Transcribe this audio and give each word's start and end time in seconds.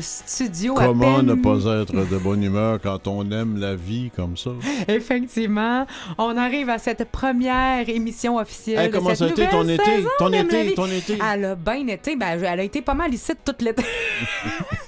studio 0.00 0.74
Comment 0.74 1.16
à 1.16 1.16
peine 1.16 1.26
ne 1.26 1.34
pas 1.34 1.80
être 1.80 1.92
de 1.94 2.18
bonne 2.18 2.42
humeur 2.42 2.78
quand 2.82 3.06
on 3.06 3.30
aime 3.30 3.58
la 3.58 3.76
vie 3.76 4.10
comme 4.14 4.36
ça? 4.36 4.50
Effectivement, 4.88 5.86
on 6.18 6.36
arrive 6.36 6.70
à 6.70 6.78
cette 6.78 7.10
première 7.10 7.88
émission 7.88 8.36
officielle 8.36 8.78
Hey, 8.78 8.88
de 8.88 8.92
comment 8.92 9.10
cette 9.10 9.18
ça 9.18 9.24
a 9.24 9.28
été 9.28 9.42
nouvelle 9.42 9.78
ton 9.78 9.92
été? 9.92 10.04
Ton 10.18 10.32
été, 10.32 10.62
vie. 10.62 10.74
ton 10.74 10.86
été? 10.86 11.18
Elle 11.32 11.44
a 11.44 11.54
bien 11.54 11.86
été, 11.88 12.16
ben, 12.16 12.38
elle 12.42 12.60
a 12.60 12.62
été 12.62 12.82
pas 12.82 12.94
mal 12.94 13.12
ici 13.12 13.32
toute 13.44 13.62
l'été. 13.62 13.84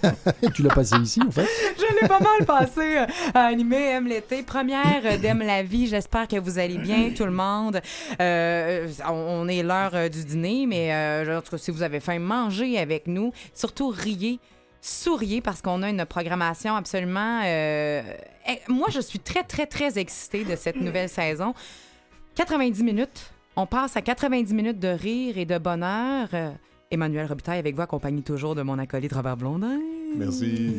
tu 0.54 0.62
l'as 0.62 0.74
passé 0.74 0.96
ici, 0.96 1.20
en 1.26 1.30
fait? 1.30 1.46
Je 1.78 2.00
l'ai 2.00 2.08
pas 2.08 2.20
mal 2.20 2.44
passé 2.46 2.98
euh, 2.98 3.06
à 3.34 3.46
animer 3.46 3.76
Aime 3.76 4.06
l'été. 4.06 4.42
Première 4.42 5.18
d'Aime 5.20 5.42
la 5.44 5.62
vie. 5.62 5.86
J'espère 5.86 6.28
que 6.28 6.36
vous 6.36 6.58
allez 6.58 6.78
bien, 6.78 7.10
tout 7.16 7.24
le 7.24 7.30
monde. 7.30 7.80
Euh, 8.20 8.88
on 9.08 9.48
est 9.48 9.62
l'heure 9.62 9.94
euh, 9.94 10.08
du 10.08 10.24
dîner, 10.24 10.66
mais 10.66 10.92
euh, 10.92 11.38
en 11.38 11.42
tout 11.42 11.50
cas, 11.50 11.58
si 11.58 11.70
vous 11.70 11.82
avez 11.82 12.00
faim, 12.00 12.18
mangez 12.18 12.78
avec 12.78 13.06
nous. 13.06 13.32
Surtout, 13.54 13.88
riez. 13.88 14.38
Souriez 14.80 15.40
parce 15.40 15.60
qu'on 15.60 15.82
a 15.82 15.90
une 15.90 16.04
programmation 16.06 16.76
absolument. 16.76 17.42
euh, 17.44 18.02
eh, 18.48 18.60
Moi, 18.68 18.88
je 18.90 19.00
suis 19.00 19.18
très, 19.18 19.42
très, 19.42 19.66
très 19.66 19.98
excitée 19.98 20.44
de 20.44 20.56
cette 20.56 20.80
nouvelle 20.80 21.08
saison. 21.08 21.54
90 22.36 22.82
minutes. 22.84 23.32
On 23.56 23.66
passe 23.66 23.96
à 23.96 24.02
90 24.02 24.54
minutes 24.54 24.78
de 24.78 24.88
rire 24.88 25.36
et 25.36 25.44
de 25.44 25.58
bonheur. 25.58 26.28
Euh, 26.32 26.50
Emmanuel 26.90 27.26
Robitaille 27.26 27.58
avec 27.58 27.74
vous, 27.74 27.82
accompagné 27.82 28.22
toujours 28.22 28.54
de 28.54 28.62
mon 28.62 28.78
acolyte 28.78 29.12
Robert 29.12 29.36
Blondin. 29.36 29.78
Merci. 30.16 30.72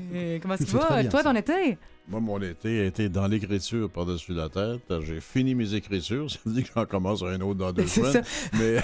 Comment 0.42 0.56
très 0.56 0.78
vas? 0.78 1.02
bien, 1.02 1.10
Toi, 1.10 1.22
ton 1.22 1.34
été? 1.34 1.78
Moi, 2.08 2.20
mon 2.20 2.40
été 2.40 2.82
a 2.82 2.84
été 2.84 3.08
dans 3.08 3.26
l'écriture 3.26 3.90
par-dessus 3.90 4.32
la 4.32 4.48
tête. 4.48 4.80
J'ai 5.02 5.20
fini 5.20 5.54
mes 5.54 5.74
écritures. 5.74 6.30
Ça 6.30 6.38
veut 6.46 6.52
dire 6.52 6.64
que 6.64 6.70
j'en 6.74 6.86
commence 6.86 7.22
un 7.22 7.40
autre 7.40 7.58
dans 7.58 7.72
deux 7.72 7.86
semaines. 7.86 8.22
Mais, 8.54 8.76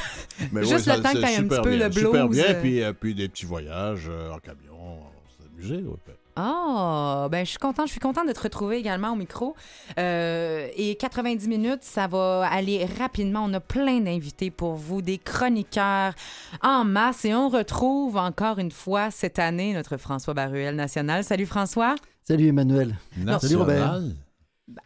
mais 0.50 0.64
Juste 0.64 0.86
ouais, 0.88 0.96
le 0.96 1.02
temps 1.02 1.12
que 1.12 1.18
un 1.18 1.42
super 1.42 1.62
petit 1.62 1.68
peu 1.68 1.76
bien, 1.76 1.86
le 1.88 1.92
Super 1.92 2.28
blues, 2.28 2.36
bien. 2.42 2.54
euh. 2.54 2.60
Puis, 2.60 2.82
euh, 2.82 2.92
puis 2.92 3.14
des 3.14 3.28
petits 3.28 3.46
voyages 3.46 4.06
euh, 4.10 4.32
en 4.32 4.38
camion. 4.38 4.72
On 4.74 5.28
s'est 5.30 5.48
amusé. 5.54 5.76
ouais. 5.86 5.96
Ah, 6.36 7.28
ben 7.30 7.44
je 7.44 7.50
suis 7.50 7.58
contente. 7.58 7.86
Je 7.86 7.92
suis 7.92 8.00
contente 8.00 8.26
de 8.26 8.32
te 8.32 8.40
retrouver 8.40 8.78
également 8.78 9.12
au 9.12 9.16
micro. 9.16 9.54
Euh, 9.98 10.68
et 10.76 10.94
90 10.96 11.48
minutes, 11.48 11.82
ça 11.82 12.06
va 12.06 12.48
aller 12.50 12.84
rapidement. 12.98 13.44
On 13.44 13.52
a 13.54 13.60
plein 13.60 14.00
d'invités 14.00 14.50
pour 14.50 14.74
vous, 14.74 15.02
des 15.02 15.18
chroniqueurs 15.18 16.14
en 16.62 16.84
masse. 16.84 17.24
Et 17.24 17.34
on 17.34 17.48
retrouve 17.48 18.16
encore 18.16 18.58
une 18.58 18.70
fois 18.70 19.10
cette 19.10 19.38
année 19.38 19.74
notre 19.74 19.96
François 19.96 20.34
Baruel 20.34 20.74
national. 20.74 21.24
Salut 21.24 21.46
François. 21.46 21.94
Salut 22.24 22.46
Emmanuel. 22.48 22.96
Salut 23.40 23.56
Robert. 23.56 24.00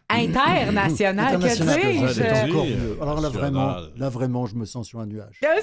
National. 0.09 1.35
International, 1.35 1.79
que 1.81 1.87
dis-je? 1.87 2.53
mieux. 2.77 3.01
Alors 3.01 3.21
là 3.21 3.29
vraiment, 3.29 3.75
là 3.95 4.09
vraiment, 4.09 4.45
je 4.45 4.55
me 4.55 4.65
sens 4.65 4.87
sur 4.87 4.99
un 4.99 5.05
nuage. 5.05 5.39
Ah. 5.45 5.55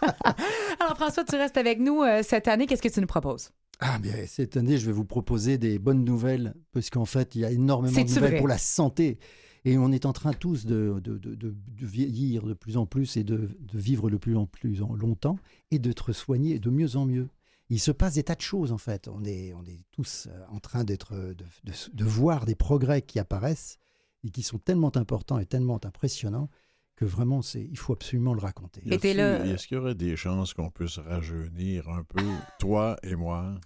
Alors 0.80 0.96
François, 0.96 1.24
tu 1.24 1.36
restes 1.36 1.56
avec 1.56 1.78
nous 1.78 2.02
euh, 2.02 2.22
cette 2.22 2.48
année. 2.48 2.66
Qu'est-ce 2.66 2.82
que 2.82 2.88
tu 2.88 3.00
nous 3.00 3.06
proposes? 3.06 3.50
Ah 3.80 3.98
bien, 3.98 4.14
cette 4.26 4.56
année, 4.56 4.78
je 4.78 4.86
vais 4.86 4.92
vous 4.92 5.04
proposer 5.04 5.58
des 5.58 5.78
bonnes 5.78 6.04
nouvelles, 6.04 6.54
parce 6.72 6.88
qu'en 6.90 7.04
fait, 7.04 7.34
il 7.34 7.40
y 7.40 7.44
a 7.44 7.50
énormément 7.50 7.92
de 7.92 8.08
nouvelles 8.08 8.30
vrai? 8.30 8.38
pour 8.38 8.48
la 8.48 8.58
santé. 8.58 9.18
Et 9.64 9.78
on 9.78 9.92
est 9.92 10.06
en 10.06 10.12
train 10.12 10.32
tous 10.32 10.66
de, 10.66 11.00
de, 11.02 11.18
de- 11.18 11.34
de- 11.36 11.54
de 11.54 11.86
vieillir 11.86 12.42
de 12.44 12.52
plus 12.54 12.76
en 12.76 12.84
plus 12.86 13.16
et 13.16 13.22
de, 13.24 13.36
de 13.60 13.78
vivre 13.78 14.10
de 14.10 14.16
plus 14.16 14.36
en 14.36 14.46
plus 14.46 14.82
en 14.82 14.92
longtemps 14.94 15.38
et 15.70 15.78
d'être 15.78 16.12
soignés 16.12 16.58
de 16.58 16.68
mieux 16.70 16.96
en 16.96 17.06
mieux. 17.06 17.28
Il 17.72 17.80
se 17.80 17.90
passe 17.90 18.14
des 18.14 18.22
tas 18.22 18.34
de 18.34 18.40
choses 18.42 18.70
en 18.70 18.76
fait. 18.78 19.08
On 19.08 19.24
est, 19.24 19.52
on 19.54 19.64
est 19.64 19.80
tous 19.92 20.28
euh, 20.30 20.44
en 20.50 20.58
train 20.60 20.84
d'être, 20.84 21.14
de, 21.14 21.34
de- 21.34 21.72
de 21.92 22.04
voir 22.04 22.44
des 22.44 22.54
progrès 22.54 23.00
qui 23.02 23.18
apparaissent 23.18 23.78
et 24.24 24.30
qui 24.30 24.42
sont 24.42 24.58
tellement 24.58 24.94
importants 24.96 25.38
et 25.38 25.46
tellement 25.46 25.80
impressionnants 25.84 26.48
que 26.96 27.04
vraiment, 27.06 27.40
c'est, 27.40 27.62
il 27.62 27.78
faut 27.78 27.94
absolument 27.94 28.34
le 28.34 28.40
raconter. 28.40 28.82
Et 28.84 28.88
a-t-il- 28.96 29.50
Est-ce 29.54 29.66
qu'il 29.66 29.78
y 29.78 29.80
aurait 29.80 29.94
des 29.94 30.16
chances 30.16 30.52
qu'on 30.54 30.70
puisse 30.70 30.98
rajeunir 30.98 31.88
un 31.88 32.04
peu, 32.04 32.22
toi 32.58 32.96
et 33.02 33.16
moi? 33.16 33.58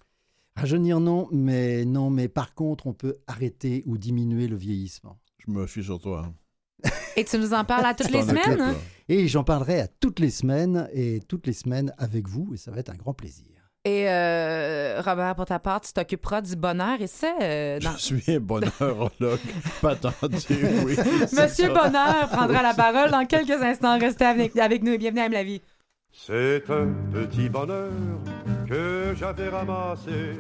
Rajeunir, 0.55 1.01
non, 1.01 1.29
mais 1.33 1.85
non, 1.85 2.09
mais 2.09 2.29
par 2.29 2.55
contre, 2.55 2.87
on 2.87 2.95
peut 2.95 3.17
arrêter 3.27 3.83
ou 3.87 3.99
diminuer 3.99 4.47
le 4.47 4.57
vieillissement. 4.57 5.19
Je 5.45 5.51
me 5.51 5.67
fie 5.67 5.83
sur 5.83 5.99
toi. 6.01 6.27
hein. 6.27 6.91
Et 7.17 7.25
tu 7.25 7.39
nous 7.39 7.53
en 7.55 7.65
parles 7.65 7.87
à 7.87 7.95
toutes 7.95 8.11
les 8.11 8.23
semaines? 8.23 8.61
hein? 8.61 8.77
Et 9.09 9.27
j'en 9.29 9.43
parlerai 9.45 9.81
à 9.81 9.89
toutes 9.89 10.21
les 10.21 10.31
semaines 10.31 10.89
et 10.93 11.21
toutes 11.29 11.47
les 11.47 11.53
semaines 11.53 11.93
avec 11.99 12.29
vous 12.29 12.55
et 12.55 12.57
ça 12.57 12.71
va 12.71 12.79
être 12.79 12.91
un 12.91 12.97
grand 12.97 13.15
plaisir. 13.15 13.47
Et 13.89 14.07
euh, 14.11 15.01
Robert, 15.05 15.37
pour 15.37 15.45
ta 15.45 15.61
part, 15.61 15.81
tu 15.81 15.93
t'occuperas 15.93 16.41
du 16.41 16.57
bonheur 16.57 17.01
et 17.01 17.07
ça, 17.07 17.35
euh, 17.41 17.79
dans- 17.79 17.93
Je 17.93 17.99
suis 17.99 18.35
un 18.35 18.41
bonheurologue 18.41 19.39
patenté, 19.81 20.57
oui. 20.85 20.97
c'est 20.97 21.41
Monsieur 21.41 21.73
ça. 21.73 21.85
Bonheur 21.85 22.29
prendra 22.33 22.63
la 22.65 22.75
parole 22.75 23.13
dans 23.13 23.25
quelques 23.27 23.63
instants. 23.63 23.97
Restez 23.97 24.25
avec, 24.25 24.57
avec 24.57 24.83
nous 24.83 24.91
et 24.93 24.99
bienvenue 24.99 25.21
à 25.21 25.27
Aime 25.27 25.33
la 25.33 25.45
vie. 25.45 25.63
C'est 26.11 26.69
un 26.69 26.89
petit 27.13 27.49
bonheur 27.49 27.91
que 28.69 29.15
j'avais 29.17 29.51
ramassé. 29.51 30.37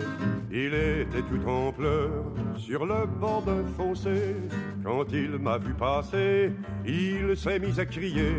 Il 0.50 0.74
était 0.74 1.22
tout 1.28 1.48
en 1.48 1.70
pleurs 1.70 2.24
sur 2.56 2.84
le 2.84 3.06
bord 3.06 3.42
d'un 3.42 3.62
fossé. 3.76 4.34
Quand 4.82 5.04
il 5.12 5.38
m'a 5.38 5.58
vu 5.58 5.72
passer, 5.74 6.50
il 6.84 7.36
s'est 7.36 7.58
mis 7.60 7.78
à 7.78 7.84
crier 7.84 8.32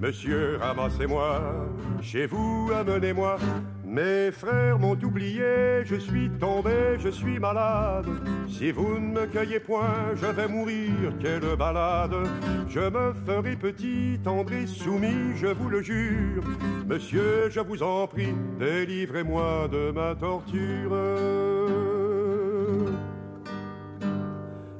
Monsieur, 0.00 0.58
ramassez-moi, 0.60 1.40
chez 2.02 2.26
vous, 2.26 2.70
amenez-moi. 2.78 3.38
Mes 3.94 4.32
frères 4.32 4.76
m'ont 4.76 4.98
oublié, 5.04 5.84
je 5.84 5.94
suis 5.94 6.28
tombé, 6.28 6.98
je 6.98 7.10
suis 7.10 7.38
malade. 7.38 8.06
Si 8.48 8.72
vous 8.72 8.98
ne 8.98 9.20
me 9.20 9.26
cueillez 9.26 9.60
point, 9.60 10.16
je 10.16 10.26
vais 10.26 10.48
mourir, 10.48 10.90
quelle 11.20 11.54
balade. 11.56 12.16
Je 12.68 12.80
me 12.80 13.12
ferai 13.24 13.54
petit, 13.54 14.18
tendre 14.24 14.50
soumis, 14.66 15.36
je 15.36 15.46
vous 15.46 15.68
le 15.68 15.80
jure. 15.80 16.42
Monsieur, 16.88 17.48
je 17.50 17.60
vous 17.60 17.84
en 17.84 18.08
prie, 18.08 18.34
délivrez-moi 18.58 19.68
de 19.70 19.92
ma 19.92 20.16
torture. 20.16 20.96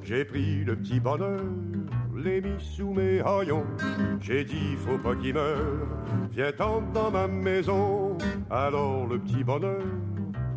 J'ai 0.03 0.25
pris 0.25 0.65
le 0.65 0.75
petit 0.75 0.99
bonheur, 0.99 1.41
l'ai 2.25 2.41
mis 2.41 2.59
sous 2.59 2.93
mes 2.93 3.21
haillons. 3.21 3.67
J'ai 4.21 4.45
dit, 4.45 4.77
faut 4.77 4.99
pas 4.99 5.15
qu'il 5.15 5.35
meure, 5.35 5.87
viens 6.31 6.53
tendre 6.53 6.91
dans 6.93 7.11
ma 7.11 7.29
maison. 7.29 8.17
Alors 8.51 9.07
le 9.07 9.19
petit 9.19 9.45
bonheur 9.45 9.83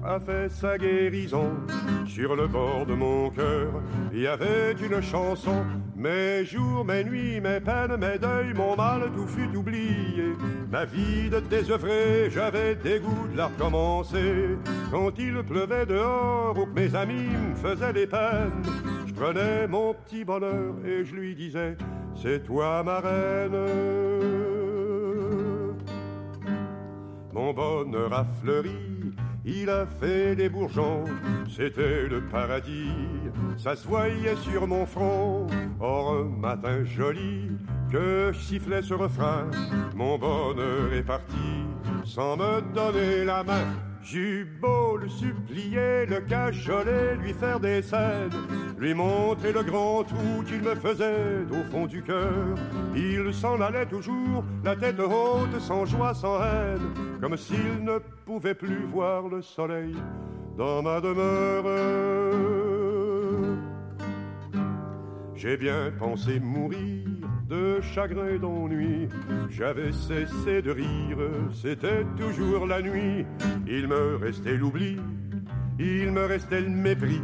a 0.04 0.20
fait 0.20 0.50
sa 0.50 0.78
guérison. 0.78 1.52
Sur 2.06 2.36
le 2.36 2.48
bord 2.48 2.86
de 2.86 2.94
mon 2.94 3.30
cœur, 3.30 3.82
il 4.14 4.22
y 4.22 4.28
avait 4.28 4.74
une 4.74 5.02
chanson. 5.02 5.66
Mes 5.96 6.46
jours, 6.46 6.86
mes 6.86 7.04
nuits, 7.04 7.42
mes 7.42 7.60
peines, 7.60 7.98
mes 7.98 8.18
deuils, 8.18 8.54
mon 8.56 8.76
mal, 8.76 9.12
tout 9.16 9.28
fut 9.28 9.54
oublié. 9.56 10.36
Ma 10.72 10.86
vie 10.86 11.30
de 11.30 11.40
désœuvré, 11.40 12.30
j'avais 12.30 12.76
dégoût 12.76 13.28
de 13.32 13.38
la 13.38 13.48
recommencer. 13.48 14.58
Quand 14.92 15.12
il 15.18 15.44
pleuvait 15.44 15.86
dehors 15.86 16.58
ou 16.58 16.66
que 16.68 16.80
mes 16.80 16.96
amis 16.96 17.30
me 17.30 17.56
faisaient 17.56 17.94
des 17.94 18.08
peines, 18.08 18.52
prenais 19.18 19.68
mon 19.68 19.94
petit 19.94 20.24
bonheur 20.24 20.76
et 20.86 21.04
je 21.04 21.16
lui 21.16 21.36
disais, 21.36 21.76
c'est 22.16 22.44
toi 22.44 22.84
ma 22.84 23.00
reine. 23.00 23.58
Mon 27.34 27.54
bonheur 27.54 28.14
a 28.14 28.26
fleuri, 28.42 29.14
il 29.46 29.70
a 29.70 29.86
fait 29.86 30.36
des 30.36 30.50
bourgeons, 30.50 31.06
c'était 31.50 32.08
le 32.08 32.22
paradis, 32.22 32.92
ça 33.58 33.76
se 33.76 33.88
voyait 33.88 34.36
sur 34.38 34.68
mon 34.68 34.86
front. 34.86 35.48
Or 35.80 36.14
un 36.14 36.24
matin 36.24 36.84
joli, 36.84 37.52
que 37.92 38.32
je 38.34 38.40
sifflais 38.40 38.82
ce 38.82 38.94
refrain, 38.94 39.50
mon 39.96 40.18
bonheur 40.18 40.94
est 40.94 41.04
parti, 41.04 41.66
sans 42.04 42.38
me 42.38 42.62
donner 42.74 43.24
la 43.24 43.44
main. 43.44 43.87
J'eus 44.10 44.46
beau 44.62 44.96
le 44.96 45.10
supplier, 45.10 46.06
le 46.06 46.22
cajoler, 46.22 47.18
lui 47.22 47.34
faire 47.34 47.60
des 47.60 47.82
scènes, 47.82 48.32
lui 48.80 48.94
montrer 48.94 49.52
le 49.52 49.64
grand 49.64 50.06
trou 50.06 50.44
qu'il 50.46 50.62
me 50.62 50.76
faisait 50.76 51.44
au 51.52 51.70
fond 51.70 51.88
du 51.88 52.02
cœur. 52.02 52.56
Il 52.96 53.34
s'en 53.34 53.60
allait 53.60 53.86
toujours, 53.86 54.46
la 54.64 54.78
tête 54.78 54.98
haute, 54.98 55.60
sans 55.60 55.84
joie, 55.84 56.14
sans 56.14 56.42
haine, 56.42 56.94
comme 57.20 57.36
s'il 57.36 57.84
ne 57.84 58.00
pouvait 58.26 58.56
plus 58.56 58.86
voir 58.86 59.28
le 59.28 59.42
soleil 59.42 59.94
dans 60.58 60.82
ma 60.82 61.02
demeure. 61.02 61.66
J'ai 65.36 65.58
bien 65.58 65.92
pensé 66.00 66.40
mourir 66.40 67.17
de 67.48 67.82
chagrin 67.82 68.28
et 68.28 68.40
d'ennui. 68.40 69.08
J'avais 69.50 69.92
cessé 69.92 70.62
de 70.62 70.72
rire, 70.72 71.18
c'était 71.54 72.06
toujours 72.18 72.66
la 72.66 72.82
nuit. 72.82 73.26
Il 73.68 73.88
me 73.88 74.16
restait 74.18 74.58
l'oubli, 74.58 74.98
il 75.80 76.12
me 76.12 76.26
restait 76.26 76.62
le 76.62 76.70
mépris. 76.70 77.22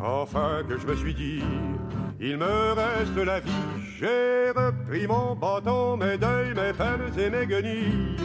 Enfin 0.00 0.62
que 0.68 0.78
je 0.78 0.86
me 0.86 0.96
suis 0.96 1.14
dit, 1.14 1.42
il 2.20 2.36
me 2.36 2.72
reste 2.72 3.16
la 3.16 3.40
vie. 3.40 3.50
J'ai 3.98 4.50
repris 4.50 5.06
mon 5.06 5.34
bâton, 5.34 5.96
mes 5.96 6.18
deuils, 6.18 6.54
mes 6.54 6.72
peines 6.72 7.18
et 7.18 7.30
mes 7.30 7.46
guenilles 7.46 8.16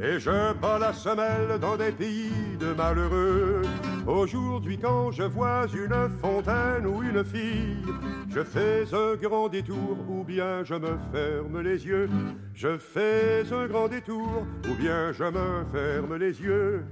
et 0.00 0.18
je 0.18 0.52
bats 0.54 0.78
la 0.78 0.92
semelle 0.92 1.58
dans 1.60 1.76
des 1.76 1.92
pays 1.92 2.56
de 2.58 2.72
malheureux. 2.72 3.62
Aujourd'hui, 4.06 4.78
quand 4.78 5.10
je 5.12 5.22
vois 5.22 5.66
une 5.74 6.08
fontaine 6.20 6.86
ou 6.86 7.02
une 7.02 7.24
fille, 7.24 7.84
je 8.28 8.42
fais 8.42 8.84
un 8.92 9.16
grand 9.16 9.48
détour 9.48 9.98
ou 10.08 10.24
bien 10.24 10.64
je 10.64 10.74
me 10.74 10.96
ferme 11.12 11.60
les 11.60 11.86
yeux. 11.86 12.08
Je 12.54 12.78
fais 12.78 13.44
un 13.52 13.66
grand 13.66 13.88
détour 13.88 14.46
ou 14.68 14.74
bien 14.74 15.12
je 15.12 15.24
me 15.24 15.64
ferme 15.72 16.16
les 16.16 16.40
yeux. 16.40 16.84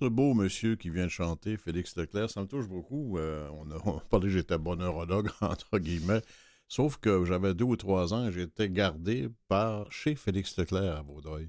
Ce 0.00 0.06
beau 0.06 0.32
monsieur 0.32 0.76
qui 0.76 0.88
vient 0.88 1.04
de 1.04 1.10
chanter, 1.10 1.58
Félix 1.58 1.94
Leclerc, 1.96 2.30
ça 2.30 2.40
me 2.40 2.46
touche 2.46 2.66
beaucoup. 2.66 3.18
Euh, 3.18 3.46
on, 3.52 3.70
a, 3.70 3.74
on 3.84 3.98
a 3.98 4.00
parlé 4.08 4.30
j'étais 4.30 4.56
bonheurologue, 4.56 5.28
entre 5.42 5.78
guillemets. 5.78 6.22
Sauf 6.70 6.98
que 6.98 7.24
j'avais 7.24 7.52
deux 7.52 7.64
ou 7.64 7.74
trois 7.74 8.14
ans, 8.14 8.30
j'étais 8.30 8.70
gardé 8.70 9.28
par 9.48 9.90
chez 9.90 10.14
Félix 10.14 10.56
Leclerc 10.56 10.98
à 10.98 11.02
Vaudreuil. 11.02 11.48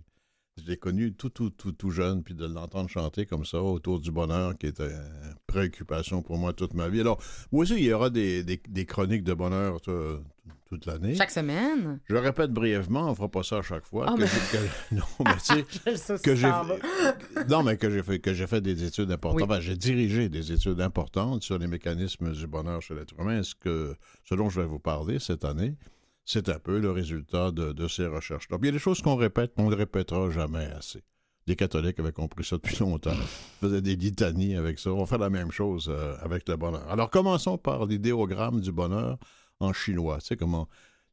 Je 0.57 0.68
l'ai 0.68 0.77
connu 0.77 1.13
tout, 1.13 1.29
tout, 1.29 1.51
tout, 1.51 1.73
tout 1.73 1.91
jeune, 1.91 2.23
puis 2.23 2.33
de 2.33 2.47
l'entendre 2.47 2.89
chanter 2.89 3.27
comme 3.27 3.45
ça 3.45 3.62
autour 3.62 4.00
du 4.00 4.12
bonheur, 4.12 4.56
qui 4.56 4.65
était 4.65 4.89
une 4.89 5.35
préoccupation 5.45 6.23
pour 6.23 6.39
moi 6.39 6.53
toute 6.53 6.73
ma 6.73 6.89
vie. 6.89 7.01
Alors, 7.01 7.21
moi 7.51 7.62
aussi, 7.62 7.75
il 7.75 7.83
y 7.83 7.94
aura 7.94 8.09
des, 8.09 8.59
chroniques 8.88 9.23
de 9.23 9.35
bonheur 9.35 9.79
toute 10.71 10.85
l'année. 10.85 11.15
Chaque 11.15 11.31
semaine. 11.31 12.00
Je 12.06 12.15
répète 12.15 12.51
brièvement, 12.51 13.12
on 13.12 13.13
fera 13.15 13.27
pas 13.27 13.44
ça 13.44 13.57
à 13.57 13.62
chaque 13.62 13.85
fois. 13.85 14.06
Ah, 14.07 14.13
que 14.15 14.21
mais- 14.21 14.27
j'ai- 14.27 14.57
que- 14.57 14.63
non, 14.95 15.03
mais 15.25 15.35
tu 15.35 15.97
sais, 15.97 16.18
que 16.23 16.33
j'ai 16.35 16.50
non 17.50 17.62
mais 17.63 17.75
que 17.75 17.89
j'ai 17.89 18.01
fait 18.03 18.19
que 18.19 18.33
j'ai 18.33 18.47
fait 18.47 18.62
des 18.62 18.83
études 18.85 19.12
importantes. 19.12 19.41
Oui. 19.41 19.47
Ben, 19.47 19.59
j'ai 19.59 19.75
dirigé 19.75 20.29
des 20.29 20.51
études 20.53 20.79
importantes 20.79 21.44
sur 21.44 21.57
les 21.57 21.68
mécanismes 21.68 22.31
du 22.31 22.47
bonheur 22.47 22.81
chez 22.81 22.95
l'être 22.95 23.13
humain. 23.19 23.44
Ce 23.44 23.53
que 23.53 23.95
ce 24.23 24.33
dont 24.35 24.50
je 24.50 24.62
vais 24.62 24.68
vous 24.68 24.79
parler 24.79 25.19
cette 25.19 25.44
année, 25.44 25.75
c'est 26.23 26.47
un 26.47 26.59
peu 26.59 26.79
le 26.79 26.89
résultat 26.91 27.51
de, 27.51 27.73
de 27.73 27.88
ces 27.89 28.06
recherches-là. 28.07 28.57
Il 28.62 28.65
y 28.68 28.69
a 28.69 28.71
des 28.71 28.79
choses 28.79 29.01
qu'on 29.01 29.15
répète, 29.18 29.51
mais 29.57 29.63
on 29.63 29.68
ne 29.69 29.71
le 29.71 29.77
répétera 29.77 30.29
jamais 30.29 30.65
assez. 30.77 31.03
Les 31.47 31.56
catholiques 31.56 32.00
avaient 32.00 32.12
compris 32.13 32.45
ça 32.45 32.56
depuis 32.57 32.77
longtemps. 32.79 33.12
Ils 33.12 33.68
faisaient 33.68 33.81
des 33.81 33.95
litanies 33.95 34.56
avec 34.56 34.77
ça. 34.79 34.91
On 34.91 35.06
fait 35.07 35.18
la 35.18 35.31
même 35.31 35.51
chose 35.51 35.88
euh, 35.89 36.15
avec 36.21 36.47
le 36.47 36.56
bonheur. 36.56 36.88
Alors 36.89 37.09
commençons 37.09 37.57
par 37.57 37.85
l'idéogramme 37.88 38.62
du 38.62 38.71
bonheur 38.71 39.18
en 39.62 39.74
chinois. 39.74 40.18
Tu 40.19 40.28
sais 40.28 40.38
comment 40.38 40.68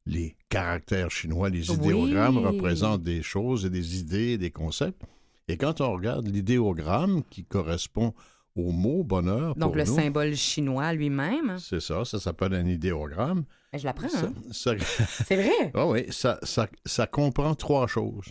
les 0.07 0.37
caractères 0.49 1.11
chinois, 1.11 1.51
les 1.51 1.71
Oui. 1.71 1.77
idéogrammes 1.77 2.39
représentent 2.39 3.03
des 3.03 3.23
choses 3.23 3.65
et 3.67 3.71
des 3.71 3.99
idées, 4.01 4.39
des 4.39 4.51
concepts. 4.51 5.03
Et 5.49 5.57
quand 5.57 5.81
on 5.81 5.93
regarde 5.93 6.27
l'idéogramme 6.29 7.23
qui 7.31 7.45
correspond 7.45 8.15
au 8.57 8.73
mot 8.73 9.05
bonheur, 9.05 9.55
Donc, 9.55 9.71
pour 9.71 9.77
le 9.77 9.85
nous, 9.85 9.95
symbole 9.95 10.35
chinois 10.35 10.93
lui-même. 10.93 11.59
c'est 11.59 11.81
ça, 11.81 12.05
ça 12.05 12.19
s'appelle 12.19 12.55
un 12.55 12.67
idéogramme. 12.67 13.45
Ben, 13.73 13.79
je 13.79 13.85
l'apprends. 13.85 14.09
Hein. 14.15 14.33
C'est 14.51 15.37
vrai. 15.37 15.71
ah 15.75 15.87
oui, 15.87 16.07
ça, 16.11 16.39
ça, 16.43 16.67
ça 16.85 17.07
comprend 17.07 17.55
trois 17.55 17.87
choses. 17.87 18.27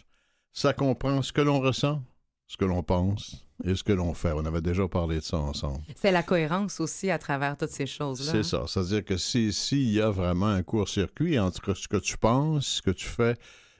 Ça 0.51 0.73
comprend 0.73 1.21
ce 1.21 1.31
que 1.31 1.41
l'on 1.41 1.59
ressent, 1.59 2.01
ce 2.47 2.57
que 2.57 2.65
l'on 2.65 2.81
pense 2.83 3.45
et 3.65 3.75
ce 3.75 3.83
que 3.83 3.91
l'on 3.93 4.13
fait. 4.13 4.31
On 4.31 4.45
avait 4.45 4.61
déjà 4.61 4.87
parlé 4.87 5.17
de 5.17 5.21
ça 5.21 5.37
ensemble. 5.37 5.81
C'est 5.95 6.11
la 6.11 6.23
cohérence 6.23 6.79
aussi 6.79 7.09
à 7.11 7.17
travers 7.19 7.57
toutes 7.57 7.69
ces 7.71 7.85
choses-là. 7.85 8.31
C'est 8.31 8.43
ça. 8.43 8.63
C'est-à-dire 8.67 9.03
que 9.03 9.17
si- 9.17 9.51
s'il 9.51 9.89
y 9.91 9.99
a 10.01 10.09
vraiment 10.09 10.47
un 10.47 10.63
court-circuit 10.63 11.37
entre 11.39 11.73
ce 11.73 11.87
que 11.87 11.97
tu 11.97 12.17
penses, 12.17 12.65
ce 12.67 12.81
que 12.81 12.91
tu 12.91 13.05
fais 13.07 13.35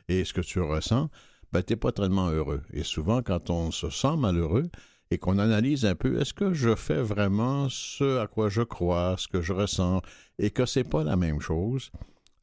et 0.09 0.25
ce 0.25 0.33
que 0.33 0.41
tu 0.41 0.59
ressens, 0.59 1.09
ben, 1.51 1.63
tu 1.63 1.73
n'es 1.73 1.77
pas 1.77 1.91
tellement 1.93 2.27
heureux. 2.29 2.61
Et 2.73 2.83
souvent, 2.83 3.21
quand 3.21 3.49
on 3.49 3.71
se 3.71 3.89
sent 3.89 4.17
malheureux 4.17 4.69
et 5.11 5.17
qu'on 5.17 5.37
analyse 5.39 5.85
un 5.85 5.95
peu, 5.95 6.19
est-ce 6.19 6.33
que 6.33 6.53
je 6.53 6.75
fais 6.75 7.01
vraiment 7.01 7.67
ce 7.69 8.17
à 8.19 8.27
quoi 8.27 8.49
je 8.49 8.63
crois, 8.63 9.15
ce 9.17 9.29
que 9.29 9.41
je 9.41 9.53
ressens, 9.53 10.01
et 10.39 10.49
que 10.51 10.65
c'est 10.65 10.83
pas 10.83 11.05
la 11.05 11.15
même 11.15 11.39
chose, 11.39 11.89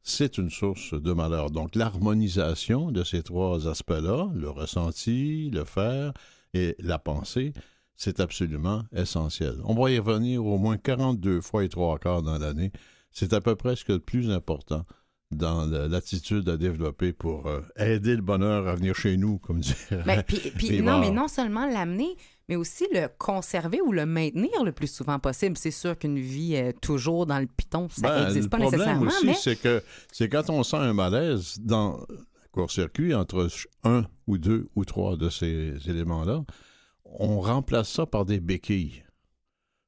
c'est 0.07 0.37
une 0.37 0.51
source 0.51 0.93
de 0.93 1.11
malheur. 1.13 1.49
Donc, 1.49 1.75
l'harmonisation 1.75 2.91
de 2.91 3.03
ces 3.03 3.23
trois 3.23 3.67
aspects-là, 3.67 4.29
le 4.35 4.49
ressenti, 4.51 5.49
le 5.49 5.65
faire 5.65 6.13
et 6.53 6.75
la 6.79 6.99
pensée, 6.99 7.53
c'est 7.95 8.19
absolument 8.19 8.83
essentiel. 8.95 9.55
On 9.63 9.73
va 9.73 9.89
y 9.89 9.97
revenir 9.97 10.45
au 10.45 10.59
moins 10.59 10.77
42 10.77 11.41
fois 11.41 11.63
et 11.63 11.69
trois 11.69 11.97
quarts 11.97 12.21
dans 12.21 12.37
l'année. 12.37 12.71
C'est 13.09 13.33
à 13.33 13.41
peu 13.41 13.55
près 13.55 13.75
ce 13.75 13.83
que 13.83 13.93
le 13.93 13.99
plus 13.99 14.29
important 14.29 14.83
dans 15.31 15.65
l'attitude 15.65 16.47
à 16.49 16.57
développer 16.57 17.11
pour 17.11 17.47
euh, 17.47 17.61
aider 17.75 18.15
le 18.15 18.21
bonheur 18.21 18.67
à 18.67 18.75
venir 18.75 18.95
chez 18.95 19.17
nous, 19.17 19.39
comme 19.39 19.59
dirait. 19.89 20.03
Ben, 20.05 20.21
puis, 20.21 20.37
puis 20.55 20.69
Rivard. 20.69 20.99
non, 20.99 21.01
mais 21.01 21.11
non 21.11 21.27
seulement 21.27 21.65
l'amener, 21.65 22.15
mais 22.47 22.55
aussi 22.55 22.85
le 22.93 23.07
conserver 23.17 23.81
ou 23.81 23.91
le 23.91 24.05
maintenir 24.05 24.63
le 24.63 24.71
plus 24.71 24.87
souvent 24.93 25.19
possible. 25.19 25.57
C'est 25.57 25.71
sûr 25.71 25.97
qu'une 25.97 26.19
vie 26.19 26.55
euh, 26.55 26.71
toujours 26.81 27.25
dans 27.25 27.39
le 27.39 27.47
piton, 27.47 27.87
ça 27.89 28.01
Ben, 28.07 28.21
n'existe 28.21 28.43
le 28.45 28.49
pas 28.49 28.57
problème 28.57 28.79
nécessairement, 28.79 29.07
aussi, 29.07 29.25
mais 29.25 29.33
c'est 29.33 29.55
que 29.55 29.83
c'est 30.11 30.29
quand 30.29 30.49
on 30.49 30.63
sent 30.63 30.77
un 30.77 30.93
malaise 30.93 31.57
dans 31.59 31.97
le 32.09 32.17
court-circuit 32.51 33.13
entre 33.13 33.47
un 33.83 34.05
ou 34.27 34.37
deux 34.37 34.67
ou 34.75 34.85
trois 34.85 35.17
de 35.17 35.29
ces 35.29 35.73
éléments-là, 35.89 36.43
on 37.05 37.39
remplace 37.39 37.89
ça 37.89 38.05
par 38.05 38.25
des 38.25 38.39
béquilles. 38.39 39.03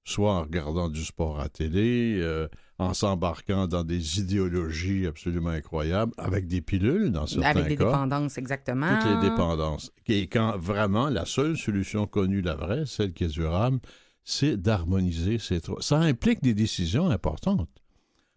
Soit 0.04 0.32
en 0.34 0.42
regardant 0.44 0.88
du 0.90 1.04
sport 1.04 1.40
à 1.40 1.50
télé, 1.50 2.18
euh, 2.22 2.48
en 2.80 2.94
s'embarquant 2.94 3.68
dans 3.68 3.84
des 3.84 4.20
idéologies 4.20 5.08
absolument 5.08 5.50
incroyables, 5.50 6.14
avec 6.18 6.48
des 6.48 6.62
pilules 6.62 7.12
dans 7.12 7.26
certains 7.26 7.50
avec 7.50 7.68
des 7.70 7.78
cas. 7.78 7.86
dépendances, 7.86 8.38
exactement. 8.38 8.88
Toutes 9.00 9.10
les 9.10 9.30
dépendances. 9.30 9.92
Et 10.06 10.28
quand 10.28 10.58
vraiment 10.58 11.10
la 11.10 11.26
seule 11.26 11.58
solution 11.58 12.06
connue, 12.06 12.42
la 12.42 12.56
vraie, 12.56 12.86
celle 12.86 13.14
qui 13.14 13.24
est 13.24 13.34
durable, 13.34 13.80
c'est 14.24 14.58
d'harmoniser 14.58 15.40
ces 15.40 15.62
trois. 15.62 15.82
Ça 15.82 15.98
implique 15.98 16.44
des 16.44 16.54
décisions 16.54 17.10
importantes. 17.10 17.70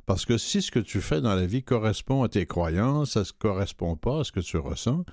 Parce 0.07 0.25
que 0.25 0.39
si 0.39 0.63
ce 0.63 0.71
que 0.71 0.79
tu 0.79 1.01
fais 1.01 1.21
dans 1.21 1.35
la 1.35 1.47
vie 1.47 1.63
correspond 1.63 2.23
à 2.23 2.29
tes 2.29 2.47
croyances, 2.47 3.13
ça 3.13 3.21
ne 3.21 3.39
correspond 3.39 3.97
pas 3.97 4.21
à 4.21 4.25
ce 4.25 4.33
que 4.33 4.41
tu 4.41 4.57
ressens, 4.57 5.05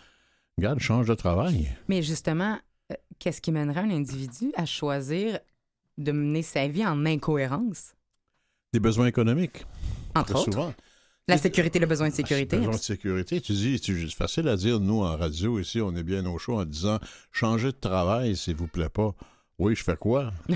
regarde, 0.57 0.79
change 0.79 1.07
de 1.07 1.13
travail. 1.13 1.75
Mais 1.87 2.01
justement, 2.01 2.57
euh, 2.91 2.95
qu'est-ce 3.19 3.41
qui 3.41 3.51
mènerait 3.51 3.81
un 3.81 3.91
individu 3.91 4.51
à 4.55 4.65
choisir 4.65 5.39
de 5.97 6.11
mener 6.11 6.41
sa 6.41 6.67
vie 6.67 6.85
en 6.85 7.05
incohérence? 7.05 7.96
Des 8.73 8.79
besoins 8.79 9.05
économiques, 9.07 9.65
Entre 10.13 10.25
très 10.25 10.39
autres. 10.39 10.51
souvent. 10.51 10.73
La 11.29 11.37
sécurité, 11.37 11.79
le 11.79 11.85
besoin 11.87 12.09
de 12.09 12.13
sécurité. 12.13 12.57
Besoin 12.57 12.73
de 12.75 12.79
sécurité. 12.79 13.41
Tu 13.41 13.51
dis, 13.53 13.81
c'est 13.83 14.09
facile 14.13 14.47
à 14.47 14.55
dire, 14.55 14.79
nous, 14.79 15.01
en 15.03 15.15
radio, 15.17 15.59
ici, 15.59 15.81
on 15.81 15.95
est 15.95 16.03
bien 16.03 16.25
au 16.25 16.37
chaud 16.37 16.57
en 16.59 16.65
disant 16.65 16.99
changer 17.31 17.67
de 17.67 17.77
travail, 17.79 18.35
s'il 18.35 18.55
vous 18.55 18.67
plaît 18.67 18.89
pas. 18.89 19.13
Oui, 19.59 19.75
je 19.75 19.83
fais 19.83 19.95
quoi? 19.97 20.31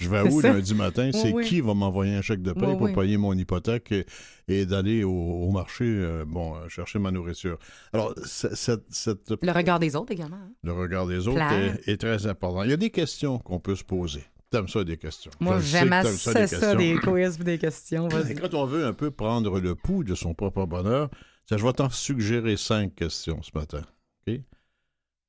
Je 0.00 0.08
vais 0.08 0.22
où 0.22 0.40
ça. 0.40 0.52
lundi 0.54 0.74
matin? 0.74 1.10
C'est 1.12 1.32
oui. 1.32 1.44
qui 1.46 1.60
va 1.60 1.72
m'envoyer 1.72 2.16
un 2.16 2.20
chèque 2.22 2.42
de 2.42 2.50
paie 2.52 2.66
Oui, 2.66 2.76
pour 2.76 2.92
payer 3.00 3.16
mon 3.16 3.32
hypothèque 3.32 3.92
et, 3.92 4.04
et 4.48 4.66
d'aller 4.66 5.04
au, 5.04 5.12
au 5.12 5.52
marché, 5.52 5.84
euh, 5.84 6.24
bon, 6.26 6.56
euh, 6.56 6.68
chercher 6.68 6.98
ma 6.98 7.12
nourriture? 7.12 7.58
Alors, 7.92 8.12
cette- 8.24 8.82
cette- 8.90 9.30
Le 9.40 9.52
regard 9.52 9.78
des 9.78 9.94
autres 9.94 10.10
également. 10.10 10.34
hein. 10.34 10.50
le 10.64 10.72
regard 10.72 11.06
des 11.06 11.28
autres 11.28 11.40
est 11.86 11.96
très 12.00 12.26
important. 12.26 12.64
Il 12.64 12.70
y 12.70 12.72
a 12.72 12.76
des 12.76 12.90
questions 12.90 13.38
qu'on 13.38 13.60
peut 13.60 13.76
se 13.76 13.84
poser. 13.84 14.24
T'aimes 14.54 14.68
ça, 14.68 14.84
des 14.84 14.96
questions? 14.96 15.32
Moi, 15.40 15.58
j'aime 15.58 15.90
des 15.90 16.12
ça, 16.12 16.32
questions. 16.32 16.76
des 16.76 16.96
quiz 16.96 17.38
des 17.38 17.58
questions. 17.58 18.08
Et 18.08 18.36
quand 18.36 18.54
on 18.54 18.66
veut 18.66 18.86
un 18.86 18.92
peu 18.92 19.10
prendre 19.10 19.58
le 19.58 19.74
pouls 19.74 20.04
de 20.04 20.14
son 20.14 20.32
propre 20.32 20.64
bonheur, 20.64 21.10
ça, 21.48 21.56
je 21.56 21.64
vais 21.64 21.72
t'en 21.72 21.90
suggérer 21.90 22.56
cinq 22.56 22.94
questions 22.94 23.42
ce 23.42 23.50
matin. 23.52 23.82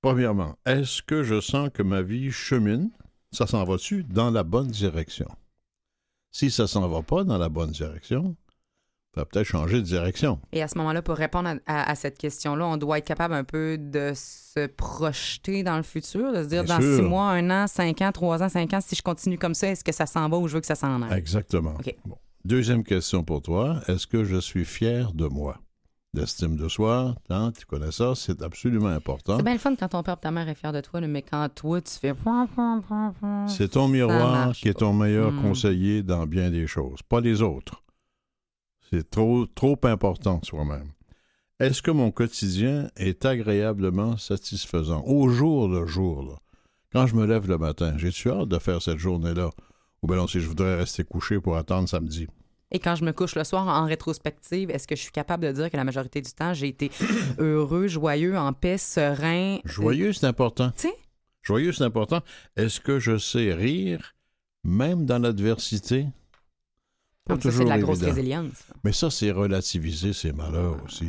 Premièrement, 0.04 0.60
est-ce 0.68 1.02
que 1.02 1.24
je 1.24 1.42
sens 1.42 1.72
que 1.74 1.82
ma 1.82 2.04
vie 2.04 2.32
chemine, 2.32 2.92
ça 3.32 3.48
s'en 3.48 3.64
va-tu, 3.64 4.04
dans 4.04 4.30
la 4.30 4.44
bonne 4.44 4.68
direction? 4.68 5.28
Si 6.32 6.52
ça 6.52 6.68
s'en 6.68 6.88
va 6.88 7.02
pas 7.02 7.24
dans 7.24 7.40
la 7.40 7.50
bonne 7.50 7.72
direction, 7.72 8.36
ça 9.16 9.22
va 9.22 9.26
peut-être 9.26 9.48
changer 9.48 9.78
de 9.78 9.82
direction. 9.86 10.40
Et 10.52 10.62
à 10.62 10.68
ce 10.68 10.78
moment-là, 10.78 11.02
pour 11.02 11.16
répondre 11.16 11.48
à, 11.50 11.56
à- 11.66 11.90
à 11.92 11.96
cette 11.96 12.18
question-là, 12.18 12.66
on 12.68 12.76
doit 12.78 12.98
être 12.98 13.08
capable 13.08 13.34
un 13.34 13.46
peu 13.46 13.78
de 13.80 14.12
se 14.14 14.68
projeter 14.68 15.64
dans 15.64 15.78
le 15.78 15.84
futur, 15.84 16.32
de 16.34 16.44
se 16.44 16.50
dire 16.50 16.64
Bien 16.66 16.76
dans 16.78 16.82
sûr. 16.82 16.96
six 16.98 17.02
mois, 17.02 17.30
un 17.32 17.50
an, 17.50 17.68
cinq 17.68 18.02
ans, 18.02 18.12
trois 18.12 18.44
ans, 18.44 18.50
cinq 18.50 18.74
ans, 18.74 18.82
si 18.82 18.96
je 18.96 19.02
continue 19.02 19.38
comme 19.38 19.54
ça, 19.56 19.70
est-ce 19.70 19.84
que 19.84 19.94
ça 19.94 20.06
s'en 20.06 20.28
va 20.30 20.38
ou 20.38 20.48
je 20.48 20.56
veux 20.56 20.62
que 20.62 20.68
ça 20.68 20.76
s'en 20.76 21.02
aille? 21.02 21.18
Exactement. 21.18 21.74
Bon. 22.06 22.18
Deuxième 22.44 22.84
question 22.84 23.24
pour 23.24 23.42
toi, 23.42 23.80
est-ce 23.88 24.06
que 24.06 24.24
je 24.24 24.38
suis 24.38 24.66
fier 24.66 25.14
de 25.14 25.26
moi? 25.28 25.58
L'estime 26.14 26.56
de 26.56 26.70
soi, 26.70 27.16
hein, 27.30 27.52
tu 27.58 27.66
connais 27.66 27.92
ça, 27.92 28.14
c'est 28.16 28.42
absolument 28.42 28.88
important. 28.88 29.36
C'est 29.36 29.44
bien 29.44 29.52
le 29.54 29.60
fun 29.60 29.76
quand 29.76 29.90
ton 29.90 30.02
père 30.04 30.18
ta 30.18 30.32
mère 30.32 30.48
est 30.48 30.56
fier 30.56 30.72
de 30.72 30.80
toi, 30.80 31.02
mais 31.02 31.22
quand 31.22 31.50
toi, 31.54 31.82
tu 31.82 31.92
fais... 31.92 32.14
C'est 33.48 33.68
ton 33.72 33.88
miroir 33.90 34.54
qui 34.54 34.70
est 34.70 34.76
ton 34.76 34.94
meilleur 34.94 35.32
Hmm. 35.34 35.42
conseiller 35.42 36.04
dans 36.04 36.26
bien 36.26 36.50
des 36.52 36.68
choses, 36.68 37.02
pas 37.02 37.20
les 37.20 37.42
autres. 37.42 37.82
C'est 38.96 39.10
trop, 39.10 39.46
trop 39.46 39.78
important 39.84 40.40
soi-même. 40.42 40.88
Est-ce 41.60 41.82
que 41.82 41.92
mon 41.92 42.12
quotidien 42.12 42.90
est 42.96 43.26
agréablement 43.26 44.16
satisfaisant? 44.16 45.04
Au 45.06 45.28
jour 45.28 45.68
le 45.68 45.86
jour? 45.86 46.24
Là? 46.24 46.38
Quand 46.94 47.06
je 47.06 47.16
me 47.16 47.26
lève 47.26 47.50
le 47.50 47.58
matin, 47.58 47.98
j'ai-tu 47.98 48.30
hâte 48.30 48.48
de 48.48 48.58
faire 48.58 48.82
cette 48.82 49.00
journée-là? 49.00 49.50
Ou 50.02 50.08
bien 50.08 50.16
non, 50.16 50.28
si 50.28 50.40
je 50.40 50.48
voudrais 50.48 50.78
rester 50.78 51.04
couché 51.04 51.42
pour 51.42 51.58
attendre 51.58 51.90
samedi? 51.90 52.28
Et 52.72 52.80
quand 52.80 52.96
je 52.96 53.04
me 53.04 53.12
couche 53.12 53.36
le 53.36 53.44
soir 53.44 53.68
en 53.68 53.86
rétrospective, 53.86 54.72
est-ce 54.72 54.88
que 54.88 54.96
je 54.96 55.02
suis 55.02 55.12
capable 55.12 55.46
de 55.46 55.52
dire 55.52 55.70
que 55.70 55.76
la 55.76 55.84
majorité 55.84 56.22
du 56.22 56.32
temps, 56.32 56.54
j'ai 56.54 56.70
été 56.70 56.90
heureux, 57.38 57.88
joyeux, 57.88 58.38
en 58.38 58.54
paix, 58.54 58.78
serein? 58.78 59.58
Joyeux, 59.66 60.14
c'est 60.14 60.28
important. 60.28 60.72
Tu 60.78 60.88
sais? 60.88 60.96
Joyeux, 61.42 61.74
c'est 61.74 61.84
important. 61.84 62.22
Est-ce 62.56 62.80
que 62.80 63.00
je 63.00 63.18
sais 63.18 63.54
rire, 63.54 64.16
même 64.64 65.06
dans 65.06 65.20
l'adversité? 65.20 66.08
Pas 67.26 67.34
Comme 67.34 67.42
ça, 67.42 67.52
c'est 67.52 67.64
de 67.64 67.70
la 67.70 67.80
grosse 67.80 67.98
évident. 68.04 68.14
résilience. 68.16 68.64
Mais 68.84 68.92
ça, 68.92 69.10
c'est 69.10 69.32
relativiser 69.32 70.14
ses 70.14 70.32
malheurs 70.32 70.84
aussi. 70.86 71.08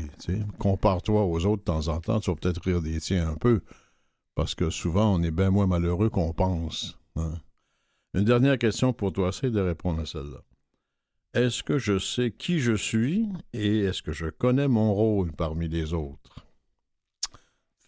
Compare-toi 0.59 1.23
aux 1.25 1.45
autres 1.45 1.59
de 1.63 1.65
temps 1.65 1.89
en 1.89 2.01
temps, 2.01 2.21
tu 2.21 2.31
vas 2.31 2.37
peut-être 2.37 2.63
rire 2.63 2.81
des 2.81 2.99
tiens 3.01 3.29
un 3.31 3.35
peu. 3.35 3.61
Parce 4.35 4.55
que 4.55 4.71
souvent, 4.71 5.15
on 5.15 5.23
est 5.23 5.31
bien 5.31 5.51
moins 5.51 5.67
malheureux 5.67 6.09
qu'on 6.11 6.33
pense. 6.33 6.99
hein. 7.17 7.35
Une 8.15 8.25
dernière 8.25 8.57
question 8.59 8.95
pour 8.95 9.13
toi, 9.13 9.31
c'est 9.31 9.51
de 9.51 9.61
répondre 9.61 10.01
à 10.01 10.07
celle-là. 10.07 10.41
Est-ce 11.35 11.63
que 11.63 11.77
je 11.77 11.99
sais 11.99 12.31
qui 12.31 12.61
je 12.61 12.73
suis 12.75 13.29
et 13.53 13.81
est-ce 13.81 14.01
que 14.03 14.13
je 14.13 14.27
connais 14.27 14.69
mon 14.69 14.95
rôle 14.95 15.33
parmi 15.33 15.69
les 15.69 15.93
autres? 15.93 16.47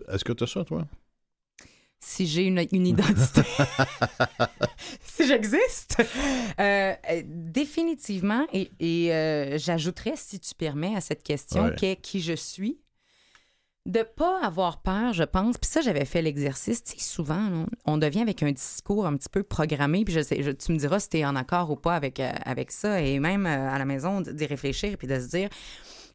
Est-ce 0.08 0.22
que 0.24 0.34
tu 0.34 0.44
as 0.44 0.46
ça, 0.46 0.64
toi? 0.64 0.86
Si 2.00 2.26
j'ai 2.26 2.44
une, 2.44 2.64
une 2.72 2.86
identité, 2.86 3.42
si 5.02 5.26
j'existe. 5.26 5.96
Euh, 6.60 6.94
euh, 7.10 7.22
définitivement, 7.26 8.46
et, 8.52 8.70
et 8.80 9.12
euh, 9.12 9.58
j'ajouterais, 9.58 10.14
si 10.16 10.38
tu 10.40 10.54
permets, 10.54 10.94
à 10.96 11.00
cette 11.00 11.22
question, 11.22 11.64
Ouais. 11.64 11.74
qu'est 11.76 11.96
qui 11.96 12.20
je 12.20 12.34
suis, 12.34 12.78
de 13.86 14.02
pas 14.02 14.40
avoir 14.44 14.82
peur, 14.82 15.12
je 15.14 15.24
pense. 15.24 15.56
Puis 15.56 15.70
ça, 15.70 15.80
j'avais 15.80 16.04
fait 16.04 16.20
l'exercice. 16.20 16.84
Tu 16.84 16.92
sais, 16.92 16.98
souvent, 17.04 17.48
là, 17.48 17.66
on 17.86 17.96
devient 17.96 18.20
avec 18.20 18.42
un 18.42 18.52
discours 18.52 19.06
un 19.06 19.16
petit 19.16 19.30
peu 19.30 19.42
programmé. 19.42 20.04
Puis 20.04 20.12
je 20.12 20.20
sais, 20.20 20.42
je- 20.42 20.50
tu 20.50 20.72
me 20.72 20.78
diras 20.78 21.00
si 21.00 21.08
tu 21.08 21.18
es 21.18 21.24
en 21.24 21.34
accord 21.36 21.70
ou 21.70 21.76
pas 21.76 21.94
avec, 21.96 22.20
euh, 22.20 22.30
avec 22.44 22.70
ça. 22.70 23.00
Et 23.00 23.18
même 23.18 23.46
à 23.46 23.78
la 23.78 23.84
maison, 23.86 24.20
d'y 24.20 24.44
réfléchir 24.44 24.98
puis 24.98 25.06
de 25.08 25.18
se 25.18 25.28
dire 25.28 25.48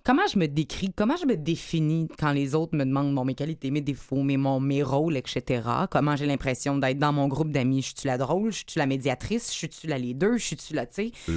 comment 0.04 0.28
je 0.32 0.38
me 0.38 0.48
décris, 0.48 0.92
comment 0.96 1.16
je 1.18 1.26
me 1.26 1.36
définis 1.38 2.08
quand 2.20 2.32
les 2.32 2.56
autres 2.56 2.76
me 2.76 2.86
demandent 2.86 3.14
bon, 3.16 3.26
mes 3.26 3.36
qualités, 3.36 3.72
mes 3.72 3.82
défauts, 3.82 4.24
mes, 4.24 4.38
mon, 4.38 4.60
mes 4.60 4.84
rôles, 4.84 5.18
etc. 5.18 5.62
Comment 5.90 6.16
j'ai 6.16 6.26
l'impression 6.26 6.78
d'être 6.78 7.00
dans 7.00 7.14
mon 7.14 7.28
groupe 7.28 7.52
d'amis? 7.52 7.82
Je 7.82 7.94
suis 8.00 8.08
la 8.08 8.18
drôle, 8.18 8.52
je 8.52 8.64
suis 8.68 8.78
la 8.80 8.86
médiatrice, 8.86 9.54
je 9.58 9.68
suis 9.70 9.88
la 9.88 9.98
leader, 9.98 10.38
je 10.38 10.56
suis 10.56 10.76
la, 10.76 10.86
tu 10.86 10.94
sais, 10.96 11.12
je 11.28 11.32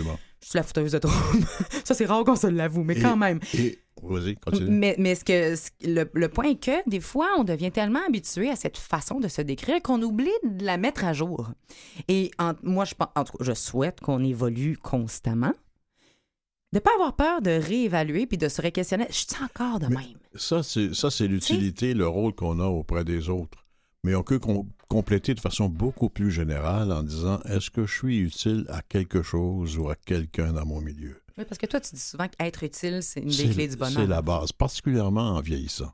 suis 0.48 0.56
la 0.56 0.62
fouteuse 0.62 0.92
de 0.92 0.98
trouble. 0.98 1.44
ça, 1.84 1.94
c'est 1.94 2.06
rare 2.06 2.24
qu'on 2.24 2.36
se 2.36 2.46
l'avoue, 2.46 2.82
mais 2.84 2.96
Et- 2.98 3.02
quand 3.02 3.16
même. 3.16 3.40
Et, 3.54 3.78
vas-y, 4.02 4.34
continue. 4.34 4.70
Mais, 4.70 4.94
mais 4.98 5.14
ce 5.14 5.24
que, 5.24 5.56
ce- 5.56 5.70
le, 5.84 6.10
le 6.12 6.28
point 6.28 6.50
est 6.50 6.62
que 6.62 6.88
des 6.88 7.00
fois, 7.00 7.28
on 7.38 7.44
devient 7.44 7.70
tellement 7.70 8.00
habitué 8.06 8.50
à 8.50 8.56
cette 8.56 8.76
façon 8.76 9.20
de 9.20 9.28
se 9.28 9.42
décrire 9.42 9.80
qu'on 9.82 10.02
oublie 10.02 10.28
de 10.44 10.64
la 10.64 10.76
mettre 10.76 11.04
à 11.04 11.12
jour. 11.12 11.50
Et 12.08 12.30
en- 12.38 12.52
moi, 12.62 12.84
je, 12.84 12.94
pense- 12.94 13.08
en 13.16 13.24
tout 13.24 13.38
cas, 13.38 13.44
je 13.44 13.52
souhaite 13.54 14.00
qu'on 14.00 14.22
évolue 14.22 14.76
constamment. 14.76 15.52
De 16.72 16.78
ne 16.78 16.80
pas 16.80 16.90
avoir 16.94 17.14
peur 17.16 17.42
de 17.42 17.50
réévaluer 17.50 18.26
puis 18.26 18.38
de 18.38 18.48
se 18.48 18.60
réquestionner. 18.60 19.06
Je 19.08 19.14
suis 19.14 19.26
encore 19.42 19.78
de 19.78 19.86
Mais- 19.86 19.94
même. 19.96 20.16
Ça, 20.34 20.62
c'est 20.62 20.94
ça, 20.94 21.10
c'est 21.10 21.28
l'utilité, 21.28 21.94
le 21.94 22.06
rôle 22.06 22.34
qu'on 22.34 22.60
a 22.60 22.66
auprès 22.66 23.04
des 23.04 23.28
autres. 23.28 23.64
Mais 24.04 24.14
on 24.14 24.22
peut 24.22 24.38
com- 24.38 24.68
compléter 24.88 25.34
de 25.34 25.40
façon 25.40 25.68
beaucoup 25.68 26.10
plus 26.10 26.30
générale 26.30 26.92
en 26.92 27.02
disant 27.02 27.40
est-ce 27.44 27.70
que 27.70 27.86
je 27.86 27.92
suis 27.96 28.18
utile 28.18 28.66
à 28.68 28.82
quelque 28.82 29.22
chose 29.22 29.78
ou 29.78 29.88
à 29.88 29.94
quelqu'un 29.96 30.52
dans 30.52 30.66
mon 30.66 30.80
milieu? 30.80 31.20
Oui, 31.38 31.44
parce 31.48 31.58
que 31.58 31.66
toi, 31.66 31.80
tu 31.80 31.94
dis 31.94 32.00
souvent 32.00 32.28
qu'être 32.28 32.62
utile, 32.62 33.02
c'est 33.02 33.20
une 33.20 33.28
des 33.28 33.48
clés 33.50 33.68
du 33.68 33.76
bonheur. 33.76 33.94
C'est 34.02 34.06
la 34.06 34.22
base, 34.22 34.52
particulièrement 34.52 35.30
en 35.36 35.40
vieillissant. 35.40 35.92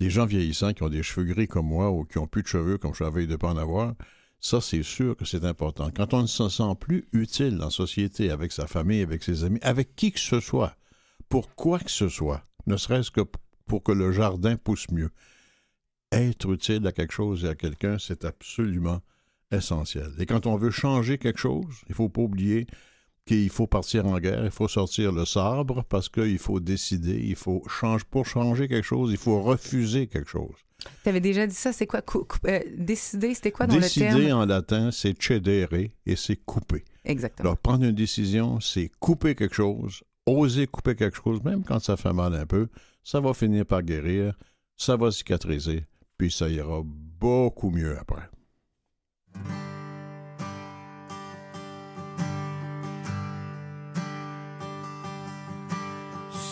Les 0.00 0.10
gens 0.10 0.26
vieillissants 0.26 0.72
qui 0.72 0.82
ont 0.82 0.88
des 0.88 1.02
cheveux 1.02 1.26
gris 1.26 1.46
comme 1.48 1.66
moi 1.66 1.90
ou 1.90 2.04
qui 2.04 2.18
ont 2.18 2.26
plus 2.26 2.42
de 2.42 2.48
cheveux 2.48 2.76
comme 2.78 2.92
je 2.94 3.04
savais 3.04 3.26
de 3.26 3.36
pas 3.36 3.48
en 3.50 3.56
avoir, 3.56 3.94
ça, 4.42 4.60
c'est 4.60 4.82
sûr 4.82 5.16
que 5.16 5.24
c'est 5.24 5.44
important. 5.44 5.90
Quand 5.94 6.14
on 6.14 6.22
ne 6.22 6.26
se 6.26 6.48
sent 6.48 6.74
plus 6.80 7.08
utile 7.12 7.58
la 7.58 7.70
société, 7.70 8.28
avec 8.28 8.50
sa 8.50 8.66
famille, 8.66 9.00
avec 9.00 9.22
ses 9.22 9.44
amis, 9.44 9.60
avec 9.62 9.94
qui 9.94 10.10
que 10.10 10.18
ce 10.18 10.40
soit, 10.40 10.74
pour 11.28 11.54
quoi 11.54 11.78
que 11.78 11.90
ce 11.92 12.08
soit, 12.08 12.44
ne 12.66 12.76
serait-ce 12.76 13.12
que 13.12 13.20
pour 13.66 13.84
que 13.84 13.92
le 13.92 14.10
jardin 14.10 14.56
pousse 14.56 14.90
mieux, 14.90 15.10
être 16.10 16.52
utile 16.52 16.84
à 16.88 16.92
quelque 16.92 17.12
chose 17.12 17.44
et 17.44 17.50
à 17.50 17.54
quelqu'un, 17.54 17.98
c'est 18.00 18.24
absolument 18.24 19.00
essentiel. 19.52 20.12
Et 20.18 20.26
quand 20.26 20.46
on 20.46 20.56
veut 20.56 20.72
changer 20.72 21.18
quelque 21.18 21.38
chose, 21.38 21.76
il 21.88 21.94
faut 21.94 22.08
pas 22.08 22.22
oublier 22.22 22.66
qu'il 23.24 23.48
faut 23.48 23.68
partir 23.68 24.06
en 24.06 24.18
guerre, 24.18 24.44
il 24.44 24.50
faut 24.50 24.66
sortir 24.66 25.12
le 25.12 25.24
sabre 25.24 25.84
parce 25.84 26.08
qu'il 26.08 26.38
faut 26.38 26.58
décider, 26.58 27.16
il 27.28 27.36
faut 27.36 27.62
changer 27.68 28.04
pour 28.10 28.26
changer 28.26 28.66
quelque 28.66 28.84
chose, 28.84 29.12
il 29.12 29.18
faut 29.18 29.40
refuser 29.40 30.08
quelque 30.08 30.30
chose. 30.30 30.56
Tu 31.02 31.08
avais 31.08 31.20
déjà 31.20 31.46
dit 31.46 31.54
ça, 31.54 31.72
c'est 31.72 31.86
quoi? 31.86 32.02
cou- 32.02 32.24
cou- 32.24 32.38
euh, 32.46 32.60
décider, 32.76 33.34
c'était 33.34 33.50
quoi 33.52 33.66
dans 33.66 33.74
le 33.74 33.80
Décider 33.80 34.06
terme? 34.08 34.40
en 34.40 34.46
latin, 34.46 34.90
c'est 34.90 35.20
cedere 35.20 35.72
et 36.06 36.16
c'est 36.16 36.36
couper. 36.36 36.84
Exactement. 37.04 37.48
Alors 37.50 37.58
prendre 37.58 37.84
une 37.84 37.94
décision, 37.94 38.60
c'est 38.60 38.90
couper 39.00 39.34
quelque 39.34 39.54
chose, 39.54 40.02
oser 40.26 40.66
couper 40.66 40.94
quelque 40.94 41.16
chose, 41.16 41.42
même 41.42 41.64
quand 41.64 41.80
ça 41.80 41.96
fait 41.96 42.12
mal 42.12 42.34
un 42.34 42.46
peu, 42.46 42.68
ça 43.02 43.20
va 43.20 43.34
finir 43.34 43.66
par 43.66 43.82
guérir, 43.82 44.34
ça 44.76 44.96
va 44.96 45.10
cicatriser, 45.10 45.86
puis 46.18 46.30
ça 46.30 46.48
ira 46.48 46.82
beaucoup 46.84 47.70
mieux 47.70 47.98
après. 47.98 48.28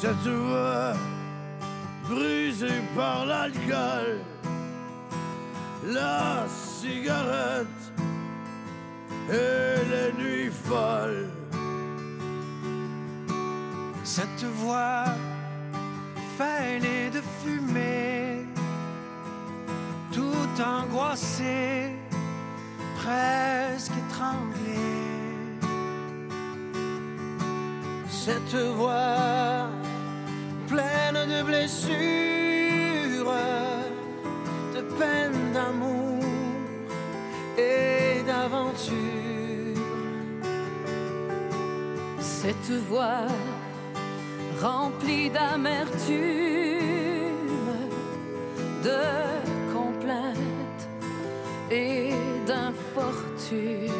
Cette 0.01 0.27
voix 0.27 0.95
brisée 2.11 2.83
par 2.97 3.25
l'alcool, 3.25 4.19
la 5.87 6.45
cigarette 6.49 7.83
et 9.31 9.77
les 9.93 10.11
nuits 10.21 10.51
folles. 10.51 11.31
Cette 14.03 14.45
voix 14.63 15.05
faînée 16.37 17.11
de 17.17 17.23
fumée, 17.41 18.45
tout 20.13 20.55
angoissée, 20.61 21.95
presque 22.97 23.93
étranglée. 24.05 24.99
Cette 28.09 28.57
voix 28.77 29.69
pleine 30.71 31.27
de 31.27 31.43
blessures, 31.43 33.35
de 34.75 34.83
peine 34.99 35.53
d'amour 35.53 36.23
et 37.59 38.23
d'aventure. 38.23 38.95
Cette 42.21 42.71
voix 42.89 43.27
remplie 44.63 45.29
d'amertume, 45.31 46.21
de 48.85 49.03
complaintes 49.75 50.87
et 51.71 52.13
d'infortune. 52.47 54.00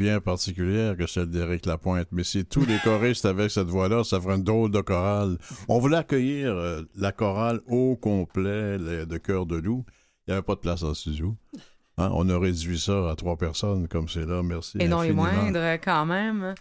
Bien 0.00 0.18
particulière 0.18 0.96
que 0.96 1.06
celle 1.06 1.26
d'Éric 1.28 1.66
Lapointe, 1.66 2.08
mais 2.10 2.24
si 2.24 2.46
tous 2.46 2.64
les 2.64 2.78
choristes 2.78 3.26
avec 3.26 3.50
cette 3.50 3.66
voix-là, 3.68 4.02
ça 4.02 4.18
ferait 4.18 4.36
une 4.36 4.42
drôle 4.42 4.70
de 4.70 4.80
chorale. 4.80 5.36
On 5.68 5.78
voulait 5.78 5.98
accueillir 5.98 6.52
euh, 6.54 6.82
la 6.96 7.12
chorale 7.12 7.60
au 7.68 7.96
complet 7.96 8.78
le- 8.78 9.04
de 9.04 9.18
Cœur 9.18 9.44
de 9.44 9.56
Loup. 9.56 9.84
Il 10.26 10.30
n'y 10.30 10.32
avait 10.32 10.42
pas 10.42 10.54
de 10.54 10.60
place 10.60 10.82
en 10.82 10.94
studio. 10.94 11.36
Hein, 11.98 12.10
On 12.14 12.26
a 12.30 12.38
réduit 12.38 12.78
ça 12.80 13.10
à 13.10 13.14
trois 13.14 13.36
personnes 13.36 13.88
comme 13.88 14.08
c'est 14.08 14.24
là. 14.24 14.42
Merci. 14.42 14.78
Et 14.80 14.88
non 14.88 15.02
les 15.02 15.12
moindres, 15.12 15.78
quand 15.84 16.06
même. 16.06 16.54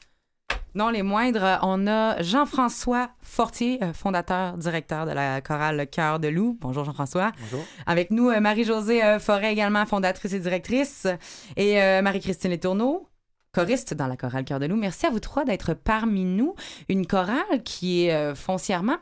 Non 0.75 0.89
les 0.89 1.01
moindres, 1.01 1.59
on 1.63 1.87
a 1.87 2.21
Jean-François 2.21 3.09
Fortier, 3.21 3.79
euh, 3.81 3.93
fondateur, 3.93 4.57
directeur 4.57 5.05
de 5.05 5.11
la 5.11 5.39
chorale 5.41 5.77
Le 5.77 5.85
Cœur 5.85 6.19
de 6.19 6.27
Loup. 6.27 6.57
Bonjour 6.59 6.83
Jean-François. 6.83 7.31
Bonjour. 7.39 7.65
Avec 7.87 8.11
nous, 8.11 8.29
euh, 8.29 8.41
Marie-Josée 8.41 9.01
Forêt, 9.19 9.53
également 9.53 9.85
fondatrice 9.85 10.33
et 10.33 10.39
directrice. 10.39 11.07
Et 11.55 11.75
Marie-Christine 12.01 12.51
Letourneau, 12.51 13.07
choriste 13.51 13.93
dans 13.93 14.07
la 14.07 14.17
chorale 14.17 14.45
Cœur 14.45 14.59
de 14.59 14.65
Loup. 14.65 14.75
Merci 14.75 15.05
à 15.05 15.09
vous 15.09 15.19
trois 15.19 15.45
d'être 15.45 15.73
parmi 15.73 16.25
nous. 16.25 16.55
Une 16.87 17.05
chorale 17.05 17.63
qui 17.63 18.05
est 18.05 18.13
euh, 18.13 18.35
foncièrement, 18.35 18.97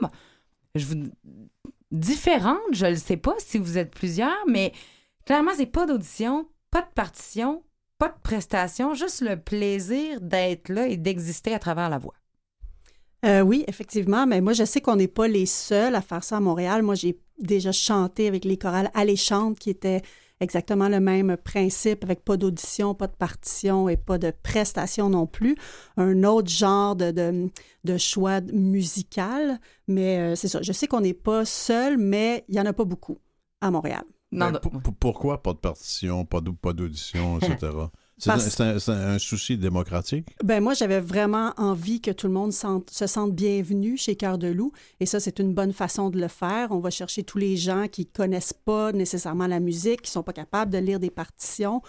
je 0.76 0.86
vous 0.86 0.96
différente, 1.92 2.58
je 2.72 2.88
ne 2.88 2.96
sais 2.96 3.18
pas 3.18 3.36
si 3.38 3.58
vous 3.58 3.78
êtes 3.78 3.92
plusieurs, 3.92 4.46
mais 4.48 4.74
clairement, 5.26 5.52
c'est 5.56 5.66
pas 5.66 5.86
d'audition, 5.86 6.48
pas 6.70 6.82
de 6.82 6.92
partition, 6.94 7.64
pas 7.98 8.10
de 8.10 8.22
prestation, 8.22 8.94
juste 8.94 9.22
le 9.22 9.40
plaisir 9.40 10.22
d'être 10.22 10.70
là 10.70 10.88
et 10.88 10.98
d'exister 10.98 11.54
à 11.54 11.60
travers 11.60 11.90
la 11.90 11.98
voix. 11.98 12.14
Euh, 13.26 13.42
oui, 13.42 13.64
effectivement, 13.68 14.28
mais 14.28 14.42
moi, 14.42 14.54
je 14.54 14.64
sais 14.64 14.82
qu'on 14.82 14.96
n'est 14.96 15.08
pas 15.08 15.28
les 15.28 15.46
seuls 15.48 15.96
à 15.96 16.02
faire 16.02 16.24
ça 16.24 16.38
à 16.38 16.40
Montréal. 16.40 16.84
Moi, 16.84 16.96
j'ai 16.96 17.20
déjà 17.40 17.72
chanté 17.72 18.28
avec 18.28 18.46
les 18.46 18.58
chorales 18.58 18.92
alléchantes 18.94 19.58
qui 19.58 19.70
étaient 19.70 20.02
exactement 20.40 20.90
le 20.90 21.00
même 21.00 21.38
principe, 21.38 22.04
avec 22.04 22.24
pas 22.24 22.38
d'audition, 22.38 22.94
pas 22.94 23.08
de 23.08 23.16
partition 23.16 23.90
et 23.90 23.98
pas 23.98 24.18
de 24.18 24.32
prestation 24.44 25.10
non 25.10 25.28
plus. 25.28 25.56
Un 25.98 26.24
autre 26.24 26.50
genre 26.50 26.96
de, 26.96 27.12
de, 27.12 27.50
de 27.84 27.98
choix 27.98 28.42
musical, 28.42 29.60
mais 29.88 30.20
euh, 30.20 30.36
c'est 30.36 30.48
ça. 30.48 30.62
Je 30.62 30.72
sais 30.72 30.88
qu'on 30.88 31.02
n'est 31.02 31.14
pas 31.14 31.46
seul, 31.46 31.98
mais 31.98 32.46
il 32.50 32.56
n'y 32.56 32.62
en 32.62 32.66
a 32.66 32.74
pas 32.74 32.86
beaucoup 32.86 33.18
à 33.62 33.72
Montréal. 33.72 34.04
Non, 34.32 34.52
Ben, 34.52 34.60
non, 34.64 34.82
pourquoi 35.00 35.42
pas 35.42 35.54
de 35.54 35.60
partition, 35.60 36.26
pas 36.26 36.42
d'audition, 36.42 37.40
etc. 37.40 37.72
C'est 38.20 38.32
un, 38.32 38.34
Parce- 38.34 38.50
c'est 38.50 38.64
un- 38.64 38.80
c'est 38.80 38.92
un 38.92 39.20
souci 39.20 39.58
démocratique. 39.58 40.28
Ben 40.44 40.62
moi, 40.62 40.74
j'avais 40.74 41.00
vraiment 41.00 41.54
envie 41.58 42.02
que 42.02 42.10
tout 42.10 42.26
le 42.28 42.34
monde 42.34 42.52
sente- 42.52 42.90
se 42.90 43.06
sente 43.06 43.34
bienvenu 43.36 43.96
chez 43.96 44.16
Cœur 44.16 44.40
de 44.40 44.48
Loup. 44.48 44.72
Et 45.00 45.06
ça, 45.06 45.20
c'est 45.20 45.38
une 45.40 45.54
bonne 45.54 45.72
façon 45.74 46.10
de 46.10 46.20
le 46.20 46.28
faire. 46.28 46.72
On 46.72 46.80
va 46.80 46.90
chercher 46.90 47.24
tous 47.24 47.38
les 47.38 47.56
gens 47.58 47.88
qui 47.88 48.08
connaissent 48.08 48.54
pas 48.54 48.92
nécessairement 48.92 49.46
la 49.46 49.60
musique, 49.60 50.02
qui 50.02 50.10
sont 50.12 50.24
pas 50.24 50.34
capables 50.34 50.72
de 50.72 50.80
lire 50.80 51.00
des 51.00 51.12
partitions. 51.12 51.82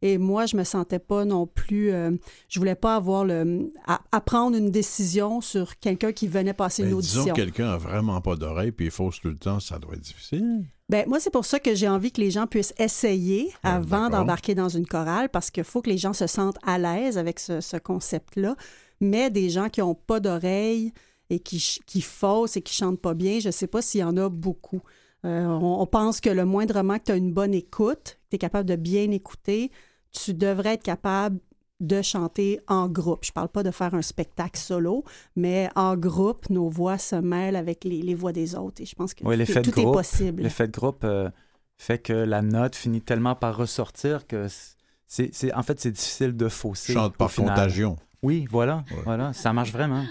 Et 0.00 0.18
moi, 0.18 0.44
je 0.46 0.56
me 0.56 0.64
sentais 0.64 0.98
pas 0.98 1.24
non 1.26 1.46
plus. 1.46 1.90
euh, 1.90 2.10
je 2.48 2.58
voulais 2.58 2.74
pas 2.74 2.96
avoir 2.96 3.24
le 3.26 3.70
à, 3.86 4.00
à 4.10 4.20
prendre 4.20 4.56
une 4.56 4.70
décision 4.70 5.40
sur 5.42 5.78
quelqu'un 5.78 6.12
qui 6.12 6.28
venait 6.28 6.52
passer 6.54 6.82
Ben, 6.82 6.92
une 6.92 7.00
disons 7.00 7.20
audition. 7.20 7.34
que 7.34 7.40
quelqu'un 7.40 7.68
a 7.70 7.76
vraiment 7.78 8.20
pas 8.22 8.36
d'oreille 8.36 8.72
puis 8.72 8.86
il 8.86 8.90
fausse 8.90 9.20
tout 9.20 9.28
le 9.28 9.36
temps, 9.36 9.60
ça 9.60 9.78
doit 9.78 9.94
être 9.94 10.00
difficile. 10.00 10.64
Ben, 10.90 11.08
moi, 11.08 11.18
c'est 11.18 11.30
pour 11.30 11.46
ça 11.46 11.58
que 11.58 11.74
j'ai 11.74 11.88
envie 11.88 12.12
que 12.12 12.20
les 12.20 12.30
gens 12.30 12.46
puissent 12.46 12.74
essayer 12.78 13.50
avant 13.62 14.10
d'embarquer 14.10 14.54
dans 14.54 14.68
une 14.68 14.86
chorale 14.86 15.30
parce 15.30 15.50
qu'il 15.50 15.64
faut 15.64 15.80
que 15.80 15.88
les 15.88 15.96
gens 15.96 16.12
se 16.12 16.26
sentent 16.26 16.58
à 16.62 16.78
l'aise 16.78 17.16
avec 17.16 17.40
ce, 17.40 17.60
ce 17.60 17.78
concept-là. 17.78 18.54
Mais 19.00 19.30
des 19.30 19.48
gens 19.48 19.70
qui 19.70 19.80
n'ont 19.80 19.94
pas 19.94 20.20
d'oreille 20.20 20.92
et 21.30 21.40
qui, 21.40 21.80
qui 21.86 22.00
faussent 22.02 22.56
et 22.56 22.62
qui 22.62 22.74
chantent 22.74 23.00
pas 23.00 23.14
bien, 23.14 23.40
je 23.40 23.48
ne 23.48 23.52
sais 23.52 23.66
pas 23.66 23.80
s'il 23.80 24.00
y 24.00 24.04
en 24.04 24.16
a 24.18 24.28
beaucoup. 24.28 24.82
Euh, 25.24 25.46
on, 25.46 25.80
on 25.80 25.86
pense 25.86 26.20
que 26.20 26.28
le 26.28 26.44
moindrement 26.44 26.98
que 26.98 27.04
tu 27.04 27.12
as 27.12 27.16
une 27.16 27.32
bonne 27.32 27.54
écoute, 27.54 28.18
tu 28.28 28.36
es 28.36 28.38
capable 28.38 28.68
de 28.68 28.76
bien 28.76 29.10
écouter, 29.10 29.70
tu 30.12 30.34
devrais 30.34 30.74
être 30.74 30.82
capable 30.82 31.40
de 31.80 32.02
chanter 32.02 32.60
en 32.68 32.88
groupe. 32.88 33.24
Je 33.24 33.32
parle 33.32 33.48
pas 33.48 33.62
de 33.62 33.70
faire 33.70 33.94
un 33.94 34.02
spectacle 34.02 34.58
solo, 34.58 35.04
mais 35.36 35.68
en 35.74 35.96
groupe, 35.96 36.48
nos 36.50 36.68
voix 36.68 36.98
se 36.98 37.16
mêlent 37.16 37.56
avec 37.56 37.84
les, 37.84 38.00
les 38.02 38.14
voix 38.14 38.32
des 38.32 38.54
autres. 38.54 38.80
Et 38.82 38.86
je 38.86 38.94
pense 38.94 39.12
que 39.14 39.24
Oui, 39.24 39.34
tout, 39.34 39.38
l'effet 39.38 39.60
de 39.62 39.70
tout 39.70 39.78
est 39.80 39.82
groupe. 39.82 39.94
possible. 39.96 40.42
L'effet 40.42 40.66
de 40.68 40.72
groupe 40.72 41.02
euh, 41.04 41.28
fait 41.76 41.98
que 41.98 42.12
la 42.12 42.42
note 42.42 42.76
finit 42.76 43.00
tellement 43.02 43.34
par 43.34 43.56
ressortir 43.56 44.26
que 44.26 44.46
c'est, 45.06 45.34
c'est- 45.34 45.52
en 45.52 45.62
fait, 45.62 45.80
c'est 45.80 45.90
difficile 45.90 46.36
de 46.36 46.48
fausser. 46.48 46.92
Chante 46.92 47.16
par 47.16 47.30
final. 47.30 47.50
contagion. 47.50 47.96
Oui, 48.22 48.46
voilà, 48.50 48.84
Ouais. 48.90 49.02
voilà, 49.04 49.32
ça 49.32 49.52
marche 49.52 49.72
vraiment. 49.72 50.04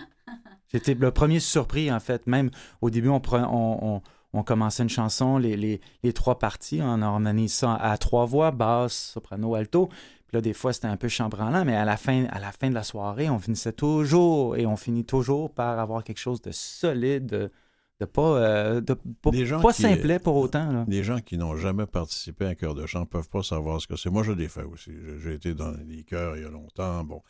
J'étais 0.71 0.93
le 0.95 1.12
premier 1.12 1.39
surpris, 1.39 1.91
en 1.91 1.99
fait. 1.99 2.28
Même 2.28 2.49
au 2.82 2.89
début, 2.89 3.10
on, 3.10 3.19
pre- 3.19 3.45
on, 3.49 3.95
on- 3.95 4.02
on 4.36 4.43
commençait 4.43 4.82
une 4.84 4.89
chanson, 4.89 5.38
les, 5.38 5.56
les- 5.56 5.80
les 6.04 6.13
trois 6.13 6.39
parties, 6.39 6.80
on 6.84 7.02
organise 7.04 7.54
ça 7.54 7.76
à 7.76 7.97
trois 7.97 8.26
voix, 8.26 8.52
basse, 8.52 9.12
soprano, 9.13 9.54
alto. 9.56 9.89
Là, 10.34 10.41
des 10.41 10.54
fois, 10.54 10.74
c'était 10.74 10.88
un 10.88 10.98
peu 10.98 11.08
chambranlant, 11.08 11.63
mais 11.63 11.76
à 11.76 11.86
la, 11.86 11.96
fin, 11.96 12.26
à 12.32 12.39
la 12.39 12.52
fin 12.52 12.69
de 12.69 12.74
la 12.74 12.84
soirée, 12.84 13.30
on 13.30 13.38
finissait 13.39 13.72
toujours, 13.74 14.58
et 14.58 14.65
on 14.65 14.76
finit 14.76 15.06
toujours 15.06 15.54
par 15.54 15.78
avoir 15.80 16.04
quelque 16.04 16.17
chose 16.19 16.41
de 16.41 16.52
solide, 16.52 17.28
de, 17.28 17.52
de 18.00 18.06
pas, 18.06 18.22
euh, 18.39 18.82
de, 18.82 18.96
pas, 19.22 19.30
Des 19.30 19.46
gens 19.46 19.62
pas 19.62 19.72
qui- 19.74 19.84
simplet 19.84 20.17
pour 20.17 20.36
autant. 20.38 20.72
Là. 20.72 20.86
Les 20.88 21.04
gens 21.04 21.19
qui 21.19 21.38
n'ont 21.38 21.56
jamais 21.56 21.86
participé 21.86 22.46
à 22.46 22.50
un 22.50 22.56
chœur 22.56 22.74
de 22.74 22.86
chant 22.88 23.02
ne 23.02 23.06
peuvent 23.06 23.30
pas 23.30 23.43
savoir 23.43 23.80
ce 23.80 23.86
que 23.88 23.96
c'est. 23.96 24.10
Moi, 24.10 24.24
je 24.24 24.32
l'ai 24.32 24.48
fait 24.48 24.63
aussi. 24.63 24.91
J'ai- 25.24 25.36
été 25.36 25.54
dans 25.54 25.72
les 25.88 26.04
chœurs 26.04 26.36
il 26.36 26.41
y 26.43 26.46
a 26.46 26.50
longtemps. 26.50 27.04
Bon. 27.04 27.22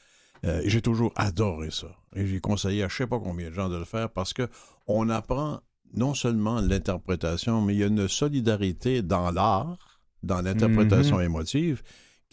Euh, 0.46 0.62
j'ai 0.66 0.82
toujours 0.82 1.12
adoré 1.18 1.72
ça. 1.72 1.88
Et 2.16 2.26
j'ai 2.26 2.40
conseillé 2.40 2.84
à 2.84 2.88
je 2.88 2.94
ne 2.94 2.98
sais 3.00 3.08
pas 3.08 3.20
combien 3.20 3.50
de 3.50 3.54
gens 3.54 3.68
de 3.70 3.78
le 3.78 3.86
faire 3.86 4.10
parce 4.10 4.34
que 4.34 4.48
on 4.88 5.10
apprend 5.10 5.60
non 5.94 6.14
seulement 6.14 6.60
l'interprétation, 6.62 7.62
mais 7.62 7.74
il 7.76 7.80
y 7.80 7.84
a 7.84 7.88
une 7.88 8.08
solidarité 8.08 9.02
dans 9.02 9.32
l'art, 9.32 10.00
dans 10.22 10.42
l'interprétation 10.42 11.18
Mhm. 11.18 11.24
émotive, 11.24 11.82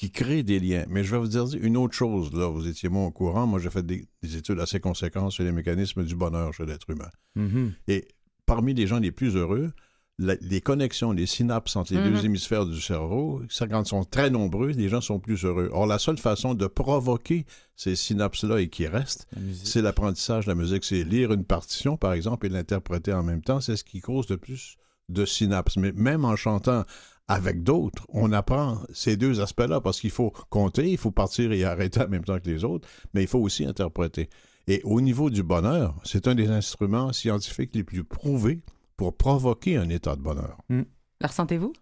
qui 0.00 0.10
crée 0.10 0.42
des 0.42 0.58
liens. 0.60 0.86
Mais 0.88 1.04
je 1.04 1.10
vais 1.10 1.18
vous 1.18 1.28
dire 1.28 1.44
une 1.60 1.76
autre 1.76 1.92
chose, 1.94 2.32
là, 2.32 2.48
vous 2.48 2.66
étiez 2.66 2.88
moins 2.88 3.04
au 3.04 3.10
courant. 3.10 3.46
Moi, 3.46 3.60
j'ai 3.60 3.68
fait 3.68 3.84
des, 3.84 4.08
des 4.22 4.36
études 4.36 4.58
assez 4.58 4.80
conséquentes 4.80 5.32
sur 5.32 5.44
les 5.44 5.52
mécanismes 5.52 6.04
du 6.04 6.16
bonheur 6.16 6.54
chez 6.54 6.64
l'être 6.64 6.88
humain. 6.88 7.10
Mhm. 7.34 7.74
Et 7.86 8.08
parmi 8.46 8.72
les 8.72 8.86
gens 8.86 8.98
les 8.98 9.12
plus 9.12 9.36
heureux, 9.36 9.72
la- 10.18 10.36
les 10.40 10.62
connexions, 10.62 11.12
les 11.12 11.26
synapses 11.26 11.76
entre 11.76 11.92
les 11.92 12.02
deux 12.02 12.24
hémisphères 12.24 12.64
du 12.64 12.80
cerveau, 12.80 13.42
ça, 13.50 13.66
quand 13.68 13.82
ils 13.82 13.88
sont 13.88 14.04
très 14.04 14.30
nombreux, 14.30 14.68
les 14.70 14.88
gens 14.88 15.02
sont 15.02 15.20
plus 15.20 15.44
heureux. 15.44 15.68
Or, 15.70 15.86
la 15.86 15.98
seule 15.98 16.18
façon 16.18 16.54
de 16.54 16.66
provoquer 16.66 17.44
ces 17.76 17.94
synapses-là 17.94 18.60
et 18.62 18.68
qui 18.70 18.86
restent, 18.86 19.26
c'est 19.62 19.82
l'apprentissage 19.82 20.46
de 20.46 20.50
la 20.50 20.54
musique. 20.54 20.84
C'est 20.84 21.04
lire 21.04 21.30
une 21.32 21.44
partition, 21.44 21.98
par 21.98 22.14
exemple, 22.14 22.46
et 22.46 22.48
l'interpréter 22.48 23.12
en 23.12 23.22
même 23.22 23.42
temps. 23.42 23.60
C'est 23.60 23.76
ce 23.76 23.84
qui 23.84 24.00
cause 24.00 24.30
le 24.30 24.38
plus 24.38 24.76
de 25.10 25.26
synapses. 25.26 25.76
Mais 25.76 25.92
même 25.92 26.24
en 26.24 26.36
chantant 26.36 26.84
avec 27.28 27.62
d'autres, 27.62 28.06
on 28.08 28.32
apprend 28.32 28.78
ces 28.92 29.16
deux 29.16 29.40
aspects-là 29.40 29.80
parce 29.80 30.00
qu'il 30.00 30.10
faut 30.10 30.32
compter, 30.50 30.90
il 30.90 30.98
faut 30.98 31.10
partir 31.12 31.52
et 31.52 31.64
arrêter 31.64 32.00
en 32.02 32.08
même 32.08 32.24
temps 32.24 32.38
que 32.40 32.48
les 32.50 32.64
autres, 32.64 32.88
mais 33.14 33.22
il 33.22 33.28
faut 33.28 33.38
aussi 33.38 33.64
interpréter. 33.64 34.28
Et 34.66 34.80
au 34.84 35.00
niveau 35.00 35.30
du 35.30 35.42
bonheur, 35.42 35.94
c'est 36.04 36.26
un 36.28 36.34
des 36.34 36.48
instruments 36.48 37.12
scientifiques 37.12 37.74
les 37.74 37.84
plus 37.84 38.04
prouvés 38.04 38.60
pour 38.96 39.16
provoquer 39.16 39.76
un 39.76 39.88
état 39.88 40.16
de 40.16 40.20
bonheur. 40.22 40.58
La 40.68 41.28
ressentez-vous? 41.28 41.72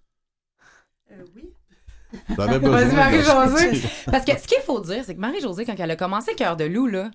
oui. 1.34 1.50
Vous 2.28 2.40
avez 2.40 2.58
besoin 2.58 2.84
Marie-Josée. 2.94 3.82
Parce 4.06 4.24
que 4.24 4.38
ce 4.38 4.46
qu'il 4.46 4.62
faut 4.62 4.80
dire, 4.80 5.04
c'est 5.04 5.14
que 5.14 5.20
Marie-Josée, 5.20 5.66
quand 5.66 5.74
elle 5.78 5.90
a 5.90 5.96
commencé 5.96 6.34
Cœur 6.34 6.56
de 6.56 6.64
loup, 6.64 6.86
là, 6.86 7.10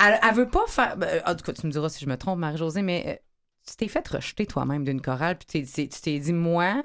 Elle, 0.00 0.18
elle 0.22 0.34
veut 0.34 0.48
pas 0.48 0.64
faire. 0.66 0.96
ben, 0.96 1.22
en 1.26 1.34
tout 1.34 1.44
cas, 1.44 1.52
tu 1.52 1.66
me 1.66 1.72
diras 1.72 1.88
si 1.88 2.02
je 2.04 2.08
me 2.08 2.16
trompe, 2.16 2.38
Marie-Josée, 2.38 2.82
mais 2.82 3.04
euh, 3.06 3.23
tu 3.66 3.76
t'es 3.76 3.88
fait 3.88 4.06
rejeter 4.06 4.46
toi-même 4.46 4.84
d'une 4.84 5.00
chorale, 5.00 5.36
puis 5.36 5.64
tu 5.64 5.88
t'es 5.88 6.18
dit, 6.18 6.32
moi, 6.32 6.82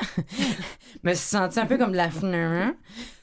me 1.04 1.14
suis 1.14 1.28
sentie 1.28 1.60
un 1.60 1.66
peu 1.66 1.78
comme 1.78 1.92
de 1.92 1.98
la. 1.98 2.10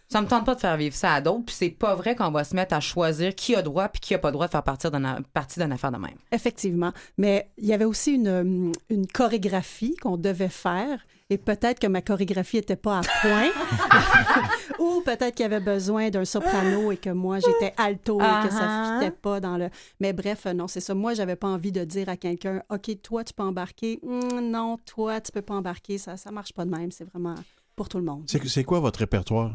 Ça 0.08 0.22
me 0.22 0.28
tente 0.28 0.46
pas 0.46 0.54
de 0.54 0.60
faire 0.60 0.76
vivre 0.76 0.94
ça 0.94 1.14
à 1.14 1.20
d'autres, 1.20 1.46
puis 1.46 1.54
c'est 1.58 1.70
pas 1.70 1.96
vrai 1.96 2.14
qu'on 2.14 2.30
va 2.30 2.44
se 2.44 2.54
mettre 2.54 2.74
à 2.74 2.80
choisir 2.80 3.34
qui 3.34 3.56
a 3.56 3.62
droit 3.62 3.88
puis 3.88 4.00
qui 4.00 4.14
a 4.14 4.18
pas 4.18 4.30
droit 4.30 4.46
de 4.46 4.52
faire 4.52 4.62
partie 4.62 4.88
d'une 4.88 5.72
affaire 5.72 5.90
de 5.90 5.98
même. 5.98 6.16
Effectivement. 6.30 6.92
Mais 7.18 7.50
il 7.58 7.66
y 7.66 7.72
avait 7.72 7.84
aussi 7.84 8.14
une, 8.14 8.72
une 8.88 9.06
chorégraphie 9.08 9.96
qu'on 9.96 10.16
devait 10.16 10.48
faire. 10.48 11.00
Et 11.28 11.38
peut-être 11.38 11.80
que 11.80 11.88
ma 11.88 12.02
chorégraphie 12.02 12.56
n'était 12.56 12.76
pas 12.76 12.98
à 12.98 13.00
point. 13.20 13.50
Ou 14.78 15.00
peut-être 15.00 15.34
qu'il 15.34 15.42
y 15.42 15.46
avait 15.46 15.60
besoin 15.60 16.08
d'un 16.10 16.24
soprano 16.24 16.92
et 16.92 16.96
que 16.96 17.10
moi, 17.10 17.38
j'étais 17.40 17.74
alto 17.76 18.20
et 18.20 18.46
que 18.46 18.52
ça 18.52 18.94
ne 18.94 19.00
fitait 19.00 19.10
pas 19.10 19.40
dans 19.40 19.56
le... 19.56 19.68
Mais 19.98 20.12
bref, 20.12 20.46
euh, 20.46 20.52
non, 20.52 20.68
c'est 20.68 20.80
ça. 20.80 20.94
Moi, 20.94 21.14
j'avais 21.14 21.34
pas 21.34 21.48
envie 21.48 21.72
de 21.72 21.82
dire 21.82 22.08
à 22.08 22.16
quelqu'un, 22.16 22.62
OK, 22.70 23.02
toi, 23.02 23.24
tu 23.24 23.34
peux 23.34 23.42
embarquer. 23.42 23.98
Hum, 24.04 24.50
non, 24.50 24.78
toi, 24.84 25.20
tu 25.20 25.32
peux 25.32 25.42
pas 25.42 25.54
embarquer. 25.54 25.98
Ça 25.98 26.16
ça 26.16 26.30
marche 26.30 26.52
pas 26.52 26.64
de 26.64 26.70
même. 26.70 26.92
C'est 26.92 27.04
vraiment 27.04 27.34
pour 27.74 27.88
tout 27.88 27.98
le 27.98 28.04
monde. 28.04 28.24
C'est 28.26 28.64
quoi 28.64 28.78
votre 28.78 29.00
répertoire? 29.00 29.52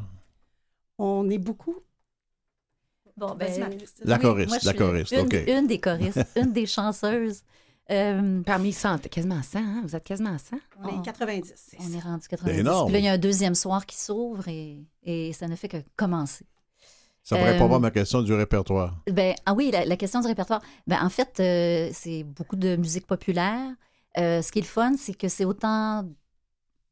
On 0.97 1.29
est 1.29 1.37
beaucoup. 1.37 1.75
Bon, 3.15 3.35
ben. 3.35 3.47
La 4.03 4.15
oui, 4.15 4.21
choriste, 4.21 4.63
la 4.63 4.73
choriste, 4.73 5.11
une, 5.11 5.19
OK. 5.25 5.35
Une 5.47 5.67
des 5.67 5.79
choristes, 5.79 6.25
une 6.35 6.51
des 6.51 6.65
chanceuses. 6.77 7.43
Euh, 7.91 8.41
Parmi 8.43 8.71
100, 8.71 9.09
quasiment 9.09 9.41
100, 9.41 9.59
hein? 9.59 9.81
Vous 9.83 9.95
êtes 9.95 10.03
quasiment 10.03 10.37
100? 10.37 10.57
On 10.83 10.87
est 10.87 10.91
Oh. 10.97 11.01
90. 11.01 11.75
on 11.79 11.91
est 11.93 11.99
rendu 11.99 12.27
90. 12.27 12.59
énorme. 12.59 12.85
Puis 12.85 12.93
là, 12.93 12.99
il 12.99 13.05
y 13.05 13.07
a 13.09 13.13
un 13.13 13.17
deuxième 13.17 13.55
soir 13.55 13.85
qui 13.85 13.97
s'ouvre 13.97 14.47
et, 14.47 14.79
et 15.03 15.33
ça 15.33 15.47
ne 15.47 15.55
fait 15.55 15.67
que 15.67 15.77
commencer. 15.95 16.45
Ça 17.23 17.37
me 17.37 17.43
répond 17.43 17.65
Euh, 17.65 17.69
pas 17.69 17.75
à 17.75 17.79
ma 17.79 17.91
question 17.91 18.21
du 18.23 18.33
répertoire. 18.33 18.95
Ben, 19.11 19.35
ah 19.45 19.53
oui, 19.53 19.69
la, 19.71 19.85
la 19.85 19.95
question 19.97 20.21
du 20.21 20.27
répertoire. 20.27 20.61
Ben, 20.87 20.99
en 21.03 21.09
fait, 21.09 21.39
euh, 21.39 21.89
c'est 21.93 22.23
beaucoup 22.23 22.55
de 22.55 22.75
musique 22.77 23.05
populaire. 23.05 23.69
Euh, 24.17 24.41
ce 24.41 24.51
qui 24.51 24.59
est 24.59 24.63
le 24.63 24.67
fun, 24.67 24.93
c'est 24.97 25.13
que 25.13 25.27
c'est 25.27 25.45
autant 25.45 26.03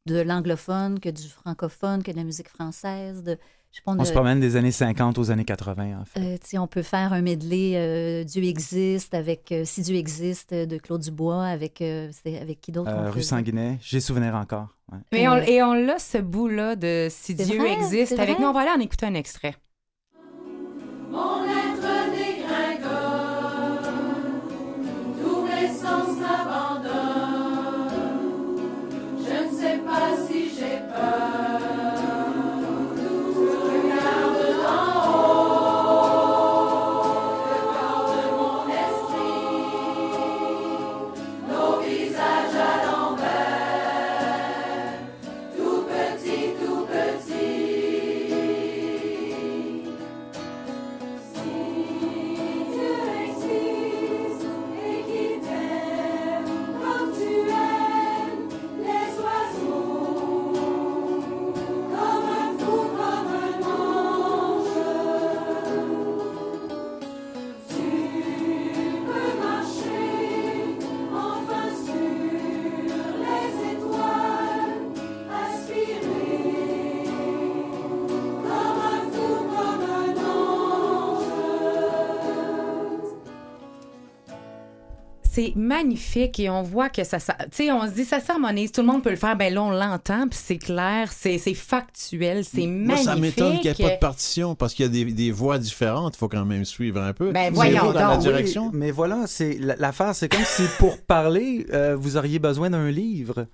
de 0.06 0.20
l'anglophone 0.20 1.00
que 1.00 1.08
du 1.08 1.28
francophone, 1.28 2.02
que 2.02 2.10
de 2.12 2.16
la 2.16 2.24
musique 2.24 2.48
française. 2.48 3.22
De, 3.24 3.38
je 3.72 3.76
sais 3.76 3.82
pas, 3.84 3.92
On 3.92 4.04
se 4.04 4.12
promène 4.12 4.40
des 4.40 4.56
années 4.56 4.72
50 4.72 5.16
aux 5.18 5.30
années 5.30 5.44
80, 5.44 6.00
en 6.00 6.04
fait. 6.04 6.20
Euh, 6.20 6.58
on 6.60 6.66
peut 6.66 6.82
faire 6.82 7.12
un 7.12 7.20
medley 7.22 7.72
euh, 7.76 8.24
Dieu 8.24 8.42
existe 8.44 9.14
avec 9.14 9.52
euh, 9.52 9.64
Si 9.64 9.82
Dieu 9.82 9.96
existe 9.96 10.52
de 10.52 10.78
Claude 10.78 11.00
Dubois 11.02 11.44
avec 11.44 11.80
euh, 11.80 12.10
avec 12.40 12.60
qui 12.60 12.72
d'autre 12.72 12.90
Euh, 12.90 13.10
rue? 13.10 13.22
Sanguinet, 13.22 13.78
j'ai 13.80 14.00
souvenir 14.00 14.34
encore. 14.34 14.68
ouais. 14.92 14.98
Mais 15.12 15.28
on, 15.28 15.36
et 15.36 15.62
on 15.62 15.72
l'a, 15.74 15.98
ce 15.98 16.18
bout-là 16.18 16.74
de 16.76 17.06
Si 17.10 17.34
Dieu 17.34 17.58
vrai, 17.58 17.72
existe. 17.74 18.18
Avec 18.18 18.38
nous, 18.40 18.46
on 18.46 18.52
va 18.52 18.60
aller 18.60 18.70
en 18.76 18.80
écouter 18.80 19.06
un 19.06 19.14
extrait. 19.14 19.54
Mon 21.10 21.49
C'est 85.40 85.56
magnifique 85.56 86.38
et 86.40 86.50
on 86.50 86.62
voit 86.62 86.88
que 86.90 87.02
ça, 87.04 87.18
ça- 87.18 87.36
tu 87.50 87.64
sais, 87.64 87.72
on 87.72 87.86
se 87.86 87.92
dit 87.92 88.04
ça 88.04 88.20
s'harmonise, 88.20 88.72
tout 88.72 88.80
le 88.82 88.86
monde 88.86 89.02
peut 89.02 89.10
le 89.10 89.16
faire, 89.16 89.36
ben 89.36 89.52
là 89.54 89.62
on 89.62 89.70
l'entend, 89.70 90.28
puis 90.28 90.38
c'est 90.42 90.58
clair, 90.58 91.10
c'est 91.12 91.38
c'est 91.38 91.54
factuel, 91.54 92.44
c'est 92.44 92.66
Moi, 92.66 92.94
magnifique. 92.96 93.04
ça 93.04 93.16
m'étonne 93.16 93.52
qu'il 93.60 93.70
n'y 93.72 93.80
ait 93.80 93.88
pas 93.88 93.94
de 93.94 94.00
partition 94.00 94.54
parce 94.54 94.74
qu'il 94.74 94.84
y 94.84 94.88
a 94.88 94.92
des, 94.92 95.04
des 95.12 95.30
voix 95.30 95.58
différentes. 95.58 96.14
Il 96.16 96.18
faut 96.18 96.28
quand 96.28 96.44
même 96.44 96.64
suivre 96.64 97.00
un 97.00 97.12
peu. 97.12 97.32
Ben, 97.32 97.52
voyons 97.52 97.92
dans 97.92 97.92
la 97.92 98.14
donc. 98.14 98.20
direction. 98.22 98.64
Oui, 98.66 98.70
mais 98.74 98.90
voilà, 98.90 99.26
c'est 99.26 99.54
la- 99.58 99.76
l'affaire, 99.76 100.14
c'est 100.14 100.28
comme 100.28 100.44
si 100.44 100.62
pour 100.78 100.98
parler, 101.00 101.66
euh, 101.72 101.96
vous 101.96 102.16
auriez 102.16 102.38
besoin 102.38 102.70
d'un 102.70 102.90
livre. 102.90 103.46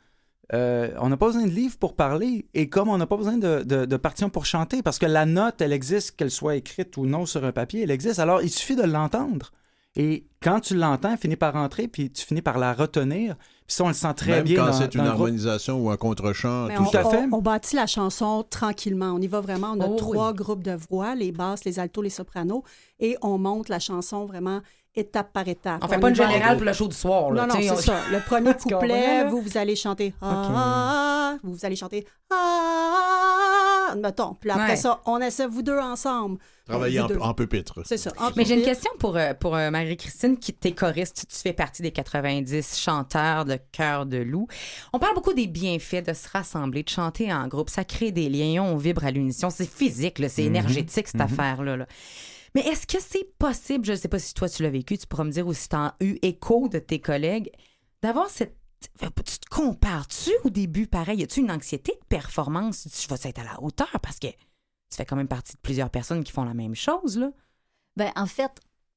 Euh, 0.54 0.90
on 1.00 1.08
n'a 1.08 1.16
pas 1.16 1.26
besoin 1.26 1.44
de 1.44 1.50
livre 1.50 1.76
pour 1.76 1.96
parler, 1.96 2.46
et 2.54 2.68
comme 2.68 2.88
on 2.88 2.98
n'a 2.98 3.06
pas 3.06 3.16
besoin 3.16 3.36
de, 3.36 3.62
de, 3.64 3.84
de 3.84 3.96
partition 3.96 4.30
pour 4.30 4.46
chanter, 4.46 4.80
parce 4.82 4.98
que 4.98 5.06
la 5.06 5.26
note, 5.26 5.60
elle 5.60 5.72
existe, 5.72 6.16
qu'elle 6.16 6.30
soit 6.30 6.56
écrite 6.56 6.96
ou 6.96 7.04
non 7.06 7.26
sur 7.26 7.44
un 7.44 7.52
papier, 7.52 7.82
elle 7.82 7.90
existe. 7.90 8.18
Alors, 8.20 8.42
il 8.42 8.50
suffit 8.50 8.76
de 8.76 8.84
l'entendre. 8.84 9.50
Et 9.96 10.26
quand 10.42 10.60
tu 10.60 10.74
l'entends, 10.76 11.12
elle 11.12 11.18
finit 11.18 11.36
par 11.36 11.54
rentrer, 11.54 11.88
puis 11.88 12.10
tu 12.10 12.24
finis 12.24 12.42
par 12.42 12.58
la 12.58 12.72
retenir. 12.74 13.34
Puis 13.66 13.74
ça, 13.74 13.84
on 13.84 13.88
le 13.88 13.94
sent 13.94 14.12
très 14.14 14.32
Même 14.32 14.44
bien 14.44 14.56
quand 14.58 14.66
dans, 14.66 14.72
c'est 14.74 14.94
une 14.94 15.00
harmonisation 15.00 15.80
ou 15.80 15.90
un 15.90 15.96
contre-champ, 15.96 16.66
Mais 16.66 16.76
tout 16.76 16.82
on, 16.82 16.90
ça. 16.90 17.00
à 17.00 17.04
fait. 17.10 17.26
on- 17.32 17.36
on 17.38 17.42
bâtit 17.42 17.74
la 17.76 17.86
chanson 17.86 18.44
tranquillement. 18.48 19.12
On 19.14 19.20
y 19.20 19.26
va 19.26 19.40
vraiment. 19.40 19.72
On 19.76 19.80
a 19.80 19.86
Oh, 19.88 19.96
trois 19.96 20.32
groupes 20.34 20.62
de 20.62 20.76
voix, 20.90 21.14
les 21.14 21.32
basses, 21.32 21.64
les 21.64 21.78
altos, 21.80 22.02
les 22.02 22.10
sopranos, 22.10 22.62
et 23.00 23.16
on 23.22 23.38
monte 23.38 23.68
la 23.68 23.78
chanson 23.80 24.24
vraiment 24.26 24.60
étape 24.94 25.32
par 25.32 25.48
étape. 25.48 25.80
On 25.82 25.88
fait 25.88 25.98
pas 25.98 26.08
une 26.10 26.14
générale 26.14 26.56
pour 26.58 26.64
le 26.66 26.72
show 26.72 26.88
du 26.88 26.94
soir. 26.96 27.30
Là, 27.32 27.46
Non, 27.46 27.54
non, 27.54 27.60
c'est 27.60 27.70
on- 27.70 27.76
ça. 27.76 27.96
Le 28.12 28.20
premier 28.20 28.54
couplet, 28.62 29.24
vous, 29.28 29.40
vous 29.40 29.56
allez 29.58 29.76
chanter 29.76 30.14
ah, 30.22 31.36
vous, 31.42 31.52
vous 31.54 31.64
allez 31.66 31.76
chanter 31.76 32.06
ah, 32.30 33.45
mettons. 33.94 34.34
Puis 34.34 34.50
après 34.50 34.70
Ouais. 34.70 34.76
ça, 34.76 35.00
on 35.06 35.18
essaie 35.20 35.46
vous 35.46 35.62
deux 35.62 35.78
ensemble. 35.78 36.38
Travailler 36.66 36.98
en, 37.00 37.08
en 37.20 37.32
pupitre. 37.34 37.80
C'est 37.84 37.96
ça. 37.96 38.10
en 38.18 38.30
Mais 38.36 38.44
j'ai 38.44 38.56
une 38.58 38.64
question 38.64 38.90
pour, 38.98 39.16
euh, 39.16 39.34
pour 39.34 39.54
euh, 39.54 39.70
Marie-Christine, 39.70 40.36
qui 40.36 40.52
t'es 40.52 40.72
choriste, 40.72 41.26
tu 41.28 41.36
fais 41.36 41.52
partie 41.52 41.82
des 41.82 41.92
90 41.92 42.76
chanteurs 42.78 43.44
de 43.44 43.58
Cœur 43.70 44.04
de 44.06 44.16
loup. 44.16 44.48
On 44.92 44.98
parle 44.98 45.14
beaucoup 45.14 45.32
des 45.34 45.46
bienfaits 45.46 46.04
de 46.08 46.12
se 46.12 46.28
rassembler, 46.28 46.82
de 46.82 46.88
chanter 46.88 47.32
en 47.32 47.46
groupe. 47.46 47.70
Ça 47.70 47.84
crée 47.84 48.10
des 48.10 48.28
liens, 48.28 48.62
on 48.64 48.76
vibre 48.76 49.04
à 49.04 49.12
l'unisson. 49.12 49.48
C'est 49.50 49.70
physique, 49.70 50.18
là, 50.18 50.28
c'est 50.28 50.42
Mhm. 50.42 50.48
énergétique, 50.48 51.06
cette 51.06 51.14
Mhm. 51.16 51.20
affaire-là. 51.20 51.76
là. 51.76 51.86
Mais 52.56 52.62
est-ce 52.62 52.86
que 52.86 53.00
c'est 53.00 53.28
possible, 53.38 53.84
je 53.84 53.92
ne 53.92 53.96
sais 53.96 54.08
pas 54.08 54.18
si 54.18 54.32
toi 54.34 54.48
tu 54.48 54.62
l'as 54.62 54.70
vécu, 54.70 54.96
tu 54.98 55.06
pourras 55.06 55.24
me 55.24 55.30
dire 55.30 55.46
ou 55.46 55.52
si 55.52 55.68
tu 55.68 55.76
as 55.76 55.94
eu 56.00 56.16
écho 56.22 56.68
de 56.68 56.78
tes 56.78 57.00
collègues, 57.00 57.50
d'avoir 58.02 58.28
cette. 58.30 58.56
Tu 58.80 59.38
te 59.38 59.48
compares-tu 59.48 60.30
au 60.44 60.50
début, 60.50 60.86
pareil? 60.86 61.20
Y 61.20 61.22
a-tu 61.24 61.40
une 61.40 61.50
anxiété 61.50 61.92
de 61.92 62.06
performance? 62.08 62.88
Tu 62.92 63.08
vas 63.08 63.16
être 63.24 63.38
à 63.38 63.44
la 63.44 63.62
hauteur 63.62 63.90
parce 64.02 64.18
que 64.18 64.28
tu 64.28 64.96
fais 64.96 65.04
quand 65.04 65.16
même 65.16 65.28
partie 65.28 65.54
de 65.54 65.60
plusieurs 65.60 65.90
personnes 65.90 66.22
qui 66.24 66.32
font 66.32 66.44
la 66.44 66.54
même 66.54 66.74
chose, 66.74 67.18
là. 67.18 67.30
Ben, 67.96 68.12
en 68.14 68.26
fait, 68.26 68.52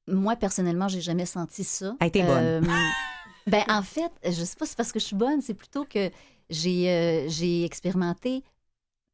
moi, 0.06 0.36
personnellement, 0.36 0.88
j'ai 0.88 1.00
jamais 1.00 1.26
senti 1.26 1.64
ça. 1.64 1.96
Hey, 2.00 2.10
t'es 2.10 2.22
bonne. 2.22 2.66
ben, 3.46 3.64
en 3.68 3.82
fait, 3.82 4.12
je 4.24 4.44
sais 4.44 4.56
pas 4.56 4.66
si 4.66 4.70
c'est 4.70 4.76
parce 4.76 4.92
que 4.92 5.00
je 5.00 5.06
suis 5.06 5.16
bonne, 5.16 5.40
c'est 5.40 5.54
plutôt 5.54 5.84
que 5.84 6.10
j'ai 6.50 6.90
euh, 6.90 7.28
j'ai 7.28 7.64
expérimenté 7.64 8.44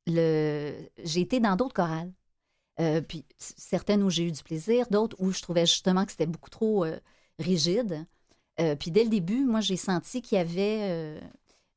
le. 0.07 0.75
J'ai 1.03 1.21
été 1.21 1.41
dans 1.41 1.57
d'autres 1.57 1.75
chorales. 1.75 2.13
Euh, 2.79 3.01
puis 3.01 3.25
certaines 3.39 4.03
où 4.03 4.11
j'ai 4.11 4.25
eu 4.25 4.33
du 4.33 4.43
plaisir, 4.43 4.87
d'autres 4.91 5.17
où 5.19 5.33
je 5.33 5.41
trouvais 5.41 5.65
justement 5.65 6.05
que 6.05 6.11
c'était 6.11 6.27
beaucoup 6.27 6.51
trop 6.51 6.85
euh, 6.85 6.99
rigide. 7.39 8.07
Euh, 8.61 8.75
puis 8.77 8.91
dès 8.91 9.05
le 9.05 9.11
début, 9.11 9.45
moi, 9.45 9.61
j'ai 9.61 9.77
senti 9.77 10.23
qu'il 10.23 10.39
y 10.39 10.41
avait. 10.41 10.79
euh, 10.83 11.21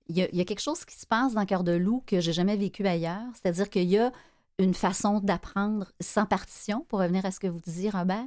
il 0.07 0.17
y, 0.17 0.41
a, 0.41 0.45
quelque 0.45 0.59
chose 0.61 0.85
qui 0.85 0.95
se 0.95 1.05
passe 1.05 1.35
dans 1.35 1.45
Cœur 1.45 1.63
de 1.63 1.73
loup 1.73 2.01
que 2.07 2.19
j'ai 2.19 2.33
jamais 2.33 2.57
vécu 2.57 2.87
ailleurs. 2.87 3.27
C'est-à-dire 3.35 3.69
qu'il 3.69 3.83
y 3.83 3.99
a 3.99 4.11
une 4.57 4.73
façon 4.73 5.19
d'apprendre 5.19 5.91
sans 5.99 6.25
partition, 6.25 6.83
pour 6.89 6.99
revenir 6.99 7.25
à 7.27 7.31
ce 7.31 7.39
que 7.39 7.45
vous 7.45 7.59
disiez, 7.59 7.91
Robert. 7.91 8.25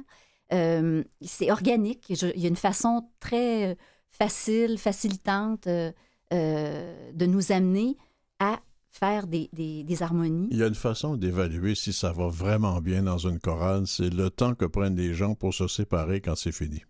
Euh, 0.53 1.03
c'est 1.21 1.51
organique. 1.51 2.09
Il 2.09 2.39
y 2.41 2.45
a 2.45 2.47
une 2.47 2.55
façon 2.55 3.09
très 3.19 3.77
facile, 4.11 4.77
facilitante 4.77 5.67
de 5.67 7.25
nous 7.25 7.51
amener 7.51 7.97
à 8.39 8.61
faire 8.99 9.25
des, 9.27 9.49
des- 9.53 9.83
des 9.83 10.03
harmonies. 10.03 10.47
Il 10.51 10.57
y 10.59 10.63
a 10.63 10.67
une 10.67 10.75
façon 10.75 11.15
d'évaluer 11.15 11.73
si 11.75 11.91
ça 11.93 12.11
va 12.11 12.27
vraiment 12.27 12.79
bien 12.79 13.01
dans 13.03 13.17
une 13.17 13.39
chorale, 13.39 13.87
c'est 13.87 14.09
le 14.13 14.29
temps 14.29 14.53
que 14.53 14.65
prennent 14.65 14.95
les 14.95 15.13
gens 15.15 15.33
pour 15.33 15.53
se 15.53 15.67
séparer 15.67 16.21
quand 16.21 16.35
c'est 16.35 16.51
fini. 16.51 16.81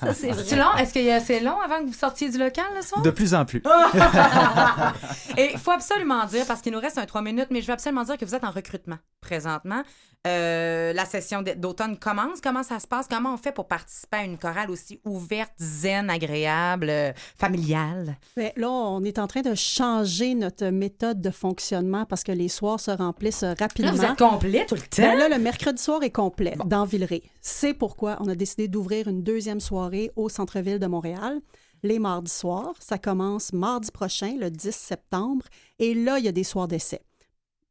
Ça, 0.00 0.14
c'est 0.14 0.56
long? 0.56 0.72
Est-ce 0.78 0.94
que 0.94 1.24
c'est 1.24 1.40
long 1.40 1.60
avant 1.60 1.80
que 1.80 1.86
vous 1.86 1.92
sortiez 1.92 2.30
du 2.30 2.38
local 2.38 2.64
le 2.74 2.82
soir? 2.82 3.02
De 3.02 3.10
plus 3.10 3.34
en 3.34 3.44
plus. 3.44 3.62
Et 5.36 5.50
il 5.52 5.58
faut 5.58 5.70
absolument 5.72 6.24
dire, 6.26 6.44
parce 6.46 6.60
qu'il 6.62 6.72
nous 6.72 6.80
reste 6.80 6.98
un 6.98 7.06
trois 7.06 7.22
minutes, 7.22 7.48
mais 7.50 7.60
je 7.60 7.66
veux 7.66 7.72
absolument 7.72 8.04
dire 8.04 8.16
que 8.16 8.24
vous 8.24 8.34
êtes 8.34 8.44
en 8.44 8.50
recrutement 8.50 8.98
présentement. 9.20 9.82
euh, 10.26 10.92
la 10.92 11.04
session 11.04 11.42
d'automne 11.56 11.98
commence. 11.98 12.40
Comment 12.40 12.62
ça 12.62 12.78
se 12.80 12.86
passe? 12.86 13.06
Comment 13.08 13.34
on 13.34 13.36
fait 13.36 13.52
pour 13.52 13.66
participer 13.68 14.16
à 14.18 14.24
une 14.24 14.38
chorale 14.38 14.70
aussi 14.70 15.00
ouverte, 15.04 15.52
zen, 15.60 16.10
agréable, 16.10 16.88
euh, 16.90 17.12
familiale? 17.38 18.16
Mais 18.36 18.52
là, 18.56 18.68
on 18.70 19.02
est 19.04 19.18
en 19.18 19.26
train 19.26 19.42
de 19.42 19.54
changer 19.54 19.95
notre 20.34 20.66
méthode 20.66 21.20
de 21.20 21.30
fonctionnement 21.30 22.04
parce 22.06 22.22
que 22.24 22.32
les 22.32 22.48
soirs 22.48 22.80
se 22.80 22.90
remplissent 22.90 23.42
Là, 23.42 23.54
rapidement. 23.58 23.92
vous 23.92 24.04
êtes 24.04 24.18
complet 24.18 24.66
tout 24.66 24.74
le 24.74 24.80
temps? 24.80 25.02
Ben 25.02 25.18
là, 25.18 25.28
le 25.28 25.38
mercredi 25.38 25.82
soir 25.82 26.02
est 26.02 26.10
complet 26.10 26.54
dans 26.66 26.84
Villeray. 26.84 27.22
C'est 27.40 27.74
pourquoi 27.74 28.16
on 28.20 28.28
a 28.28 28.34
décidé 28.34 28.68
d'ouvrir 28.68 29.08
une 29.08 29.22
deuxième 29.22 29.60
soirée 29.60 30.10
au 30.16 30.28
centre-ville 30.28 30.78
de 30.78 30.86
Montréal. 30.86 31.40
Les 31.82 31.98
mardis 31.98 32.30
soirs, 32.32 32.74
ça 32.80 32.98
commence 32.98 33.52
mardi 33.52 33.90
prochain, 33.90 34.36
le 34.38 34.50
10 34.50 34.74
septembre, 34.74 35.44
et 35.78 35.94
là, 35.94 36.18
il 36.18 36.24
y 36.24 36.28
a 36.28 36.32
des 36.32 36.42
soirs 36.44 36.68
d'essai. 36.68 37.00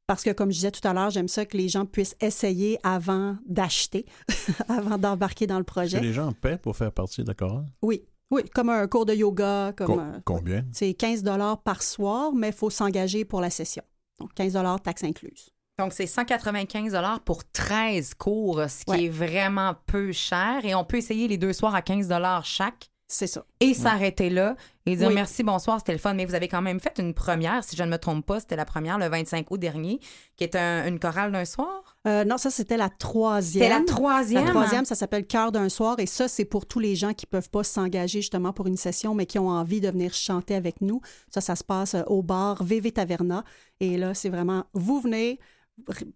Parce 0.07 0.21
que, 0.23 0.29
comme 0.29 0.51
je 0.51 0.57
disais 0.57 0.71
tout 0.71 0.88
à 0.88 0.93
l'heure, 0.93 1.09
j'aime 1.09 1.27
ça 1.27 1.45
que 1.45 1.57
les 1.57 1.67
gens 1.67 1.85
puissent 1.88 2.15
essayer 2.21 2.77
avant 2.83 3.38
d'acheter, 3.47 4.05
avant 4.69 4.99
d'embarquer 4.99 5.47
dans 5.47 5.57
le 5.57 5.63
projet. 5.63 5.97
que 5.99 6.03
les 6.03 6.13
gens 6.13 6.31
paient 6.31 6.59
pour 6.59 6.77
faire 6.77 6.91
partie 6.91 7.23
de 7.23 7.27
la 7.27 7.33
chorale? 7.33 7.65
Oui, 7.81 8.03
oui, 8.31 8.43
comme 8.53 8.69
un 8.69 8.88
cours 8.88 9.05
de 9.05 9.13
yoga, 9.13 9.73
comme 9.77 9.88
Co- 9.88 9.99
euh, 9.99 10.19
combien? 10.25 10.65
c'est 10.73 10.93
15 10.93 11.23
dollars 11.23 11.61
par 11.61 11.81
soir, 11.83 12.31
mais 12.33 12.47
il 12.49 12.53
faut 12.53 12.69
s'engager 12.69 13.25
pour 13.25 13.41
la 13.41 13.49
session. 13.49 13.83
Donc 14.19 14.33
15 14.33 14.53
dollars 14.53 14.81
taxes 14.81 15.03
incluses. 15.03 15.49
Donc, 15.77 15.91
c'est 15.91 16.07
195 16.07 16.93
pour 17.25 17.43
13 17.51 18.13
cours, 18.13 18.61
ce 18.69 18.85
qui 18.85 18.91
Ouais. 18.91 19.03
est 19.05 19.09
vraiment 19.09 19.75
peu 19.88 20.13
cher. 20.13 20.63
Et 20.63 20.73
on 20.73 20.85
peut 20.85 20.95
essayer 20.95 21.27
les 21.27 21.38
deux 21.38 21.51
soirs 21.51 21.75
à 21.75 21.81
15 21.81 22.07
chaque 22.45 22.89
C'est 23.07 23.27
ça. 23.27 23.45
et 23.59 23.73
s'arrêter 23.75 24.31
là 24.31 24.55
et 24.87 24.95
dire 24.95 25.09
Oui. 25.09 25.13
merci, 25.13 25.43
bonsoir, 25.43 25.77
c'était 25.79 25.91
le 25.91 25.99
fun. 25.99 26.15
Mais 26.15 26.25
vous 26.25 26.33
avez 26.33 26.47
quand 26.47 26.61
même 26.63 26.79
fait 26.79 26.97
une 26.97 27.13
première, 27.13 27.63
si 27.63 27.75
je 27.75 27.83
ne 27.83 27.89
me 27.91 27.97
trompe 27.97 28.25
pas, 28.25 28.39
c'était 28.39 28.55
la 28.55 28.65
première 28.65 28.97
le 28.97 29.07
25 29.07 29.49
août 29.51 29.59
dernier, 29.59 29.99
qui 30.37 30.43
est 30.43 30.55
un- 30.55 30.87
une 30.87 30.99
chorale 30.99 31.31
d'un 31.31 31.45
soir? 31.45 31.97
Euh, 32.07 32.23
non, 32.25 32.37
ça, 32.37 32.49
c'était 32.49 32.77
la 32.77 32.89
troisième. 32.89 33.63
C'était 33.63 33.79
la 33.79 33.85
troisième? 33.85 34.45
La 34.45 34.49
troisième, 34.51 34.85
ça 34.85 34.95
s'appelle 34.95 35.25
Cœur 35.27 35.51
d'un 35.51 35.69
soir. 35.69 35.95
Et 35.99 36.07
ça, 36.07 36.27
c'est 36.27 36.45
pour 36.45 36.65
tous 36.65 36.79
les 36.79 36.95
gens 36.95 37.13
qui 37.13 37.25
peuvent 37.27 37.49
pas 37.51 37.63
s'engager 37.63 38.21
justement 38.21 38.53
pour 38.53 38.65
une 38.67 38.77
session, 38.77 39.13
mais 39.13 39.25
qui 39.27 39.37
ont 39.37 39.49
envie 39.49 39.81
de 39.81 39.89
venir 39.89 40.13
chanter 40.13 40.55
avec 40.55 40.81
nous. 40.81 40.99
Ça, 41.29 41.41
ça 41.41 41.55
se 41.55 41.63
passe 41.63 41.93
euh, 41.93 42.03
au 42.07 42.23
bar 42.23 42.63
VV 42.63 42.91
Taverna. 42.91 43.43
Et 43.79 43.97
là, 43.97 44.13
c'est 44.15 44.29
vraiment, 44.29 44.65
vous 44.73 44.99
venez, 44.99 45.39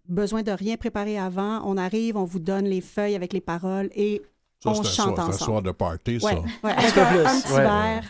besoin 0.08 0.42
de 0.42 0.52
rien 0.52 0.76
préparer 0.76 1.18
avant. 1.18 1.62
On 1.64 1.76
arrive, 1.76 2.16
on 2.16 2.24
vous 2.24 2.38
donne 2.40 2.64
les 2.64 2.80
feuilles 2.80 3.14
avec 3.14 3.32
les 3.32 3.40
paroles 3.40 3.90
et 3.94 4.22
Ça, 4.62 4.70
on 4.70 4.74
c'est 4.74 4.80
un 4.80 4.84
chante 4.84 4.92
soir, 4.94 5.14
c'est 5.16 5.20
un 5.20 5.24
ensemble. 5.28 5.40
soir 5.44 5.62
de 5.62 5.70
party, 5.72 6.12
Ouais, 6.16 6.18
ça. 6.20 6.38
ouais, 6.64 6.72
avec 6.72 6.96
un, 6.96 7.06
plus, 7.06 7.18
un 7.26 7.40
petit 7.40 7.52
ouais. 7.52 7.60
verre. 7.62 8.04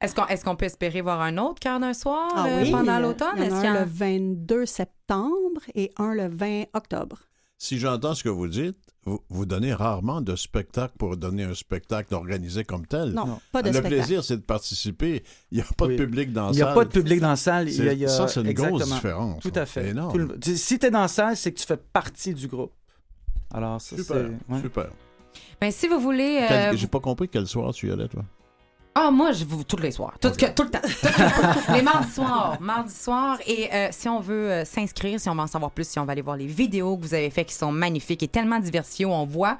Est-ce 0.00 0.14
qu'on 0.44 0.52
est 0.52 0.56
peut 0.56 0.66
espérer 0.66 1.00
voir 1.00 1.20
un 1.22 1.38
autre 1.38 1.58
cœur 1.58 1.80
d'un 1.80 1.94
soir 1.94 2.28
Ah 2.36 2.46
euh, 2.48 2.62
oui, 2.62 2.70
pendant 2.70 2.98
l'automne? 3.00 3.28
Il 3.36 3.42
y 3.42 3.46
Est-ce 3.46 3.54
en 3.54 3.60
qu'il 3.60 3.64
y 3.64 3.68
a 3.68 3.72
en- 3.72 3.76
un 3.76 3.80
le 3.84 3.90
22 3.90 4.66
septembre 4.66 5.60
et 5.74 5.90
un 5.96 6.14
le 6.14 6.28
20 6.28 6.64
octobre. 6.74 7.18
Si 7.58 7.78
j'entends 7.78 8.14
ce 8.14 8.22
que 8.22 8.28
vous 8.28 8.46
dites, 8.48 8.76
vous, 9.06 9.20
vous 9.30 9.46
donnez 9.46 9.72
rarement 9.72 10.20
de 10.20 10.36
spectacle 10.36 10.92
pour 10.98 11.16
donner 11.16 11.44
un 11.44 11.54
spectacle 11.54 12.12
organisé 12.14 12.64
comme 12.64 12.86
tel. 12.86 13.12
Non, 13.12 13.40
pas 13.50 13.62
de 13.62 13.68
Le 13.68 13.72
spectacle. 13.74 13.96
plaisir, 13.96 14.22
c'est 14.22 14.36
de 14.36 14.42
participer. 14.42 15.24
Il 15.50 15.56
n'y 15.58 15.62
a 15.62 15.66
pas 15.76 15.86
Oui. 15.86 15.96
de 15.96 16.04
public 16.04 16.32
dans 16.32 16.46
la 16.48 16.52
Il 16.52 16.56
n'y 16.56 16.62
a 16.62 16.66
salle. 16.66 16.74
pas 16.74 16.84
de 16.84 16.90
public 16.90 17.20
dans 17.20 17.28
la 17.30 17.36
salle. 17.36 17.68
Il 17.70 17.82
y 17.84 17.88
a, 17.88 17.92
il 17.94 17.98
y 18.00 18.04
a- 18.04 18.08
Ça, 18.08 18.28
c'est 18.28 18.42
une 18.42 18.52
grosse 18.52 18.84
différence. 18.92 19.42
Tout 19.42 19.52
à 19.54 19.64
fait. 19.64 19.84
C'est 19.84 19.88
énorme. 19.90 20.12
Tout 20.12 20.18
le- 20.18 20.38
tu- 20.38 20.56
Si 20.58 20.78
tu 20.78 20.84
es 20.86 20.90
dans 20.90 21.00
la 21.00 21.08
salle, 21.08 21.36
c'est 21.36 21.50
que 21.52 21.58
tu 21.58 21.66
fais 21.66 21.78
partie 21.78 22.34
du 22.34 22.46
groupe. 22.46 22.74
Alors, 23.54 23.80
ça, 23.80 23.96
Super, 23.96 24.28
ouais. 24.50 24.60
super. 24.60 24.90
Ben, 25.60 25.70
si 25.72 25.88
vous 25.88 25.98
voulez. 26.00 26.46
euh, 26.50 26.76
J'ai 26.76 26.86
pas 26.86 27.00
compris 27.00 27.28
quel 27.28 27.46
soir 27.46 27.72
tu 27.72 27.88
y 27.88 27.92
allais, 27.92 28.08
toi. 28.08 28.22
Ah, 28.98 29.10
moi, 29.10 29.32
je 29.32 29.44
vous 29.44 29.62
tous 29.62 29.76
les 29.76 29.90
soirs. 29.90 30.14
Tout, 30.20 30.28
Ok. 30.28 30.36
que- 30.38 30.50
tout 30.54 30.62
le 30.62 30.70
temps. 30.70 30.80
Tout 30.80 30.88
le 31.06 31.62
temps. 31.66 31.72
les 31.74 31.82
mardis 31.82 32.12
soirs. 32.12 32.56
Mardis 32.60 32.94
soirs. 32.94 33.38
Et 33.46 33.68
euh, 33.72 33.88
si 33.90 34.08
on 34.08 34.20
veut 34.20 34.50
euh, 34.50 34.64
s'inscrire, 34.64 35.20
si 35.20 35.28
on 35.28 35.34
veut 35.34 35.40
en 35.42 35.46
savoir 35.46 35.70
plus, 35.70 35.86
si 35.86 35.98
on 35.98 36.06
va 36.06 36.12
aller 36.12 36.22
voir 36.22 36.36
les 36.36 36.46
vidéos 36.46 36.96
que 36.96 37.02
vous 37.02 37.12
avez 37.14 37.28
faites 37.28 37.48
qui 37.48 37.54
sont 37.54 37.72
magnifiques 37.72 38.22
et 38.22 38.28
tellement 38.28 38.58
diversifiées 38.58 39.04
on 39.06 39.26
voit 39.26 39.58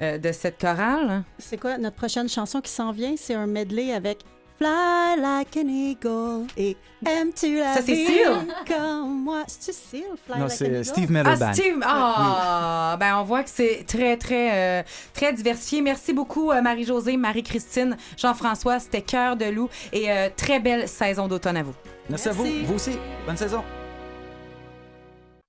de 0.00 0.32
cette 0.32 0.58
chorale? 0.60 1.22
C'est 1.38 1.58
quoi 1.58 1.78
notre 1.78 1.96
prochaine 1.96 2.28
chanson 2.28 2.60
qui 2.60 2.72
s'en 2.72 2.90
vient? 2.90 3.14
C'est 3.16 3.34
un 3.34 3.46
medley 3.46 3.92
avec 3.92 4.24
Fly 4.62 5.16
like 5.20 5.56
an 5.56 5.66
eagle 5.68 6.46
et 6.56 6.76
Aimes-tu 7.04 7.56
la 7.58 7.74
Ça, 7.74 7.82
c'est 7.82 7.94
vie 7.94 8.06
Seal. 8.06 8.46
comme 8.68 9.24
moi? 9.24 9.42
C'est-tu 9.48 9.72
Seal? 9.76 10.04
Fly 10.24 10.38
Non, 10.38 10.44
like 10.44 10.52
an 10.52 10.56
c'est 10.56 10.66
eagle? 10.68 10.84
Steve 10.84 11.08
Ah, 11.08 11.12
Meadowband. 11.24 11.52
Steve! 11.52 11.80
Ah! 11.82 12.96
Ben, 13.00 13.16
on 13.18 13.24
voit 13.24 13.42
que 13.42 13.50
c'est 13.50 13.82
très, 13.88 14.16
très, 14.16 14.52
euh, 14.80 14.82
très 15.14 15.32
diversifié. 15.32 15.80
Merci 15.82 16.12
beaucoup, 16.12 16.52
euh, 16.52 16.62
Marie-Josée, 16.62 17.16
Marie-Christine, 17.16 17.96
Jean-François. 18.16 18.78
C'était 18.78 19.02
Cœur 19.02 19.34
de 19.36 19.46
loup 19.46 19.68
et 19.92 20.08
euh, 20.12 20.28
très 20.36 20.60
belle 20.60 20.86
saison 20.86 21.26
d'automne 21.26 21.56
à 21.56 21.64
vous. 21.64 21.74
Merci 22.08 22.28
à 22.28 22.32
vous. 22.32 22.44
Vous 22.64 22.74
aussi. 22.74 22.92
Bonne 23.26 23.36
saison. 23.36 23.64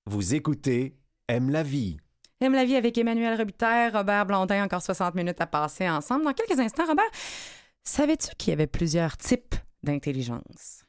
Vous 0.08 0.34
écoutez 0.34 0.96
Aime 1.28 1.52
la 1.52 1.62
vie. 1.62 1.98
Aime 2.42 2.54
la 2.54 2.66
vie 2.66 2.76
avec 2.76 2.98
Emmanuel 2.98 3.38
Robitaille, 3.38 3.92
Robert 3.92 4.26
Blondin, 4.26 4.64
encore 4.64 4.82
60 4.82 5.14
minutes 5.14 5.40
à 5.40 5.46
passer 5.46 5.88
ensemble. 5.88 6.26
Dans 6.26 6.34
quelques 6.34 6.60
instants, 6.60 6.86
Robert, 6.88 7.06
savais-tu 7.84 8.30
qu'il 8.38 8.52
y 8.52 8.54
avait 8.54 8.68
plusieurs 8.68 9.18
types 9.18 9.56
d'intelligence? 9.84 10.84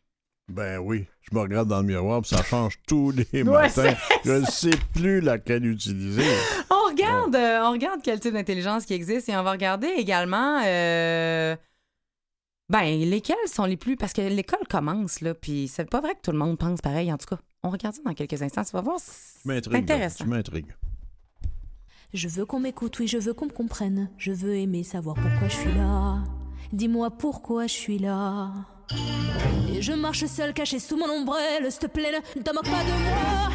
Ben 0.49 0.79
oui, 0.79 1.07
je 1.23 1.35
me 1.35 1.41
regarde 1.41 1.69
dans 1.69 1.79
le 1.81 1.87
miroir, 1.87 2.21
puis 2.21 2.31
ça 2.37 2.43
change 2.43 2.79
tous 2.87 3.13
les 3.13 3.43
Ouais, 3.43 3.45
matins. 3.45 3.95
Je 4.25 4.33
ne 4.33 4.45
sais 4.45 4.77
plus 4.95 5.21
laquelle 5.21 5.65
utiliser. 5.65 6.23
On 6.71 6.91
regarde, 6.91 7.35
euh, 7.35 7.61
on 7.65 7.73
regarde 7.73 8.01
quel 8.03 8.21
type 8.21 8.35
d'intelligence 8.35 8.85
qui 8.85 8.93
existe 8.93 9.29
et 9.31 9.37
on 9.37 9.43
va 9.43 9.53
regarder 9.53 9.87
également. 9.97 10.61
euh, 10.67 11.57
Ben, 12.69 13.01
lesquels 13.01 13.37
sont 13.47 13.65
les 13.65 13.79
plus. 13.79 13.97
Parce 13.97 14.13
que 14.13 14.21
l'école 14.21 14.67
commence, 14.69 15.23
là, 15.23 15.33
puis 15.35 15.67
c'est 15.67 15.89
pas 15.89 16.01
vrai 16.03 16.15
que 16.15 16.21
tout 16.23 16.33
le 16.33 16.39
monde 16.39 16.59
pense 16.59 16.81
pareil. 16.83 17.11
En 17.11 17.17
tout 17.17 17.27
cas, 17.27 17.39
on 17.63 17.71
regarde 17.71 17.95
ça 17.95 18.03
dans 18.05 18.13
quelques 18.15 18.43
instants. 18.43 18.65
Tu 18.65 18.73
vas 18.73 18.83
voir. 18.83 18.99
C'est 19.01 19.75
intéressant. 19.75 20.25
Tu 20.25 20.31
m'intrigues. 20.31 20.75
Je 22.13 22.29
veux 22.29 22.45
qu'on 22.45 22.61
m'écoute, 22.61 22.99
oui, 22.99 23.09
je 23.09 23.17
veux 23.19 23.33
qu'on 23.33 23.47
me 23.47 23.51
comprenne. 23.51 24.11
Je 24.19 24.31
veux 24.31 24.55
aimer 24.57 24.85
savoir 24.85 25.17
pourquoi 25.17 25.49
je 25.49 25.57
suis 25.57 25.73
là. 25.73 26.23
Dis-moi 26.75 27.09
pourquoi 27.13 27.69
je 27.69 27.73
suis 27.73 27.99
là. 28.01 28.51
Et 29.73 29.81
je 29.81 29.93
marche 29.93 30.25
seul, 30.25 30.53
caché 30.53 30.81
sous 30.81 30.97
mon 30.97 31.09
ombrelle. 31.09 31.71
S'il 31.71 31.83
te 31.83 31.87
plaît, 31.87 32.21
ne 32.35 32.43
te 32.43 32.53
moque 32.53 32.65
pas 32.65 32.83
de 32.83 32.91
moi. 33.05 33.53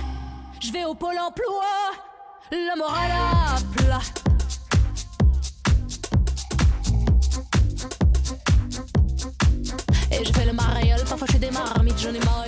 Je 0.62 0.72
vais 0.72 0.86
au 0.86 0.96
pôle 0.96 1.20
emploi. 1.20 1.66
La 2.50 2.78
morale 2.78 3.12
à 3.12 3.58
plat. 3.76 4.00
Et 10.14 10.24
je 10.24 10.32
fais 10.32 10.46
le 10.46 10.54
mariole, 10.54 11.04
parfois 11.06 11.28
je 11.28 11.34
fais 11.34 11.40
des 11.40 11.52
marmites, 11.52 12.00
j'en 12.00 12.14
ai 12.14 12.20
marre 12.20 12.46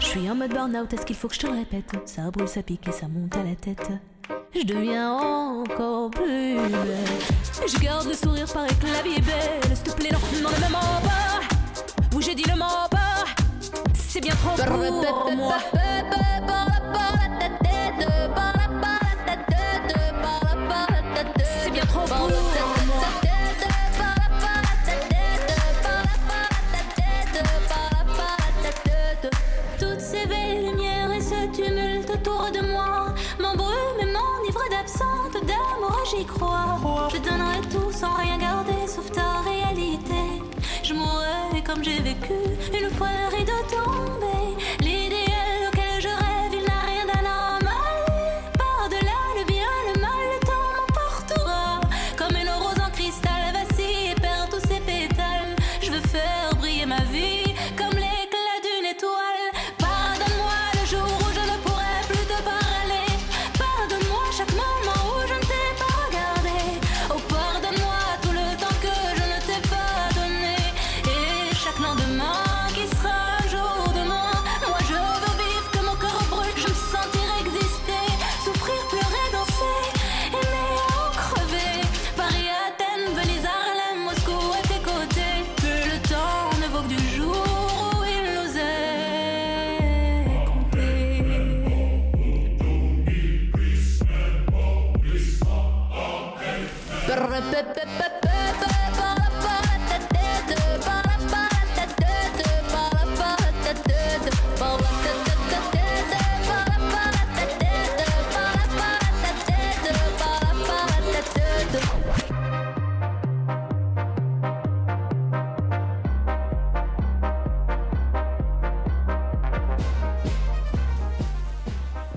Je 0.00 0.06
suis 0.06 0.30
en 0.30 0.34
mode 0.34 0.50
burn-out, 0.50 0.92
est-ce 0.94 1.04
qu'il 1.04 1.16
faut 1.16 1.28
que 1.28 1.34
je 1.34 1.40
te 1.40 1.46
le 1.46 1.58
répète? 1.58 1.92
Ça 2.06 2.22
brûle, 2.30 2.48
ça 2.48 2.62
pique 2.62 2.88
et 2.88 2.92
ça 2.92 3.06
monte 3.06 3.36
à 3.36 3.42
la 3.42 3.54
tête. 3.54 3.90
Je 4.54 4.64
deviens 4.64 5.12
encore 5.12 6.10
plus 6.10 6.56
belle. 6.56 6.96
Je 7.66 7.78
garde 7.78 8.06
le 8.06 8.14
sourire, 8.14 8.46
paraît 8.52 8.68
que 8.68 8.86
la 8.86 9.02
vie 9.02 9.16
est 9.18 9.20
belle. 9.20 9.76
S'il 9.76 9.84
te 9.84 9.90
plaît, 9.92 10.10
non, 10.10 10.18
non, 10.42 10.50
ne 10.50 10.64
me 10.64 10.72
mens 10.72 11.00
pas. 11.02 11.40
Oui, 12.14 12.22
j'ai 12.26 12.34
dit 12.34 12.44
ne 12.50 12.56
mens 12.56 12.88
pas. 12.90 13.24
C'est 13.92 14.20
bien 14.20 14.34
trop 14.34 14.56
pour 14.56 15.32
moi. 15.36 15.58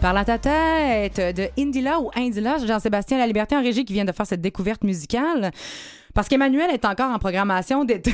Parle 0.09 0.17
à 0.17 0.25
ta 0.25 0.39
tête 0.39 1.37
de 1.37 1.49
Indila 1.61 1.99
ou 2.01 2.09
Indila, 2.15 2.57
Jean-Sébastien 2.65 3.19
La 3.19 3.27
Liberté 3.27 3.55
en 3.55 3.61
régie 3.61 3.85
qui 3.85 3.93
vient 3.93 4.05
de 4.05 4.11
faire 4.11 4.25
cette 4.25 4.41
découverte 4.41 4.83
musicale. 4.83 5.51
Parce 6.15 6.27
qu'Emmanuel 6.27 6.71
est 6.71 6.83
encore 6.83 7.11
en 7.13 7.19
programmation 7.19 7.85
d'été. 7.85 8.11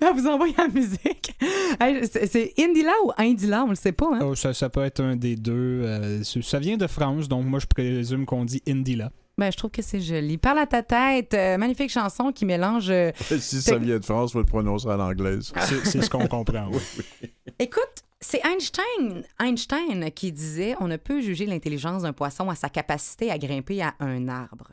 Elle 0.00 0.12
vous 0.14 0.28
envoie 0.28 0.46
la 0.56 0.68
musique. 0.68 1.36
Hey, 1.80 2.02
c'est 2.06 2.52
Indila 2.56 2.92
ou 3.04 3.10
Indila, 3.18 3.64
on 3.64 3.70
le 3.70 3.74
sait 3.74 3.90
pas. 3.90 4.06
Hein? 4.12 4.20
Oh, 4.22 4.36
ça, 4.36 4.54
ça 4.54 4.68
peut 4.68 4.84
être 4.84 5.00
un 5.00 5.16
des 5.16 5.34
deux. 5.34 5.82
euh, 5.84 6.22
ça- 6.22 6.60
vient 6.60 6.76
de 6.76 6.86
France, 6.86 7.26
donc 7.26 7.46
moi 7.46 7.58
je 7.58 7.66
présume 7.66 8.24
qu'on 8.24 8.44
dit 8.44 8.62
Indila. 8.68 9.10
Ben, 9.38 9.50
je 9.50 9.56
trouve 9.56 9.72
que 9.72 9.82
c'est 9.82 10.00
joli. 10.00 10.38
Parle 10.38 10.60
à 10.60 10.66
ta 10.66 10.84
tête, 10.84 11.34
euh, 11.34 11.56
magnifique 11.58 11.90
chanson 11.90 12.30
qui 12.30 12.46
mélange. 12.46 12.90
euh, 12.90 13.10
Si 13.40 13.60
ça 13.60 13.76
vient 13.76 13.98
de 13.98 14.04
France, 14.04 14.30
faut 14.34 14.38
le 14.38 14.44
prononcer 14.44 14.88
à 14.88 14.96
l'anglaise. 14.96 15.52
C'est 15.62 15.84
c'est 15.84 16.00
ce 16.02 16.08
qu'on 16.08 16.28
comprend. 16.28 16.68
oui. 16.70 17.28
Écoute, 17.58 18.04
c'est 18.26 18.44
Einstein, 18.44 19.24
Einstein 19.38 20.10
qui 20.10 20.32
disait 20.32 20.74
on 20.80 20.88
ne 20.88 20.96
peut 20.96 21.20
juger 21.20 21.46
l'intelligence 21.46 22.02
d'un 22.02 22.12
poisson 22.12 22.50
à 22.50 22.56
sa 22.56 22.68
capacité 22.68 23.30
à 23.30 23.38
grimper 23.38 23.82
à 23.82 23.94
un 24.00 24.26
arbre. 24.28 24.72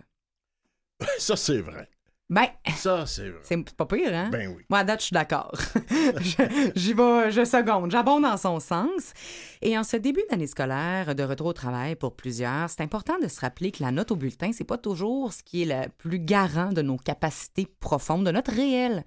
Ça, 1.20 1.36
c'est 1.36 1.62
vrai. 1.62 1.88
Ben, 2.30 2.48
Ça, 2.76 3.06
c'est 3.06 3.30
vrai. 3.30 3.42
c'est 3.44 3.76
pas 3.76 3.86
pire, 3.86 4.12
hein? 4.12 4.30
Ben 4.32 4.48
oui. 4.48 4.64
Moi, 4.70 4.80
à 4.80 4.84
date, 4.84 5.02
je 5.02 5.06
suis 5.06 5.14
d'accord. 5.14 5.54
J'y 6.76 6.94
vais, 6.94 7.32
je 7.32 7.46
seconde, 7.46 7.92
j'abonde 7.92 8.24
dans 8.24 8.38
son 8.38 8.60
sens. 8.60 9.14
Et 9.62 9.78
en 9.78 9.84
ce 9.84 9.98
début 9.98 10.24
d'année 10.32 10.48
scolaire, 10.48 11.14
de 11.14 11.24
retour 11.24 11.48
au 11.48 11.54
travail 11.54 11.96
pour 11.96 12.16
plusieurs, 12.16 12.72
c'est 12.72 12.82
important 12.82 13.20
de 13.22 13.28
se 13.28 13.40
rappeler 13.40 13.72
que 13.72 13.84
la 13.84 13.92
note 13.92 14.12
au 14.12 14.16
bulletin, 14.16 14.52
c'est 14.52 14.64
pas 14.64 14.80
toujours 14.80 15.32
ce 15.32 15.44
qui 15.44 15.62
est 15.62 15.66
le 15.66 15.90
plus 15.90 16.20
garant 16.20 16.72
de 16.72 16.82
nos 16.82 16.98
capacités 16.98 17.68
profondes, 17.80 18.26
de 18.26 18.32
notre 18.32 18.52
réelle 18.54 19.04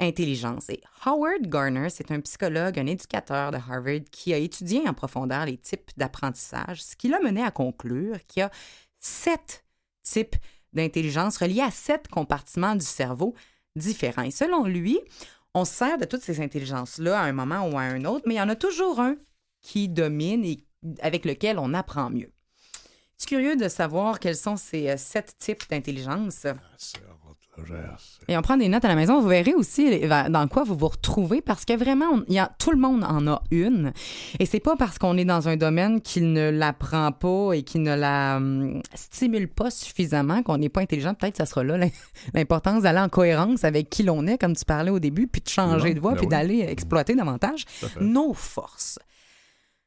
intelligence. 0.00 0.70
Et 0.70 0.80
Howard 1.04 1.46
Garner, 1.46 1.88
c'est 1.90 2.10
un 2.10 2.20
psychologue, 2.20 2.78
un 2.78 2.86
éducateur 2.86 3.50
de 3.50 3.56
Harvard 3.56 4.04
qui 4.10 4.32
a 4.34 4.38
étudié 4.38 4.88
en 4.88 4.94
profondeur 4.94 5.46
les 5.46 5.58
types 5.58 5.90
d'apprentissage, 5.96 6.82
ce 6.82 6.96
qui 6.96 7.08
l'a 7.08 7.20
mené 7.20 7.42
à 7.42 7.50
conclure 7.50 8.16
qu'il 8.26 8.40
y 8.40 8.44
a 8.44 8.50
sept 8.98 9.64
types 10.02 10.36
d'intelligence 10.72 11.36
reliés 11.36 11.62
à 11.62 11.70
sept 11.70 12.08
compartiments 12.08 12.74
du 12.74 12.84
cerveau 12.84 13.34
différents. 13.76 14.22
Et 14.22 14.30
selon 14.30 14.64
lui, 14.64 14.98
on 15.54 15.64
se 15.64 15.74
sert 15.74 15.98
de 15.98 16.04
toutes 16.04 16.22
ces 16.22 16.40
intelligences-là 16.40 17.20
à 17.20 17.24
un 17.24 17.32
moment 17.32 17.68
ou 17.68 17.76
à 17.76 17.82
un 17.82 18.04
autre, 18.04 18.24
mais 18.26 18.34
il 18.34 18.38
y 18.38 18.42
en 18.42 18.48
a 18.48 18.56
toujours 18.56 19.00
un 19.00 19.16
qui 19.60 19.88
domine 19.88 20.44
et 20.44 20.64
avec 21.02 21.24
lequel 21.24 21.58
on 21.58 21.74
apprend 21.74 22.08
mieux. 22.10 22.32
Suis 23.18 23.28
curieux 23.28 23.56
de 23.56 23.68
savoir 23.68 24.18
quels 24.18 24.36
sont 24.36 24.56
ces 24.56 24.88
euh, 24.88 24.96
sept 24.96 25.36
types 25.38 25.68
d'intelligence? 25.68 26.46
Et 28.28 28.36
on 28.36 28.42
prend 28.42 28.56
des 28.56 28.68
notes 28.68 28.84
à 28.84 28.88
la 28.88 28.94
maison. 28.94 29.20
Vous 29.20 29.28
verrez 29.28 29.54
aussi 29.54 30.00
dans 30.08 30.48
quoi 30.48 30.62
vous 30.64 30.76
vous 30.76 30.88
retrouvez 30.88 31.40
parce 31.42 31.64
que 31.64 31.76
vraiment, 31.76 32.06
on- 32.12 32.24
y 32.32 32.38
a, 32.38 32.50
tout 32.58 32.70
le 32.70 32.78
monde 32.78 33.04
en 33.04 33.26
a 33.26 33.42
une. 33.50 33.92
Et 34.38 34.46
c'est 34.46 34.60
pas 34.60 34.76
parce 34.76 34.98
qu'on 34.98 35.16
est 35.18 35.24
dans 35.24 35.48
un 35.48 35.56
domaine 35.56 36.00
qu'il 36.00 36.32
ne 36.32 36.50
l'apprend 36.50 37.12
pas 37.12 37.52
et 37.54 37.62
qu'il 37.62 37.82
ne 37.82 37.94
la 37.94 38.36
hum, 38.36 38.80
stimule 38.94 39.48
pas 39.48 39.70
suffisamment 39.70 40.42
qu'on 40.42 40.58
n'est 40.58 40.68
pas 40.68 40.80
intelligent. 40.80 41.12
Peut-être 41.14 41.32
que 41.32 41.38
ça 41.38 41.46
sera 41.46 41.64
là 41.64 41.76
l'im- 41.76 41.90
l'importance 42.34 42.82
d'aller 42.82 43.00
en 43.00 43.08
cohérence 43.08 43.64
avec 43.64 43.90
qui 43.90 44.04
l'on 44.04 44.26
est, 44.26 44.38
comme 44.38 44.54
tu 44.56 44.64
parlais 44.64 44.90
au 44.90 45.00
début, 45.00 45.26
puis 45.26 45.40
de 45.42 45.48
changer 45.48 45.92
de 45.94 46.00
voie, 46.00 46.12
ben 46.12 46.18
puis 46.18 46.26
oui. 46.26 46.30
d'aller 46.30 46.60
exploiter 46.68 47.14
davantage 47.14 47.64
nos 48.00 48.32
forces. 48.32 48.98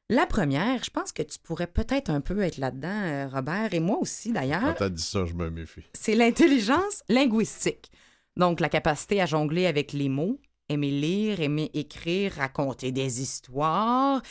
La 0.09 0.25
première, 0.25 0.83
je 0.83 0.89
pense 0.89 1.11
que 1.11 1.23
tu 1.23 1.39
pourrais 1.39 1.67
peut-être 1.67 2.09
un 2.09 2.21
peu 2.21 2.41
être 2.41 2.57
là-dedans, 2.57 2.87
euh, 2.89 3.27
Robert, 3.29 3.73
et 3.73 3.79
moi 3.79 3.97
aussi 3.99 4.31
d'ailleurs 4.33 4.61
Quand 4.61 4.73
t'as 4.73 4.89
dit 4.89 5.01
ça, 5.01 5.25
je 5.25 5.33
me 5.33 5.49
méfie. 5.49 5.83
c'est 5.93 6.15
l'intelligence 6.15 7.03
linguistique. 7.09 7.89
Donc, 8.35 8.59
la 8.59 8.69
capacité 8.69 9.21
à 9.21 9.25
jongler 9.25 9.65
avec 9.65 9.93
les 9.93 10.09
mots, 10.09 10.39
aimer 10.67 10.91
lire, 10.91 11.39
aimer 11.39 11.69
écrire, 11.73 12.33
raconter 12.33 12.91
des 12.91 13.21
histoires. 13.21 14.21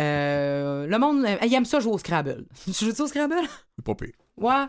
Euh, 0.00 0.86
le 0.86 0.98
monde, 0.98 1.24
euh, 1.24 1.36
il 1.44 1.54
aime 1.54 1.64
ça 1.64 1.80
jouer 1.80 1.92
au 1.94 1.98
Scrabble. 1.98 2.46
Tu 2.64 2.72
joues 2.84 3.02
au 3.02 3.06
Scrabble? 3.06 3.46
Pas 3.84 3.94
pire. 3.94 4.12
Ouais. 4.36 4.66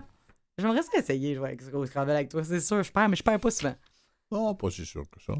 J'aimerais 0.57 0.83
ça 0.83 0.97
essayer 0.97 1.31
de 1.35 1.39
jouer 1.39 1.57
au 1.73 1.85
Scrabble 1.85 2.11
avec 2.11 2.29
toi, 2.29 2.43
c'est 2.43 2.59
sûr. 2.61 2.81
Je 2.83 2.91
perds, 2.91 3.09
mais 3.09 3.15
je 3.15 3.23
perds 3.23 3.39
pas 3.39 3.51
souvent. 3.51 3.75
Non, 4.31 4.55
pas 4.55 4.69
si 4.71 4.85
sûr 4.85 5.03
que 5.09 5.21
ça. 5.21 5.33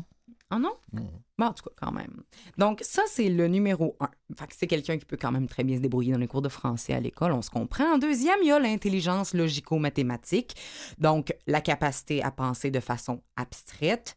Ah 0.55 0.59
non? 0.59 0.73
Bon, 0.91 1.47
en 1.47 1.51
tout 1.51 1.63
cas, 1.63 1.71
quand 1.75 1.91
même. 1.91 2.21
Donc, 2.59 2.81
ça, 2.83 3.01
c'est 3.07 3.27
le 3.27 3.47
numéro 3.47 3.97
un. 3.99 4.09
Fait 4.37 4.45
que 4.45 4.53
c'est 4.55 4.67
quelqu'un 4.67 4.99
qui 4.99 5.05
peut 5.05 5.17
quand 5.19 5.31
même 5.31 5.47
très 5.47 5.63
bien 5.63 5.77
se 5.77 5.81
débrouiller 5.81 6.13
dans 6.13 6.19
les 6.19 6.27
cours 6.27 6.43
de 6.43 6.49
français 6.49 6.93
à 6.93 6.99
l'école, 6.99 7.31
on 7.31 7.41
se 7.41 7.49
comprend. 7.49 7.95
En 7.95 7.97
deuxième, 7.97 8.37
il 8.43 8.49
y 8.49 8.51
a 8.51 8.59
l'intelligence 8.59 9.33
logico-mathématique. 9.33 10.55
Donc, 10.99 11.35
la 11.47 11.59
capacité 11.59 12.21
à 12.21 12.29
penser 12.29 12.69
de 12.69 12.79
façon 12.79 13.23
abstraite, 13.35 14.15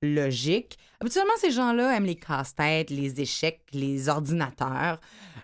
logique. 0.00 0.78
Habituellement, 1.00 1.34
ces 1.36 1.50
gens-là 1.50 1.94
aiment 1.94 2.06
les 2.06 2.16
casse-têtes, 2.16 2.88
les 2.88 3.20
échecs, 3.20 3.60
les 3.74 4.08
ordinateurs 4.08 5.02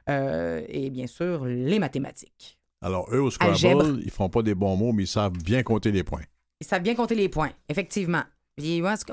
euh, 0.09 0.65
et 0.69 0.89
bien 0.89 1.07
sûr, 1.07 1.45
les 1.45 1.79
mathématiques. 1.79 2.59
Alors, 2.81 3.07
eux, 3.13 3.21
au 3.21 3.31
Scrabble, 3.31 3.53
Algèbre. 3.53 3.99
ils 4.03 4.11
font 4.11 4.31
pas 4.31 4.41
des 4.41 4.55
bons 4.55 4.75
mots, 4.75 4.93
mais 4.93 5.03
ils 5.03 5.07
savent 5.07 5.37
bien 5.37 5.63
compter 5.63 5.93
les 5.93 6.03
points. 6.03 6.25
Ils 6.63 6.67
savent 6.67 6.83
bien 6.83 6.95
compter 6.95 7.15
les 7.15 7.29
points, 7.29 7.53
effectivement. 7.69 8.23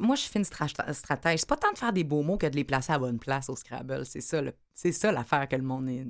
Moi, 0.01 0.15
je 0.15 0.21
suis 0.21 0.31
une 0.36 0.43
stra- 0.43 0.93
stratège. 0.93 1.39
C'est 1.39 1.49
pas 1.49 1.57
tant 1.57 1.71
de 1.71 1.77
faire 1.77 1.93
des 1.93 2.03
beaux 2.03 2.23
mots 2.23 2.38
que 2.38 2.47
de 2.47 2.55
les 2.55 2.63
placer 2.63 2.93
à 2.93 2.99
bonne 2.99 3.19
place 3.19 3.49
au 3.49 3.55
Scrabble. 3.55 4.05
C'est 4.05 4.21
ça, 4.21 4.41
c'est 4.73 4.91
ça 4.91 5.12
l'affaire 5.12 5.47
que 5.47 5.55
le 5.55 5.63
monde 5.63 5.89
est... 5.89 6.05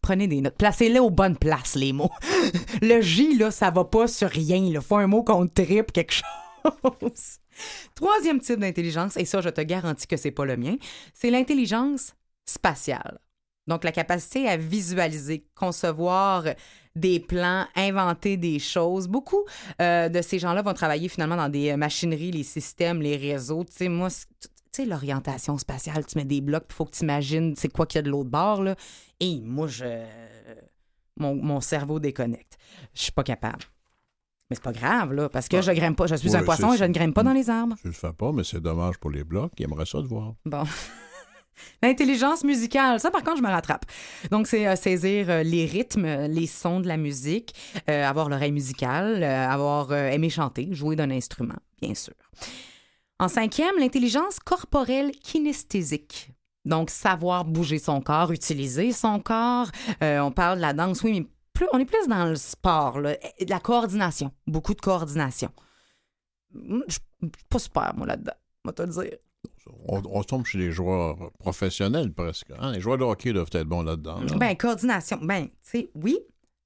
Prenez 0.00 0.28
des 0.28 0.42
notes. 0.42 0.56
Placez-les 0.58 0.98
aux 0.98 1.10
bonnes 1.10 1.36
places, 1.38 1.76
les 1.76 1.94
mots. 1.94 2.10
le 2.82 3.00
J, 3.00 3.38
là, 3.38 3.50
ça 3.50 3.70
va 3.70 3.84
pas 3.84 4.06
sur 4.06 4.28
rien. 4.28 4.56
Il 4.56 4.78
faut 4.82 4.96
un 4.96 5.06
mot 5.06 5.24
qu'on 5.24 5.46
triple 5.48 5.92
quelque 5.92 6.12
chose. 6.12 7.38
Troisième 7.94 8.40
type 8.40 8.60
d'intelligence, 8.60 9.16
et 9.16 9.24
ça, 9.24 9.40
je 9.40 9.48
te 9.48 9.60
garantis 9.60 10.06
que 10.06 10.16
c'est 10.16 10.30
pas 10.30 10.44
le 10.44 10.56
mien, 10.56 10.76
c'est 11.12 11.30
l'intelligence 11.30 12.14
spatiale. 12.44 13.18
Donc, 13.66 13.84
la 13.84 13.92
capacité 13.92 14.48
à 14.48 14.56
visualiser, 14.56 15.46
concevoir 15.54 16.44
des 16.96 17.18
plans, 17.18 17.66
inventer 17.74 18.36
des 18.36 18.58
choses. 18.58 19.08
Beaucoup 19.08 19.44
euh, 19.80 20.08
de 20.08 20.20
ces 20.22 20.38
gens-là 20.38 20.62
vont 20.62 20.74
travailler 20.74 21.08
finalement 21.08 21.36
dans 21.36 21.48
des 21.48 21.74
machineries, 21.76 22.30
les 22.30 22.42
systèmes, 22.44 23.00
les 23.00 23.16
réseaux. 23.16 23.64
Tu 23.64 23.72
sais, 23.74 23.88
moi, 23.88 24.10
c'est- 24.10 24.26
tu 24.40 24.82
sais, 24.82 24.84
l'orientation 24.86 25.56
spatiale, 25.58 26.04
tu 26.04 26.18
mets 26.18 26.24
des 26.24 26.40
blocs, 26.40 26.64
il 26.68 26.72
faut 26.74 26.84
que 26.84 26.90
tu 26.96 27.04
imagines 27.04 27.54
c'est 27.56 27.68
quoi 27.72 27.86
qu'il 27.86 27.98
y 27.98 28.00
a 28.00 28.02
de 28.02 28.10
l'autre 28.10 28.30
bord. 28.30 28.62
Là. 28.62 28.74
Et 29.20 29.40
moi, 29.40 29.66
je... 29.66 30.04
Mon, 31.16 31.34
mon 31.36 31.60
cerveau 31.60 32.00
déconnecte. 32.00 32.58
Je 32.92 33.02
suis 33.02 33.12
pas 33.12 33.22
capable. 33.22 33.64
Mais 34.50 34.56
c'est 34.56 34.62
pas 34.64 34.72
grave, 34.72 35.12
là, 35.14 35.28
parce 35.28 35.48
que 35.48 35.62
je 35.62 35.70
grimpe 35.72 35.96
pas. 35.96 36.06
Je 36.06 36.16
suis 36.16 36.34
un 36.36 36.42
poisson 36.42 36.72
et 36.74 36.76
je 36.76 36.84
ne 36.84 36.92
grimpe 36.92 37.14
pas 37.14 37.22
dans 37.22 37.32
les 37.32 37.48
arbres. 37.48 37.76
Je 37.82 37.88
le 37.88 37.94
fais 37.94 38.12
pas, 38.12 38.30
mais 38.32 38.42
c'est 38.44 38.60
dommage 38.60 38.98
pour 38.98 39.10
les 39.10 39.24
blocs. 39.24 39.52
Ils 39.58 39.64
aimeraient 39.64 39.86
ça 39.86 40.02
de 40.02 40.06
voir. 40.06 40.34
Bon. 40.44 40.64
L'intelligence 41.82 42.44
musicale, 42.44 43.00
ça 43.00 43.10
par 43.10 43.22
contre, 43.22 43.38
je 43.38 43.42
me 43.42 43.48
rattrape. 43.48 43.84
Donc, 44.30 44.46
c'est 44.46 44.66
euh, 44.66 44.76
saisir 44.76 45.30
euh, 45.30 45.42
les 45.42 45.66
rythmes, 45.66 46.04
euh, 46.04 46.26
les 46.26 46.46
sons 46.46 46.80
de 46.80 46.88
la 46.88 46.96
musique, 46.96 47.54
avoir 47.86 48.28
l'oreille 48.28 48.52
musicale, 48.52 49.22
avoir 49.24 49.92
aimé 49.92 50.30
chanter, 50.30 50.68
jouer 50.72 50.96
d'un 50.96 51.10
instrument, 51.10 51.56
bien 51.80 51.94
sûr. 51.94 52.14
En 53.18 53.28
cinquième, 53.28 53.78
l'intelligence 53.78 54.38
corporelle 54.38 55.10
kinesthésique. 55.12 56.30
Donc, 56.64 56.90
savoir 56.90 57.44
bouger 57.44 57.78
son 57.78 58.00
corps, 58.00 58.32
utiliser 58.32 58.92
son 58.92 59.20
corps. 59.20 59.70
On 60.00 60.30
parle 60.30 60.56
de 60.56 60.62
la 60.62 60.72
danse, 60.72 61.02
oui, 61.02 61.20
mais 61.20 61.66
on 61.72 61.78
est 61.78 61.84
plus 61.84 62.08
dans 62.08 62.26
le 62.26 62.36
sport, 62.36 63.00
la 63.00 63.60
coordination, 63.60 64.32
beaucoup 64.46 64.74
de 64.74 64.80
coordination. 64.80 65.50
Je 66.54 66.92
suis 66.92 67.30
pas 67.48 67.58
super, 67.58 67.92
moi, 67.96 68.06
là-dedans, 68.06 68.36
va 68.64 68.72
te 68.72 68.82
le 68.82 68.88
dire. 68.88 69.18
On, 69.86 70.22
tombe 70.22 70.44
chez 70.44 70.58
les 70.58 70.72
joueurs 70.72 71.30
professionnels 71.38 72.12
presque. 72.12 72.50
hein? 72.58 72.72
Les 72.72 72.80
joueurs 72.80 72.98
de 72.98 73.04
hockey 73.04 73.32
doivent 73.32 73.50
être 73.52 73.66
bons 73.66 73.82
là-dedans. 73.82 74.20
là. 74.20 74.36
Ben, 74.36 74.56
coordination. 74.56 75.18
Ben, 75.22 75.46
tu 75.46 75.52
sais, 75.62 75.90
oui. 75.94 76.18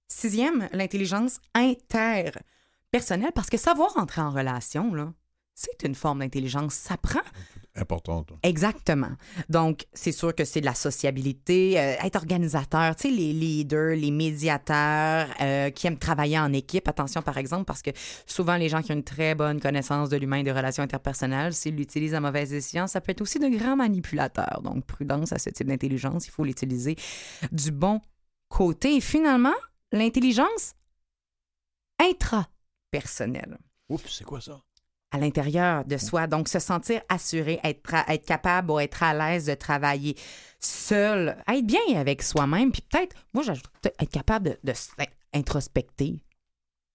Sixième, 0.09 0.69
l'intelligence 0.73 1.39
interpersonnelle, 1.55 3.33
parce 3.35 3.51
que 3.51 3.57
savoir 3.59 3.97
entrer 3.97 4.23
en 4.23 4.31
relation, 4.31 4.95
là, 4.95 5.13
c'est 5.59 5.85
une 5.85 5.97
forme 5.97 6.21
d'intelligence. 6.21 6.75
Ça 6.75 6.97
prend. 6.97 7.21
Importante. 7.75 8.33
Exactement. 8.45 9.11
Donc, 9.49 9.87
c'est 9.93 10.13
sûr 10.13 10.33
que 10.33 10.45
c'est 10.45 10.61
de 10.61 10.65
la 10.67 10.75
sociabilité, 10.75 11.79
euh, 11.81 11.97
être 12.01 12.15
organisateur, 12.15 12.95
tu 12.95 13.09
sais, 13.09 13.11
les 13.15 13.33
leaders, 13.33 13.97
les 13.97 14.13
médiateurs 14.13 15.27
euh, 15.41 15.71
qui 15.71 15.89
aiment 15.89 15.99
travailler 15.99 16.39
en 16.39 16.53
équipe. 16.53 16.87
Attention, 16.87 17.23
par 17.23 17.39
exemple, 17.39 17.65
parce 17.65 17.83
que 17.83 17.91
souvent, 18.25 18.57
les 18.57 18.69
gens 18.69 18.83
qui 18.83 18.93
ont 18.93 18.95
une 18.95 19.03
très 19.03 19.35
bonne 19.35 19.61
connaissance 19.61 20.09
de 20.11 20.17
l'humain 20.17 20.39
et 20.39 20.43
des 20.45 20.53
relations 20.53 20.85
interpersonnelles, 20.85 21.53
s'ils 21.53 21.75
l'utilisent 21.75 22.15
à 22.15 22.21
mauvaise 22.21 22.53
escient, 22.53 22.87
ça 22.87 23.01
peut 23.01 23.11
être 23.11 23.21
aussi 23.21 23.41
de 23.41 23.49
grands 23.49 23.77
manipulateurs. 23.77 24.61
Donc, 24.63 24.85
prudence 24.85 25.33
à 25.33 25.39
ce 25.41 25.51
type 25.51 25.67
d'intelligence. 25.67 26.29
Il 26.29 26.31
faut 26.31 26.45
l'utiliser 26.45 26.95
du 27.51 27.73
bon 27.73 28.01
côté. 28.49 28.95
Et 28.95 29.01
finalement, 29.01 29.57
l'intelligence 29.91 30.75
intrapersonnelle. 31.99 33.59
Oups, 33.89 34.09
c'est 34.09 34.25
quoi 34.25 34.41
ça? 34.41 34.61
À 35.11 35.19
l'intérieur 35.19 35.85
de 35.85 35.97
soi. 35.97 36.27
Donc, 36.27 36.49
se 36.49 36.59
sentir 36.59 37.01
assuré, 37.09 37.61
être, 37.65 37.95
être 38.09 38.27
capable 38.27 38.71
ou 38.71 38.81
être 38.81 39.03
à 39.03 39.15
l'aise 39.15 39.47
de 39.47 39.55
travailler 39.55 40.17
seul, 40.61 41.37
être 41.49 41.67
bien 41.67 41.97
avec 41.97 42.23
soi-même, 42.23 42.73
puis 42.73 42.83
peut-être, 42.83 43.17
moi, 43.33 43.43
j'ajoute 43.43 43.71
être 43.85 44.11
capable 44.11 44.51
de, 44.51 44.59
de 44.65 44.73
s'introspecter, 45.35 46.23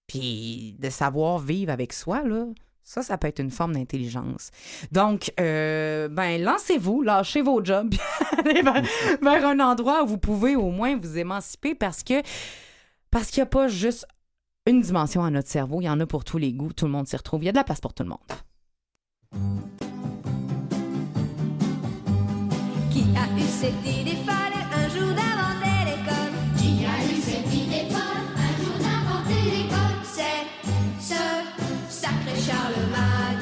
puis 0.06 0.76
de 0.78 0.90
savoir 0.90 1.38
vivre 1.38 1.72
avec 1.72 1.92
soi, 1.92 2.22
là. 2.22 2.46
Ça, 2.86 3.02
ça 3.02 3.16
peut 3.16 3.28
être 3.28 3.38
une 3.38 3.50
forme 3.50 3.72
d'intelligence. 3.72 4.50
Donc, 4.92 5.32
euh, 5.40 6.06
ben, 6.08 6.42
lancez-vous, 6.42 7.00
lâchez 7.00 7.40
vos 7.40 7.64
jobs, 7.64 7.88
puis 7.88 8.00
allez 8.38 8.60
vers, 8.60 8.82
vers 9.22 9.46
un 9.46 9.58
endroit 9.60 10.02
où 10.02 10.06
vous 10.06 10.18
pouvez 10.18 10.54
au 10.54 10.70
moins 10.70 10.94
vous 10.94 11.16
émanciper 11.16 11.74
parce 11.74 12.02
que 12.02 12.20
parce 13.10 13.30
qu'il 13.30 13.42
n'y 13.42 13.44
a 13.44 13.46
pas 13.46 13.68
juste 13.68 14.06
une 14.66 14.80
dimension 14.80 15.22
à 15.22 15.30
notre 15.30 15.48
cerveau, 15.48 15.82
il 15.82 15.84
y 15.84 15.90
en 15.90 16.00
a 16.00 16.06
pour 16.06 16.24
tous 16.24 16.38
les 16.38 16.52
goûts, 16.52 16.72
tout 16.72 16.86
le 16.86 16.90
monde 16.92 17.06
s'y 17.06 17.16
retrouve. 17.16 17.42
Il 17.42 17.46
y 17.46 17.48
a 17.50 17.52
de 17.52 17.56
la 17.56 17.64
place 17.64 17.80
pour 17.82 17.92
tout 17.92 18.02
le 18.02 18.08
monde. 18.08 18.18
Qui 22.90 23.00
a 23.14 23.26
eu 23.38 23.42
cette 23.42 23.86
idée 23.86 24.16
folle? 24.24 24.34
Un 24.72 24.88
jour 24.88 25.08
d'inventer 25.08 25.84
l'école. 25.84 26.32
Qui 26.56 26.86
a 26.86 26.96
eu 27.04 27.20
cette 27.20 27.52
idée 27.52 27.90
folle? 27.90 28.24
Un 28.36 28.56
jour 28.62 28.76
d'inventer 28.78 29.42
l'école. 29.50 29.98
C'est 30.02 30.46
ce 30.98 31.20
sacré 31.90 32.34
Charlemagne, 32.40 33.33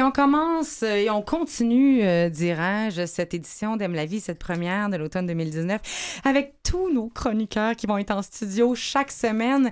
Et 0.00 0.02
on 0.02 0.12
commence 0.12 0.82
euh, 0.82 0.94
et 0.94 1.10
on 1.10 1.20
continue, 1.20 2.02
euh, 2.02 2.30
dirais-je, 2.30 3.04
cette 3.04 3.34
édition 3.34 3.76
d'Aime 3.76 3.92
la 3.92 4.06
vie, 4.06 4.18
cette 4.18 4.38
première 4.38 4.88
de 4.88 4.96
l'automne 4.96 5.26
2019, 5.26 6.22
avec 6.24 6.54
tous 6.62 6.90
nos 6.90 7.10
chroniqueurs 7.10 7.76
qui 7.76 7.86
vont 7.86 7.98
être 7.98 8.10
en 8.10 8.22
studio 8.22 8.74
chaque 8.74 9.12
semaine. 9.12 9.70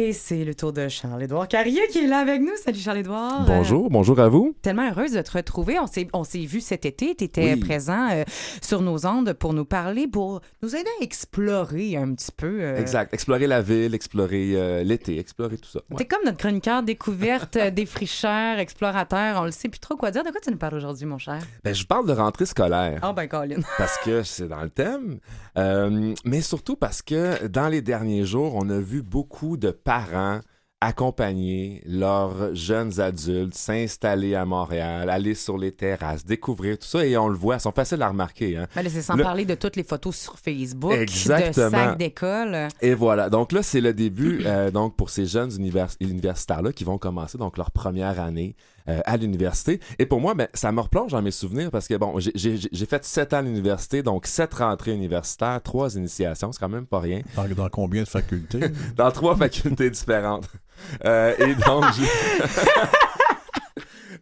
Et 0.00 0.12
c'est 0.12 0.44
le 0.44 0.54
tour 0.54 0.72
de 0.72 0.86
Charles-Édouard 0.86 1.48
Carrier 1.48 1.80
qui 1.90 1.98
est 1.98 2.06
là 2.06 2.18
avec 2.18 2.40
nous. 2.40 2.52
Salut 2.64 2.78
Charles-Édouard. 2.78 3.44
Bonjour, 3.46 3.90
bonjour 3.90 4.20
à 4.20 4.28
vous. 4.28 4.54
Euh, 4.56 4.58
tellement 4.62 4.88
heureuse 4.88 5.10
de 5.10 5.20
te 5.22 5.32
retrouver. 5.32 5.76
On 5.80 5.88
s'est, 5.88 6.06
on 6.12 6.22
s'est 6.22 6.44
vu 6.44 6.60
cet 6.60 6.86
été. 6.86 7.16
Tu 7.16 7.24
étais 7.24 7.54
Oui. 7.54 7.56
présent 7.58 8.08
euh, 8.12 8.22
sur 8.62 8.80
nos 8.80 9.06
ondes 9.06 9.32
pour 9.32 9.54
nous 9.54 9.64
parler, 9.64 10.06
pour 10.06 10.40
nous 10.62 10.76
aider 10.76 10.88
à 11.00 11.02
explorer 11.02 11.96
un 11.96 12.14
petit 12.14 12.30
peu. 12.30 12.58
euh, 12.60 12.76
Exact. 12.78 13.12
Explorer 13.12 13.48
la 13.48 13.60
ville, 13.60 13.92
explorer 13.92 14.52
euh, 14.54 14.84
l'été, 14.84 15.18
explorer 15.18 15.58
tout 15.58 15.68
ça. 15.68 15.80
Ouais. 15.90 15.96
T'es 15.96 16.04
comme 16.04 16.22
notre 16.24 16.38
chroniqueur 16.38 16.84
découverte, 16.84 17.56
euh, 17.56 17.72
défricheur, 17.72 18.60
explorateur. 18.60 19.40
On 19.42 19.46
le 19.46 19.50
sait 19.50 19.68
plus 19.68 19.80
trop 19.80 19.96
quoi 19.96 20.12
dire. 20.12 20.22
De 20.22 20.30
quoi 20.30 20.40
tu 20.40 20.52
nous 20.52 20.58
parles 20.58 20.76
aujourd'hui, 20.76 21.06
mon 21.06 21.18
cher? 21.18 21.40
Ben, 21.64 21.74
je 21.74 21.84
parle 21.84 22.06
de 22.06 22.12
rentrée 22.12 22.46
scolaire. 22.46 23.00
Ah, 23.02 23.12
ben, 23.12 23.26
Colin. 23.26 23.56
parce 23.78 23.98
que 24.04 24.22
c'est 24.22 24.46
dans 24.46 24.62
le 24.62 24.70
thème, 24.70 25.18
euh, 25.56 26.14
mais 26.24 26.40
surtout 26.40 26.76
parce 26.76 27.02
que 27.02 27.48
dans 27.48 27.66
les 27.66 27.82
derniers 27.82 28.24
jours, 28.24 28.54
on 28.54 28.70
a 28.70 28.78
vu 28.78 29.02
beaucoup 29.02 29.56
de 29.56 29.72
parents 29.92 30.40
accompagner 30.80 31.82
leurs 31.86 32.54
jeunes 32.54 33.00
adultes 33.00 33.54
s'installer 33.54 34.34
à 34.34 34.44
Montréal, 34.44 35.10
aller 35.10 35.34
sur 35.34 35.58
les 35.58 35.72
terrasses, 35.72 36.24
découvrir 36.24 36.78
tout 36.78 36.86
ça, 36.86 37.04
et 37.04 37.16
on 37.16 37.28
le 37.28 37.36
voit, 37.36 37.56
ils 37.56 37.60
sont 37.60 37.72
faciles 37.72 38.00
à 38.02 38.08
remarquer. 38.08 38.56
Hein. 38.56 38.66
Ben 38.76 38.86
c'est 38.88 39.02
sans 39.02 39.16
Le- 39.16 39.24
parler 39.24 39.44
de 39.44 39.54
toutes 39.54 39.74
les 39.76 39.82
photos 39.82 40.16
sur 40.16 40.38
Facebook, 40.38 40.92
de 40.92 40.98
Exactement. 41.02 41.70
sacs 41.70 41.98
d'école. 41.98 42.68
Et 42.80 42.94
voilà. 42.94 43.28
Donc 43.28 43.50
là, 43.52 43.62
c'est 43.62 43.80
le 43.80 43.92
début 43.92 44.42
euh, 44.46 44.70
donc 44.70 44.96
pour 44.96 45.10
ces 45.10 45.26
jeunes 45.26 45.50
univers- 45.56 45.96
universitaires-là 46.00 46.72
qui 46.72 46.84
vont 46.84 46.98
commencer 46.98 47.38
donc 47.38 47.56
leur 47.58 47.70
première 47.70 48.20
année 48.20 48.54
euh, 48.88 49.00
à 49.04 49.16
l'université. 49.16 49.80
Et 49.98 50.06
pour 50.06 50.20
moi, 50.20 50.34
ben, 50.34 50.48
ça 50.54 50.72
me 50.72 50.80
replonge 50.80 51.12
dans 51.12 51.22
mes 51.22 51.30
souvenirs 51.30 51.70
parce 51.70 51.86
que 51.88 51.94
bon, 51.94 52.18
j'ai- 52.18 52.32
j'ai 52.34 52.56
j'ai 52.70 52.86
fait 52.86 53.04
sept 53.04 53.32
ans 53.34 53.38
à 53.38 53.42
l'université, 53.42 54.02
donc 54.02 54.26
sept 54.26 54.54
rentrées 54.54 54.92
universitaires, 54.92 55.60
trois 55.62 55.94
initiations, 55.96 56.52
c'est 56.52 56.58
quand 56.60 56.68
même 56.68 56.86
pas 56.86 57.00
rien. 57.00 57.20
Dans, 57.36 57.46
dans 57.48 57.68
combien 57.68 58.02
de 58.02 58.08
facultés? 58.08 58.60
dans 58.96 59.10
trois 59.10 59.36
facultés 59.36 59.90
différentes. 59.90 60.48
Euh, 61.04 61.34
et 61.38 61.54
donc, 61.54 61.84
j'ai- 61.96 62.04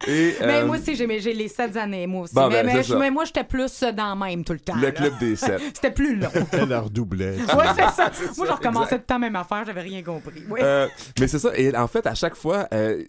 Et, 0.05 0.35
Mais 0.41 0.61
euh, 0.61 0.65
moi 0.65 0.77
aussi, 0.77 0.95
j'ai 0.95 1.19
j'ai 1.19 1.33
les 1.33 1.47
sept 1.47 1.75
années, 1.77 2.05
moi 2.07 2.23
aussi. 2.23 2.33
Bon, 2.35 2.47
mais, 2.49 2.63
ben, 2.63 2.83
mais, 2.99 3.11
moi, 3.11 3.25
j'étais 3.25 3.43
plus 3.43 3.81
dans 3.95 4.13
le 4.13 4.19
même 4.19 4.43
tout 4.43 4.53
le 4.53 4.59
temps. 4.59 4.75
Le 4.75 4.81
là. 4.81 4.91
club 4.91 5.17
des 5.19 5.35
sept. 5.35 5.59
C'était 5.73 5.91
plus 5.91 6.15
long. 6.15 6.29
Elle 6.51 6.69
la 6.69 6.81
redoublait. 6.81 7.35
Oui, 7.37 7.63
c'est 7.75 7.95
ça. 7.95 8.11
C'est 8.13 8.37
Moi, 8.37 8.47
je 8.47 8.51
recommençais 8.51 8.95
tout 8.95 9.01
le 9.01 9.05
temps 9.05 9.19
même 9.19 9.35
affaire, 9.35 9.63
j'avais 9.65 9.81
rien 9.81 10.03
compris. 10.03 10.43
Oui. 10.49 10.59
Euh, 10.61 10.87
mais 11.19 11.27
c'est 11.27 11.39
ça. 11.39 11.51
Et 11.55 11.75
en 11.75 11.87
fait, 11.87 12.05
à 12.05 12.13
chaque 12.15 12.35
fois, 12.35 12.67
euh, 12.73 13.03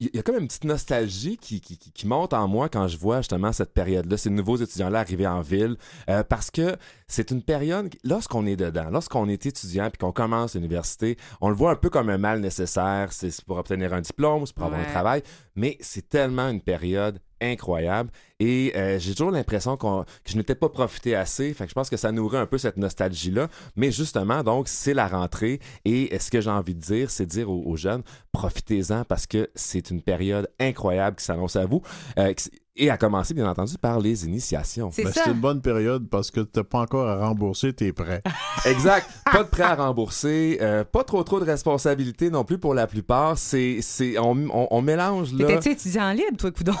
il 0.00 0.10
y 0.14 0.18
a 0.18 0.22
comme 0.22 0.38
une 0.38 0.46
petite 0.46 0.64
nostalgie 0.64 1.36
qui, 1.36 1.60
qui, 1.60 1.78
qui- 1.78 1.92
qui 1.92 2.06
monte 2.06 2.32
en 2.32 2.48
moi 2.48 2.68
quand 2.68 2.88
je 2.88 2.98
vois 2.98 3.18
justement 3.18 3.52
cette 3.52 3.72
période-là, 3.72 4.16
ces 4.16 4.30
nouveaux 4.30 4.56
étudiants-là 4.56 5.00
arriver 5.00 5.26
en 5.26 5.40
ville, 5.40 5.76
euh, 6.10 6.22
parce 6.22 6.50
que 6.50 6.76
c'est 7.08 7.30
une 7.30 7.42
période, 7.42 7.94
lorsqu'on 8.04 8.46
est 8.46 8.56
dedans, 8.56 8.88
lorsqu'on 8.90 9.28
est 9.28 9.46
étudiant 9.46 9.88
puis 9.90 9.98
qu'on 9.98 10.12
commence 10.12 10.54
l'université, 10.54 11.16
on 11.40 11.48
le 11.48 11.54
voit 11.54 11.70
un 11.70 11.76
peu 11.76 11.88
comme 11.90 12.10
un 12.10 12.18
mal 12.18 12.40
nécessaire. 12.40 13.12
C'est 13.12 13.44
pour 13.44 13.58
obtenir 13.58 13.92
un 13.94 14.00
diplôme, 14.00 14.44
c'est 14.46 14.54
pour 14.54 14.64
avoir 14.66 14.80
un 14.80 14.84
travail, 14.92 15.22
mais 15.54 15.78
c'est 15.80 16.08
tellement 16.08 16.48
une 16.48 16.60
période 16.60 17.20
incroyable 17.40 18.10
et 18.40 18.72
euh, 18.76 18.98
j'ai 18.98 19.14
toujours 19.14 19.30
l'impression 19.30 19.76
qu'on- 19.76 20.04
que 20.04 20.30
je 20.30 20.38
n'étais 20.38 20.54
pas 20.54 20.70
profité 20.70 21.14
assez 21.14 21.52
fait 21.52 21.64
que 21.64 21.68
je 21.68 21.74
pense 21.74 21.90
que 21.90 21.98
ça 21.98 22.10
nourrit 22.10 22.38
un 22.38 22.46
peu 22.46 22.56
cette 22.56 22.78
nostalgie 22.78 23.30
là 23.30 23.48
mais 23.76 23.90
justement 23.92 24.42
donc 24.42 24.68
c'est 24.68 24.94
la 24.94 25.06
rentrée 25.06 25.60
et 25.84 26.08
euh, 26.14 26.18
ce 26.18 26.30
que 26.30 26.40
j'ai 26.40 26.48
envie 26.48 26.74
de 26.74 26.80
dire 26.80 27.10
c'est 27.10 27.26
dire 27.26 27.50
aux, 27.50 27.62
aux 27.66 27.76
jeunes 27.76 28.02
profitez-en 28.32 29.04
parce 29.04 29.26
que 29.26 29.50
c'est 29.54 29.90
une 29.90 30.00
période 30.00 30.48
incroyable 30.58 31.16
qui 31.16 31.26
s'annonce 31.26 31.56
à 31.56 31.66
vous 31.66 31.82
euh, 32.18 32.32
et 32.76 32.90
à 32.90 32.96
commencer 32.96 33.32
bien 33.34 33.48
entendu 33.48 33.76
par 33.78 33.98
les 34.00 34.24
initiations 34.26 34.90
Ben, 34.96 35.10
c'est 35.12 35.26
une 35.30 35.40
bonne 35.40 35.60
période 35.62 36.08
parce 36.08 36.30
que 36.30 36.40
tu 36.40 36.50
n'as 36.58 36.64
pas 36.64 36.80
encore 36.80 37.08
à 37.08 37.16
rembourser 37.26 37.72
tes 37.72 37.92
prêts. 37.92 38.22
Exact. 38.66 39.08
Pas 39.32 39.44
de 39.44 39.48
prêt 39.48 39.62
à 39.62 39.74
rembourser, 39.74 40.58
euh, 40.60 40.84
pas 40.84 41.02
trop 41.04 41.22
trop 41.24 41.40
de 41.40 41.44
responsabilités 41.44 42.30
non 42.30 42.44
plus 42.44 42.58
pour 42.58 42.74
la 42.74 42.86
plupart. 42.86 43.38
C'est, 43.38 43.78
c'est, 43.80 44.18
on, 44.18 44.32
on, 44.52 44.68
on 44.70 44.82
mélange 44.82 45.32
là. 45.32 45.46
T'étais-tu 45.46 45.70
étudiant 45.70 46.12
libre, 46.12 46.36
toi, 46.38 46.50
coudon? 46.50 46.74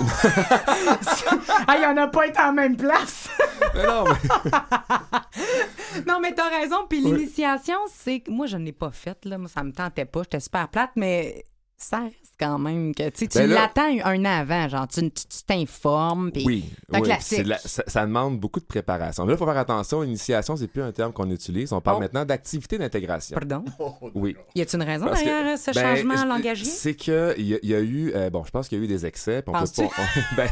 ah, 1.66 1.76
il 1.78 1.84
en 1.86 1.96
a 1.96 2.06
pas 2.08 2.26
été 2.26 2.40
en 2.40 2.52
même 2.52 2.76
place. 2.76 3.28
Mais 3.74 3.86
non, 3.86 4.04
mais- 4.04 4.50
non, 6.06 6.20
mais 6.20 6.34
t'as 6.34 6.48
raison. 6.48 6.76
Puis 6.88 7.02
Oui. 7.04 7.12
l'initiation, 7.12 7.76
c'est 7.92 8.20
que 8.20 8.30
moi, 8.30 8.46
je 8.46 8.56
ne 8.56 8.64
l'ai 8.64 8.72
pas 8.72 8.90
faite. 8.90 9.24
Là. 9.24 9.38
Moi, 9.38 9.48
ça 9.48 9.62
me 9.62 9.72
tentait 9.72 10.04
pas. 10.04 10.22
J'étais 10.24 10.40
super 10.40 10.68
plate, 10.68 10.90
mais 10.96 11.44
ça 11.76 12.00
reste 12.00 12.25
quand 12.38 12.58
même 12.58 12.94
que 12.94 13.08
tu 13.10 13.26
Ben 13.34 13.48
là- 13.48 13.62
l'attends 13.62 13.88
un 14.04 14.20
an 14.24 14.40
avant. 14.40 14.68
Genre, 14.68 14.86
tu 14.88 15.10
t'informes. 15.46 16.30
puis 16.32 16.44
Oui, 16.44 16.64
oui, 16.92 17.02
classique. 17.02 17.46
la- 17.46 17.58
ça, 17.58 17.82
ça 17.86 18.04
demande 18.06 18.38
beaucoup 18.38 18.60
de 18.60 18.64
préparation. 18.66 19.24
Mais 19.24 19.30
là, 19.30 19.36
il 19.36 19.38
faut 19.38 19.46
faire 19.46 19.56
attention. 19.56 20.02
Initiation, 20.02 20.56
c'est 20.56 20.66
plus 20.68 20.82
un 20.82 20.92
terme 20.92 21.12
qu'on 21.12 21.30
utilise. 21.30 21.72
On 21.72 21.80
parle 21.80 21.96
Oh. 21.98 22.00
maintenant 22.00 22.24
d'activité 22.24 22.78
d'intégration. 22.78 23.34
Pardon? 23.36 23.64
Oui. 24.14 24.36
Y 24.54 24.62
a-t-il 24.62 24.80
une 24.82 24.86
raison 24.88 25.06
Parce 25.06 25.22
derrière 25.24 25.58
ce 25.58 25.70
ben, 25.72 25.96
changement 25.96 26.24
langagier? 26.24 26.64
C'est 26.66 26.94
que 26.94 27.34
il 27.38 27.46
y, 27.46 27.54
a- 27.54 27.58
il 27.62 27.68
y 27.70 27.74
a 27.74 27.80
eu, 27.80 28.12
euh, 28.14 28.30
bon, 28.30 28.44
je 28.44 28.50
pense 28.50 28.68
qu'il 28.68 28.78
y 28.78 28.80
a 28.80 28.84
eu 28.84 28.88
des 28.88 29.06
excès. 29.06 29.42
on 29.46 29.52
peut 29.52 29.58
pas- 29.58 29.82
on- 29.82 29.86
ben, 30.36 30.48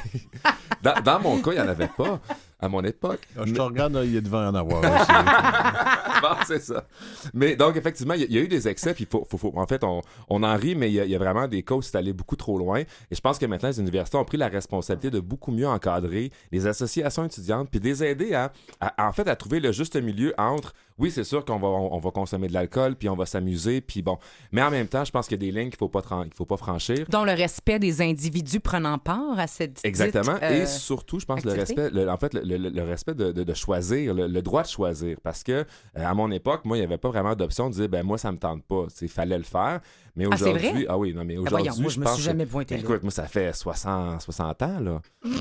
dans, 0.82 0.95
dans 1.03 1.20
mon 1.20 1.39
cas, 1.41 1.53
il 1.53 1.57
n'y 1.57 1.61
en 1.61 1.68
avait 1.68 1.89
pas 1.89 2.20
à 2.61 2.68
mon 2.68 2.82
époque. 2.82 3.20
Je 3.45 3.53
te 3.53 3.61
regarde, 3.61 4.01
il 4.05 4.16
est 4.16 4.20
devant 4.22 4.47
en 4.49 4.55
avoir 4.55 4.80
aussi. 4.80 5.12
c'est 6.47 6.62
ça. 6.62 6.87
Mais 7.33 7.57
donc, 7.57 7.77
effectivement, 7.77 8.14
il 8.14 8.31
y, 8.33 8.39
a- 8.39 8.43
eu 8.43 8.49
des 8.49 8.68
excès, 8.68 8.95
puis 8.95 9.07
faut, 9.11 9.27
en 9.57 9.66
fait, 9.66 9.83
on, 9.85 10.03
en 10.29 10.57
rit, 10.57 10.75
mais 10.75 10.91
il 10.91 10.95
y, 10.95 11.14
a, 11.14 11.18
vraiment 11.18 11.49
des 11.49 11.62
cas 11.62 11.75
où 11.75 11.83
c'est 11.83 11.97
allé 11.97 12.12
beaucoup 12.12 12.37
trop 12.37 12.59
loin. 12.59 12.81
Et 12.81 13.14
je 13.14 13.20
pense 13.20 13.39
que 13.39 13.47
maintenant, 13.47 13.68
les 13.68 13.81
universités 13.81 14.16
ont 14.16 14.25
pris 14.25 14.37
la 14.37 14.49
responsabilité 14.49 15.11
de 15.11 15.20
beaucoup 15.20 15.51
mieux 15.51 15.66
encadrer 15.66 16.31
les 16.53 16.66
associations 16.66 17.25
étudiantes, 17.25 17.68
puis 17.70 17.81
de 17.81 17.85
les 17.85 18.05
aider 18.05 18.35
à, 18.35 18.53
à 18.81 19.37
trouver 19.37 19.61
le 19.61 19.72
juste 19.72 19.97
milieu 19.97 20.35
entre, 20.39 20.75
oui, 20.99 21.11
c'est 21.11 21.24
sûr 21.24 21.45
qu'on 21.45 21.59
va, 21.59 21.68
on, 21.68 21.95
on 21.95 21.99
va 21.99 22.11
consommer 22.11 22.47
de 22.49 22.53
l'alcool, 22.53 22.95
puis 22.97 23.09
on 23.09 23.16
va 23.16 23.26
s'amuser, 23.26 23.80
puis 23.80 24.01
bon. 24.03 24.18
Mais 24.53 24.62
en 24.62 24.70
même 24.70 24.86
temps, 24.86 25.05
je 25.05 25.11
pense 25.11 25.26
qu'il 25.26 25.42
y 25.42 25.47
a 25.49 25.51
des 25.53 25.59
lignes 25.59 25.70
qu'il 25.70 25.78
faut 25.78 25.88
pas, 25.88 26.03
qu'il 26.03 26.34
faut 26.34 26.45
pas 26.47 26.57
franchir. 26.57 27.07
Dont 27.09 27.24
le 27.24 27.32
respect 27.32 27.78
des 27.78 28.01
individus 28.03 28.61
prenant 28.61 28.99
part 28.99 29.38
à 29.38 29.47
cette 29.47 29.72
dite, 29.74 29.84
Exactement. 29.84 30.36
euh, 30.42 30.62
et 30.62 30.66
surtout, 30.66 31.18
je 31.18 31.26
pense 31.26 31.45
le 31.45 31.53
respect, 31.53 31.90
le- 31.90 32.09
en 32.09 32.16
fait, 32.16 32.34
le, 32.34 32.42
le- 32.57 32.68
le 32.70 32.82
respect 32.84 33.14
de, 33.14 33.32
de- 33.32 33.42
de 33.45 33.55
choisir, 33.55 34.14
le, 34.14 34.40
droit 34.42 34.62
de 34.62 34.68
choisir. 34.68 35.18
Parce 35.22 35.42
que 35.42 35.53
euh, 35.53 35.64
à 35.97 36.14
mon 36.14 36.30
époque, 36.30 36.64
moi, 36.64 36.76
il 36.76 36.80
n'y 36.80 36.86
avait 36.86 36.99
pas 36.99 37.09
vraiment 37.09 37.34
d'option 37.34 37.68
de 37.70 37.74
dire, 37.74 37.88
ben 37.88 38.03
moi, 38.05 38.18
ça 38.18 38.30
me 38.30 38.38
tente 38.38 38.62
pas. 38.64 38.86
Il 39.03 39.09
fallait 39.09 39.38
le 39.38 39.45
faire. 39.45 39.80
Mais 40.16 40.26
Ah, 40.30 40.34
aujourd'hui, 40.34 40.86
ah 40.88 40.97
oui, 40.97 41.12
non, 41.12 41.24
mais 41.24 41.34
Ben 41.34 41.40
aujourd'hui, 41.42 41.82
moi, 41.82 41.90
je 41.90 41.99
me 41.99 42.05
pense 42.05 42.14
suis 42.14 42.22
jamais 42.22 42.47
pointé 42.47 42.76
là. 42.76 42.80
Écoute, 42.82 43.03
moi, 43.03 43.11
ça 43.11 43.24
fait 43.26 43.53
60, 43.53 44.22
60 44.22 44.62
ans, 44.62 44.78
là. 44.80 45.03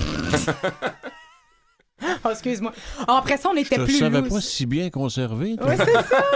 Oh, 2.26 2.30
excuse-moi. 2.30 2.72
Ah, 3.08 3.18
après 3.18 3.38
ça, 3.38 3.50
on 3.50 3.56
Je 3.56 3.60
était 3.62 3.78
te 3.78 3.82
plus 3.84 4.00
savais 4.00 4.22
loose. 4.22 4.30
pas 4.30 4.42
si 4.42 4.66
bien 4.66 4.90
conservé. 4.90 5.56
Oui, 5.62 5.76
c'est 5.78 5.92
ça. 6.04 6.24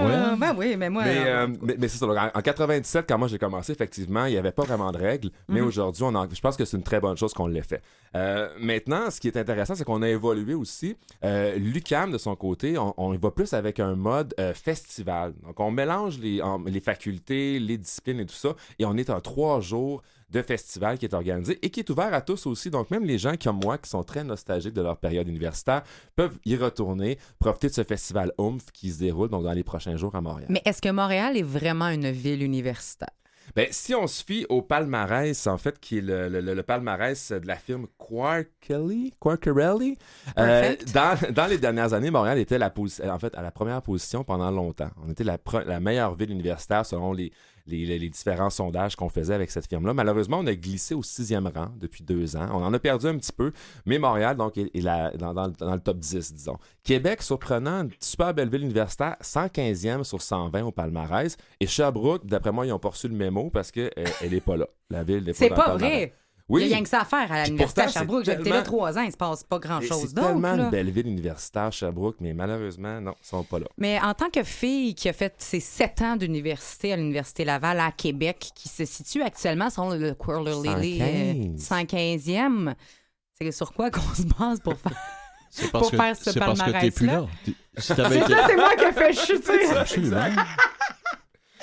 Ouais. 0.00 0.36
Ben 0.38 0.54
oui, 0.56 0.76
mais 0.76 0.88
moi. 0.90 1.02
Mais, 1.04 1.18
euh, 1.26 1.44
euh, 1.44 1.48
mais, 1.62 1.76
mais 1.78 1.88
c'est 1.88 1.98
ça. 1.98 2.06
Donc, 2.06 2.16
en, 2.16 2.30
en 2.38 2.42
97, 2.42 3.04
quand 3.08 3.18
moi 3.18 3.28
j'ai 3.28 3.38
commencé, 3.38 3.72
effectivement, 3.72 4.24
il 4.26 4.32
n'y 4.32 4.38
avait 4.38 4.52
pas 4.52 4.62
vraiment 4.64 4.90
de 4.92 4.98
règles. 4.98 5.30
Mais 5.48 5.60
Mhm. 5.60 5.66
aujourd'hui, 5.66 6.02
on 6.04 6.14
en- 6.14 6.28
je 6.30 6.40
pense 6.40 6.56
que 6.56 6.64
c'est 6.64 6.76
une 6.76 6.82
très 6.82 7.00
bonne 7.00 7.16
chose 7.16 7.32
qu'on 7.34 7.46
l'ait 7.46 7.62
fait. 7.62 7.82
Euh, 8.14 8.48
maintenant, 8.60 9.10
ce 9.10 9.20
qui 9.20 9.28
est 9.28 9.36
intéressant, 9.36 9.74
c'est 9.74 9.84
qu'on 9.84 10.02
a 10.02 10.08
évolué 10.08 10.54
aussi. 10.54 10.96
Euh, 11.24 11.56
L'UCAM, 11.56 12.12
de 12.12 12.18
son 12.18 12.34
côté, 12.36 12.78
on, 12.78 12.94
on 12.96 13.12
y 13.14 13.18
va 13.18 13.30
plus 13.30 13.52
avec 13.52 13.80
un 13.80 13.94
mode 13.94 14.34
euh, 14.38 14.54
festival. 14.54 15.32
Donc, 15.46 15.58
on 15.60 15.70
mélange 15.70 16.18
les, 16.18 16.40
en- 16.42 16.62
les 16.64 16.80
facultés, 16.80 17.58
les 17.58 17.76
disciplines 17.78 18.20
et 18.20 18.26
tout 18.26 18.34
ça. 18.34 18.50
Et 18.78 18.84
on 18.84 18.96
est 18.96 19.10
en 19.10 19.20
trois 19.20 19.60
jours 19.60 20.02
de 20.30 20.42
festival 20.42 20.98
qui 20.98 21.06
est 21.06 21.14
organisé 21.14 21.58
et 21.62 21.70
qui 21.70 21.80
est 21.80 21.90
ouvert 21.90 22.12
à 22.14 22.20
tous 22.20 22.46
aussi. 22.46 22.70
Donc, 22.70 22.90
même 22.90 23.04
les 23.04 23.18
gens 23.18 23.34
comme 23.42 23.60
moi 23.62 23.78
qui 23.78 23.90
sont 23.90 24.02
très 24.04 24.22
nostalgiques 24.24 24.74
de 24.74 24.82
leur 24.82 24.96
période 24.96 25.26
universitaire 25.28 25.82
peuvent 26.16 26.38
y 26.44 26.56
retourner, 26.56 27.18
profiter 27.38 27.68
de 27.68 27.74
ce 27.74 27.84
festival 27.84 28.32
OOMF 28.38 28.66
qui 28.72 28.90
se 28.90 28.98
déroule 29.00 29.28
donc 29.28 29.42
dans 29.44 29.52
les 29.52 29.64
prochains 29.64 29.96
jours 29.96 30.14
à 30.14 30.20
Montréal. 30.20 30.46
Mais 30.50 30.62
est-ce 30.64 30.80
que 30.80 30.90
Montréal 30.90 31.36
est 31.36 31.42
vraiment 31.42 31.88
une 31.88 32.10
ville 32.10 32.42
universitaire? 32.42 33.10
Ben, 33.56 33.66
si 33.72 33.96
on 33.96 34.06
se 34.06 34.22
fie 34.22 34.46
au 34.48 34.62
palmarès, 34.62 35.48
en 35.48 35.58
fait, 35.58 35.80
qui 35.80 35.98
est 35.98 36.02
le, 36.02 36.28
le- 36.28 36.40
le- 36.40 36.54
le 36.54 36.62
palmarès 36.62 37.32
de 37.32 37.44
la 37.48 37.56
firme 37.56 37.88
Quarkelly, 37.98 39.12
Quarkerelli, 39.18 39.98
euh, 40.38 40.76
dans, 40.94 41.18
dans 41.32 41.46
les 41.46 41.58
dernières 41.58 41.92
années, 41.92 42.10
Montréal 42.12 42.38
était 42.38 42.58
la 42.58 42.72
en 43.12 43.18
fait, 43.18 43.34
à 43.34 43.42
la 43.42 43.50
première 43.50 43.82
position 43.82 44.22
pendant 44.22 44.50
longtemps. 44.52 44.90
On 45.04 45.10
était 45.10 45.24
la 45.24 45.80
meilleure 45.80 46.14
ville 46.14 46.30
universitaire 46.30 46.86
selon 46.86 47.12
les, 47.12 47.32
les, 47.66 48.08
différents 48.10 48.50
sondages 48.50 48.96
qu'on 48.96 49.08
faisait 49.08 49.34
avec 49.34 49.50
cette 49.50 49.66
firme-là. 49.66 49.94
Malheureusement, 49.94 50.38
on 50.40 50.46
a 50.46 50.54
glissé 50.54 50.94
au 50.94 51.02
sixième 51.02 51.46
rang 51.46 51.68
depuis 51.78 52.02
deux 52.02 52.36
ans. 52.36 52.48
On 52.52 52.62
en 52.64 52.72
a 52.74 52.78
perdu 52.78 53.06
un 53.06 53.16
petit 53.16 53.32
peu, 53.32 53.52
mais 53.86 53.98
Montréal, 53.98 54.36
donc, 54.36 54.58
est, 54.58 54.70
est 54.74 54.80
la- 54.80 55.10
dans, 55.12 55.32
dans 55.34 55.46
le- 55.46 55.52
dans 55.52 55.74
le 55.74 55.80
top 55.80 55.98
10, 55.98 56.32
disons. 56.34 56.58
Québec, 56.82 57.22
surprenant, 57.22 57.82
une 57.82 57.90
super 58.00 58.34
belle 58.34 58.48
ville 58.50 58.62
universitaire, 58.62 59.16
115e 59.22 60.04
sur 60.04 60.20
120 60.22 60.62
au 60.64 60.72
palmarès. 60.72 61.36
Et 61.60 61.66
Sherbrooke, 61.66 62.26
d'après 62.26 62.52
moi, 62.52 62.66
ils 62.66 62.72
ont 62.72 62.78
pas 62.78 62.90
reçu 62.90 63.08
le 63.08 63.14
mémo 63.14 63.50
parce 63.50 63.70
qu'elle 63.70 63.90
elle 64.20 64.34
est 64.34 64.40
pas 64.40 64.56
là. 64.56 64.66
La 64.90 65.02
ville 65.04 65.24
n'est 65.24 65.32
pas 65.32 65.38
C'est 65.38 65.48
pas 65.50 65.76
vrai. 65.76 66.14
Oui. 66.50 66.62
Il 66.64 66.68
y 66.68 66.72
a 66.72 66.74
rien 66.76 66.82
que 66.82 66.88
ça 66.88 67.00
à 67.00 67.04
faire 67.04 67.30
à 67.32 67.44
l'université 67.44 67.80
à 67.82 67.86
c'est 67.88 67.92
Sherbrooke. 68.00 68.24
J'étais 68.24 68.42
tellement- 68.42 68.56
là 68.56 68.62
trois 68.62 68.98
ans, 68.98 69.02
il 69.02 69.12
se 69.12 69.16
passe 69.16 69.44
pas 69.44 69.58
grand-chose 69.58 70.08
C'est 70.08 70.14
d'autre. 70.14 70.28
tellement 70.28 70.56
là. 70.56 70.64
une 70.64 70.70
belle 70.70 70.90
ville 70.90 71.06
universitaire, 71.06 71.72
Sherbrooke, 71.72 72.16
mais 72.20 72.34
malheureusement, 72.34 73.00
non, 73.00 73.14
ils 73.22 73.26
sont 73.26 73.44
pas 73.44 73.60
là. 73.60 73.66
Mais 73.78 73.98
en 74.02 74.12
tant 74.14 74.28
que 74.30 74.42
fille 74.42 74.94
qui 74.94 75.08
a 75.08 75.12
fait 75.12 75.32
ses 75.38 75.60
sept 75.60 76.02
ans 76.02 76.16
d'université 76.16 76.92
à 76.92 76.96
l'Université 76.96 77.44
Laval 77.44 77.78
à 77.80 77.92
Québec, 77.92 78.50
qui 78.54 78.68
se 78.68 78.84
situe 78.84 79.22
actuellement 79.22 79.70
selon 79.70 79.90
le 79.94 80.12
Quarterly 80.14 81.56
115. 81.56 81.86
115e, 81.86 82.74
c'est 83.40 83.52
sur 83.52 83.72
quoi 83.72 83.90
qu'on 83.90 84.00
se 84.14 84.22
base 84.22 84.60
pour 84.60 84.76
faire, 84.76 84.92
C'est 85.50 85.62
pour 85.70 85.80
parce 85.80 85.90
que, 85.92 85.96
faire 85.96 86.16
ce 86.16 86.32
c'est 86.32 86.38
parce 86.40 86.60
que 86.60 86.80
t'es 86.80 86.90
plus 86.90 87.06
là. 87.06 87.26
Si 87.44 87.54
C'est 87.78 87.92
été... 87.92 88.20
ça, 88.34 88.46
c'est 88.48 88.56
moi 88.56 88.74
qui 88.76 88.84
ai 88.84 88.92
fait 88.92 89.12
chuter. 89.12 89.66
Absolument. 89.76 90.26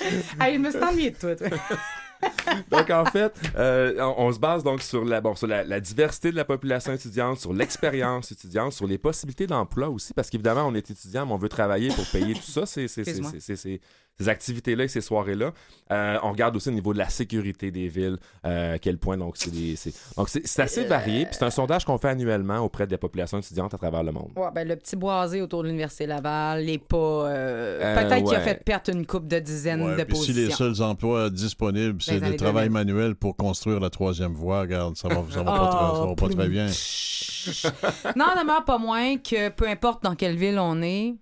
Je 0.00 0.56
me 0.58 0.70
suis 0.70 0.82
ennuyée 0.82 1.10
de 1.10 1.16
toi. 1.18 1.36
toi. 1.36 1.48
Donc, 2.70 2.90
en 2.90 3.04
fait, 3.04 3.32
euh, 3.56 3.94
on, 4.00 4.26
on 4.26 4.32
se 4.32 4.38
base 4.38 4.62
donc 4.62 4.82
sur, 4.82 5.04
la, 5.04 5.20
bon, 5.20 5.34
sur 5.34 5.46
la, 5.46 5.64
la 5.64 5.80
diversité 5.80 6.30
de 6.30 6.36
la 6.36 6.44
population 6.44 6.92
étudiante, 6.92 7.38
sur 7.38 7.52
l'expérience 7.52 8.32
étudiante, 8.32 8.72
sur 8.72 8.86
les 8.86 8.98
possibilités 8.98 9.46
d'emploi 9.46 9.88
aussi, 9.88 10.14
parce 10.14 10.30
qu'évidemment, 10.30 10.66
on 10.66 10.74
est 10.74 10.90
étudiant, 10.90 11.26
mais 11.26 11.32
on 11.32 11.38
veut 11.38 11.48
travailler 11.48 11.88
pour 11.88 12.06
payer 12.06 12.34
tout 12.34 12.40
ça, 12.42 12.66
ces, 14.18 14.28
activités-là 14.28 14.84
et 14.84 14.88
ces 14.88 15.00
soirées-là. 15.00 15.52
Euh, 15.90 16.18
on 16.22 16.32
regarde 16.32 16.54
aussi 16.56 16.68
au 16.68 16.72
niveau 16.72 16.92
de 16.92 16.98
la 16.98 17.08
sécurité 17.08 17.70
des 17.70 17.88
villes, 17.88 18.18
euh, 18.44 18.74
à 18.74 18.78
quel 18.78 18.98
point, 18.98 19.16
donc, 19.16 19.36
c'est 19.36 19.50
des- 19.50 19.76
c'est 19.76 19.92
donc 20.16 20.28
c'est 20.28 20.46
c'est 20.46 20.62
assez 20.62 20.84
varié. 20.84 21.24
Puis 21.26 21.36
c'est 21.38 21.44
un 21.44 21.50
sondage 21.50 21.84
qu'on 21.84 21.98
fait 21.98 22.08
annuellement 22.08 22.58
auprès 22.58 22.86
des 22.86 22.96
populations 22.98 23.38
étudiantes 23.38 23.72
à 23.74 23.78
travers 23.78 24.02
le 24.02 24.12
monde. 24.12 24.30
Ouais, 24.36 24.48
ben, 24.54 24.66
le 24.68 24.76
petit 24.76 24.96
boisé 24.96 25.40
autour 25.40 25.62
de 25.62 25.68
l'Université 25.68 26.06
Laval, 26.06 26.64
les 26.64 26.78
pas. 26.78 26.96
euh, 26.96 27.78
Euh, 27.80 27.94
Peut-être 28.08 28.24
qu'il 28.26 28.36
a 28.36 28.40
fait 28.40 28.62
perdre 28.64 28.90
une 28.92 29.06
coupe 29.06 29.26
de 29.28 29.38
dizaines 29.38 29.82
Ouais, 29.82 29.96
de 29.96 30.04
puis 30.04 30.16
si 30.16 30.26
positions. 30.32 30.66
les 30.66 30.74
seuls 30.74 30.82
emplois 30.86 31.30
disponibles, 31.30 32.02
c'est 32.02 32.18
le 32.20 32.36
travail 32.36 32.68
2000. 32.68 32.72
manuel 32.72 33.14
pour 33.14 33.36
construire 33.36 33.80
la 33.80 33.90
troisième 33.90 34.32
voie, 34.32 34.60
regarde, 34.62 34.96
ça 34.96 35.08
va, 35.08 35.22
ça 35.30 35.42
va, 35.42 35.52
Oh, 35.54 35.58
pas, 35.58 35.68
très, 35.68 36.00
ça 36.00 36.06
va 36.06 36.14
pas 36.14 36.28
très 36.28 36.48
bien. 36.48 36.66
Non, 38.16 38.26
demeure 38.38 38.64
pas 38.64 38.78
moins 38.78 39.16
que 39.16 39.48
peu 39.50 39.68
importe 39.68 40.02
dans 40.02 40.14
quelle 40.14 40.36
ville 40.36 40.58
on 40.58 40.82
est, 40.82 41.14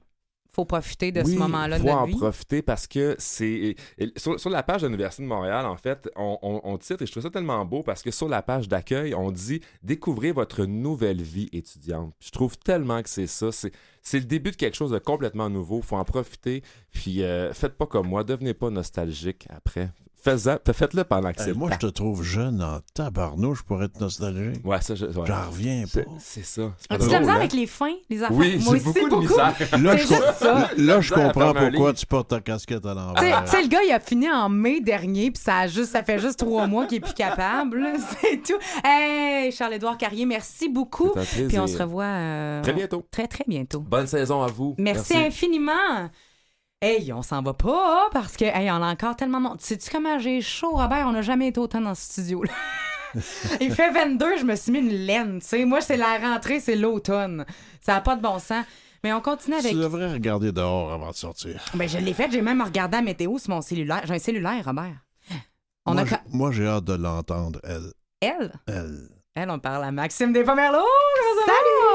faut 0.56 0.64
profiter 0.64 1.12
de 1.12 1.22
oui, 1.22 1.34
ce 1.34 1.38
moment-là 1.38 1.76
de 1.78 1.82
faut 1.82 1.88
notre 1.88 1.98
en 2.00 2.06
vie. 2.06 2.16
profiter 2.16 2.62
parce 2.62 2.86
que 2.86 3.14
c'est 3.18 3.76
sur, 4.16 4.40
sur 4.40 4.50
la 4.50 4.62
page 4.62 4.82
de 4.82 4.86
l'Université 4.88 5.22
de 5.22 5.28
Montréal, 5.28 5.64
en 5.66 5.76
fait, 5.76 6.10
on, 6.16 6.38
on- 6.42 6.60
on 6.64 6.78
titre 6.78 7.02
et 7.02 7.06
je 7.06 7.10
trouve 7.12 7.22
ça 7.22 7.30
tellement 7.30 7.64
beau 7.64 7.82
parce 7.82 8.02
que 8.02 8.10
sur 8.10 8.28
la 8.28 8.42
page 8.42 8.68
d'accueil, 8.68 9.14
on 9.14 9.30
dit 9.30 9.60
découvrez 9.82 10.32
votre 10.32 10.64
nouvelle 10.64 11.22
vie 11.22 11.48
étudiante. 11.52 12.14
Je 12.20 12.30
trouve 12.30 12.58
tellement 12.58 13.02
que 13.02 13.08
c'est 13.08 13.26
ça. 13.28 13.52
C'est 13.52 13.70
c'est 14.02 14.18
le 14.20 14.24
début 14.24 14.50
de 14.52 14.56
quelque 14.56 14.76
chose 14.76 14.92
de 14.92 14.98
complètement 14.98 15.50
nouveau. 15.50 15.82
Faut 15.82 15.96
en 15.96 16.04
profiter. 16.04 16.62
Puis 16.92 17.22
euh, 17.22 17.52
faites 17.52 17.76
pas 17.76 17.86
comme 17.86 18.08
moi, 18.08 18.24
devenez 18.24 18.54
pas 18.54 18.70
nostalgique 18.70 19.46
après. 19.50 19.90
Fais-en- 20.26 20.72
Faites-le 20.72 21.04
pendant 21.04 21.32
que 21.32 21.40
Hey, 21.40 21.46
c'est 21.46 21.52
moi, 21.54 21.68
le 21.68 21.74
je 21.74 21.78
te 21.78 21.86
trouve 21.86 22.22
jeune 22.22 22.62
en 22.62 22.78
tabarnouche 22.94 23.62
pour 23.62 23.82
être 23.82 24.00
nostalgique. 24.00 24.64
Ouais, 24.66 24.80
ça, 24.80 24.94
je. 24.94 25.06
ouais. 25.06 25.12
J'en 25.26 25.50
reviens 25.50 25.84
pas. 25.84 26.00
C'est- 26.18 26.36
C'est 26.40 26.44
ça. 26.44 26.72
C'est 26.78 26.88
pas 26.88 26.94
As-tu 26.96 27.06
de 27.06 27.10
la 27.12 27.18
drôle, 27.18 27.20
misère 27.20 27.34
hein? 27.34 27.38
avec 27.38 27.52
les 27.52 27.66
fins, 27.66 27.94
les 28.10 28.22
affaires? 28.22 28.36
Oui, 28.36 28.56
aussi, 28.68 28.80
beaucoup 28.84 29.08
de 29.08 29.16
misère. 29.16 29.54
Là, 29.82 29.96
C'est 29.98 30.04
je, 30.04 30.44
ça. 30.44 30.70
là, 30.76 31.00
je 31.00 31.14
comprends 31.14 31.54
un 31.54 31.70
pourquoi 31.70 31.92
tu 31.94 32.06
portes 32.06 32.28
ta 32.28 32.40
casquette 32.40 32.84
à 32.84 32.94
l'envers. 32.94 33.44
tu 33.44 33.50
sais, 33.50 33.62
le 33.62 33.68
gars, 33.68 33.82
il 33.86 33.92
a 33.92 34.00
fini 34.00 34.30
en 34.30 34.48
mai 34.48 34.80
dernier, 34.80 35.30
puis 35.30 35.42
ça, 35.42 35.58
a 35.58 35.66
juste, 35.68 35.92
ça 35.92 36.02
fait 36.02 36.18
juste 36.18 36.38
trois 36.40 36.66
mois 36.66 36.86
qu'il 36.86 36.98
est 36.98 37.00
plus 37.00 37.14
capable. 37.14 37.82
C'est 38.20 38.42
tout. 38.42 38.58
Hey, 38.84 39.52
Charles-Édouard 39.52 39.96
Carrier, 39.96 40.26
merci 40.26 40.68
beaucoup. 40.68 41.10
C'est 41.14 41.20
un 41.20 41.24
plaisir. 41.24 41.48
Puis 41.48 41.58
on 41.60 41.66
se 41.66 41.78
revoit 41.78 42.04
euh, 42.04 42.62
Très 42.62 42.72
bientôt. 42.72 43.04
Très, 43.10 43.26
très 43.28 43.44
bientôt. 43.46 43.80
Bonne 43.80 44.06
saison 44.06 44.42
à 44.42 44.48
vous. 44.48 44.74
Merci, 44.78 45.16
infiniment. 45.16 45.72
Hey, 46.82 47.10
on 47.12 47.22
s'en 47.22 47.42
va 47.42 47.54
pas 47.54 48.08
parce 48.12 48.36
que, 48.36 48.44
hey, 48.44 48.70
on 48.70 48.74
a 48.82 48.92
encore 48.92 49.16
tellement 49.16 49.38
de 49.38 49.44
monde. 49.44 49.60
Sais-tu 49.62 49.88
comment 49.90 50.18
j'ai 50.18 50.42
chaud, 50.42 50.72
Robert? 50.72 51.06
On 51.08 51.12
n'a 51.12 51.22
jamais 51.22 51.48
été 51.48 51.58
autant 51.58 51.80
dans 51.80 51.94
ce 51.94 52.02
studio. 52.02 52.42
là. 52.42 52.52
Il 53.62 53.72
fait 53.72 53.90
22, 53.90 54.36
je 54.38 54.44
me 54.44 54.54
suis 54.56 54.72
mis 54.72 54.80
une 54.80 54.90
laine. 54.90 55.38
Tu 55.40 55.46
sais, 55.46 55.64
moi, 55.64 55.80
c'est 55.80 55.96
la 55.96 56.18
rentrée, 56.18 56.60
c'est 56.60 56.76
l'automne. 56.76 57.46
Ça 57.80 57.94
n'a 57.94 58.00
pas 58.02 58.14
de 58.14 58.20
bon 58.20 58.38
sens. 58.38 58.64
Mais 59.02 59.10
on 59.14 59.22
continue 59.22 59.56
avec. 59.56 59.72
Tu 59.72 59.78
devrais 59.78 60.12
regarder 60.12 60.52
dehors 60.52 60.92
avant 60.92 61.10
de 61.10 61.14
sortir. 61.16 61.64
Ben, 61.74 61.88
je 61.88 61.96
l'ai 61.96 62.12
fait, 62.12 62.30
j'ai 62.30 62.42
même 62.42 62.60
regardé 62.60 62.98
la 62.98 63.02
météo 63.02 63.38
sur 63.38 63.50
mon 63.54 63.62
cellulaire. 63.62 64.02
J'ai 64.04 64.14
un 64.14 64.18
cellulaire, 64.18 64.62
Robert. 64.66 64.96
On 65.86 65.92
moi, 65.94 66.02
a. 66.02 66.04
j'ai- 66.04 66.10
ca- 66.10 66.22
moi, 66.30 66.52
j'ai 66.52 66.66
hâte 66.66 66.84
de 66.84 66.94
l'entendre, 66.94 67.58
elle. 67.64 67.90
Elle? 68.20 68.52
Elle. 68.66 69.08
Elle, 69.34 69.50
on 69.50 69.58
parle 69.58 69.84
à 69.84 69.92
Maxime 69.92 70.32
Despomerleaux. 70.32 70.78
Salut! 71.46 71.85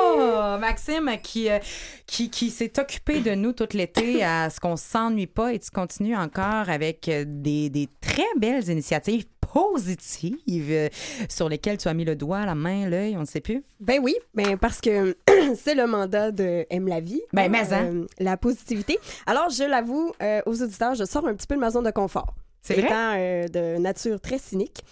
Maxime 0.59 1.11
qui, 1.21 1.49
euh, 1.49 1.59
qui, 2.05 2.29
qui 2.29 2.49
s'est 2.49 2.79
occupé 2.79 3.21
de 3.21 3.31
nous 3.31 3.53
tout 3.53 3.67
l'été 3.73 4.23
à 4.23 4.49
ce 4.49 4.59
qu'on 4.59 4.77
s'ennuie 4.77 5.27
pas 5.27 5.53
et 5.53 5.59
tu 5.59 5.71
continues 5.71 6.15
encore 6.15 6.69
avec 6.69 7.07
euh, 7.07 7.23
des, 7.27 7.69
des 7.69 7.87
très 8.01 8.27
belles 8.37 8.67
initiatives 8.69 9.25
positives 9.51 10.71
euh, 10.71 10.89
sur 11.29 11.49
lesquelles 11.49 11.77
tu 11.77 11.87
as 11.87 11.93
mis 11.93 12.05
le 12.05 12.15
doigt, 12.15 12.45
la 12.45 12.55
main, 12.55 12.87
l'œil, 12.87 13.17
on 13.17 13.21
ne 13.21 13.25
sait 13.25 13.41
plus? 13.41 13.63
Ben 13.79 13.99
oui, 14.01 14.15
ben 14.33 14.57
parce 14.57 14.79
que 14.81 15.17
c'est 15.55 15.75
le 15.75 15.87
mandat 15.87 16.31
de 16.31 16.65
Aime 16.69 16.87
la 16.87 16.99
vie. 16.99 17.21
Ben, 17.33 17.51
mais 17.51 17.73
hein. 17.73 17.89
Euh, 17.93 18.05
la 18.19 18.37
positivité. 18.37 18.99
Alors, 19.25 19.49
je 19.49 19.63
l'avoue 19.63 20.13
euh, 20.21 20.41
aux 20.45 20.61
auditeurs, 20.61 20.95
je 20.95 21.03
sors 21.03 21.27
un 21.27 21.33
petit 21.33 21.47
peu 21.47 21.55
de 21.55 21.59
ma 21.59 21.69
zone 21.69 21.85
de 21.85 21.91
confort. 21.91 22.33
C'est 22.61 22.75
vrai? 22.75 22.85
Étant 22.85 23.15
euh, 23.17 23.47
de 23.47 23.81
nature 23.81 24.19
très 24.19 24.37
cynique. 24.37 24.83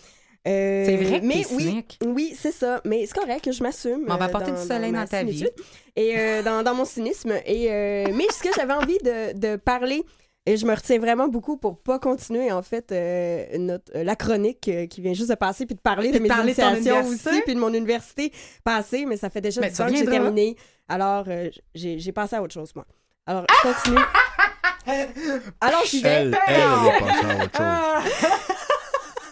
Euh, 0.47 0.85
C'est 0.85 0.95
vrai 0.97 1.19
que 1.19 1.25
mais 1.25 1.45
oui, 1.51 1.63
cynique. 1.63 1.99
Oui, 2.05 2.35
c'est 2.39 2.51
ça. 2.51 2.81
Mais 2.85 3.05
c'est 3.05 3.17
correct, 3.17 3.51
je 3.51 3.61
m'assume. 3.63 4.05
On 4.07 4.15
va 4.15 4.25
euh, 4.25 4.27
apporter 4.27 4.51
du 4.51 4.61
soleil 4.61 4.91
ma 4.91 5.01
dans 5.01 5.07
ta 5.07 5.23
vie. 5.23 5.45
Et 5.95 6.17
euh, 6.17 6.41
dans, 6.43 6.63
dans 6.63 6.73
mon 6.75 6.85
cynisme. 6.85 7.33
Et, 7.45 7.71
euh, 7.71 8.05
mais 8.13 8.25
ce 8.31 8.41
que 8.41 8.49
j'avais 8.55 8.73
envie 8.73 8.97
de, 8.99 9.37
de 9.37 9.55
parler, 9.57 10.03
et 10.45 10.55
je 10.57 10.65
me 10.65 10.73
retiens 10.73 10.97
vraiment 10.97 11.27
beaucoup 11.27 11.57
pour 11.57 11.77
pas 11.79 11.99
continuer, 11.99 12.51
en 12.51 12.61
fait, 12.63 12.91
euh, 12.91 13.45
notre, 13.57 13.91
euh, 13.95 14.03
la 14.03 14.15
chronique 14.15 14.67
euh, 14.69 14.87
qui 14.87 15.01
vient 15.01 15.13
juste 15.13 15.29
de 15.29 15.35
passer, 15.35 15.65
puis 15.65 15.75
de 15.75 15.81
parler 15.81 16.09
Puis 16.09 16.13
de 16.13 16.17
de 16.19 16.23
mes 16.23 16.29
parler 16.29 16.53
initiations 16.53 17.05
aussi, 17.05 17.41
puis 17.45 17.53
de 17.53 17.59
mon 17.59 17.73
université 17.73 18.31
passée, 18.63 19.05
mais 19.05 19.17
ça 19.17 19.29
fait 19.29 19.41
déjà 19.41 19.61
Mais 19.61 19.69
10 19.69 19.75
tu 19.75 19.81
ans 19.81 19.87
que 19.87 19.95
j'ai 19.95 20.05
terminé. 20.05 20.55
Alors, 20.87 21.25
euh, 21.27 21.49
j'ai 21.75 21.99
j'ai 21.99 22.11
passé 22.13 22.37
à 22.37 22.41
autre 22.41 22.53
chose, 22.53 22.73
moi. 22.75 22.85
Alors, 23.27 23.45
je 23.47 23.69
continue. 23.73 24.03
Alors, 25.61 25.83
j'y 25.85 26.01
vais. 26.01 26.09
Elle, 26.09 26.37
elle, 26.47 26.55
elle 26.55 26.61
a 26.61 26.99
pensé 26.99 27.25
à 27.25 27.43
autre 27.43 27.57
chose. 27.57 28.57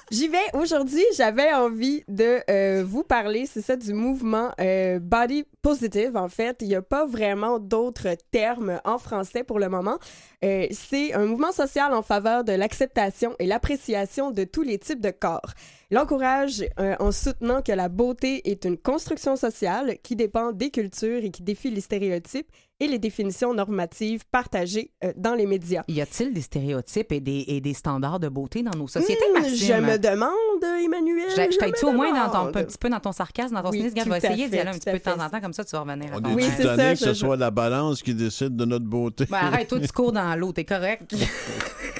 J'y 0.09 0.29
vais. 0.29 0.37
Aujourd'hui, 0.53 1.03
j'avais 1.17 1.51
envie 1.51 2.01
de 2.07 2.39
euh, 2.49 2.81
vous 2.87 3.03
parler, 3.03 3.45
c'est 3.45 3.61
ça, 3.61 3.75
du 3.75 3.93
mouvement 3.93 4.51
euh, 4.61 4.99
Body 4.99 5.43
Positive. 5.61 6.15
En 6.15 6.29
fait, 6.29 6.59
il 6.61 6.69
n'y 6.69 6.75
a 6.75 6.81
pas 6.81 7.05
vraiment 7.05 7.59
d'autres 7.59 8.15
termes 8.31 8.79
en 8.85 8.99
français 8.99 9.43
pour 9.43 9.59
le 9.59 9.67
moment. 9.67 9.97
Euh, 10.45 10.65
c'est 10.71 11.13
un 11.13 11.25
mouvement 11.25 11.51
social 11.51 11.93
en 11.93 12.03
faveur 12.03 12.45
de 12.45 12.53
l'acceptation 12.53 13.35
et 13.39 13.45
l'appréciation 13.45 14.31
de 14.31 14.45
tous 14.45 14.61
les 14.61 14.79
types 14.79 15.01
de 15.01 15.11
corps. 15.11 15.51
Il 15.91 15.97
encourage 15.97 16.63
euh, 16.79 16.95
en 16.99 17.11
soutenant 17.11 17.61
que 17.61 17.73
la 17.73 17.89
beauté 17.89 18.49
est 18.49 18.63
une 18.63 18.77
construction 18.77 19.35
sociale 19.35 19.97
qui 20.03 20.15
dépend 20.15 20.53
des 20.53 20.69
cultures 20.69 21.23
et 21.23 21.31
qui 21.31 21.43
défie 21.43 21.69
les 21.69 21.81
stéréotypes 21.81 22.49
et 22.79 22.87
les 22.87 22.99
définitions 22.99 23.53
normatives 23.53 24.23
partagées 24.31 24.91
euh, 25.03 25.11
dans 25.17 25.33
les 25.33 25.45
médias. 25.47 25.83
Y 25.87 26.01
a-t-il 26.01 26.33
des 26.33 26.41
stéréotypes 26.41 27.11
et 27.11 27.19
des, 27.19 27.43
et 27.47 27.59
des 27.61 27.73
standards 27.73 28.19
de 28.19 28.29
beauté 28.29 28.61
dans 28.63 28.77
nos 28.77 28.87
sociétés, 28.87 29.23
Maxime? 29.33 29.55
je 29.77 29.81
me 29.81 29.97
demande, 29.97 30.83
Emmanuel. 30.83 31.25
Je, 31.29 31.35
je 31.41 31.51
je 31.51 31.57
t'aide-tu 31.57 31.85
me 31.85 31.89
au 31.91 31.93
moins 31.93 32.13
dans 32.13 32.29
ton, 32.31 32.47
un 32.59 32.63
petit 32.63 32.77
peu 32.77 32.89
dans 32.89 32.99
ton 32.99 33.11
sarcasme, 33.11 33.55
dans 33.55 33.63
ton 33.63 33.69
Oui, 33.71 33.79
cynisme? 33.79 33.97
tout 34.03 34.09
va 34.09 34.15
à 34.15 34.17
essayer 34.19 34.47
d'y 34.49 34.59
aller 34.59 34.69
un 34.69 34.73
petit 34.73 34.91
peu 34.91 34.97
de 34.99 35.03
temps 35.03 35.19
en 35.19 35.29
temps, 35.29 35.41
comme 35.41 35.53
ça 35.53 35.63
tu 35.65 35.71
vas 35.71 35.79
revenir 35.81 36.13
à 36.13 36.17
On 36.17 36.21
est 36.23 36.27
Oui, 36.27 36.43
oui, 36.43 36.43
c'est 36.55 36.63
ça, 36.63 36.75
que 36.93 36.95
ce 36.95 37.05
je- 37.09 37.13
soit 37.13 37.35
la 37.37 37.49
balance 37.51 38.03
qui 38.03 38.13
décide 38.13 38.55
de 38.55 38.65
notre 38.65 38.85
beauté. 38.85 39.25
Ben 39.29 39.37
arrête, 39.37 39.67
toi 39.67 39.79
tu 39.79 39.87
cours 39.87 40.11
dans 40.11 40.35
l'eau, 40.35 40.51
t'es 40.51 40.65
correct. 40.65 41.15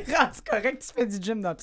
t'es 0.06 0.16
rendu 0.16 0.40
correct, 0.48 0.84
tu 0.86 0.94
fais 0.94 1.06
du 1.06 1.16
gym 1.22 1.40
dans. 1.40 1.54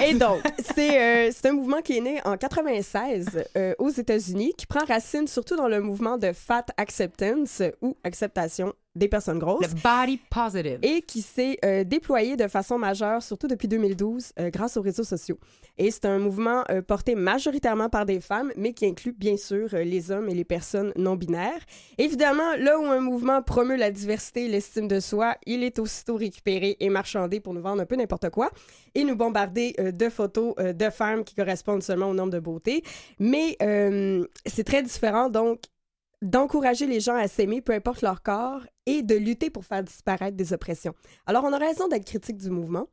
Et 0.00 0.14
donc, 0.14 0.42
c'est 0.74 1.00
euh, 1.00 1.30
c'est 1.32 1.48
un 1.48 1.52
mouvement 1.52 1.80
qui 1.80 1.98
est 1.98 2.00
né 2.00 2.20
en 2.24 2.36
96 2.36 3.44
euh, 3.56 3.74
aux 3.78 3.90
États-Unis, 3.90 4.54
qui 4.56 4.66
prend 4.66 4.84
racine 4.84 5.26
surtout 5.26 5.56
dans 5.56 5.68
le 5.68 5.80
mouvement 5.80 6.18
de 6.18 6.32
fat 6.32 6.66
acceptance 6.76 7.62
ou 7.80 7.96
acceptation 8.04 8.72
des 8.94 9.08
personnes 9.08 9.38
grosses. 9.38 9.66
Le 9.66 9.74
body 9.82 10.18
positive. 10.30 10.78
Et 10.82 11.02
qui 11.02 11.20
s'est 11.20 11.58
euh, 11.64 11.84
déployé 11.84 12.36
de 12.36 12.46
façon 12.46 12.78
majeure, 12.78 13.22
surtout 13.22 13.48
depuis 13.48 13.68
2012, 13.68 14.32
euh, 14.38 14.50
grâce 14.50 14.76
aux 14.76 14.82
réseaux 14.82 15.04
sociaux. 15.04 15.38
Et 15.78 15.90
c'est 15.90 16.04
un 16.04 16.18
mouvement 16.18 16.62
euh, 16.70 16.82
porté 16.82 17.16
majoritairement 17.16 17.88
par 17.88 18.06
des 18.06 18.20
femmes, 18.20 18.52
mais 18.56 18.72
qui 18.72 18.86
inclut 18.86 19.12
bien 19.12 19.36
sûr 19.36 19.68
euh, 19.72 19.82
les 19.82 20.12
hommes 20.12 20.28
et 20.28 20.34
les 20.34 20.44
personnes 20.44 20.92
non 20.96 21.16
binaires. 21.16 21.60
Évidemment, 21.98 22.54
là 22.58 22.78
où 22.78 22.84
un 22.84 23.00
mouvement 23.00 23.42
promeut 23.42 23.76
la 23.76 23.90
diversité 23.90 24.44
et 24.44 24.48
l'estime 24.48 24.86
de 24.86 25.00
soi, 25.00 25.36
il 25.46 25.64
est 25.64 25.78
aussitôt 25.78 26.16
récupéré 26.16 26.76
et 26.78 26.88
marchandé 26.88 27.40
pour 27.40 27.54
nous 27.54 27.62
vendre 27.62 27.82
un 27.82 27.86
peu 27.86 27.96
n'importe 27.96 28.30
quoi 28.30 28.50
et 28.94 29.02
nous 29.02 29.16
bombarder 29.16 29.74
de 29.78 30.08
photos 30.08 30.54
de 30.56 30.90
femmes 30.90 31.24
qui 31.24 31.34
correspondent 31.34 31.82
seulement 31.82 32.08
aux 32.08 32.14
normes 32.14 32.30
de 32.30 32.38
beauté. 32.38 32.82
Mais 33.18 33.56
c'est 34.46 34.64
très 34.64 34.82
différent, 34.82 35.28
donc 35.28 35.60
d'encourager 36.22 36.86
les 36.86 37.00
gens 37.00 37.16
à 37.16 37.28
s'aimer, 37.28 37.60
peu 37.60 37.72
importe 37.72 38.02
leur 38.02 38.22
corps, 38.22 38.62
et 38.86 39.02
de 39.02 39.14
lutter 39.14 39.50
pour 39.50 39.64
faire 39.64 39.82
disparaître 39.82 40.36
des 40.36 40.52
oppressions. 40.52 40.94
Alors, 41.26 41.44
on 41.44 41.52
a 41.52 41.58
raison 41.58 41.88
d'être 41.88 42.04
critique 42.04 42.36
du 42.36 42.50
mouvement, 42.50 42.86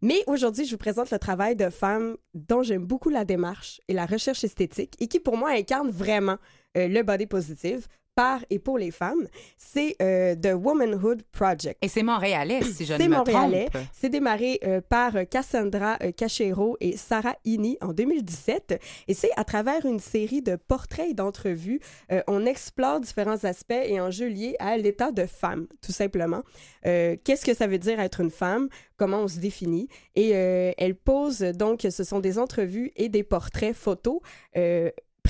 mais 0.00 0.22
aujourd'hui, 0.26 0.64
je 0.64 0.72
vous 0.72 0.78
présente 0.78 1.10
le 1.10 1.18
travail 1.18 1.56
de 1.56 1.70
femmes 1.70 2.16
dont 2.34 2.62
j'aime 2.62 2.84
beaucoup 2.84 3.08
la 3.08 3.24
démarche 3.24 3.80
et 3.88 3.92
la 3.92 4.06
recherche 4.06 4.44
esthétique, 4.44 4.94
et 5.00 5.08
qui, 5.08 5.20
pour 5.20 5.36
moi, 5.36 5.50
incarnent 5.50 5.90
vraiment 5.90 6.38
euh, 6.76 6.86
le 6.88 7.02
body 7.02 7.26
positive 7.26 7.88
par 8.18 8.44
et 8.50 8.58
pour 8.58 8.78
les 8.78 8.90
femmes. 8.90 9.28
C'est 9.56 9.94
euh, 10.02 10.34
The 10.34 10.52
Womanhood 10.52 11.22
Project. 11.30 11.78
Et 11.82 11.86
c'est 11.86 12.02
montréalais, 12.02 12.62
si 12.64 12.84
je 12.84 12.94
ne 12.94 13.04
me 13.04 13.16
montréalais. 13.16 13.68
trompe. 13.72 13.84
C'est 13.92 14.08
démarré 14.08 14.58
euh, 14.64 14.80
par 14.80 15.14
euh, 15.14 15.22
Cassandra 15.22 15.98
Cachero 16.16 16.76
et 16.80 16.96
Sarah 16.96 17.36
Ini 17.44 17.78
en 17.80 17.92
2017. 17.92 18.82
Et 19.06 19.14
c'est 19.14 19.30
à 19.36 19.44
travers 19.44 19.86
une 19.86 20.00
série 20.00 20.42
de 20.42 20.56
portraits 20.56 21.10
et 21.10 21.14
d'entrevues, 21.14 21.78
euh, 22.10 22.20
on 22.26 22.44
explore 22.44 22.98
différents 22.98 23.44
aspects 23.44 23.70
et 23.70 24.00
enjeux 24.00 24.26
liés 24.26 24.56
à 24.58 24.76
l'état 24.76 25.12
de 25.12 25.24
femme, 25.24 25.68
tout 25.80 25.92
simplement. 25.92 26.42
Qu'est-ce 26.82 27.44
que 27.44 27.54
ça 27.54 27.66
veut 27.66 27.78
dire 27.78 28.00
être 28.00 28.20
une 28.20 28.30
femme? 28.30 28.68
Comment 28.96 29.18
on 29.18 29.28
se 29.28 29.38
définit? 29.38 29.88
Et 30.16 30.30
elle 30.30 30.94
pose 30.94 31.40
donc, 31.40 31.86
ce 31.88 32.02
sont 32.02 32.18
des 32.18 32.38
entrevues 32.38 32.92
et 32.96 33.10
des 33.10 33.22
portraits 33.22 33.76
photos. 33.76 34.20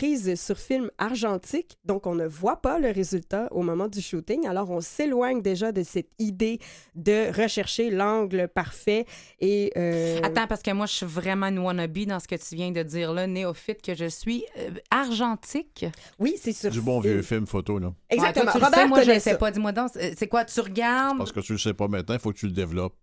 Euh, 0.02 0.36
sur 0.36 0.58
film 0.58 0.90
argentique, 0.98 1.78
donc 1.84 2.06
on 2.06 2.14
ne 2.14 2.26
voit 2.26 2.60
pas 2.60 2.78
le 2.78 2.90
résultat 2.90 3.48
au 3.50 3.62
moment 3.62 3.88
du 3.88 4.00
shooting. 4.00 4.46
Alors 4.46 4.70
on 4.70 4.80
s'éloigne 4.80 5.42
déjà 5.42 5.72
de 5.72 5.82
cette 5.82 6.10
idée 6.18 6.58
de 6.94 7.34
rechercher 7.34 7.90
l'angle 7.90 8.48
parfait 8.48 9.06
et 9.40 9.72
euh, 9.76 10.20
Attends, 10.22 10.46
parce 10.46 10.62
que 10.62 10.70
moi, 10.72 10.86
je 10.86 10.92
suis 10.92 11.06
vraiment 11.06 11.46
une 11.46 11.58
wannabe 11.58 11.98
dans 12.06 12.20
ce 12.20 12.28
que 12.28 12.34
tu 12.34 12.54
viens 12.54 12.70
de 12.70 12.82
dire 12.82 13.12
là, 13.12 13.26
néophyte 13.26 13.82
que 13.82 13.94
je 13.94 14.06
suis. 14.06 14.44
Euh, 14.58 14.70
argentique? 14.90 15.86
Oui, 16.18 16.34
c'est 16.40 16.52
sur 16.52 16.70
Du 16.70 16.80
bon 16.80 17.00
vieux 17.00 17.22
film 17.22 17.46
photo, 17.46 17.78
là. 17.78 17.92
Exactement. 18.10 18.46
Ouais, 18.46 18.52
toi, 18.52 18.52
tu 18.52 18.58
le 18.58 18.64
Robert 18.64 18.80
sais, 18.80 18.88
moi, 18.88 19.02
je 19.02 19.10
ne 19.12 19.18
sais 19.18 19.38
pas. 19.38 19.50
Dis-moi 19.50 19.72
donc, 19.72 19.90
c'est 19.92 20.18
c'est 20.18 20.28
quoi? 20.28 20.44
Tu 20.44 20.60
regardes? 20.60 21.18
Parce 21.18 21.32
que 21.32 21.40
tu 21.40 21.52
le 21.52 21.58
sais 21.58 21.74
pas 21.74 21.88
maintenant, 21.88 22.14
il 22.14 22.20
faut 22.20 22.32
que 22.32 22.38
tu 22.38 22.46
le 22.46 22.52
développes. 22.52 22.96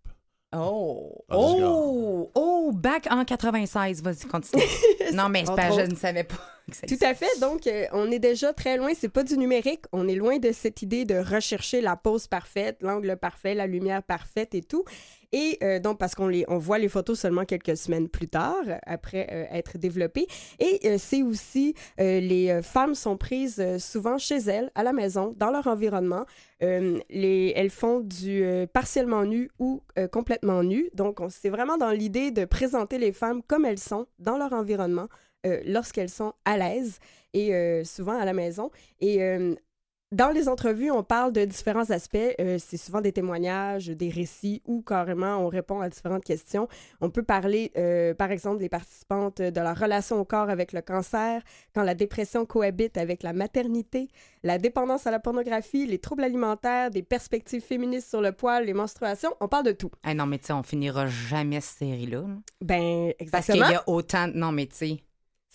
Oh! 0.55 1.25
Oh! 1.29 2.31
Oh! 2.33 2.71
Back 2.73 3.07
en 3.11 3.25
96. 3.25 4.01
Vas-y, 4.01 4.27
continue. 4.27 4.63
non, 5.13 5.29
mais 5.29 5.43
pas, 5.43 5.71
je 5.71 5.89
ne 5.89 5.95
savais 5.95 6.23
pas. 6.23 6.54
Tout 6.87 6.97
à 7.01 7.13
fait. 7.13 7.39
Donc, 7.39 7.67
euh, 7.67 7.85
on 7.91 8.09
est 8.11 8.19
déjà 8.19 8.51
très 8.51 8.77
loin. 8.77 8.89
C'est 8.95 9.09
pas 9.09 9.23
du 9.23 9.37
numérique. 9.37 9.81
On 9.91 10.07
est 10.07 10.15
loin 10.15 10.37
de 10.39 10.51
cette 10.51 10.81
idée 10.81 11.05
de 11.05 11.15
rechercher 11.15 11.79
la 11.81 11.95
pose 11.95 12.27
parfaite, 12.27 12.77
l'angle 12.81 13.17
parfait, 13.17 13.53
la 13.53 13.67
lumière 13.67 14.01
parfaite 14.01 14.55
et 14.55 14.61
tout. 14.63 14.83
Et 15.31 15.57
euh, 15.63 15.79
donc, 15.79 15.99
parce 15.99 16.15
qu'on 16.15 16.31
on 16.47 16.57
voit 16.57 16.79
les 16.79 16.87
photos 16.89 17.19
seulement 17.19 17.45
quelques 17.45 17.77
semaines 17.77 18.09
plus 18.09 18.27
tard, 18.27 18.55
après 18.85 19.27
euh, 19.31 19.45
être 19.51 19.77
développées. 19.77 20.27
Et 20.59 20.97
c'est 20.97 21.21
aussi, 21.23 21.75
les 21.97 22.61
femmes 22.63 22.95
sont 22.95 23.17
prises 23.17 23.63
souvent 23.77 24.17
chez 24.17 24.37
elles, 24.37 24.71
à 24.75 24.83
la 24.83 24.93
maison, 24.93 25.33
dans 25.37 25.51
leur 25.51 25.67
environnement. 25.67 26.25
Les, 26.61 27.53
elles 27.55 27.69
font 27.69 27.99
du 27.99 28.43
partiellement 28.73 29.23
nu 29.25 29.49
ou 29.59 29.81
complètement 30.11 30.63
nu. 30.63 30.89
Donc, 30.93 31.19
on- 31.19 31.29
c'est 31.29 31.49
vraiment 31.49 31.77
dans 31.77 31.91
l'idée 31.91 32.31
de 32.31 32.45
présenter 32.45 32.97
les 32.97 33.11
femmes 33.11 33.41
comme 33.45 33.65
elles 33.65 33.77
sont, 33.79 34.07
dans 34.19 34.37
leur 34.37 34.53
environnement, 34.53 35.07
euh, 35.45 35.61
lorsqu'elles 35.65 36.09
sont 36.09 36.33
à 36.45 36.57
l'aise 36.57 36.99
et 37.33 37.53
euh, 37.53 37.83
souvent 37.83 38.17
à 38.19 38.25
la 38.25 38.33
maison. 38.33 38.71
Et 38.99 39.21
euh, 39.23 39.55
Dans 40.11 40.29
les 40.29 40.47
entrevues, 40.47 40.91
on 40.91 41.03
parle 41.03 41.33
de 41.33 41.43
différents 41.43 41.89
aspects. 41.89 42.15
Euh, 42.39 42.57
c'est 42.59 42.77
souvent 42.77 43.01
des 43.01 43.11
témoignages, 43.11 43.87
des 43.87 44.09
récits 44.09 44.61
ou 44.65 44.81
carrément 44.81 45.39
on 45.39 45.49
répond 45.49 45.81
à 45.81 45.89
différentes 45.89 46.23
questions. 46.23 46.67
On 47.01 47.09
peut 47.09 47.23
parler, 47.23 47.71
euh, 47.75 48.13
par 48.13 48.31
exemple, 48.31 48.59
des 48.59 48.69
participantes 48.69 49.41
de 49.41 49.59
leur 49.61 49.77
relation 49.77 50.17
au 50.21 50.23
corps 50.23 50.49
avec 50.49 50.71
le 50.73 50.81
cancer, 50.81 51.41
quand 51.73 51.83
la 51.83 51.95
dépression 51.95 52.45
cohabite 52.45 52.97
avec 52.97 53.23
la 53.23 53.33
maternité, 53.33 54.07
la 54.43 54.57
dépendance 54.59 55.05
à 55.07 55.11
la 55.11 55.19
pornographie, 55.19 55.85
les 55.87 55.99
troubles 55.99 56.23
alimentaires, 56.23 56.91
des 56.91 57.03
perspectives 57.03 57.63
féministes 57.63 58.07
sur 58.09 58.21
le 58.21 58.31
poil, 58.31 58.65
les 58.65 58.73
menstruations. 58.73 59.33
On 59.41 59.47
parle 59.49 59.65
de 59.65 59.73
tout. 59.73 59.91
Ah 60.03 60.13
non, 60.13 60.27
mais 60.27 60.37
tu 60.37 60.45
sais, 60.45 60.53
on 60.53 60.63
finira 60.63 61.07
jamais 61.07 61.59
cette 61.59 61.79
série-là. 61.79 62.21
là. 62.21 62.35
Ben, 62.61 63.11
Parce 63.31 63.47
qu'il 63.47 63.55
exactement. 63.55 63.69
y 63.69 63.75
a 63.75 63.83
autant. 63.89 64.27
Non, 64.33 64.51
mais 64.53 64.67
tu 64.67 64.75
sais. 64.75 64.99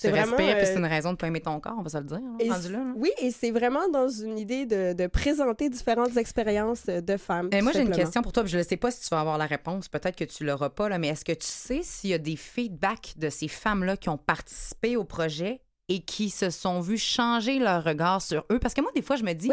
C'est 0.00 0.10
vraiment, 0.10 0.34
puis 0.34 0.46
c'est 0.46 0.76
euh, 0.76 0.78
une 0.78 0.86
raison 0.86 1.12
de 1.12 1.18
pas 1.18 1.26
aimer 1.26 1.42
ton 1.42 1.60
corps, 1.60 1.74
on 1.78 1.82
va 1.82 1.90
se 1.90 1.98
le 1.98 2.04
dire. 2.04 2.20
là, 2.20 2.36
Et 2.38 2.50
rendu 2.50 2.72
là, 2.72 2.78
là. 2.78 2.92
Oui, 2.96 3.10
et 3.20 3.30
c'est 3.30 3.50
vraiment 3.50 3.86
dans 3.90 4.08
une 4.08 4.38
idée 4.38 4.64
de, 4.64 4.94
de 4.94 5.06
présenter 5.06 5.68
différentes 5.68 6.16
expériences 6.16 6.84
euh, 6.88 7.02
de 7.02 7.18
femmes. 7.18 7.50
Euh, 7.52 7.58
tout 7.58 7.64
moi, 7.64 7.72
j'ai 7.74 7.82
une 7.82 7.90
question 7.90 8.22
pour 8.22 8.32
toi, 8.32 8.42
puis 8.44 8.50
je 8.52 8.56
ne 8.56 8.62
sais 8.62 8.78
pas 8.78 8.90
si 8.90 9.02
tu 9.02 9.08
vas 9.10 9.20
avoir 9.20 9.36
la 9.36 9.44
réponse. 9.44 9.88
Peut-être 9.88 10.16
que 10.16 10.24
tu 10.24 10.44
l'auras 10.44 10.70
pas, 10.70 10.88
là, 10.88 10.98
mais 10.98 11.08
est-ce 11.08 11.22
que 11.26 11.32
tu 11.32 11.46
sais 11.46 11.80
s'il 11.82 12.08
y 12.10 12.14
a 12.14 12.18
des 12.18 12.36
feedbacks 12.36 13.12
de 13.18 13.28
ces 13.28 13.46
femmes-là 13.46 13.98
qui 13.98 14.08
ont 14.08 14.16
participé 14.16 14.96
au 14.96 15.04
projet 15.04 15.60
et 15.90 16.00
qui 16.00 16.30
se 16.30 16.48
sont 16.48 16.80
vues 16.80 16.96
changer 16.96 17.58
leur 17.58 17.84
regard 17.84 18.22
sur 18.22 18.46
eux? 18.50 18.58
Parce 18.58 18.72
que 18.72 18.80
moi, 18.80 18.92
des 18.94 19.02
fois, 19.02 19.16
je 19.16 19.24
me 19.24 19.34
dis, 19.34 19.50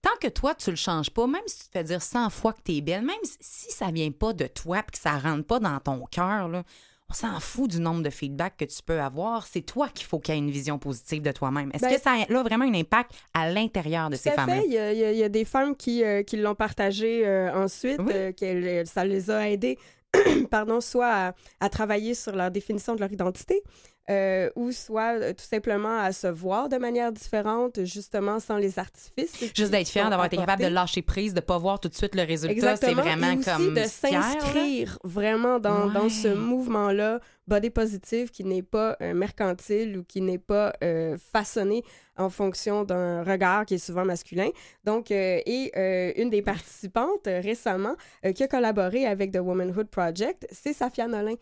tant 0.00 0.14
que 0.20 0.28
toi, 0.28 0.54
tu 0.54 0.70
le 0.70 0.76
changes 0.76 1.10
pas, 1.10 1.26
même 1.26 1.42
si 1.46 1.58
tu 1.58 1.66
te 1.66 1.72
fais 1.72 1.82
dire 1.82 2.02
100 2.02 2.30
fois 2.30 2.52
que 2.52 2.60
tu 2.64 2.76
es 2.76 2.80
belle, 2.82 3.02
même 3.02 3.16
si 3.40 3.72
ça 3.72 3.90
vient 3.90 4.12
pas 4.12 4.32
de 4.32 4.46
toi 4.46 4.78
et 4.78 4.92
que 4.92 4.98
ça 4.98 5.18
rentre 5.18 5.44
pas 5.44 5.58
dans 5.58 5.80
ton 5.80 6.04
cœur, 6.04 6.62
on 7.10 7.14
s'en 7.14 7.40
fout 7.40 7.70
du 7.70 7.80
nombre 7.80 8.02
de 8.02 8.10
feedbacks 8.10 8.56
que 8.58 8.64
tu 8.66 8.82
peux 8.84 9.00
avoir. 9.00 9.46
C'est 9.46 9.62
toi 9.62 9.88
qu'il 9.88 10.06
faut 10.06 10.18
qu'il 10.18 10.34
y 10.34 10.36
ait 10.36 10.40
une 10.40 10.50
vision 10.50 10.78
positive 10.78 11.22
de 11.22 11.32
toi-même. 11.32 11.70
Est-ce 11.72 11.82
Ben, 11.86 11.94
que 11.96 12.00
ça 12.00 12.12
a 12.12 12.42
vraiment 12.42 12.66
un 12.66 12.74
impact 12.74 13.12
à 13.32 13.50
l'intérieur 13.50 14.10
de 14.10 14.16
ces 14.16 14.30
femmes-là? 14.30 14.62
Il 14.66 14.72
y, 14.72 14.78
a, 14.78 14.92
il 14.92 14.98
y 14.98 15.04
a- 15.04 15.12
il 15.12 15.18
y 15.18 15.22
a 15.22 15.28
des 15.30 15.46
femmes 15.46 15.74
qui, 15.74 16.04
euh, 16.04 16.22
qui 16.22 16.36
l'ont 16.36 16.54
partagé 16.54 17.26
euh, 17.26 17.50
ensuite, 17.64 17.98
euh, 18.00 18.32
qu'elles- 18.32 18.86
ça 18.86 19.04
les 19.06 19.30
a 19.30 19.48
aidées, 19.48 19.78
pardon, 20.50 20.80
soit 20.82 21.10
à, 21.10 21.32
à 21.60 21.68
travailler 21.70 22.12
sur 22.14 22.36
leur 22.36 22.50
définition 22.50 22.94
de 22.94 23.00
leur 23.00 23.10
identité, 23.12 23.62
euh, 24.10 24.48
ou 24.56 24.72
soit 24.72 25.18
euh, 25.20 25.32
tout 25.32 25.44
simplement 25.44 25.98
à 25.98 26.12
se 26.12 26.26
voir 26.26 26.68
de 26.68 26.76
manière 26.76 27.12
différente, 27.12 27.84
justement 27.84 28.40
sans 28.40 28.56
les 28.56 28.78
artifices. 28.78 29.52
Juste 29.54 29.70
d'être 29.70 29.88
fier 29.88 30.08
d'avoir 30.08 30.26
été 30.26 30.36
capable 30.36 30.62
de 30.62 30.68
lâcher 30.68 31.02
prise, 31.02 31.34
de 31.34 31.40
pas 31.40 31.58
voir 31.58 31.78
tout 31.80 31.88
de 31.88 31.94
suite 31.94 32.14
le 32.14 32.22
résultat, 32.22 32.76
c'est 32.76 32.94
vraiment 32.94 33.32
et 33.32 33.36
aussi 33.36 33.50
comme 33.50 33.74
de 33.74 33.84
s'inscrire 33.84 34.98
vraiment 35.04 35.58
dans, 35.58 35.86
dans 35.88 36.08
ce 36.08 36.28
mouvement-là 36.28 37.20
body 37.48 37.70
positive 37.70 38.30
qui 38.30 38.44
n'est 38.44 38.62
pas 38.62 38.96
euh, 39.00 39.14
mercantile 39.14 39.98
ou 39.98 40.04
qui 40.04 40.20
n'est 40.20 40.38
pas 40.38 40.72
euh, 40.84 41.16
façonné 41.32 41.82
en 42.16 42.30
fonction 42.30 42.84
d'un 42.84 43.22
regard 43.24 43.64
qui 43.66 43.74
est 43.74 43.78
souvent 43.88 44.04
masculin. 44.04 44.50
Donc, 44.84 45.10
euh, 45.10 45.40
et 45.46 45.72
euh, 45.76 46.12
une 46.16 46.30
des 46.30 46.42
participantes 46.42 47.26
euh, 47.26 47.40
récemment 47.40 47.94
qui 48.34 48.42
a 48.42 48.48
collaboré 48.48 49.06
avec 49.06 49.32
The 49.32 49.38
Womanhood 49.38 49.88
Project, 49.88 50.46
c'est 50.52 50.72
Safia 50.72 51.06
Nolin 51.08 51.34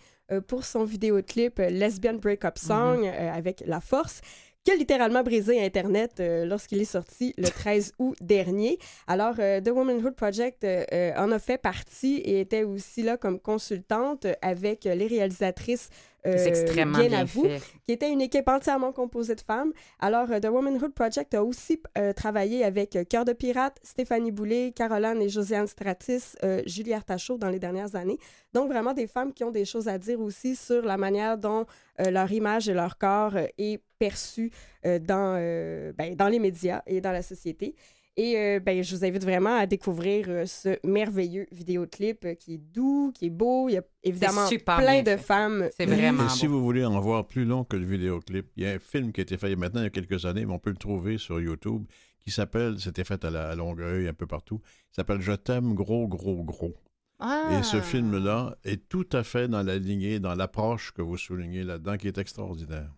pour 0.48 0.64
son 0.64 0.82
vidéoclip 0.84 1.58
Lesbian 1.58 2.14
Breakup 2.14 2.58
Song 2.58 2.98
Mhm. 3.00 3.04
euh, 3.14 3.32
avec 3.32 3.62
La 3.66 3.80
Force 3.80 4.20
qui 4.66 4.72
a 4.72 4.74
littéralement 4.74 5.22
brisé 5.22 5.64
Internet 5.64 6.18
euh, 6.18 6.44
lorsqu'il 6.44 6.80
est 6.80 6.84
sorti 6.84 7.32
le 7.38 7.46
13 7.48 7.92
août 8.00 8.16
dernier. 8.20 8.80
Alors, 9.06 9.36
euh, 9.38 9.60
The 9.60 9.68
Womanhood 9.68 10.16
Project 10.16 10.64
euh, 10.64 10.84
euh, 10.92 11.12
en 11.16 11.30
a 11.30 11.38
fait 11.38 11.56
partie 11.56 12.16
et 12.16 12.40
était 12.40 12.64
aussi 12.64 13.04
là 13.04 13.16
comme 13.16 13.38
consultante 13.38 14.26
avec 14.42 14.82
les 14.82 15.06
réalisatrices 15.06 15.88
extrêmement 16.26 16.98
bien 16.98 17.12
à 17.20 17.24
vous, 17.24 17.44
fait. 17.44 17.60
qui 17.84 17.92
était 17.92 18.10
une 18.10 18.20
équipe 18.20 18.48
entièrement 18.48 18.92
composée 18.92 19.34
de 19.34 19.40
femmes. 19.40 19.72
Alors, 20.00 20.30
euh, 20.30 20.40
The 20.40 20.46
Womanhood 20.46 20.92
Project 20.94 21.34
a 21.34 21.44
aussi 21.44 21.80
euh, 21.98 22.12
travaillé 22.12 22.64
avec 22.64 22.96
euh, 22.96 23.04
Cœur 23.04 23.24
de 23.24 23.32
Pirate, 23.32 23.78
Stéphanie 23.82 24.32
Boulay, 24.32 24.72
Caroline 24.74 25.20
et 25.22 25.28
Josiane 25.28 25.66
Stratis, 25.66 26.36
euh, 26.42 26.62
Julie 26.66 26.94
Artachot 26.94 27.38
dans 27.38 27.50
les 27.50 27.58
dernières 27.58 27.94
années. 27.94 28.18
Donc, 28.52 28.68
vraiment 28.70 28.92
des 28.92 29.06
femmes 29.06 29.32
qui 29.32 29.44
ont 29.44 29.50
des 29.50 29.64
choses 29.64 29.88
à 29.88 29.98
dire 29.98 30.20
aussi 30.20 30.56
sur 30.56 30.82
la 30.82 30.96
manière 30.96 31.38
dont 31.38 31.66
euh, 32.00 32.10
leur 32.10 32.30
image 32.32 32.68
et 32.68 32.74
leur 32.74 32.98
corps 32.98 33.36
euh, 33.36 33.46
est 33.58 33.80
perçu 33.98 34.50
euh, 34.84 34.98
dans, 34.98 35.36
euh, 35.38 35.92
ben, 35.96 36.14
dans 36.14 36.28
les 36.28 36.38
médias 36.38 36.82
et 36.86 37.00
dans 37.00 37.12
la 37.12 37.22
société. 37.22 37.74
Et 38.18 38.38
euh, 38.38 38.60
ben, 38.60 38.82
je 38.82 38.96
vous 38.96 39.04
invite 39.04 39.24
vraiment 39.24 39.56
à 39.56 39.66
découvrir 39.66 40.26
euh, 40.28 40.46
ce 40.46 40.78
merveilleux 40.86 41.46
vidéoclip 41.52 42.24
euh, 42.24 42.34
qui 42.34 42.54
est 42.54 42.58
doux, 42.58 43.12
qui 43.14 43.26
est 43.26 43.30
beau. 43.30 43.68
Il 43.68 43.72
y 43.72 43.76
a 43.76 43.82
évidemment 44.02 44.48
plein 44.64 45.02
de 45.02 45.10
fait. 45.10 45.18
femmes. 45.18 45.68
C'est 45.76 45.82
Et 45.82 45.86
vraiment 45.86 46.26
si 46.30 46.48
beau. 46.48 46.54
vous 46.54 46.64
voulez 46.64 46.84
en 46.84 46.98
voir 46.98 47.26
plus 47.26 47.44
long 47.44 47.64
que 47.64 47.76
le 47.76 47.84
vidéoclip, 47.84 48.46
il 48.56 48.62
y 48.62 48.66
a 48.66 48.70
un 48.72 48.78
film 48.78 49.12
qui 49.12 49.20
a 49.20 49.22
été 49.22 49.36
fait 49.36 49.54
maintenant 49.54 49.82
il 49.82 49.84
y 49.84 49.88
a 49.88 49.90
quelques 49.90 50.24
années, 50.24 50.46
mais 50.46 50.52
on 50.54 50.58
peut 50.58 50.70
le 50.70 50.76
trouver 50.76 51.18
sur 51.18 51.38
YouTube, 51.40 51.84
qui 52.24 52.30
s'appelle, 52.30 52.80
c'était 52.80 53.04
fait 53.04 53.22
à, 53.22 53.30
la, 53.30 53.50
à 53.50 53.54
Longueuil, 53.54 54.08
un 54.08 54.14
peu 54.14 54.26
partout, 54.26 54.62
il 54.92 54.94
s'appelle 54.94 55.20
Je 55.20 55.32
t'aime 55.32 55.74
gros, 55.74 56.08
gros, 56.08 56.42
gros. 56.42 56.74
Ah! 57.18 57.58
Et 57.58 57.62
ce 57.62 57.82
film-là 57.82 58.56
est 58.64 58.88
tout 58.88 59.06
à 59.12 59.24
fait 59.24 59.46
dans 59.46 59.62
la 59.62 59.76
lignée, 59.76 60.20
dans 60.20 60.34
l'approche 60.34 60.92
que 60.92 61.02
vous 61.02 61.18
soulignez 61.18 61.64
là-dedans, 61.64 61.98
qui 61.98 62.08
est 62.08 62.16
extraordinaire. 62.18 62.90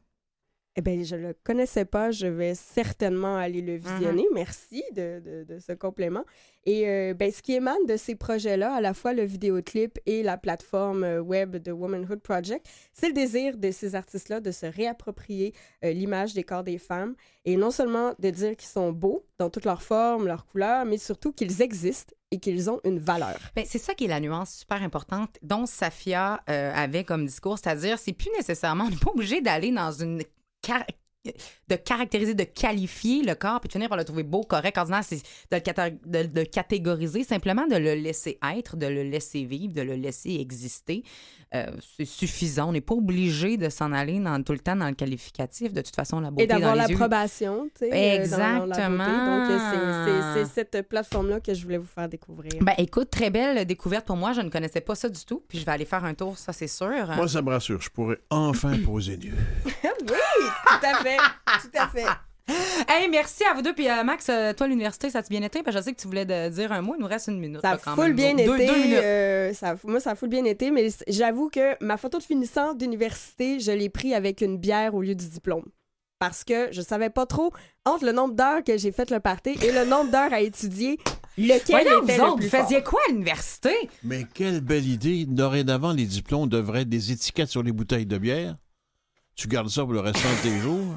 Eh 0.79 0.81
bien, 0.81 1.03
je 1.03 1.17
le 1.17 1.35
connaissais 1.43 1.85
pas. 1.85 2.13
Je 2.13 2.29
vais 2.29 2.55
certainement 2.55 3.37
aller 3.37 3.63
le 3.63 3.75
visionner. 3.75 4.23
Mm-hmm. 4.31 4.35
Merci 4.35 4.85
de, 4.95 5.21
de- 5.25 5.55
de 5.55 5.59
ce 5.59 5.73
complément. 5.73 6.25
Et 6.67 6.89
euh, 6.89 7.15
ben, 7.15 7.33
ce 7.33 7.43
qui 7.43 7.55
émane 7.55 7.85
de 7.89 7.97
ces 7.97 8.15
projets-là, 8.15 8.75
à 8.75 8.81
la 8.81 8.95
fois 8.95 9.13
le 9.13 9.25
vidéoclip 9.25 9.99
et 10.07 10.23
la 10.23 10.37
plateforme 10.37 11.03
euh, 11.03 11.21
web 11.21 11.57
de 11.57 11.73
Womanhood 11.73 12.21
Project, 12.21 12.65
c'est 12.93 13.09
le 13.09 13.13
désir 13.13 13.57
de 13.57 13.73
ces 13.73 13.97
artistes-là 13.97 14.39
de 14.39 14.53
se 14.53 14.67
réapproprier 14.67 15.53
euh, 15.85 15.91
l'image 15.93 16.33
des 16.35 16.45
corps 16.45 16.63
des 16.63 16.79
femmes 16.79 17.17
et 17.45 17.57
non 17.57 17.73
seulement 17.73 18.15
de 18.21 18.31
dire 18.31 18.55
qu'ils 18.55 18.69
sont 18.69 18.93
beaux 18.93 19.27
dans 19.39 19.51
toutes 19.51 19.65
leurs 19.65 19.83
formes, 19.83 20.29
leurs 20.29 20.47
couleurs, 20.47 20.85
mais 20.85 20.99
surtout 20.99 21.33
qu'ils 21.33 21.61
existent 21.61 22.15
et 22.31 22.39
qu'ils 22.39 22.71
ont 22.71 22.79
une 22.85 23.01
valeur. 23.01 23.37
Ben, 23.57 23.65
c'est 23.67 23.79
ça 23.79 23.95
qui 23.95 24.05
est 24.05 24.09
la 24.09 24.21
nuance 24.21 24.51
super 24.59 24.81
importante 24.81 25.39
dont 25.43 25.67
Safia 25.67 26.41
euh, 26.49 26.71
avait 26.73 27.03
comme 27.03 27.27
discours, 27.27 27.59
c'est-à-dire 27.59 27.99
c'est 27.99 28.13
plus 28.13 28.31
nécessairement, 28.37 28.85
on 28.85 28.91
n'est 28.91 28.97
pas 28.97 29.11
obligé 29.11 29.41
d'aller 29.41 29.73
dans 29.73 29.91
une 29.91 30.23
car 30.69 30.85
de 31.69 31.77
caractériser, 31.77 32.35
de 32.35 32.45
qualifier 32.45 33.23
le 33.23 33.35
corps, 33.35 33.61
puis 33.61 33.69
de 33.69 33.73
finir 33.73 33.89
par 33.89 33.99
le 33.99 34.05
trouver 34.05 34.23
beau, 34.23 34.43
correct, 34.43 34.79
ordinaire, 34.79 35.05
c'est 35.05 35.23
de 35.51 35.59
le, 36.35 36.45
catégoriser, 36.45 37.25
simplement 37.25 37.67
de 37.67 37.77
le 37.77 37.95
laisser 37.95 38.39
être, 38.57 38.77
de 38.77 38.87
le 38.87 39.03
laisser 39.03 39.45
vivre, 39.45 39.75
de 39.75 39.83
le 39.83 39.95
laisser 39.95 40.37
exister. 40.41 41.03
Euh, 41.55 41.67
c'est 41.97 42.05
suffisant. 42.05 42.69
On 42.69 42.73
n'est 42.73 42.83
pas 42.83 42.95
obligé 42.95 43.57
de 43.57 43.71
s'en 43.71 43.93
aller 43.93 44.21
dans, 44.21 44.43
tout 44.43 44.53
le 44.53 44.59
temps 44.59 44.77
dans 44.77 44.89
le 44.89 44.95
qualificatif. 44.95 45.73
De 45.73 45.81
toute 45.81 45.97
façon, 45.97 46.21
la 46.21 46.31
beauté 46.31 46.45
Et 46.45 46.47
d'avoir 46.47 46.75
l'approbation, 46.77 47.71
tu 47.75 47.89
sais, 47.89 48.21
euh, 48.21 48.29
dans- 48.29 48.67
dans. 48.67 48.75
Exactement. 48.75 49.49
Donc, 49.49 49.61
c'est 50.35 50.45
cette 50.45 50.89
plateforme-là 50.89 51.41
que 51.41 51.55
je 51.55 51.63
voulais 51.63 51.79
vous 51.79 51.87
faire 51.87 52.09
découvrir. 52.09 52.53
Ben 52.61 52.75
écoute, 52.77 53.09
très 53.11 53.31
belle 53.31 53.65
découverte 53.65 54.07
pour 54.07 54.17
moi. 54.17 54.33
Je 54.33 54.43
ne 54.43 54.51
connaissais 54.51 54.83
pas 54.83 54.95
ça 54.95 55.09
du 55.09 55.25
tout. 55.25 55.43
Puis 55.49 55.59
je 55.59 55.65
vais 55.65 55.73
aller 55.73 55.85
faire 55.87 56.05
un 56.05 56.13
tour, 56.15 56.37
ça 56.37 56.53
c'est 56.53 56.69
sûr. 56.69 57.07
Moi, 57.17 57.29
ça 57.29 57.41
me 57.41 57.51
rassure, 57.51 57.81
je 57.81 57.89
pourrais 57.91 58.19
enfin 58.29 58.77
poser 58.85 59.17
nu. 59.17 59.33
oui, 59.65 59.71
tout 59.85 60.87
à 60.87 61.03
fait, 61.03 61.17
tout 61.63 61.79
à 61.79 61.89
fait. 61.89 62.05
Hey, 62.89 63.09
merci 63.11 63.45
à 63.45 63.53
vous 63.55 63.61
deux. 63.63 63.75
Puis 63.75 63.89
euh, 63.91 64.03
Max, 64.05 64.27
euh, 64.31 64.55
toi, 64.55 64.67
l'université, 64.69 65.11
ça 65.11 65.19
a 65.19 65.23
bien 65.29 65.43
été? 65.43 65.63
Parce 65.63 65.77
que 65.77 65.81
je 65.83 65.85
sais 65.85 65.93
que 65.93 66.01
tu 66.01 66.07
voulais 66.07 66.25
de- 66.25 66.49
dire 66.49 66.73
un 66.73 66.81
mot. 66.81 66.95
Il 66.97 67.01
nous 67.03 67.07
reste 67.07 67.27
une 67.29 67.39
minute. 67.39 67.61
Ça 67.61 67.73
a 67.73 67.79
full 67.79 68.07
même. 68.07 68.17
bien 68.17 68.35
Deux- 68.35 68.55
été. 68.55 68.67
deux 68.67 68.77
minutes. 68.77 68.99
euh, 69.03 69.53
ça, 69.53 69.75
moi, 69.85 70.01
ça 70.01 70.13
a 70.13 70.15
full 70.15 70.31
bien 70.31 70.45
été, 70.45 70.71
mais 70.71 70.89
j'avoue 71.09 71.51
que 71.51 71.77
ma 71.85 71.97
photo 71.99 72.17
de 72.19 72.23
finissant 72.23 72.73
d'université, 72.75 73.61
je 73.61 73.71
l'ai 73.73 73.91
pris 73.91 74.15
avec 74.15 74.41
une 74.41 74.57
bière 74.57 74.95
au 74.95 75.03
lieu 75.03 75.15
du 75.15 75.29
diplôme. 75.29 75.65
Parce 76.21 76.43
que 76.43 76.69
je 76.73 76.81
savais 76.81 77.11
pas 77.11 77.27
trop, 77.27 77.53
entre 77.85 78.05
le 78.07 78.13
nombre 78.13 78.35
d'heures 78.35 78.65
que 78.65 78.77
j'ai 78.79 78.93
fait 78.93 79.11
le 79.11 79.21
party 79.21 79.51
et 79.63 79.71
le 79.71 79.85
nombre 79.85 80.11
d'heures 80.11 80.33
à 80.33 80.41
étudier, 80.41 80.99
lequel 81.37 81.61
Voyons, 81.85 82.03
était 82.03 82.17
vous 82.17 82.19
le 82.19 82.25
autres, 82.29 82.37
plus 82.39 82.45
vous 82.49 82.57
faisiez 82.57 82.83
quoi 82.83 82.99
à 83.09 83.13
l'université? 83.13 83.71
Mais 84.03 84.25
quelle 84.35 84.61
belle 84.61 84.89
idée. 84.89 85.27
Dorénavant, 85.27 85.93
les 85.93 86.07
diplômes 86.07 86.49
devraient 86.49 86.81
être 86.83 86.89
des 86.89 87.13
étiquettes 87.13 87.51
sur 87.51 87.63
les 87.63 87.71
bouteilles 87.73 88.07
de 88.07 88.19
bière. 88.19 88.57
Tu 89.39 89.47
gardes 89.47 89.69
ça 89.69 89.85
pour 89.85 89.93
le 89.93 90.01
restant 90.01 90.29
de 90.29 90.43
tes 90.43 90.59
jours? 90.59 90.97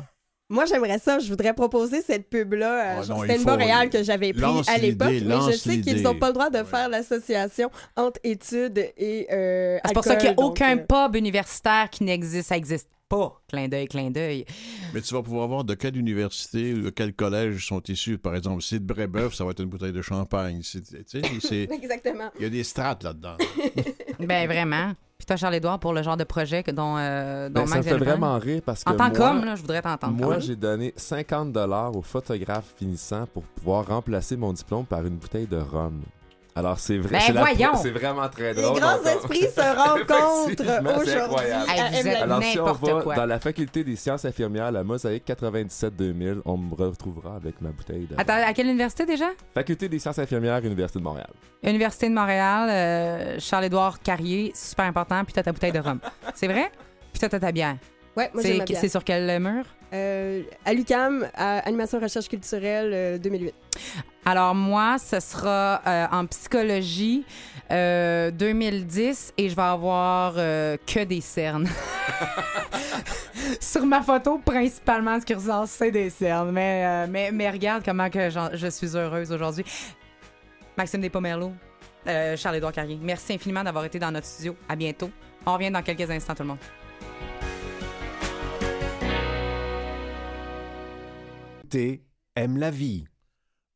Moi, 0.49 0.65
j'aimerais 0.65 0.97
ça. 0.97 1.19
Je 1.19 1.29
voudrais 1.29 1.53
proposer 1.53 2.01
cette 2.01 2.27
pub-là. 2.27 2.97
euh, 2.97 3.03
Ah 3.07 3.15
C'était 3.21 3.37
une 3.37 3.45
Montréal 3.45 3.89
que 3.91 4.01
j'avais 4.03 4.33
pris 4.33 4.43
à 4.67 4.77
l'époque, 4.79 5.09
mais 5.09 5.51
je 5.51 5.57
sais 5.57 5.79
qu'ils 5.79 6.01
n'ont 6.01 6.17
pas 6.17 6.27
le 6.29 6.33
droit 6.33 6.49
de 6.49 6.63
faire 6.63 6.89
l'association 6.89 7.69
entre 7.95 8.19
études 8.23 8.79
et 8.97 9.27
euh, 9.31 9.77
C'est 9.85 9.93
pour 9.93 10.03
ça 10.03 10.15
qu'il 10.15 10.29
n'y 10.29 10.33
a 10.33 10.35
donc, 10.35 10.51
aucun 10.53 10.75
euh, 10.77 10.85
pub 10.85 11.15
universitaire 11.15 11.87
qui 11.91 12.03
n'existe. 12.03 12.49
Ça 12.49 12.55
n'existe 12.55 12.89
pas. 13.07 13.41
Clin 13.47 13.67
d'œil, 13.67 13.87
clin 13.87 14.09
d'œil. 14.09 14.45
Mais 14.93 15.01
tu 15.01 15.13
vas 15.13 15.21
pouvoir 15.21 15.47
voir 15.47 15.63
de 15.63 15.75
quelle 15.75 15.95
université 15.95 16.73
ou 16.73 16.81
de 16.81 16.89
quel 16.89 17.13
collège 17.13 17.67
sont 17.67 17.83
issus. 17.83 18.17
Par 18.17 18.35
exemple, 18.35 18.63
si 18.63 18.69
c'est 18.69 18.79
de 18.79 18.85
Brébeuf, 18.85 19.35
ça 19.35 19.45
va 19.45 19.51
être 19.51 19.61
une 19.61 19.69
bouteille 19.69 19.93
de 19.93 20.01
champagne. 20.01 20.61
Exactement. 21.13 22.31
Il 22.39 22.43
y 22.43 22.45
a 22.45 22.49
des 22.49 22.63
strates 22.63 23.03
là-dedans. 23.03 23.37
Ben 24.19 24.47
vraiment. 24.47 24.93
Puis 25.21 25.27
toi, 25.27 25.35
Charles-Édouard, 25.35 25.77
pour 25.77 25.93
le 25.93 26.01
genre 26.01 26.17
de 26.17 26.23
projet 26.23 26.63
que- 26.63 26.71
dont, 26.71 26.95
euh, 26.97 27.47
dont 27.47 27.61
Ben, 27.61 27.67
ça 27.67 27.75
Max 27.75 27.85
me 27.85 27.91
fait 27.91 27.97
vraiment 28.03 28.39
rire 28.39 28.59
parce 28.65 28.83
que 28.83 28.89
En 28.89 28.95
tant 28.95 29.11
qu'homme, 29.11 29.45
je 29.55 29.61
voudrais 29.61 29.79
t'entendre. 29.83 30.15
Moi, 30.15 30.39
j'ai 30.39 30.55
donné 30.55 30.95
50 30.97 31.51
dollars 31.53 31.95
au 31.95 32.01
photographe 32.01 32.73
finissant 32.75 33.27
pour 33.31 33.43
pouvoir 33.43 33.85
remplacer 33.85 34.35
mon 34.35 34.51
diplôme 34.51 34.83
par 34.83 35.05
une 35.05 35.17
bouteille 35.17 35.45
de 35.45 35.57
rhum. 35.57 36.01
Alors, 36.55 36.79
c'est 36.79 36.97
vrai, 36.97 37.19
ben 37.33 37.71
c'est 37.75 37.91
vraiment 37.91 38.27
très 38.27 38.53
drôle. 38.53 38.75
Les 38.75 38.79
grands 38.81 39.01
esprits 39.03 39.47
se 39.47 39.61
rencontrent 39.77 41.01
aujourd'hui. 41.01 42.15
Alors, 42.21 42.43
si 42.43 42.59
on 42.59 42.73
va 42.73 43.15
dans 43.15 43.25
la 43.25 43.39
faculté 43.39 43.83
des 43.83 43.95
sciences 43.95 44.25
infirmières, 44.25 44.71
la 44.71 44.83
Mosaïque 44.83 45.25
97-2000, 45.27 46.41
on 46.45 46.57
me 46.57 46.75
retrouvera 46.75 47.35
avec 47.37 47.61
ma 47.61 47.69
bouteille 47.69 48.05
de... 48.05 48.15
Attends, 48.17 48.45
à 48.45 48.53
quelle 48.53 48.67
université 48.67 49.05
déjà? 49.05 49.29
Faculté 49.53 49.87
des 49.87 49.99
sciences 49.99 50.19
infirmières, 50.19 50.63
Université 50.65 50.99
de 50.99 51.03
Montréal. 51.03 51.29
Université 51.63 52.09
de 52.09 52.13
Montréal, 52.13 52.69
euh, 52.69 53.39
Charles-Édouard 53.39 54.01
Carrier, 54.01 54.51
super 54.53 54.85
important, 54.85 55.23
puis 55.23 55.33
t'as 55.33 55.43
ta 55.43 55.53
bouteille 55.53 55.71
de 55.71 55.79
rhum. 55.79 55.99
c'est 56.35 56.47
vrai? 56.47 56.69
Puis 57.13 57.19
t'as 57.19 57.29
ta 57.39 57.51
bière. 57.51 57.77
C'est 58.41 58.89
sur 58.89 59.03
quel 59.03 59.39
mur? 59.39 59.63
Euh, 59.93 60.43
à 60.65 60.73
l'UCAM, 60.73 61.27
Animation 61.35 61.99
Recherche 61.99 62.27
Culturelle 62.29 63.19
2008. 63.19 63.53
Alors 64.23 64.53
moi, 64.53 64.97
ce 64.99 65.19
sera 65.19 65.81
euh, 65.85 66.05
en 66.11 66.25
psychologie 66.27 67.25
euh, 67.71 68.29
2010 68.29 69.33
et 69.37 69.49
je 69.49 69.55
vais 69.55 69.61
avoir 69.63 70.35
euh, 70.37 70.77
que 70.85 71.03
des 71.03 71.21
cernes. 71.21 71.67
sur 73.59 73.83
ma 73.85 74.03
photo, 74.03 74.37
principalement, 74.37 75.19
ce 75.19 75.25
qui 75.25 75.33
ressort, 75.33 75.67
c'est 75.67 75.89
des 75.89 76.11
cernes. 76.11 76.51
Mais, 76.51 77.07
mais, 77.07 77.31
mais, 77.31 77.49
regarde 77.49 77.83
comment 77.83 78.09
que 78.09 78.29
je 78.29 78.67
suis 78.67 78.95
heureuse 78.95 79.31
aujourd'hui. 79.31 79.65
Maxime 80.77 81.01
Despomerlo, 81.01 81.51
Charles-Édouard 82.05 82.73
Carrier, 82.73 82.99
merci 83.01 83.33
infiniment 83.33 83.63
d'avoir 83.63 83.85
été 83.85 83.97
dans 83.97 84.11
notre 84.11 84.27
studio. 84.27 84.55
À 84.69 84.75
bientôt. 84.75 85.09
On 85.45 85.53
revient 85.53 85.71
dans 85.71 85.81
quelques 85.81 86.09
instants, 86.09 86.35
tout 86.35 86.43
le 86.43 86.49
monde. 86.49 86.80
Aime 92.35 92.57
la 92.57 92.71
vie. 92.71 93.05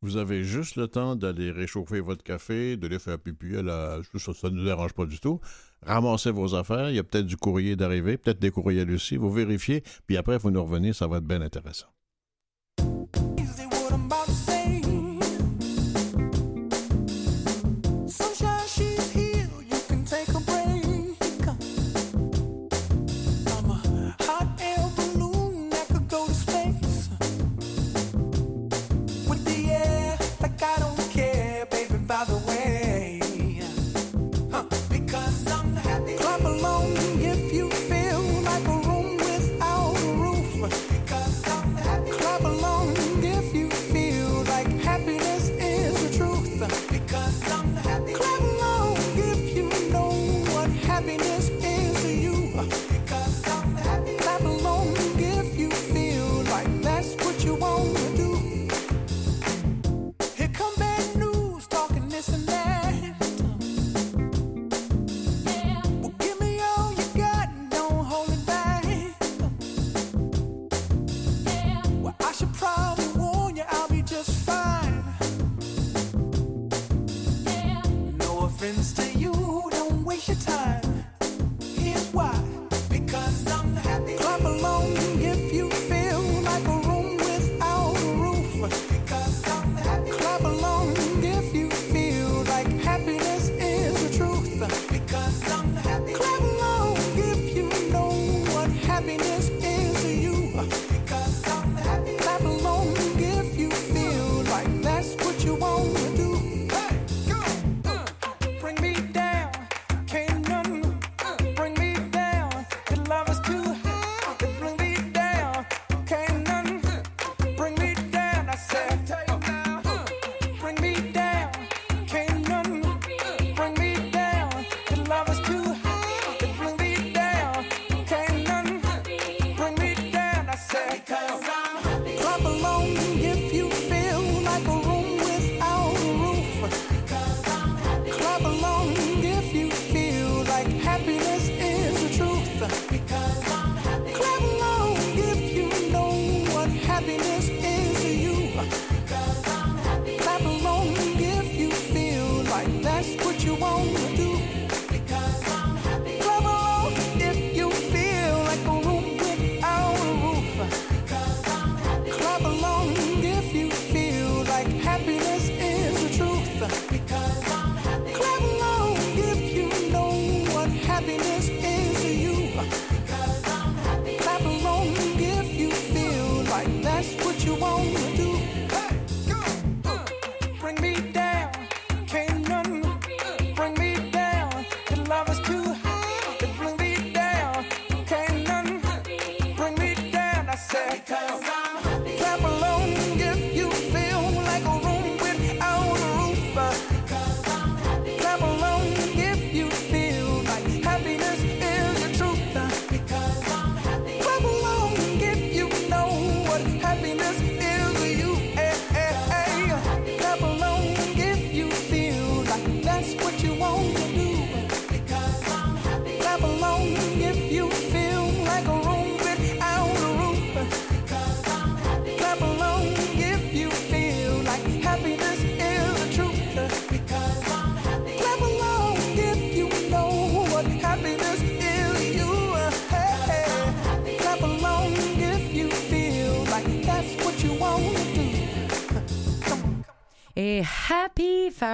Vous 0.01 0.17
avez 0.17 0.43
juste 0.43 0.75
le 0.75 0.87
temps 0.87 1.15
d'aller 1.15 1.51
réchauffer 1.51 1.99
votre 1.99 2.23
café, 2.23 2.77
de 2.77 2.87
les 2.87 2.99
faire 2.99 3.17
pipi 3.17 3.55
à 3.55 3.61
la... 3.61 3.99
Ça 4.17 4.49
ne 4.49 4.55
nous 4.55 4.65
dérange 4.65 4.93
pas 4.93 5.05
du 5.05 5.19
tout. 5.19 5.39
Ramassez 5.81 6.31
vos 6.31 6.55
affaires. 6.55 6.89
Il 6.89 6.95
y 6.95 6.99
a 6.99 7.03
peut-être 7.03 7.25
du 7.25 7.37
courrier 7.37 7.75
d'arrivée, 7.75 8.17
peut-être 8.17 8.39
des 8.39 8.51
courriels 8.51 8.91
aussi. 8.91 9.17
Vous 9.17 9.31
vérifiez, 9.31 9.83
puis 10.07 10.17
après, 10.17 10.37
vous 10.37 10.51
nous 10.51 10.63
revenez. 10.63 10.93
Ça 10.93 11.07
va 11.07 11.17
être 11.17 11.25
bien 11.25 11.41
intéressant. 11.41 11.87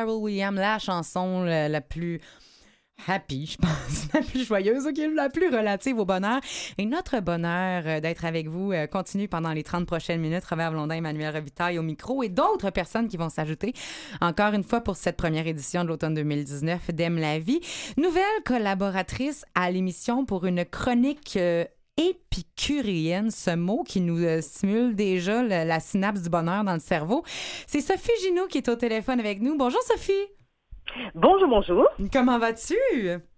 Sophie 0.02 0.08
Farrell 0.08 0.22
Williams, 0.22 0.58
la 0.58 0.80
chanson 0.80 1.44
la, 1.44 1.82
plus 1.82 2.20
happy, 3.08 3.46
je 3.46 3.58
pense, 3.58 4.08
la 4.14 4.22
plus 4.22 4.46
joyeuse, 4.46 4.88
la 5.16 5.30
plus 5.30 5.48
relative 5.50 6.00
au 6.00 6.06
bonheur. 6.06 6.40
Et 6.78 6.86
notre 6.86 7.20
bonheur 7.20 7.84
euh, 7.86 8.00
d'être 8.00 8.26
avec 8.26 8.48
vous 8.48 8.72
euh, 8.72 8.88
continue 8.88 9.28
pendant 9.28 9.52
les 9.52 9.64
30 9.64 9.86
prochaines 9.86 10.20
minutes. 10.20 10.44
Robert 10.46 10.72
Blondin, 10.72 10.96
Emmanuel 10.96 11.36
Revitaille 11.36 11.78
au 11.78 11.84
micro 11.84 12.24
et 12.24 12.30
d'autres 12.30 12.70
personnes 12.72 13.08
qui 13.08 13.18
vont 13.18 13.30
s'ajouter 13.30 13.74
encore 14.22 14.54
une 14.54 14.64
fois 14.64 14.82
pour 14.82 14.96
cette 14.96 15.18
première 15.18 15.46
édition 15.46 15.84
de 15.84 15.90
l'automne 15.90 16.16
2019 16.16 16.92
d'Aime 16.92 17.18
la 17.18 17.40
vie. 17.40 17.60
Nouvelle 17.98 18.24
collaboratrice 18.46 19.46
à 19.56 19.70
l'émission 19.70 20.26
pour 20.26 20.46
une 20.46 20.66
chronique 20.66 21.38
euh, 21.38 21.66
épicurienne, 21.98 23.32
ce 23.32 23.56
mot 23.56 23.84
qui 23.84 24.02
nous 24.02 24.24
euh, 24.24 24.42
stimule 24.42 24.96
déjà 24.96 25.42
le- 25.44 25.68
la 25.68 25.80
synapse 25.80 26.22
du 26.22 26.30
bonheur 26.30 26.64
dans 26.64 26.74
le 26.74 26.80
cerveau. 26.80 27.24
C'est 27.68 27.82
Sophie 27.82 28.12
Ginoux 28.24 28.48
qui 28.48 28.58
est 28.60 28.70
au 28.70 28.76
téléphone 28.76 29.20
avec 29.20 29.42
nous. 29.42 29.58
Bonjour 29.58 29.82
Sophie. 29.84 30.28
Bonjour, 31.16 31.48
bonjour. 31.48 31.88
Comment 32.12 32.38
vas-tu? 32.40 32.76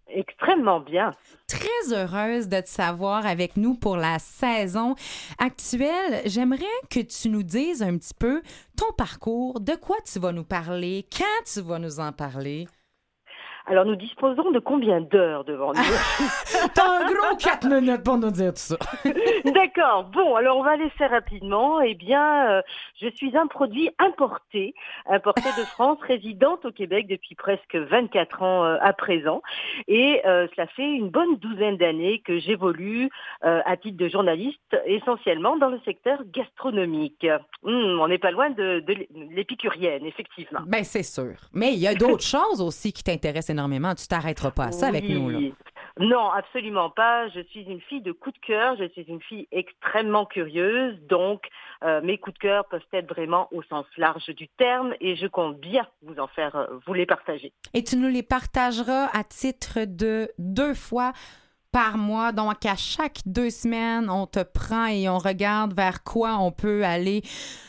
Extrêmement 0.08 0.80
bien. 0.80 1.12
Très 1.48 1.94
heureuse 1.94 2.48
de 2.48 2.60
te 2.62 2.70
savoir 2.70 3.26
avec 3.26 3.58
nous 3.58 3.74
pour 3.74 3.98
la 3.98 4.20
saison 4.20 4.96
actuelle. 5.40 6.22
J'aimerais 6.26 6.66
que 6.90 7.00
tu 7.00 7.30
nous 7.30 7.42
dises 7.44 7.82
un 7.82 7.98
petit 7.98 8.14
peu 8.14 8.42
ton 8.78 8.92
parcours, 8.96 9.60
de 9.60 9.74
quoi 9.76 9.98
tu 10.12 10.20
vas 10.20 10.32
nous 10.32 10.44
parler, 10.44 11.08
quand 11.16 11.44
tu 11.52 11.62
vas 11.62 11.80
nous 11.80 12.00
en 12.00 12.12
parler. 12.12 12.68
Alors, 13.66 13.86
nous 13.86 13.96
disposons 13.96 14.52
de 14.52 14.60
combien 14.60 15.00
d'heures 15.00 15.46
devant 15.46 15.72
nous 15.72 15.80
T'as 16.76 17.00
un 17.00 17.06
gros 17.06 17.36
4 17.38 17.68
minutes 17.70 18.04
pour 18.04 18.18
nous 18.18 18.30
dire 18.30 18.52
tout 18.54 18.60
ça. 18.60 18.78
D'accord. 19.46 20.04
Bon, 20.14 20.36
alors 20.36 20.58
on 20.58 20.64
va 20.64 20.72
aller 20.72 20.90
faire 20.92 21.12
rapidement. 21.12 21.80
Eh 21.80 21.96
bien, 21.96 22.50
euh, 22.50 22.62
je 23.02 23.08
suis 23.16 23.38
un 23.38 23.48
produit 23.48 23.90
importé, 24.00 24.74
importé 25.06 25.44
de 25.58 25.64
France, 25.74 25.98
résidente 26.02 26.66
au 26.66 26.72
Québec 26.72 27.08
depuis 27.08 27.36
presque 27.36 27.76
24 27.76 28.44
ans 28.44 28.66
euh, 28.66 28.78
à 28.82 28.92
présent. 28.92 29.42
Et 29.88 30.22
euh, 30.26 30.46
cela 30.54 30.68
fait 30.68 30.84
une 30.84 31.10
bonne 31.10 31.38
douzaine 31.38 31.78
d'années 31.78 32.22
que 32.26 32.40
j'évolue 32.40 33.10
à 33.42 33.76
titre 33.78 33.98
de 33.98 34.08
journaliste, 34.08 34.78
essentiellement 34.86 35.58
dans 35.58 35.70
le 35.70 35.80
secteur 35.86 36.20
gastronomique. 36.34 37.26
Hum, 37.64 38.00
on 38.00 38.08
n'est 38.08 38.18
pas 38.18 38.32
loin 38.32 38.50
de, 38.50 38.80
de 38.80 38.96
l'épicurienne, 39.32 40.06
effectivement. 40.06 40.62
Ben, 40.66 40.84
c'est 40.84 41.04
sûr. 41.04 41.36
Mais 41.54 41.74
il 41.74 41.80
y 41.80 41.88
a 41.88 41.94
d'autres 41.94 42.24
choses 42.24 42.62
aussi 42.62 42.94
qui 42.94 43.04
t'intéressent 43.04 43.53
énormément. 43.54 43.96
Tu 43.96 44.08
t'arrêteras 44.08 44.52
pas 44.52 44.66
à 44.66 44.72
ça 44.72 44.88
avec 44.88 45.08
nous, 45.08 45.30
là. 45.30 45.40
Non, 46.00 46.32
absolument 46.32 46.90
pas. 46.90 47.28
Je 47.30 47.42
suis 47.42 47.62
une 47.62 47.82
fille 47.82 48.02
de 48.02 48.12
coup 48.12 48.32
de 48.32 48.40
cœur. 48.40 48.76
Je 48.78 48.86
suis 48.90 49.04
une 49.04 49.22
fille 49.22 49.48
extrêmement 49.52 50.26
curieuse. 50.26 51.00
Donc, 51.08 51.44
euh, 51.84 52.02
mes 52.02 52.18
coups 52.18 52.34
de 52.34 52.40
cœur 52.40 52.66
peuvent 52.66 52.82
être 52.94 53.08
vraiment 53.08 53.48
au 53.52 53.62
sens 53.64 53.86
large 53.98 54.26
du 54.30 54.48
terme 54.58 54.94
et 55.00 55.16
je 55.16 55.28
compte 55.28 55.60
bien 55.60 55.88
vous 56.02 56.20
en 56.20 56.28
faire, 56.28 56.56
euh, 56.56 56.66
vous 56.88 56.94
les 56.94 57.06
partager. 57.06 57.54
Et 57.76 57.84
tu 57.84 57.98
nous 57.98 58.08
les 58.08 58.24
partageras 58.24 59.08
à 59.14 59.24
titre 59.24 59.86
de 59.86 60.30
deux 60.40 60.74
fois 60.74 61.14
par 61.74 61.98
mois. 61.98 62.32
Donc, 62.32 62.66
à 62.66 62.78
chaque 62.78 63.20
deux 63.26 63.50
semaines, 63.50 64.10
on 64.10 64.28
te 64.28 64.42
prend 64.44 64.86
et 64.86 65.10
on 65.10 65.18
regarde 65.18 65.74
vers 65.74 66.04
quoi 66.04 66.38
on 66.38 66.52
peut 66.52 66.86
aller, 66.86 67.24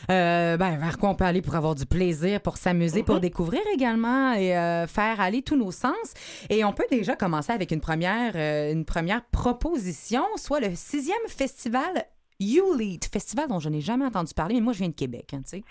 euh, 0.09 0.55
ben, 0.55 0.77
vers 0.77 0.97
quoi 0.97 1.09
on 1.09 1.15
peut 1.15 1.25
aller 1.25 1.41
pour 1.41 1.55
avoir 1.55 1.75
du 1.75 1.85
plaisir, 1.85 2.39
pour 2.39 2.55
s'amuser, 2.55 3.03
pour 3.03 3.19
découvrir 3.19 3.61
également 3.73 4.33
et 4.33 4.55
euh, 4.55 4.87
faire 4.87 5.19
aller 5.19 5.41
tous 5.41 5.57
nos 5.57 5.71
sens. 5.71 6.13
Et 6.49 6.63
on 6.63 6.71
peut 6.71 6.85
déjà 6.89 7.15
commencer 7.15 7.51
avec 7.51 7.71
une 7.71 7.81
première, 7.81 8.33
euh, 8.35 8.71
une 8.71 8.85
première 8.85 9.25
proposition, 9.25 10.23
soit 10.37 10.59
le 10.59 10.75
sixième 10.75 11.17
festival 11.27 12.05
YouLead, 12.39 13.05
festival 13.05 13.47
dont 13.47 13.59
je 13.59 13.69
n'ai 13.69 13.81
jamais 13.81 14.05
entendu 14.05 14.33
parler, 14.33 14.55
mais 14.55 14.61
moi, 14.61 14.73
je 14.73 14.79
viens 14.79 14.89
de 14.89 14.93
Québec, 14.93 15.33
hein, 15.33 15.41
tu 15.43 15.57
sais. 15.57 15.63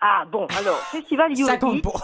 Ah 0.00 0.24
bon, 0.30 0.46
alors, 0.56 0.78
Festival 0.92 1.36
Ça 1.36 1.42
Yogi, 1.42 1.58
compte 1.58 1.82
pas. 1.82 2.00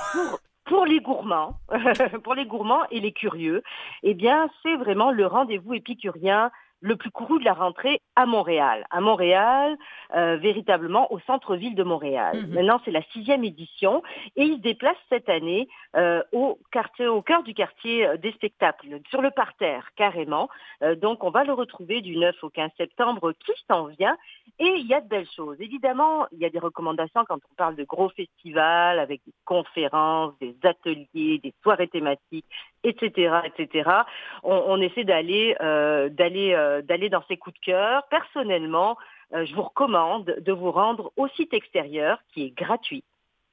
Pour, 0.65 0.87
les 0.87 1.01
gourmands, 1.01 1.59
pour 2.25 2.35
les 2.35 2.47
gourmands 2.47 2.85
et 2.91 3.01
les 3.01 3.13
curieux, 3.13 3.63
eh 4.03 4.15
bien, 4.15 4.49
c'est 4.63 4.77
vraiment 4.77 5.11
le 5.11 5.27
rendez-vous 5.27 5.75
épicurien 5.75 6.51
le 6.85 6.97
plus 6.97 7.11
couru 7.11 7.39
de 7.39 7.45
la 7.47 7.55
rentrée 7.55 8.03
à 8.15 8.27
Montréal. 8.27 8.85
À 8.91 9.01
Montréal, 9.01 9.77
euh, 10.15 10.37
véritablement 10.37 11.11
au 11.11 11.19
centre-ville 11.21 11.75
de 11.75 11.83
Montréal. 11.83 12.43
Mhm. 12.43 12.55
Maintenant, 12.55 12.81
c'est 12.85 12.91
la 12.91 13.03
sixième 13.05 13.43
édition 13.43 14.03
et 14.37 14.45
il 14.45 14.57
se 14.57 14.61
déplace 14.61 14.99
cette 15.09 15.31
année 15.31 15.67
euh, 15.97 16.23
au, 16.33 16.59
quartier, 16.71 17.07
au 17.07 17.23
cœur 17.23 17.43
du 17.43 17.55
quartier 17.55 18.07
euh, 18.07 18.17
des 18.19 18.33
spectacles, 18.33 19.01
sur 19.09 19.23
le 19.23 19.31
parterre, 19.31 19.89
carrément. 19.97 20.51
Euh, 20.83 20.95
donc, 20.95 21.25
on 21.25 21.31
va 21.31 21.45
le 21.45 21.55
retrouver 21.55 22.03
du 22.03 22.19
9 22.19 22.37
au 22.43 22.51
15 22.51 22.71
septembre 22.77 23.33
qui 23.33 23.53
s'en 23.67 23.87
vient. 23.87 24.19
Et 24.59 24.75
il 24.77 24.87
y 24.87 24.93
a 24.93 25.01
de 25.01 25.09
belles 25.09 25.31
choses. 25.35 25.57
Évidemment, 25.61 26.27
il 26.33 26.39
y 26.39 26.45
a 26.45 26.51
des 26.51 26.59
recommandations 26.59 27.25
quand 27.27 27.39
on 27.51 27.55
parle 27.57 27.77
de 27.77 27.85
gros 27.85 28.11
festivals 28.11 28.99
avec 28.99 29.23
des 29.27 29.33
conférences, 29.47 30.35
des 30.39 30.55
ateliers, 30.65 31.41
des 31.43 31.55
soirées 31.63 31.89
thématiques, 31.89 32.45
etc., 32.85 33.39
etc. 33.47 33.91
On, 34.43 34.65
on 34.67 34.81
essaie 34.83 35.05
d'aller 35.05 35.57
euh, 35.61 36.09
d'aller 36.11 36.55
euh, 36.75 36.83
d'aller 36.83 37.09
dans 37.09 37.23
ces 37.29 37.37
coups 37.37 37.59
de 37.61 37.65
cœur. 37.65 38.03
Personnellement, 38.11 38.97
euh, 39.35 39.45
je 39.45 39.55
vous 39.55 39.63
recommande 39.63 40.37
de 40.39 40.53
vous 40.53 40.71
rendre 40.71 41.13
au 41.17 41.29
site 41.29 41.55
extérieur 41.55 42.19
qui 42.33 42.45
est 42.45 42.51
gratuit. 42.51 43.05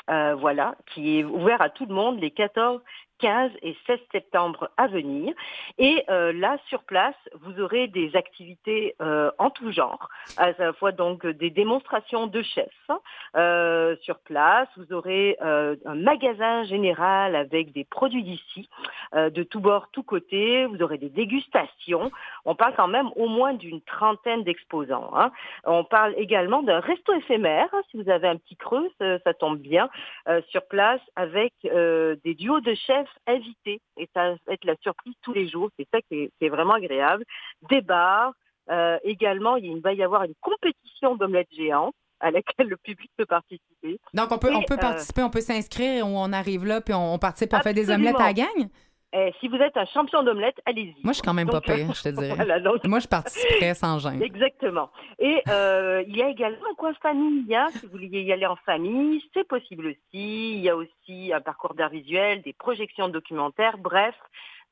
Euh, 0.10 0.36
voilà, 0.36 0.76
qui 0.88 1.20
est 1.20 1.24
ouvert 1.24 1.62
à 1.62 1.70
tout 1.70 1.86
le 1.86 1.94
monde 1.94 2.20
les 2.20 2.32
14, 2.32 2.82
15 3.22 3.52
et 3.62 3.76
16 3.88 4.00
septembre 4.12 4.70
à 4.78 4.88
venir. 4.88 5.34
Et 5.78 6.04
euh, 6.10 6.34
là, 6.34 6.58
sur 6.68 6.84
place, 6.84 7.16
vous 7.42 7.62
aurez 7.62 7.88
des 7.88 8.16
activités 8.16 8.96
euh, 9.02 9.32
en 9.38 9.50
tout 9.52 9.72
genre, 9.72 10.10
à 10.38 10.52
la 10.58 10.74
fois 10.74 10.92
donc 10.92 11.26
des 11.26 11.50
démonstrations 11.52 12.28
de 12.28 12.42
chefs 12.42 12.90
euh, 13.36 13.96
sur 14.02 14.20
place. 14.20 14.68
Vous 14.76 14.92
aurez 14.92 15.38
euh, 15.42 15.76
un 15.86 15.96
magasin 15.96 16.64
général 16.64 17.36
avec 17.36 17.72
des 17.72 17.86
produits 17.86 18.24
d'ici, 18.24 18.68
euh, 19.16 19.30
de 19.30 19.44
tous 19.44 19.60
bords, 19.60 19.88
tous 19.92 20.04
côtés. 20.04 20.66
Vous 20.66 20.82
aurez 20.82 20.98
des 20.98 21.10
dégustations. 21.10 22.12
On 22.46 22.56
parle 22.56 22.74
quand 22.76 22.88
même 22.88 23.10
au 23.16 23.28
moins 23.28 23.54
d'une 23.54 23.82
trentaine 23.82 24.44
d'exposants. 24.44 25.12
hein. 25.14 25.32
On 25.66 25.84
parle 25.84 26.14
également 26.18 26.64
d'un 26.64 26.80
resto 26.80 27.14
éphémère. 27.14 27.70
si 27.92 28.02
vous 28.02 28.10
avez 28.10 28.28
un 28.28 28.38
petit 28.38 28.56
creux, 28.56 28.90
ça, 29.00 29.20
ça 29.20 29.34
tombe 29.34 29.60
bien, 29.60 29.90
euh, 30.28 30.42
sur 30.50 30.66
place 30.66 31.02
avec 31.16 31.54
des 31.64 32.36
duos 32.36 32.62
de 32.62 32.74
chefs 32.74 33.11
invités. 33.28 33.80
Et 33.98 34.08
ça 34.14 34.32
va 34.32 34.54
être 34.54 34.66
la 34.66 34.76
surprise 34.82 35.14
tous 35.22 35.34
les 35.34 35.48
jours. 35.48 35.70
C'est 35.78 35.88
ça 35.94 36.02
qui 36.02 36.16
est, 36.16 36.32
qui 36.38 36.46
est 36.46 36.50
vraiment 36.50 36.74
agréable. 36.74 37.24
Des 37.70 37.82
bars. 37.82 38.34
Euh, 38.70 38.98
également, 39.04 39.56
il 39.58 39.82
va 39.82 39.94
y 39.94 40.04
avoir 40.04 40.24
une 40.24 40.36
compétition 40.40 41.16
d'omelettes 41.16 41.52
géantes 41.52 41.96
à 42.20 42.30
laquelle 42.30 42.68
le 42.68 42.78
public 42.78 43.10
peut 43.18 43.26
participer. 43.26 44.00
Donc, 44.14 44.32
on 44.32 44.38
peut, 44.38 44.54
on 44.54 44.62
peut 44.62 44.76
euh, 44.76 44.78
participer, 44.78 45.24
on 45.24 45.30
peut 45.30 45.42
s'inscrire, 45.42 46.08
ou 46.08 46.12
on 46.16 46.32
arrive 46.32 46.66
là, 46.66 46.80
puis 46.80 46.94
on, 46.94 47.16
on 47.16 47.18
participe, 47.18 47.54
on 47.54 47.60
fait 47.60 47.74
des 47.74 47.90
Absolument. 47.90 48.12
omelettes 48.12 48.22
à 48.22 48.28
la 48.28 48.34
gang? 48.34 48.70
Eh, 49.14 49.34
si 49.42 49.50
vous 49.50 49.58
êtes 49.58 49.76
un 49.76 49.86
champion 49.86 50.24
d'omelette, 50.24 50.62
allez-y. 50.66 50.96
Moi, 51.04 51.12
je 51.12 51.16
suis 51.16 51.22
quand 51.22 51.34
même 51.34 51.48
Donc, 51.50 51.66
pas 51.66 51.74
pire, 51.76 51.94
je 51.94 52.02
te 52.04 52.10
dirais. 52.18 52.34
voilà, 52.36 52.60
donc- 52.62 52.86
Moi, 52.86 53.00
je 53.00 53.08
participerais 53.08 53.74
sans 53.74 54.00
gêne. 54.00 54.22
Exactement. 54.24 54.90
Et 55.20 55.42
euh, 55.50 56.02
il 56.08 56.16
y 56.16 56.22
a 56.22 56.30
également 56.30 56.66
un 56.72 56.76
coin 56.76 56.94
famille. 57.02 57.54
hein, 57.54 57.68
si 57.72 57.86
vous 57.86 57.92
vouliez 57.92 58.22
y 58.22 58.32
aller 58.32 58.46
en 58.46 58.56
famille, 58.58 59.22
c'est 59.34 59.46
possible 59.48 59.88
aussi. 59.88 60.54
Il 60.54 60.60
y 60.62 60.70
a 60.70 60.76
aussi 60.78 61.32
un 61.34 61.42
parcours 61.42 61.74
d'art 61.74 61.90
visuel, 61.90 62.42
des 62.42 62.54
projections 62.54 63.10
documentaires. 63.10 63.78
Bref, 63.78 64.16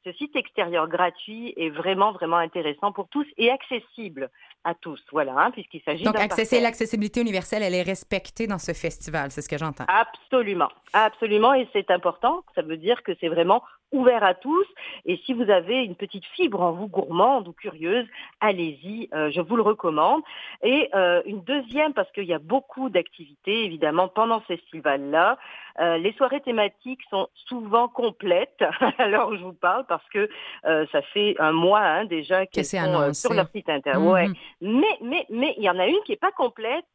ce 0.06 0.14
site 0.14 0.34
extérieur 0.38 0.88
gratuit 0.88 1.54
est 1.58 1.70
vraiment, 1.70 2.14
vraiment 2.14 2.38
intéressant 2.38 2.94
pour 2.94 3.10
tous 3.10 3.28
et 3.38 3.52
accessible 3.52 4.30
à 4.64 4.74
tous. 4.74 5.04
Voilà, 5.12 5.34
hein, 5.38 5.52
puisqu'il 5.52 5.82
s'agit 5.82 6.06
Donc, 6.06 6.16
d'un 6.16 6.28
parterre. 6.30 6.62
l'accessibilité 6.62 7.20
universelle, 7.20 7.64
elle 7.64 7.76
est 7.76 7.82
respectée 7.82 8.48
dans 8.48 8.58
ce 8.60 8.72
festival, 8.72 9.32
c'est 9.32 9.42
ce 9.42 9.50
que 9.50 9.58
j'entends. 9.58 9.84
Absolument, 9.90 10.70
absolument, 10.94 11.54
et 11.54 11.68
c'est 11.74 11.92
important. 11.92 12.44
Ça 12.56 12.62
veut 12.62 12.78
dire 12.78 13.04
que 13.04 13.12
c'est 13.20 13.28
vraiment 13.28 13.62
ouvert 13.92 14.24
à 14.24 14.34
tous. 14.34 14.66
Et 15.06 15.18
si 15.26 15.34
vous 15.34 15.50
avez 15.50 15.84
une 15.84 15.96
petite 15.96 16.26
fibre 16.36 16.62
en 16.62 16.72
vous 16.72 16.88
gourmande 16.88 17.48
ou 17.48 17.54
curieuse, 17.54 18.06
allez-y, 18.40 19.10
euh, 19.14 19.32
je 19.32 19.42
vous 19.42 19.56
le 19.56 19.62
recommande. 19.62 20.22
Et 20.64 20.90
euh, 20.94 21.22
une 21.26 21.42
deuxième, 21.44 21.94
parce 21.94 22.12
qu'il 22.12 22.26
y 22.26 22.34
a 22.34 22.40
beaucoup 22.40 22.90
d'activités, 22.90 23.66
évidemment, 23.66 24.08
pendant 24.08 24.42
ce 24.42 24.56
festival-là. 24.56 25.38
Euh, 25.80 25.98
les 25.98 26.12
soirées 26.14 26.42
thématiques 26.42 27.00
sont 27.10 27.30
souvent 27.48 27.88
complètes 27.88 28.60
où 28.82 29.36
je 29.36 29.44
vous 29.44 29.54
parle, 29.54 29.86
parce 29.88 30.08
que 30.10 30.30
euh, 30.66 30.86
ça 30.92 31.02
fait 31.02 31.36
un 31.40 31.54
mois 31.54 31.82
hein, 31.82 32.06
déjà 32.06 32.46
qu'elles 32.46 32.66
sont 32.66 32.78
euh, 32.78 33.14
sur 33.14 33.34
leur 33.34 33.48
site 33.50 33.70
internet. 33.70 34.02
Mhm. 34.02 34.12
Ouais. 34.12 34.28
Mais, 34.62 34.98
mais, 35.02 35.26
mais, 35.30 35.54
il 35.58 35.64
y 35.64 35.70
en 35.70 35.80
a 35.80 35.88
une 35.88 36.02
qui 36.06 36.12
est 36.12 36.20
pas 36.20 36.32
complète 36.32 36.86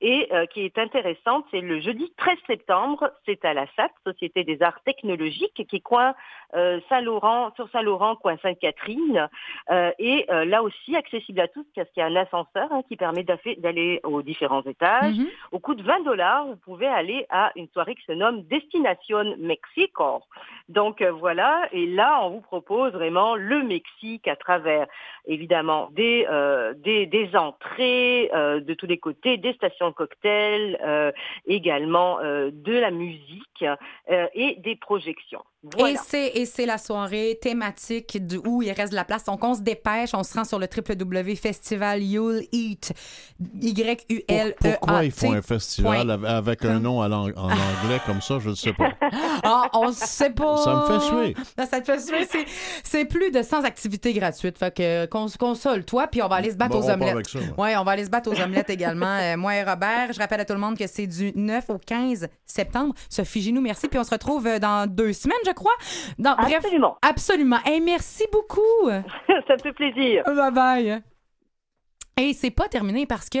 et 0.00 0.28
qui 0.52 0.60
est 0.62 0.78
intéressante. 0.78 1.46
C'est 1.50 1.60
le 1.60 1.80
jeudi 1.80 2.12
13 2.18 2.36
septembre. 2.46 3.10
C'est 3.24 3.44
à 3.44 3.54
la 3.54 3.66
SAT, 3.74 3.90
Société 4.06 4.44
des 4.44 4.60
Arts 4.62 4.82
Technologiques, 4.84 5.66
qui 5.66 5.76
est 5.76 5.80
coin 5.80 6.14
Saint-Laurent, 6.88 7.52
sur 7.56 7.70
Saint-Laurent, 7.70 8.16
coin 8.16 8.36
Sainte-Catherine. 8.42 9.28
Et 9.98 10.26
là 10.28 10.62
aussi, 10.62 10.96
accessible 10.96 11.40
à 11.40 11.48
tous, 11.48 11.64
parce 11.74 11.88
qu'il 11.90 12.02
y 12.02 12.04
a 12.04 12.06
un 12.06 12.16
ascenseur 12.16 12.70
hein, 12.70 12.82
qui 12.86 12.96
permet 12.96 13.24
d'aller 13.24 14.00
aux 14.04 14.20
différents 14.20 14.64
étages. 14.64 15.16
Mhm. 15.16 15.28
Au 15.52 15.58
coût 15.58 15.74
de 15.74 15.82
20 15.82 16.00
dollars, 16.04 16.46
vous 16.46 16.56
pouvez 16.56 16.86
aller 16.86 17.26
à 17.30 17.52
une 17.56 17.68
soirée 17.68 17.94
qui 17.94 18.04
nomme 18.14 18.42
Destination 18.44 19.36
Mexico. 19.38 20.22
Donc 20.70 21.02
euh, 21.02 21.12
voilà, 21.12 21.68
et 21.72 21.86
là 21.86 22.20
on 22.24 22.30
vous 22.30 22.40
propose 22.40 22.92
vraiment 22.92 23.36
le 23.36 23.62
Mexique 23.62 24.26
à 24.26 24.34
travers 24.36 24.86
évidemment 25.26 25.90
des 25.92 26.26
euh, 26.30 26.72
des, 26.78 27.04
des 27.06 27.36
entrées 27.36 28.30
euh, 28.34 28.60
de 28.60 28.72
tous 28.72 28.86
les 28.86 28.96
côtés, 28.98 29.36
des 29.36 29.52
stations 29.54 29.90
de 29.90 29.94
cocktails, 29.94 30.78
euh, 30.82 31.12
également 31.46 32.18
euh, 32.20 32.50
de 32.52 32.72
la 32.72 32.90
musique 32.90 33.64
euh, 34.10 34.26
et 34.34 34.56
des 34.64 34.76
projections. 34.76 35.42
Et 35.64 35.80
Voilà. 35.80 35.98
c'est 35.98 36.28
et 36.28 36.44
c'est 36.46 36.66
la 36.66 36.76
soirée 36.78 37.38
thématique 37.40 38.18
où 38.46 38.62
il 38.62 38.70
reste 38.72 38.92
de 38.92 38.96
la 38.96 39.04
place. 39.04 39.24
Donc 39.24 39.42
on 39.44 39.54
se 39.54 39.62
dépêche, 39.62 40.10
on 40.14 40.22
se 40.22 40.34
rend 40.36 40.44
sur 40.44 40.58
le 40.58 40.66
www.festival 40.66 42.02
You'll 42.02 42.42
Eat 42.52 42.92
Y 43.60 44.04
U 44.10 44.20
L 44.28 44.54
E 44.64 44.68
A 44.68 44.76
Pourquoi 44.78 45.04
ils 45.04 45.10
font 45.10 45.32
un 45.32 45.42
festival 45.42 46.10
av- 46.10 46.24
avec 46.24 46.64
un 46.64 46.80
nom 46.80 47.00
à 47.02 47.08
l'ang- 47.08 47.28
en 47.36 47.48
anglais 47.50 48.00
comme 48.06 48.20
ça, 48.20 48.38
je 48.40 48.50
ne 48.50 48.54
sais 48.54 48.72
pas. 48.72 48.90
Ah, 49.42 49.68
on 49.74 49.92
sait 49.92 50.30
pas. 50.30 50.53
Ça 50.56 50.74
me 50.74 50.86
fait 50.86 51.00
suer. 51.06 51.34
Non, 51.58 51.66
ça 51.66 51.80
te 51.80 51.86
fait 51.86 51.98
suer. 52.00 52.26
C'est, 52.30 52.44
c'est 52.82 53.04
plus 53.04 53.30
de 53.30 53.42
100 53.42 53.64
activités 53.64 54.12
gratuites. 54.12 54.58
Fait 54.58 54.74
que 54.74 55.06
qu'on 55.06 55.28
se 55.28 55.38
console, 55.38 55.84
toi, 55.84 56.06
puis 56.06 56.22
on 56.22 56.28
va 56.28 56.36
aller 56.36 56.50
se 56.50 56.56
battre 56.56 56.72
Bon, 56.72 56.78
aux 56.80 56.84
on 56.84 56.86
part 56.86 56.94
omelettes. 56.96 57.14
avec 57.14 57.28
ça, 57.28 57.38
moi. 57.56 57.66
ouais, 57.66 57.76
on 57.76 57.84
va 57.84 57.92
aller 57.92 58.04
se 58.04 58.10
battre 58.10 58.30
aux 58.30 58.40
omelettes 58.40 58.70
également. 58.70 59.18
Euh, 59.20 59.36
moi 59.36 59.54
et 59.56 59.62
Robert, 59.64 60.12
je 60.12 60.18
rappelle 60.18 60.40
à 60.40 60.44
tout 60.44 60.52
le 60.54 60.58
monde 60.60 60.76
que 60.78 60.86
c'est 60.86 61.06
du 61.06 61.32
9 61.34 61.70
au 61.70 61.78
15 61.78 62.28
septembre. 62.46 62.94
Sophie 63.08 63.42
Ginou, 63.42 63.60
merci. 63.60 63.88
Puis 63.88 63.98
on 63.98 64.04
se 64.04 64.10
retrouve 64.10 64.46
euh, 64.46 64.58
dans 64.58 64.86
deux 64.90 65.12
semaines, 65.12 65.36
je 65.46 65.52
crois. 65.52 65.72
Dans, 66.18 66.34
bref, 66.36 66.56
Absolument. 66.56 66.96
absolument. 67.02 67.58
Hey, 67.64 67.80
merci 67.80 68.24
beaucoup. 68.32 68.60
ça 68.88 69.54
me 69.54 69.58
fait 69.62 69.72
plaisir. 69.72 70.22
Bye 70.26 70.52
bye. 70.52 71.02
Et 72.16 72.32
c'est 72.32 72.50
pas 72.50 72.68
terminé 72.68 73.06
parce 73.06 73.28
que 73.28 73.38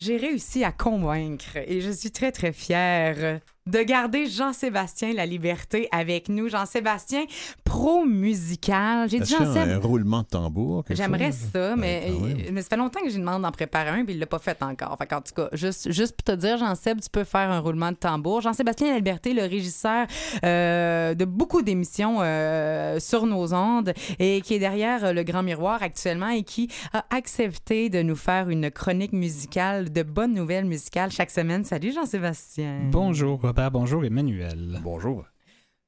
j'ai 0.00 0.16
réussi 0.16 0.64
à 0.64 0.72
convaincre 0.72 1.56
et 1.56 1.80
je 1.80 1.90
suis 1.90 2.10
très 2.12 2.30
très 2.32 2.52
fière 2.52 3.40
de 3.68 3.82
garder 3.82 4.26
Jean-Sébastien 4.26 5.12
La 5.12 5.26
Liberté 5.26 5.88
avec 5.92 6.28
nous. 6.28 6.48
Jean-Sébastien, 6.48 7.24
pro 7.64 8.04
musical. 8.04 9.08
J'ai 9.10 9.20
dit 9.20 9.30
Jean-Sébastien. 9.30 9.76
un 9.76 9.78
roulement 9.78 10.22
de 10.22 10.26
tambour? 10.26 10.84
quelque 10.84 10.96
J'aimerais 10.96 11.32
ça, 11.32 11.76
mais, 11.76 12.10
même. 12.10 12.52
mais 12.52 12.62
ça 12.62 12.68
fait 12.70 12.76
longtemps 12.76 13.00
que 13.00 13.10
j'ai 13.10 13.18
demandé 13.18 13.42
d'en 13.42 13.52
préparer 13.52 13.90
un, 13.90 14.04
puis 14.04 14.14
il 14.14 14.20
l'a 14.20 14.26
pas 14.26 14.38
fait 14.38 14.62
encore. 14.62 14.96
Fait 14.98 15.12
en 15.12 15.20
tout 15.20 15.34
cas, 15.34 15.48
juste, 15.52 15.92
juste 15.92 16.16
pour 16.16 16.24
te 16.24 16.38
dire, 16.38 16.56
Jean-Seb, 16.58 17.00
tu 17.00 17.10
peux 17.10 17.24
faire 17.24 17.50
un 17.50 17.60
roulement 17.60 17.92
de 17.92 17.96
tambour. 17.96 18.40
Jean-Sébastien 18.40 18.94
Liberté, 18.94 19.34
le 19.34 19.42
régisseur 19.42 20.06
euh, 20.44 21.14
de 21.14 21.24
beaucoup 21.24 21.62
d'émissions 21.62 22.18
euh, 22.20 22.98
sur 23.00 23.26
nos 23.26 23.52
ondes 23.54 23.92
et 24.18 24.40
qui 24.40 24.54
est 24.54 24.58
derrière 24.58 25.04
euh, 25.04 25.12
le 25.12 25.22
Grand 25.22 25.42
Miroir 25.42 25.82
actuellement 25.82 26.28
et 26.28 26.42
qui 26.42 26.68
a 26.92 27.04
accepté 27.10 27.90
de 27.90 28.02
nous 28.02 28.16
faire 28.16 28.48
une 28.48 28.70
chronique 28.70 29.12
musicale 29.12 29.92
de 29.92 30.02
bonnes 30.02 30.34
nouvelles 30.34 30.64
musicales 30.64 31.10
chaque 31.10 31.30
semaine. 31.30 31.64
Salut 31.64 31.92
Jean-Sébastien. 31.92 32.80
Bonjour 32.90 33.40
Robert, 33.40 33.57
bonjour 33.70 34.04
Emmanuel. 34.04 34.78
Bonjour. 34.82 35.24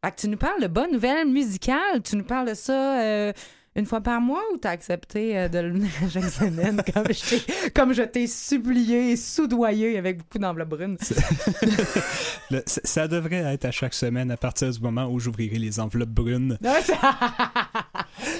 Fait 0.04 0.10
que 0.10 0.20
tu 0.20 0.28
nous 0.28 0.36
parles 0.36 0.60
de 0.60 0.66
bonnes 0.66 0.92
nouvelles 0.92 1.28
musicales. 1.28 2.02
Tu 2.02 2.16
nous 2.16 2.24
parles 2.24 2.48
de 2.48 2.54
ça 2.54 3.00
euh, 3.00 3.32
une 3.76 3.86
fois 3.86 4.00
par 4.00 4.20
mois 4.20 4.42
ou 4.52 4.56
t'as 4.56 4.70
accepté 4.70 5.38
euh, 5.38 5.48
de 5.48 5.58
le 5.60 5.70
venir 5.70 5.90
à 6.04 6.08
chaque 6.08 6.24
semaine? 6.24 6.82
Comme 6.92 7.06
je 7.12 7.28
t'ai, 7.28 7.70
comme 7.72 7.92
je 7.92 8.02
t'ai 8.02 8.26
supplié 8.26 9.12
et 9.12 9.16
soudoyé 9.16 9.96
avec 9.98 10.18
beaucoup 10.18 10.38
d'enveloppes 10.38 10.70
brunes? 10.70 10.96
Le- 12.50 12.62
ça 12.66 13.06
devrait 13.06 13.54
être 13.54 13.66
à 13.66 13.70
chaque 13.70 13.94
semaine 13.94 14.30
à 14.32 14.36
partir 14.36 14.70
du 14.70 14.80
moment 14.80 15.06
où 15.06 15.20
j'ouvrirai 15.20 15.58
les 15.58 15.78
enveloppes 15.78 16.08
brunes. 16.08 16.58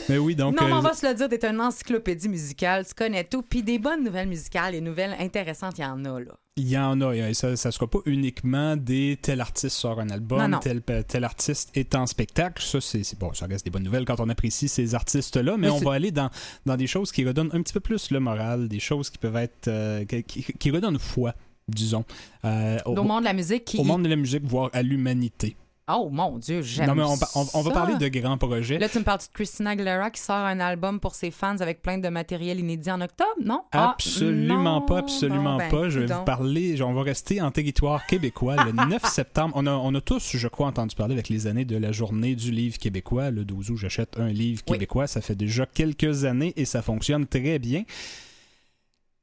Mais 0.09 0.19
oui, 0.19 0.35
donc. 0.35 0.61
non, 0.61 0.67
mais 0.67 0.73
on 0.73 0.79
euh, 0.79 0.81
va 0.81 0.95
se 0.95 1.07
le 1.07 1.15
dire, 1.15 1.29
t'es 1.29 1.45
une 1.47 1.61
encyclopédie 1.61 2.29
musicale, 2.29 2.85
tu 2.85 2.95
connais 2.95 3.23
tout. 3.23 3.43
Puis 3.43 3.63
des 3.63 3.79
bonnes 3.79 4.03
nouvelles 4.03 4.29
musicales, 4.29 4.73
des 4.73 4.81
nouvelles 4.81 5.15
intéressantes, 5.21 5.79
il 5.79 5.83
y 5.83 5.85
en 5.85 6.05
a, 6.05 6.19
là. 6.19 6.33
Il 6.61 6.69
y 6.69 6.77
en 6.77 7.01
a, 7.01 7.15
et 7.15 7.33
ça 7.35 7.51
ne 7.51 7.57
sera 7.57 7.87
pas 7.87 8.01
uniquement 8.05 8.77
des 8.77 9.19
tel 9.23 9.41
artiste 9.41 9.77
sort 9.77 9.99
un 10.01 10.11
album, 10.11 10.39
Non, 10.41 10.49
non. 10.49 10.59
Tel, 10.59 10.83
tel 10.83 11.25
artiste 11.25 11.71
est 11.75 11.95
en 11.95 12.07
spectacle. 12.07 12.63
Ça, 12.63 12.81
c'est 12.81 13.19
bon, 13.19 13.33
ça 13.33 13.47
reste 13.47 13.65
des 13.65 13.71
bonnes 13.71 13.83
nouvelles 13.85 14.05
quand 14.05 14.21
on 14.21 14.29
apprécie 14.29 14.69
ces 14.69 14.95
artistes-là, 14.95 15.57
mais 15.57 15.69
Mais 15.69 15.73
on 15.73 15.79
va 15.79 15.95
aller 15.95 16.11
dans, 16.11 16.29
dans 16.67 16.77
des 16.77 16.87
choses 16.87 17.13
qui 17.13 17.25
redonnent 17.27 17.51
un 17.53 17.63
petit 17.63 17.73
peu 17.73 17.81
plus 17.81 18.11
le 18.11 18.21
moral, 18.21 18.69
des 18.69 18.81
choses 18.81 19.09
qui 19.11 19.19
peuvent 19.19 19.37
être. 19.37 19.69
euh, 19.69 20.05
qui, 20.05 20.23
qui- 20.25 20.53
qui 20.53 20.71
redonnent 20.71 20.99
foi, 20.99 21.35
disons, 21.69 22.05
euh, 22.45 22.79
au, 22.85 22.97
Au 22.97 23.03
monde 23.05 23.21
de 23.21 23.25
la 23.27 23.33
musique 23.33 23.65
qui. 23.65 23.79
au 23.79 23.85
monde 23.85 24.03
de 24.03 24.09
la 24.09 24.17
musique, 24.17 24.45
voire 24.45 24.69
à 24.73 24.83
l'humanité. 24.83 25.57
Oh 25.99 26.09
mon 26.11 26.39
Dieu, 26.39 26.63
j'aime 26.63 26.87
Non, 26.89 26.95
mais 26.95 27.03
on, 27.03 27.15
on- 27.41 27.47
on 27.55 27.63
va 27.63 27.71
parler 27.71 27.97
de 27.97 28.09
grands 28.09 28.39
projets. 28.39 28.79
Là, 28.79 28.89
tu 28.89 28.99
me 28.99 29.05
parles 29.05 29.19
de 29.21 29.25
Christina 29.33 29.71
Aguilera 29.71 30.11
qui 30.11 30.21
sort 30.21 30.37
un 30.37 30.61
album 30.61 31.01
pour 31.01 31.15
ses 31.15 31.31
fans 31.31 31.57
avec 31.61 31.83
plein 31.83 31.99
de 31.99 32.09
matériel 32.09 32.61
inédit 32.61 32.91
en 32.91 33.01
octobre, 33.01 33.31
non? 33.45 33.63
Ah, 33.73 33.91
Absolument 33.91 34.81
non. 34.81 34.83
pas, 34.83 34.99
absolument 34.99 35.53
Bon, 35.53 35.59
ben, 35.59 35.71
pas. 35.71 35.89
Je 35.89 36.01
vais 36.01 36.15
vous 36.15 36.25
parler, 36.25 36.81
on 36.83 36.93
va 36.93 37.03
rester 37.03 37.41
en 37.41 37.51
territoire 37.51 38.07
québécois 38.07 38.57
le 38.65 38.73
9 38.89 39.05
septembre. 39.05 39.55
On 39.57 39.67
a, 39.67 39.73
on 39.73 39.95
a 39.95 40.01
tous, 40.01 40.37
je 40.37 40.49
crois, 40.49 40.67
entendu 40.69 40.95
parler 40.95 41.15
avec 41.15 41.29
les 41.29 41.47
années 41.47 41.65
de 41.65 41.77
la 41.77 41.93
journée 41.93 42.35
du 42.35 42.51
livre 42.51 42.79
québécois. 42.79 43.31
Le 43.31 43.45
12 43.45 43.71
août, 43.71 43.77
j'achète 43.77 44.19
un 44.19 44.29
livre 44.29 44.63
Oui. 44.69 44.75
québécois. 44.75 45.07
Ça 45.07 45.21
fait 45.21 45.35
déjà 45.35 45.67
quelques 45.67 46.25
années 46.25 46.53
et 46.57 46.65
ça 46.65 46.83
fonctionne 46.83 47.27
très 47.27 47.59
bien. 47.59 47.85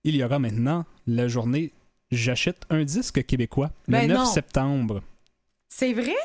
Il 0.03 0.15
y 0.15 0.24
aura 0.24 0.39
maintenant 0.39 0.86
la 1.05 1.28
journée 1.28 1.74
J'achète 2.09 2.61
un 2.70 2.86
disque 2.86 3.26
québécois 3.26 3.70
le 3.88 3.91
Ben 3.91 4.07
9 4.07 4.18
non. 4.20 4.26
septembre. 4.26 5.01
C'est 5.68 5.91
vrai? 5.91 6.15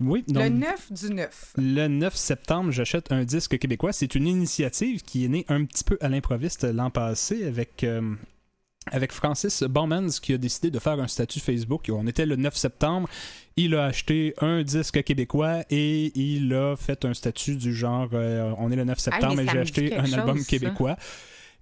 Oui, 0.00 0.24
Le 0.26 0.34
donc 0.34 0.52
9 0.52 0.92
du 0.92 1.14
9. 1.14 1.52
le 1.56 1.86
9 1.86 2.16
septembre, 2.16 2.72
j'achète 2.72 3.12
un 3.12 3.24
disque 3.24 3.58
québécois. 3.58 3.92
C'est 3.92 4.14
une 4.14 4.26
initiative 4.26 5.02
qui 5.02 5.24
est 5.24 5.28
née 5.28 5.44
un 5.48 5.64
petit 5.64 5.84
peu 5.84 5.96
à 6.00 6.08
l'improviste 6.08 6.64
l'an 6.64 6.90
passé 6.90 7.44
avec, 7.44 7.84
euh, 7.84 8.14
avec 8.90 9.12
Francis 9.12 9.62
Baumans 9.62 10.08
qui 10.20 10.32
a 10.34 10.38
décidé 10.38 10.72
de 10.72 10.78
faire 10.80 10.98
un 10.98 11.06
statut 11.06 11.38
Facebook. 11.38 11.88
On 11.92 12.08
était 12.08 12.26
le 12.26 12.34
9 12.34 12.56
septembre. 12.56 13.08
Il 13.56 13.76
a 13.76 13.84
acheté 13.84 14.34
un 14.40 14.64
disque 14.64 15.04
québécois 15.04 15.60
et 15.70 16.10
il 16.18 16.52
a 16.54 16.74
fait 16.76 17.04
un 17.04 17.14
statut 17.14 17.54
du 17.54 17.72
genre 17.72 18.08
euh, 18.14 18.52
on 18.58 18.72
est 18.72 18.76
le 18.76 18.84
9 18.84 18.98
septembre 18.98 19.40
et 19.40 19.46
j'ai 19.46 19.58
acheté 19.58 19.96
un 19.96 20.12
album 20.12 20.38
ça. 20.40 20.96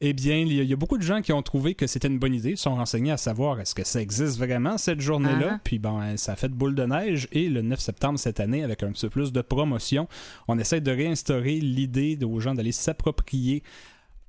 Eh 0.04 0.14
bien, 0.14 0.38
il 0.38 0.52
y, 0.52 0.58
a, 0.58 0.64
il 0.64 0.68
y 0.68 0.72
a 0.72 0.76
beaucoup 0.76 0.98
de 0.98 1.02
gens 1.02 1.22
qui 1.22 1.32
ont 1.32 1.42
trouvé 1.42 1.76
que 1.76 1.86
c'était 1.86 2.08
une 2.08 2.18
bonne 2.18 2.34
idée, 2.34 2.56
sont 2.56 2.74
renseignés 2.74 3.12
à 3.12 3.16
savoir 3.16 3.60
est-ce 3.60 3.72
que 3.72 3.84
ça 3.84 4.00
existe 4.00 4.36
vraiment 4.36 4.76
cette 4.76 5.00
journée-là? 5.00 5.52
Ah. 5.52 5.60
Puis 5.62 5.78
bon, 5.78 6.16
ça 6.16 6.32
a 6.32 6.36
fait 6.36 6.48
boule 6.48 6.74
de 6.74 6.84
neige 6.84 7.28
et 7.30 7.48
le 7.48 7.62
9 7.62 7.78
septembre 7.78 8.18
cette 8.18 8.40
année, 8.40 8.64
avec 8.64 8.82
un 8.82 8.90
petit 8.90 9.06
peu 9.06 9.10
plus 9.10 9.32
de 9.32 9.40
promotion, 9.42 10.08
on 10.48 10.58
essaie 10.58 10.80
de 10.80 10.90
réinstaurer 10.90 11.60
l'idée 11.60 12.18
aux 12.24 12.40
gens 12.40 12.52
d'aller 12.52 12.72
s'approprier 12.72 13.62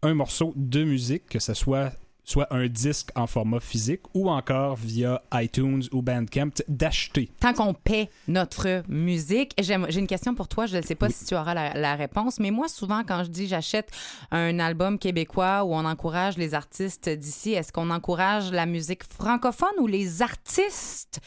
un 0.04 0.14
morceau 0.14 0.54
de 0.56 0.84
musique, 0.84 1.26
que 1.26 1.40
ce 1.40 1.56
soit 1.56 1.92
soit 2.24 2.48
un 2.54 2.68
disque 2.68 3.10
en 3.16 3.28
format 3.28 3.60
physique 3.60 4.02
ou 4.14 4.30
encore 4.30 4.76
via 4.76 5.22
iTunes 5.34 5.84
ou 5.92 6.02
Bandcamp, 6.02 6.52
d'acheter. 6.68 7.30
Tant 7.40 7.54
qu'on 7.54 7.74
paie 7.74 8.10
notre 8.28 8.84
musique, 8.88 9.54
j'ai 9.60 9.74
une 9.74 10.08
question 10.08 10.36
pour 10.36 10.48
toi. 10.48 10.66
Je 10.66 10.78
ne 10.78 10.82
sais 10.82 10.96
pas 10.96 11.10
si 11.10 11.26
tu 11.26 11.36
auras 11.36 11.54
la, 11.54 11.74
la 11.74 11.96
réponse, 11.96 12.40
mais 12.40 12.52
moi, 12.52 12.68
souvent, 12.68 13.04
quand 13.04 13.24
je 13.24 13.30
dis 13.30 13.48
j'achète 13.48 13.92
un 14.32 14.60
album 14.60 14.98
québécois 14.98 15.64
où 15.64 15.74
on 15.74 15.86
encourage 15.86 16.38
les 16.38 16.54
artistes 16.54 17.10
d'ici, 17.10 17.54
est-ce 17.54 17.72
qu'on 17.72 17.90
encourage 17.90 18.52
la 18.52 18.66
musique 18.66 19.04
francophone 19.04 19.74
ou 19.80 19.88
les 19.88 20.22
artistes 20.22 21.20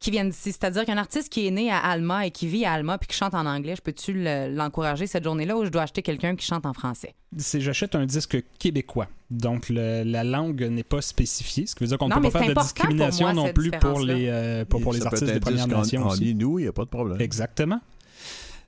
qui 0.00 0.10
viennent 0.10 0.30
d'ici? 0.30 0.50
C'est-à-dire 0.52 0.84
qu'un 0.86 0.96
artiste 0.96 1.28
qui 1.28 1.46
est 1.46 1.50
né 1.50 1.70
à 1.70 1.78
Alma 1.78 2.26
et 2.26 2.30
qui 2.30 2.46
vit 2.48 2.64
à 2.64 2.72
Alma 2.72 2.96
puis 2.98 3.06
qui 3.06 3.14
chante 3.16 3.34
en 3.34 3.44
anglais, 3.46 3.76
je 3.76 3.82
peux-tu 3.82 4.14
le- 4.14 4.52
l'encourager 4.54 5.06
cette 5.06 5.24
journée-là 5.24 5.56
ou 5.56 5.64
je 5.64 5.70
dois 5.70 5.82
acheter 5.82 6.02
quelqu'un 6.02 6.34
qui 6.36 6.44
chante 6.46 6.64
en 6.66 6.72
français? 6.72 7.14
C'est 7.36 7.60
j'achète 7.60 7.94
un 7.94 8.06
disque 8.06 8.42
québécois. 8.58 9.06
Donc 9.30 9.68
le- 9.68 10.02
la 10.02 10.24
langue 10.24 10.62
n'est 10.62 10.82
pas 10.82 11.02
spécifiée, 11.02 11.66
ce 11.66 11.74
qui 11.76 11.84
veut 11.84 11.88
dire 11.88 11.98
qu'on 11.98 12.08
ne 12.08 12.14
peut 12.14 12.30
pas 12.30 12.40
faire 12.40 12.54
de 12.54 12.60
discrimination 12.60 13.26
moi, 13.26 13.34
non 13.34 13.52
plus 13.52 13.70
pour 13.70 14.00
les, 14.00 14.26
euh, 14.28 14.64
pour, 14.64 14.80
pour 14.80 14.92
les 14.92 15.06
artistes 15.06 15.24
des 15.32 15.38
Premières 15.38 15.64
en- 15.66 15.68
Nations 15.68 16.02
en 16.04 16.08
aussi. 16.12 16.30
inou, 16.30 16.58
il 16.58 16.62
n'y 16.62 16.68
a 16.68 16.72
pas 16.72 16.84
de 16.84 16.88
problème. 16.88 17.20
Exactement. 17.20 17.80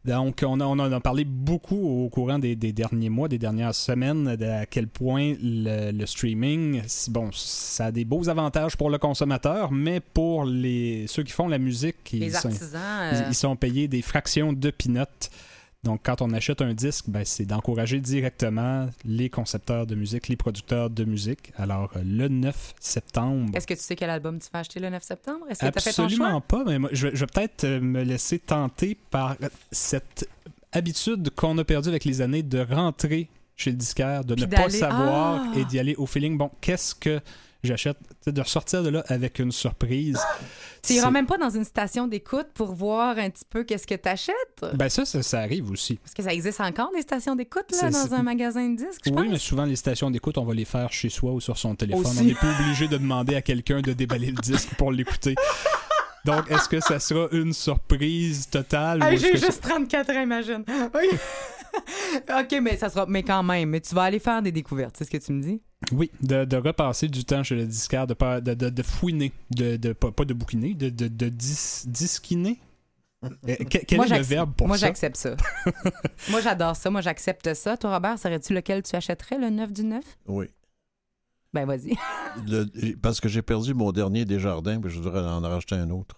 Donc, 0.04 0.42
on, 0.44 0.58
a- 0.58 0.64
on 0.64 0.78
en 0.80 0.90
a 0.90 1.00
parlé 1.00 1.24
beaucoup 1.24 1.76
au 2.04 2.08
courant 2.08 2.40
des, 2.40 2.56
des 2.56 2.72
derniers 2.72 3.08
mois, 3.08 3.28
des 3.28 3.38
dernières 3.38 3.74
semaines, 3.74 4.34
de 4.34 4.44
à 4.46 4.66
quel 4.66 4.88
point 4.88 5.34
le, 5.40 5.92
le 5.92 6.06
streaming, 6.06 6.82
bon, 7.08 7.30
ça 7.32 7.86
a 7.86 7.92
des 7.92 8.04
beaux 8.04 8.28
avantages 8.28 8.76
pour 8.76 8.90
le 8.90 8.98
consommateur, 8.98 9.70
mais 9.70 10.00
pour 10.00 10.44
les 10.44 11.06
ceux 11.06 11.22
qui 11.22 11.30
font 11.32 11.46
la 11.46 11.58
musique, 11.58 12.10
Les 12.12 12.26
ils, 12.26 12.32
sont, 12.32 12.48
artisans, 12.48 12.80
euh, 13.12 13.22
ils 13.28 13.34
sont 13.34 13.54
payés 13.54 13.86
des 13.86 14.02
fractions 14.02 14.52
de 14.52 14.70
peanuts. 14.70 15.04
Donc, 15.84 16.00
quand 16.04 16.22
on 16.22 16.30
achète 16.32 16.62
un 16.62 16.74
disque, 16.74 17.06
ben, 17.08 17.24
c'est 17.24 17.44
d'encourager 17.44 17.98
directement 17.98 18.88
les 19.04 19.28
concepteurs 19.28 19.84
de 19.84 19.96
musique, 19.96 20.28
les 20.28 20.36
producteurs 20.36 20.90
de 20.90 21.02
musique. 21.02 21.52
Alors, 21.56 21.90
euh, 21.96 22.02
le 22.04 22.28
9 22.28 22.74
septembre, 22.78 23.50
Est-ce 23.56 23.66
que 23.66 23.74
tu 23.74 23.80
sais 23.80 23.96
quel 23.96 24.10
album 24.10 24.38
tu 24.38 24.46
vas 24.52 24.60
acheter 24.60 24.78
le 24.78 24.90
9 24.90 25.02
septembre? 25.02 25.44
Est-ce 25.50 25.58
que 25.58 25.66
as 25.66 25.72
fait 25.72 25.90
ton 25.92 26.08
choix? 26.08 26.26
Absolument 26.28 26.40
pas, 26.40 26.62
mais 26.64 26.78
moi, 26.78 26.88
je, 26.92 27.08
vais- 27.08 27.26
peut-être 27.26 27.64
euh, 27.64 27.80
me 27.80 28.04
laisser 28.04 28.38
tenter 28.38 28.96
par 29.10 29.36
cette 29.72 30.28
habitude 30.70 31.30
qu'on 31.30 31.58
a 31.58 31.64
perdue 31.64 31.88
avec 31.88 32.04
les 32.04 32.20
années 32.20 32.44
de 32.44 32.60
rentrer 32.60 33.28
chez 33.56 33.70
le 33.72 33.76
disquaire, 33.76 34.24
de 34.24 34.36
Puis 34.36 34.44
ne 34.46 34.50
pas 34.50 34.70
savoir 34.70 35.42
Ah! 35.48 35.58
et 35.58 35.64
d'y 35.64 35.80
aller 35.80 35.96
au 35.96 36.06
feeling. 36.06 36.38
Bon, 36.38 36.52
qu'est-ce 36.60 36.94
que 36.94 37.20
j'achète? 37.64 37.98
De 38.26 38.40
ressortir 38.40 38.84
de 38.84 38.88
là 38.88 39.02
avec 39.08 39.40
une 39.40 39.50
surprise. 39.50 40.20
Tu 40.84 40.94
iras 40.94 41.12
même 41.12 41.26
pas 41.26 41.38
dans 41.38 41.50
une 41.50 41.64
station 41.64 42.08
d'écoute 42.08 42.48
pour 42.54 42.74
voir 42.74 43.16
un 43.16 43.30
petit 43.30 43.44
peu 43.48 43.62
qu'est-ce 43.62 43.86
que 43.86 43.94
tu 43.94 44.08
achètes? 44.08 44.64
Ben 44.74 44.88
ça, 44.88 45.04
ça, 45.04 45.22
ça 45.22 45.38
arrive 45.38 45.70
aussi. 45.70 45.94
Parce 45.96 46.12
que 46.12 46.22
ça 46.24 46.32
existe 46.32 46.60
encore 46.60 46.90
des 46.92 47.02
stations 47.02 47.36
d'écoute 47.36 47.66
là, 47.80 47.88
dans 47.90 48.14
un 48.14 48.22
magasin 48.24 48.68
de 48.68 48.76
disques, 48.76 49.02
je 49.04 49.10
Oui, 49.10 49.16
pense? 49.22 49.26
mais 49.30 49.38
souvent 49.38 49.64
les 49.64 49.76
stations 49.76 50.10
d'écoute, 50.10 50.38
on 50.38 50.44
va 50.44 50.54
les 50.54 50.64
faire 50.64 50.92
chez 50.92 51.08
soi 51.08 51.30
ou 51.32 51.40
sur 51.40 51.56
son 51.56 51.76
téléphone. 51.76 52.04
Aussi. 52.04 52.18
On 52.20 52.24
n'est 52.24 52.34
pas 52.34 52.50
obligé 52.60 52.88
de 52.88 52.96
demander 52.96 53.36
à 53.36 53.42
quelqu'un 53.42 53.80
de 53.80 53.92
déballer 53.92 54.32
le 54.32 54.40
disque 54.42 54.70
pour 54.76 54.90
l'écouter. 54.90 55.36
Donc, 56.24 56.50
est-ce 56.50 56.68
que 56.68 56.80
ça 56.80 56.98
sera 56.98 57.28
une 57.32 57.52
surprise 57.52 58.48
totale? 58.48 59.02
Hey, 59.04 59.18
J'ai 59.18 59.32
que 59.32 59.38
ça- 59.38 59.46
juste 59.46 59.62
34 59.62 60.10
ans, 60.10 60.22
imagine. 60.22 60.64
Oui. 60.94 61.08
OK, 62.40 62.60
mais 62.60 62.76
ça 62.76 62.88
sera. 62.90 63.06
Mais 63.08 63.22
quand 63.22 63.42
même, 63.44 63.70
mais 63.70 63.80
tu 63.80 63.94
vas 63.94 64.02
aller 64.02 64.18
faire 64.18 64.42
des 64.42 64.52
découvertes, 64.52 64.96
c'est 64.98 65.04
ce 65.04 65.10
que 65.10 65.16
tu 65.16 65.32
me 65.32 65.40
dis? 65.42 65.60
Oui, 65.90 66.10
de, 66.20 66.44
de 66.44 66.56
repasser 66.56 67.08
du 67.08 67.24
temps 67.24 67.42
chez 67.42 67.56
le 67.56 67.66
disquaire, 67.66 68.06
de, 68.06 68.14
pas- 68.14 68.40
de, 68.40 68.54
de, 68.54 68.70
de 68.70 68.82
fouiner, 68.82 69.32
de, 69.50 69.76
de, 69.76 69.92
pas, 69.92 70.12
pas 70.12 70.24
de 70.24 70.34
bouquiner, 70.34 70.74
de, 70.74 70.88
de, 70.90 71.08
de 71.08 71.28
dis- 71.28 71.82
disquiner. 71.86 72.60
Euh, 73.24 73.54
que- 73.54 73.78
quel 73.86 73.98
Moi, 73.98 74.06
est 74.06 74.08
le 74.08 74.14
j'accepte- 74.16 74.28
verbe 74.30 74.52
pour 74.56 74.66
Moi, 74.66 74.76
ça? 74.76 74.86
j'accepte 74.88 75.16
ça. 75.16 75.36
moi, 76.30 76.40
j'adore 76.40 76.74
ça. 76.74 76.90
Moi, 76.90 77.02
j'accepte 77.02 77.54
ça. 77.54 77.76
Toi, 77.76 77.94
Robert, 77.94 78.18
serais-tu 78.18 78.52
lequel 78.52 78.82
tu 78.82 78.96
achèterais, 78.96 79.38
le 79.38 79.48
9 79.48 79.72
du 79.72 79.84
9? 79.84 80.04
Oui. 80.26 80.46
Ben, 81.52 81.64
vas-y. 81.64 81.94
Parce 83.00 83.20
que 83.20 83.28
j'ai 83.28 83.42
perdu 83.42 83.74
mon 83.74 83.92
dernier 83.92 84.24
Desjardins, 84.24 84.80
puis 84.80 84.90
je 84.90 84.98
voudrais 85.00 85.20
en 85.20 85.40
racheter 85.40 85.76
un 85.76 85.90
autre. 85.90 86.16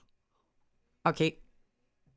OK. 1.07 1.23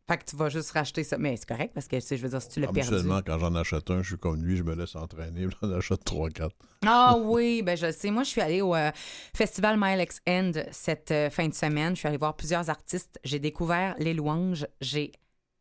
Fait 0.07 0.17
que 0.17 0.23
tu 0.23 0.37
vas 0.37 0.47
juste 0.47 0.71
racheter 0.71 1.03
ça. 1.03 1.17
Mais 1.17 1.35
c'est 1.35 1.47
correct 1.47 1.71
parce 1.73 1.87
que, 1.87 1.97
tu 1.97 2.01
sais, 2.01 2.15
je 2.15 2.23
veux 2.23 2.29
dire, 2.29 2.41
si 2.41 2.49
tu 2.49 2.59
l'as 2.61 2.67
perdu. 2.67 2.93
Habituellement, 2.93 3.21
quand 3.25 3.39
j'en 3.39 3.55
achète 3.55 3.91
un, 3.91 4.01
je 4.01 4.09
suis 4.09 4.17
comme 4.17 4.41
lui, 4.41 4.55
je 4.55 4.63
me 4.63 4.73
laisse 4.73 4.95
entraîner, 4.95 5.47
j'en 5.61 5.71
achète 5.71 6.05
3-4. 6.05 6.49
Ah 6.85 7.17
oui, 7.19 7.61
ben 7.61 7.75
je 7.75 7.91
sais. 7.91 8.09
Moi, 8.09 8.23
je 8.23 8.29
suis 8.29 8.41
allée 8.41 8.61
au 8.61 8.73
euh, 8.73 8.91
Festival 9.35 9.77
Milex 9.77 10.21
End 10.27 10.51
cette 10.71 11.11
euh, 11.11 11.29
fin 11.29 11.47
de 11.47 11.53
semaine. 11.53 11.95
Je 11.95 11.99
suis 11.99 12.07
allée 12.07 12.17
voir 12.17 12.35
plusieurs 12.35 12.69
artistes. 12.69 13.19
J'ai 13.25 13.39
découvert 13.39 13.95
Les 13.99 14.13
Louanges. 14.13 14.65
J'ai 14.79 15.11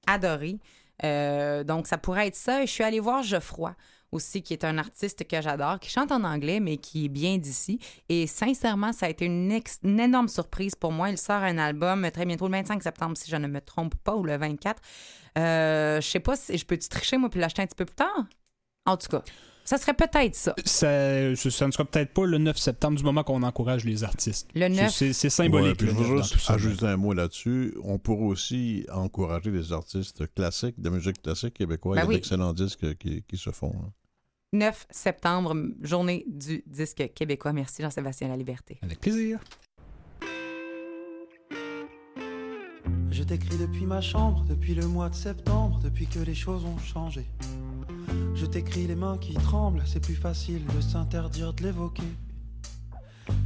adoré. 0.06 0.60
Euh, 1.02 1.64
donc, 1.64 1.89
ça 1.89 1.98
pourrait 1.98 2.28
être 2.28 2.36
ça. 2.36 2.62
Et 2.62 2.66
je 2.66 2.73
suis 2.73 2.85
allée 2.85 3.01
voir 3.01 3.24
Geoffroy 3.24 3.74
aussi, 4.16 4.43
qui 4.43 4.52
est 4.52 4.64
un 4.64 4.78
artiste 4.78 5.26
que 5.28 5.40
j'adore, 5.40 5.78
qui 5.78 5.88
chante 5.90 6.10
en 6.10 6.24
anglais, 6.24 6.59
mais 6.60 6.76
qui 6.78 7.05
est 7.05 7.09
bien 7.09 7.38
d'ici. 7.38 7.78
Et 8.09 8.26
sincèrement, 8.26 8.93
ça 8.93 9.06
a 9.06 9.09
été 9.09 9.24
une, 9.26 9.52
ex- 9.52 9.78
une 9.84 10.01
énorme 10.01 10.28
surprise 10.28 10.74
pour 10.74 10.90
moi. 10.93 11.10
Il 11.10 11.18
sort 11.18 11.43
un 11.43 11.59
album 11.59 12.10
très 12.10 12.26
bientôt, 12.26 12.47
le 12.48 12.52
25 12.52 12.82
septembre, 12.82 13.16
si 13.16 13.30
je 13.30 13.36
ne 13.36 13.47
me 13.47 13.60
trompe 13.60 13.94
pas, 13.97 14.14
ou 14.16 14.24
le 14.24 14.36
24. 14.36 14.82
Euh, 15.38 16.01
je 16.01 16.06
sais 16.09 16.20
pas 16.20 16.34
si 16.36 16.56
je 16.59 16.64
peux-tu 16.66 16.88
tricher, 16.88 17.16
moi, 17.18 17.28
puis 17.30 17.40
l'acheter 17.40 17.62
un 17.62 17.66
petit 17.66 17.76
peu 17.76 17.84
plus 17.84 17.94
tard? 17.94 18.26
En 18.86 18.97
tout 18.97 19.09
cas, 19.09 19.22
ça 19.64 19.78
serait 19.78 19.94
peut-être 19.94 20.36
ça. 20.36 20.55
Ça, 20.64 20.86
ne 21.30 21.34
sera 21.34 21.84
peut-être 21.84 22.14
pas 22.14 22.24
le 22.24 22.38
9 22.38 22.56
septembre 22.56 22.97
du 22.97 23.02
moment 23.02 23.24
qu'on 23.24 23.43
encourage 23.43 23.84
les 23.84 24.05
artistes. 24.05 24.48
Le 24.55 24.68
9. 24.68 24.90
C'est- 24.90 25.06
C'est 25.09 25.12
c'est 25.12 25.30
symbolique. 25.30 25.80
Ouais, 25.82 25.88
je 25.88 25.93
9 25.93 25.97
veux 26.09 26.22
juste 26.22 26.48
ajouter 26.51 26.86
un 26.86 26.97
mot 26.97 27.12
là-dessus. 27.12 27.74
On 27.82 27.98
pourrait 27.98 28.26
aussi 28.26 28.86
encourager 28.93 29.51
les 29.51 29.72
artistes 29.72 30.32
classiques, 30.34 30.80
de 30.80 30.88
musique 30.88 31.20
classique 31.20 31.55
québécoise. 31.55 31.97
Ben 31.97 32.02
Il 32.02 32.05
y 32.05 32.06
a 32.06 32.09
oui. 32.10 32.14
d'excellents 32.14 32.52
disques 32.52 32.97
qui, 32.97 33.22
qui 33.24 33.36
se 33.36 33.51
font. 33.51 33.74
hein. 33.84 33.90
9 34.56 34.86
septembre, 34.90 35.54
journée 35.82 36.24
du 36.26 36.64
disque 36.66 37.12
québécois. 37.14 37.52
Merci 37.52 37.82
Jean-Sébastien 37.82 38.28
La 38.28 38.36
Liberté. 38.36 38.78
Avec 38.82 39.00
plaisir. 39.00 39.38
Je 43.10 43.22
t'écris 43.22 43.56
depuis 43.58 43.86
ma 43.86 44.00
chambre, 44.00 44.44
depuis 44.48 44.74
le 44.74 44.86
mois 44.86 45.08
de 45.10 45.14
septembre, 45.14 45.80
depuis 45.82 46.06
que 46.06 46.18
les 46.18 46.34
choses 46.34 46.64
ont 46.64 46.78
changé. 46.78 47.26
Je 48.34 48.46
t'écris 48.46 48.86
les 48.86 48.96
mains 48.96 49.18
qui 49.18 49.34
tremblent, 49.34 49.82
c'est 49.86 50.02
plus 50.02 50.14
facile 50.14 50.64
de 50.74 50.80
s'interdire 50.80 51.52
de 51.52 51.62
l'évoquer. 51.62 52.02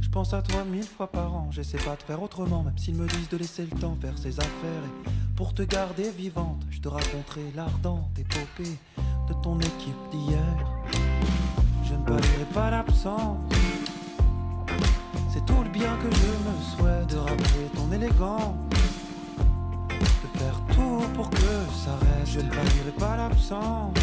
Je 0.01 0.09
pense 0.09 0.33
à 0.33 0.41
toi 0.41 0.63
mille 0.65 0.83
fois 0.83 1.07
par 1.07 1.33
an, 1.33 1.47
j'essaie 1.51 1.77
pas 1.77 1.95
de 1.95 2.03
faire 2.03 2.21
autrement, 2.21 2.63
même 2.63 2.77
s'ils 2.77 2.95
me 2.95 3.07
disent 3.07 3.29
de 3.29 3.37
laisser 3.37 3.63
le 3.63 3.79
temps 3.79 3.95
faire 4.01 4.17
ses 4.17 4.39
affaires. 4.39 4.83
Et 4.85 5.35
pour 5.35 5.53
te 5.53 5.61
garder 5.63 6.11
vivante, 6.11 6.61
je 6.69 6.79
te 6.79 6.87
raconterai 6.87 7.51
l'ardente 7.55 8.17
épopée 8.17 8.77
de 9.27 9.33
ton 9.41 9.59
équipe 9.59 10.09
d'hier. 10.11 10.57
Je 11.85 11.93
ne 11.93 12.03
palierai 12.03 12.45
pas 12.53 12.69
l'absence, 12.69 13.39
c'est 15.33 15.45
tout 15.45 15.63
le 15.63 15.69
bien 15.69 15.95
que 15.97 16.13
je 16.13 16.27
me 16.27 16.77
souhaite 16.77 17.09
de 17.09 17.17
rappeler 17.17 17.69
ton 17.75 17.91
élégance 17.91 18.55
de 19.89 20.39
faire 20.39 20.61
tout 20.73 21.03
pour 21.13 21.29
que 21.29 21.37
ça 21.37 21.95
reste. 22.01 22.33
Je 22.33 22.39
ne 22.39 22.49
palierai 22.49 22.91
pas 22.97 23.17
l'absence. 23.17 23.93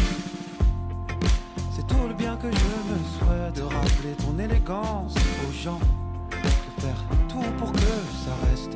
C'est 1.79 1.87
tout 1.87 2.07
le 2.09 2.13
bien 2.13 2.35
que 2.35 2.51
je 2.51 2.57
me 2.57 2.97
souhaite 3.17 3.55
de 3.55 3.61
rappeler 3.61 4.11
ton 4.17 4.37
élégance 4.37 5.15
aux 5.47 5.51
gens. 5.53 5.79
De 6.29 6.81
faire 6.81 7.05
tout 7.29 7.39
pour 7.57 7.71
que 7.71 7.79
ça 7.79 8.35
reste 8.49 8.75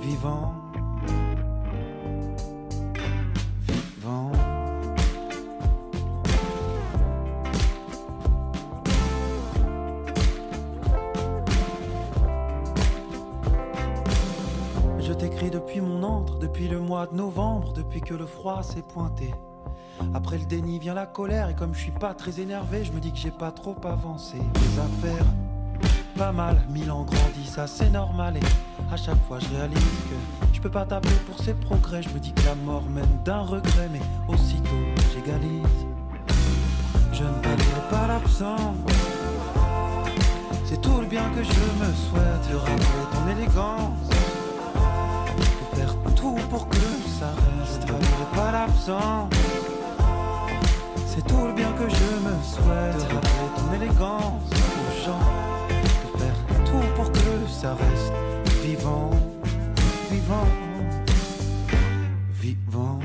vivant. 0.00 0.54
Vivant. 3.68 4.32
Je 14.98 15.12
t'écris 15.12 15.50
depuis 15.50 15.82
mon 15.82 16.02
antre, 16.02 16.38
depuis 16.38 16.68
le 16.68 16.80
mois 16.80 17.06
de 17.08 17.14
novembre, 17.14 17.74
depuis 17.74 18.00
que 18.00 18.14
le 18.14 18.24
froid 18.24 18.62
s'est 18.62 18.80
pointé. 18.80 19.34
Après 20.14 20.38
le 20.38 20.44
déni 20.44 20.78
vient 20.78 20.94
la 20.94 21.06
colère 21.06 21.48
et 21.48 21.54
comme 21.54 21.74
je 21.74 21.80
suis 21.80 21.90
pas 21.90 22.14
très 22.14 22.40
énervé, 22.40 22.84
je 22.84 22.92
me 22.92 23.00
dis 23.00 23.12
que 23.12 23.18
j'ai 23.18 23.30
pas 23.30 23.50
trop 23.50 23.76
avancé. 23.84 24.36
Les 24.36 24.78
affaires, 24.78 25.26
pas 26.16 26.32
mal, 26.32 26.56
mille 26.70 26.90
ans 26.90 27.06
ça 27.44 27.66
c'est 27.66 27.90
normal 27.90 28.36
et 28.36 28.92
à 28.92 28.96
chaque 28.96 29.22
fois 29.26 29.38
je 29.40 29.48
réalise 29.56 29.78
que 29.78 30.14
je 30.52 30.60
peux 30.60 30.70
pas 30.70 30.84
taper 30.84 31.08
pour 31.26 31.42
ces 31.42 31.54
progrès. 31.54 32.02
Je 32.02 32.10
me 32.10 32.18
dis 32.18 32.32
que 32.32 32.44
la 32.44 32.54
mort 32.54 32.84
mène 32.88 33.18
d'un 33.24 33.40
regret, 33.40 33.88
mais 33.92 34.00
aussitôt 34.28 34.68
j'égalise. 35.12 35.86
Je 37.12 37.24
ne 37.24 37.42
palierai 37.42 37.88
pas 37.90 38.06
l'absence. 38.06 38.76
C'est 40.64 40.80
tout 40.80 41.00
le 41.00 41.06
bien 41.06 41.24
que 41.30 41.42
je 41.42 41.50
me 41.50 41.92
souhaite, 41.94 42.50
de 42.50 42.56
rappeler 42.56 43.06
ton 43.12 43.28
élégance 43.36 44.08
de 45.70 45.76
faire 45.76 45.94
tout 46.14 46.36
pour 46.50 46.68
que 46.68 46.76
ça 47.18 47.30
reste. 47.60 47.82
Je 47.86 47.92
ne 47.92 48.36
pas 48.36 48.52
l'absence. 48.52 49.30
C'est 51.18 51.26
tout 51.26 51.46
le 51.48 51.52
bien 51.52 51.72
que 51.72 51.88
je 51.88 52.04
me 52.26 52.42
souhaite. 52.44 53.08
De 53.08 53.12
rappeler 53.12 53.48
ton 53.56 53.72
élégance 53.74 54.50
aux 54.52 55.04
gens. 55.04 55.18
De 56.14 56.18
faire 56.18 56.64
tout 56.64 56.94
pour 56.94 57.10
que 57.10 57.48
ça 57.48 57.74
reste 57.74 58.12
vivant, 58.62 59.10
vivant, 60.12 60.46
vivant. 62.34 63.00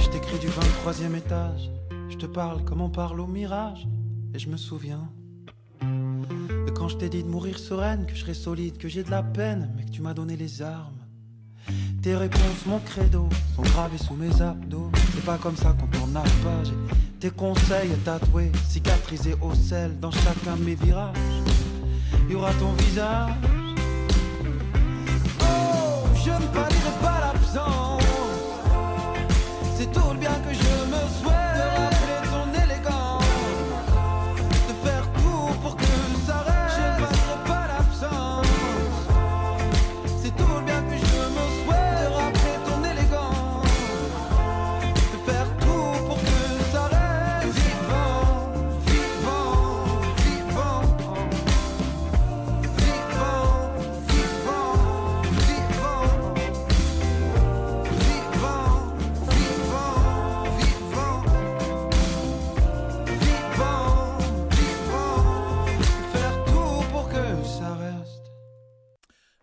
Je 0.00 0.08
t'écris 0.08 0.40
du 0.40 0.48
23e 0.48 1.16
étage. 1.16 1.70
Je 2.08 2.16
te 2.16 2.26
parle 2.26 2.64
comme 2.64 2.80
on 2.80 2.90
parle 2.90 3.20
au 3.20 3.28
mirage. 3.28 3.86
Et 4.34 4.40
je 4.40 4.48
me 4.48 4.56
souviens 4.56 5.08
quand 6.70 6.88
je 6.88 6.96
t'ai 6.96 7.08
dit 7.08 7.22
de 7.22 7.28
mourir 7.28 7.58
sereine, 7.58 8.06
que 8.06 8.14
je 8.14 8.20
serais 8.20 8.34
solide, 8.34 8.78
que 8.78 8.88
j'ai 8.88 9.02
de 9.02 9.10
la 9.10 9.22
peine, 9.22 9.70
mais 9.76 9.84
que 9.84 9.90
tu 9.90 10.02
m'as 10.02 10.14
donné 10.14 10.36
les 10.36 10.62
armes. 10.62 10.98
Tes 12.02 12.14
réponses, 12.14 12.66
mon 12.66 12.78
credo, 12.78 13.28
sont 13.56 13.62
gravées 13.62 13.98
sous 13.98 14.14
mes 14.14 14.40
abdos. 14.40 14.90
C'est 15.14 15.24
pas 15.24 15.38
comme 15.38 15.56
ça 15.56 15.74
qu'on 15.78 16.06
la 16.12 16.22
page. 16.22 16.68
Et 16.68 17.20
tes 17.20 17.30
conseils 17.30 17.90
tatoués, 18.04 18.52
cicatrisés 18.68 19.36
au 19.40 19.54
sel 19.54 19.98
dans 20.00 20.10
chacun 20.10 20.56
de 20.56 20.64
mes 20.64 20.74
virages. 20.74 21.16
Y 22.30 22.34
aura 22.34 22.52
ton 22.54 22.72
visage. 22.84 23.32
Oh, 25.40 26.06
je 26.14 26.30
ne 26.30 26.46
palierai 26.52 26.94
pas 27.02 27.20
l'absence. 27.20 28.02
C'est 29.76 29.90
tout 29.92 30.10
le 30.12 30.18
bien 30.18 30.34
que 30.46 30.54
je 30.54 30.77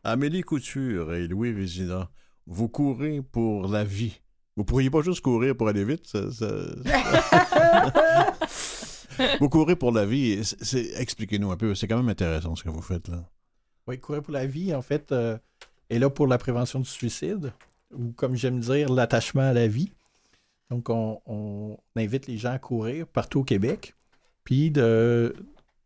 Amélie 0.06 0.42
Couture 0.42 1.14
et 1.14 1.28
Louis 1.28 1.52
Vézina, 1.52 2.10
vous 2.46 2.70
courez 2.70 3.22
pour 3.22 3.68
la 3.68 3.84
vie. 3.84 4.22
Vous 4.56 4.64
pourriez 4.64 4.90
pas 4.90 5.02
juste 5.02 5.22
courir 5.22 5.56
pour 5.58 5.68
aller 5.68 5.84
vite. 5.84 6.06
ça- 6.08 6.32
ça- 6.32 6.46
vous 9.40 9.50
courez 9.50 9.76
pour 9.76 9.92
la 9.92 10.06
vie. 10.06 10.42
Expliquez-nous 10.98 11.52
un 11.52 11.58
peu. 11.58 11.76
C'est 11.76 11.88
quand 11.88 11.98
même 11.98 12.10
intéressant 12.10 12.56
ce 12.56 12.64
que 12.64 12.70
vous 12.70 12.82
faites 12.82 13.08
là. 13.08 13.24
Oui, 13.88 14.00
Courir 14.00 14.22
pour 14.24 14.34
la 14.34 14.46
vie, 14.48 14.74
en 14.74 14.82
fait, 14.82 15.12
euh, 15.12 15.38
est 15.90 16.00
là 16.00 16.10
pour 16.10 16.28
la 16.28 16.38
prévention 16.38 16.80
du 16.80 16.90
suicide, 16.90 17.52
ou 17.94 18.12
comme 18.14 18.36
j'aime 18.36 18.60
dire, 18.60 18.92
l'attachement 18.92 19.42
à 19.50 19.54
la 19.54 19.68
vie. 19.68 19.92
Donc, 20.72 20.90
on, 20.90 21.22
on 21.28 21.78
invite 21.96 22.26
les 22.28 22.38
gens 22.38 22.52
à 22.54 22.58
courir 22.60 23.06
partout 23.08 23.42
au 23.42 23.44
Québec, 23.44 23.94
puis 24.44 24.72
de, 24.72 25.36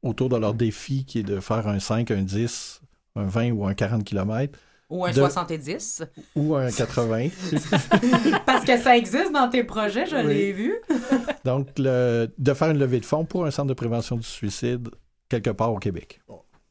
autour 0.02 0.30
de 0.30 0.38
leur 0.38 0.54
défi 0.54 1.04
qui 1.06 1.20
est 1.20 1.24
de 1.24 1.40
faire 1.42 1.68
un 1.68 1.80
5, 1.80 2.10
un 2.12 2.22
10, 2.22 2.79
un 3.16 3.26
20 3.26 3.52
ou 3.52 3.66
un 3.66 3.74
40 3.74 4.04
km. 4.04 4.58
Ou 4.90 5.06
un 5.06 5.10
de- 5.10 5.16
70. 5.16 6.04
Ou 6.36 6.56
un 6.56 6.72
80. 6.72 7.28
Parce 8.46 8.66
que 8.66 8.78
ça 8.78 8.98
existe 8.98 9.32
dans 9.32 9.50
tes 9.50 9.64
projets, 9.64 10.06
je 10.08 10.16
Oui. 10.16 10.26
l'ai 10.34 10.52
vu. 10.54 10.76
Donc, 11.46 11.68
le- 11.78 12.28
de 12.38 12.54
faire 12.54 12.72
une 12.72 12.80
levée 12.80 13.00
de 13.00 13.06
fonds 13.06 13.26
pour 13.26 13.46
un 13.46 13.52
centre 13.52 13.68
de 13.68 13.74
prévention 13.74 14.16
du 14.16 14.24
suicide 14.26 14.90
quelque 15.30 15.52
part 15.52 15.72
au 15.74 15.78
Québec. 15.78 16.22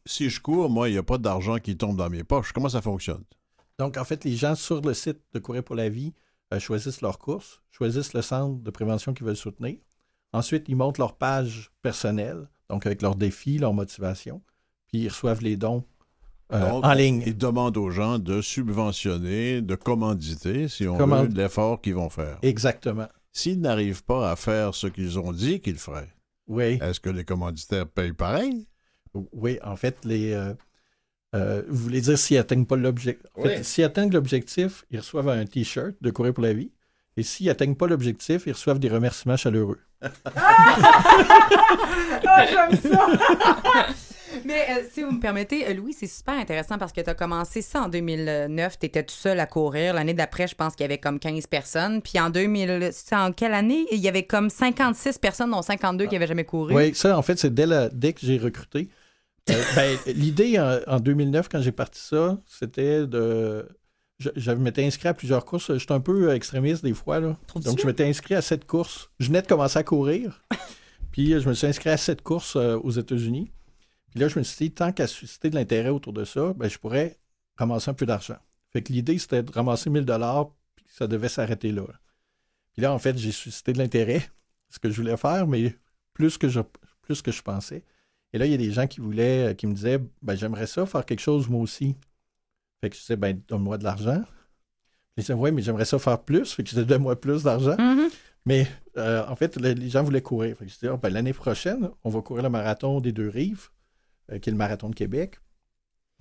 Si 0.04 0.30
je 0.30 0.40
cours, 0.40 0.68
moi, 0.70 0.88
il 0.88 0.92
n'y 0.92 0.98
a 0.98 1.02
pas 1.02 1.18
d'argent 1.18 1.58
qui 1.58 1.76
tombe 1.76 1.96
dans 1.96 2.10
mes 2.10 2.24
poches. 2.24 2.52
Comment 2.52 2.68
ça 2.68 2.80
fonctionne? 2.82 3.22
Donc, 3.78 3.96
en 3.96 4.04
fait, 4.04 4.24
les 4.24 4.34
gens 4.34 4.54
sur 4.56 4.80
le 4.80 4.94
site 4.94 5.20
de 5.32 5.38
Courir 5.38 5.62
pour 5.62 5.76
la 5.76 5.88
vie 5.88 6.12
euh, 6.52 6.58
choisissent 6.58 7.02
leur 7.02 7.18
course, 7.18 7.60
choisissent 7.70 8.14
le 8.14 8.22
centre 8.22 8.60
de 8.62 8.70
prévention 8.70 9.12
qu'ils 9.14 9.26
veulent 9.26 9.36
soutenir. 9.36 9.76
Ensuite, 10.32 10.64
ils 10.68 10.74
montent 10.76 10.98
leur 10.98 11.14
page 11.16 11.70
personnelle, 11.82 12.48
donc 12.68 12.84
avec 12.86 13.00
leurs 13.02 13.14
défis, 13.14 13.58
leur 13.58 13.72
motivation, 13.74 14.42
puis 14.88 15.02
ils 15.02 15.08
reçoivent 15.08 15.42
les 15.42 15.56
dons 15.56 15.84
euh, 16.52 16.68
Donc, 16.70 16.84
en 16.84 16.92
ligne. 16.94 17.22
Ils 17.26 17.36
demandent 17.36 17.76
aux 17.76 17.90
gens 17.90 18.18
de 18.18 18.40
subventionner, 18.40 19.60
de 19.62 19.74
commanditer, 19.74 20.68
si 20.68 20.86
on 20.88 20.96
Command- 20.96 21.28
veut, 21.28 21.34
l'effort 21.42 21.80
qu'ils 21.80 21.94
vont 21.94 22.08
faire. 22.10 22.38
Exactement. 22.42 23.08
S'ils 23.32 23.60
n'arrivent 23.60 24.04
pas 24.04 24.30
à 24.30 24.36
faire 24.36 24.74
ce 24.74 24.86
qu'ils 24.86 25.18
ont 25.18 25.32
dit 25.32 25.60
qu'ils 25.60 25.78
feraient, 25.78 26.12
Oui. 26.46 26.78
est-ce 26.82 27.00
que 27.00 27.10
les 27.10 27.24
commanditaires 27.24 27.86
payent 27.86 28.12
pareil? 28.12 28.66
Oui, 29.32 29.58
en 29.64 29.76
fait, 29.76 29.98
les, 30.04 30.32
euh, 30.32 30.54
euh, 31.34 31.62
vous 31.68 31.76
voulez 31.84 32.00
dire 32.00 32.18
s'ils 32.18 32.36
n'atteignent 32.38 32.64
pas 32.66 32.76
l'objectif? 32.76 33.26
En 33.36 33.42
fait, 33.42 33.58
Oui. 33.58 33.64
s'ils 33.64 33.84
atteignent 33.84 34.12
l'objectif, 34.12 34.84
ils 34.90 34.98
reçoivent 34.98 35.28
un 35.28 35.44
T-shirt 35.44 35.94
de 36.00 36.10
Courir 36.10 36.32
pour 36.34 36.44
la 36.44 36.52
vie. 36.54 36.72
Et 37.16 37.22
s'ils 37.22 37.46
n'atteignent 37.48 37.74
pas 37.74 37.86
l'objectif, 37.88 38.44
ils 38.46 38.52
reçoivent 38.52 38.78
des 38.78 38.88
remerciements 38.88 39.36
chaleureux. 39.36 39.78
Ah, 40.00 40.10
j'aime 42.48 42.76
ça! 42.92 43.06
Mais 44.44 44.66
euh, 44.70 44.82
si 44.92 45.02
vous 45.02 45.10
me 45.12 45.20
permettez, 45.20 45.66
euh, 45.68 45.74
Louis, 45.74 45.92
c'est 45.92 46.06
super 46.06 46.34
intéressant 46.34 46.78
parce 46.78 46.92
que 46.92 47.00
tu 47.00 47.10
as 47.10 47.14
commencé 47.14 47.62
ça 47.62 47.82
en 47.82 47.88
2009. 47.88 48.78
Tu 48.78 48.86
étais 48.86 49.02
tout 49.02 49.14
seul 49.14 49.38
à 49.40 49.46
courir. 49.46 49.94
L'année 49.94 50.14
d'après, 50.14 50.46
je 50.46 50.54
pense 50.54 50.74
qu'il 50.74 50.84
y 50.84 50.86
avait 50.86 50.98
comme 50.98 51.18
15 51.18 51.46
personnes. 51.46 52.02
Puis 52.02 52.18
en 52.20 52.30
2000, 52.30 52.90
c'est 52.92 53.14
en 53.16 53.32
quelle 53.32 53.54
année? 53.54 53.86
Il 53.92 53.98
y 53.98 54.08
avait 54.08 54.24
comme 54.24 54.50
56 54.50 55.18
personnes, 55.18 55.50
dont 55.50 55.62
52 55.62 56.06
qui 56.06 56.14
n'avaient 56.14 56.26
jamais 56.26 56.44
couru. 56.44 56.74
Oui, 56.74 56.94
ça, 56.94 57.16
en 57.18 57.22
fait, 57.22 57.38
c'est 57.38 57.52
dès, 57.52 57.66
la- 57.66 57.88
dès 57.88 58.12
que 58.12 58.20
j'ai 58.22 58.38
recruté. 58.38 58.88
Euh, 59.50 59.54
ben, 59.76 59.96
L'idée 60.06 60.58
en, 60.58 60.78
en 60.86 61.00
2009, 61.00 61.48
quand 61.48 61.60
j'ai 61.60 61.72
parti 61.72 62.00
ça, 62.00 62.38
c'était 62.46 63.06
de. 63.06 63.66
Je, 64.18 64.30
je 64.34 64.50
m'étais 64.50 64.84
inscrit 64.84 65.08
à 65.08 65.14
plusieurs 65.14 65.44
courses. 65.44 65.76
J'étais 65.78 65.92
un 65.92 66.00
peu 66.00 66.32
extrémiste 66.34 66.82
des 66.84 66.92
fois. 66.92 67.20
Là. 67.20 67.36
Donc, 67.54 67.80
je 67.80 67.86
m'étais 67.86 68.04
inscrit 68.04 68.34
à 68.34 68.42
sept 68.42 68.66
courses. 68.66 69.10
Je 69.20 69.28
venais 69.28 69.42
de 69.42 69.46
commencer 69.46 69.78
à 69.78 69.84
courir. 69.84 70.42
Puis, 71.12 71.40
je 71.40 71.48
me 71.48 71.54
suis 71.54 71.66
inscrit 71.68 71.90
à 71.90 71.96
sept 71.96 72.22
courses 72.22 72.56
euh, 72.56 72.76
aux 72.82 72.90
États-Unis. 72.90 73.50
Puis 74.10 74.20
là, 74.20 74.28
je 74.28 74.38
me 74.38 74.44
suis 74.44 74.66
dit, 74.66 74.74
tant 74.74 74.92
qu'à 74.92 75.06
susciter 75.06 75.50
de 75.50 75.54
l'intérêt 75.54 75.90
autour 75.90 76.12
de 76.12 76.24
ça, 76.24 76.52
ben, 76.54 76.68
je 76.68 76.78
pourrais 76.78 77.18
ramasser 77.56 77.90
un 77.90 77.94
peu 77.94 78.06
d'argent. 78.06 78.36
Fait 78.70 78.82
que 78.82 78.92
l'idée, 78.92 79.18
c'était 79.18 79.42
de 79.42 79.52
ramasser 79.52 79.90
1000 79.90 80.04
dollars, 80.04 80.50
puis 80.74 80.84
ça 80.88 81.06
devait 81.06 81.28
s'arrêter 81.28 81.72
là. 81.72 81.84
Puis 82.72 82.82
là, 82.82 82.92
en 82.92 82.98
fait, 82.98 83.16
j'ai 83.18 83.32
suscité 83.32 83.72
de 83.72 83.78
l'intérêt, 83.78 84.22
ce 84.70 84.78
que 84.78 84.90
je 84.90 84.96
voulais 84.96 85.16
faire, 85.16 85.46
mais 85.46 85.76
plus 86.12 86.38
que 86.38 86.48
je, 86.48 86.60
plus 87.02 87.22
que 87.22 87.32
je 87.32 87.42
pensais. 87.42 87.84
Et 88.32 88.38
là, 88.38 88.46
il 88.46 88.50
y 88.50 88.54
a 88.54 88.58
des 88.58 88.72
gens 88.72 88.86
qui 88.86 89.00
voulaient, 89.00 89.50
euh, 89.50 89.54
qui 89.54 89.66
me 89.66 89.74
disaient, 89.74 90.00
ben, 90.22 90.34
j'aimerais 90.36 90.66
ça 90.66 90.84
faire 90.86 91.04
quelque 91.04 91.20
chose 91.20 91.48
moi 91.48 91.60
aussi. 91.62 91.96
Fait 92.80 92.90
que 92.90 92.96
je 92.96 93.00
disais, 93.00 93.16
ben, 93.16 93.40
donne-moi 93.48 93.78
de 93.78 93.84
l'argent. 93.84 94.22
Ils 95.16 95.22
disaient, 95.22 95.34
oui, 95.34 95.50
mais 95.50 95.62
j'aimerais 95.62 95.84
ça 95.84 95.98
faire 95.98 96.22
plus. 96.22 96.52
Fait 96.52 96.62
que 96.62 96.68
je 96.68 96.74
disais, 96.74 96.86
donne-moi 96.86 97.18
plus 97.20 97.42
d'argent. 97.42 97.76
Mm-hmm. 97.76 98.10
Mais 98.44 98.66
euh, 98.96 99.26
en 99.26 99.34
fait, 99.36 99.56
le- 99.56 99.72
les 99.72 99.90
gens 99.90 100.02
voulaient 100.02 100.22
courir. 100.22 100.56
Fait 100.56 100.64
que 100.64 100.70
je 100.70 100.74
disais, 100.74 100.88
Ah, 100.92 100.96
ben, 100.96 101.10
l'année 101.12 101.32
prochaine, 101.32 101.90
on 102.04 102.10
va 102.10 102.20
courir 102.20 102.42
le 102.44 102.50
marathon 102.50 103.00
des 103.00 103.12
deux 103.12 103.28
rives, 103.28 103.68
qui 104.28 104.48
est 104.48 104.52
le 104.52 104.58
marathon 104.58 104.90
de 104.90 104.94
Québec. 104.94 105.38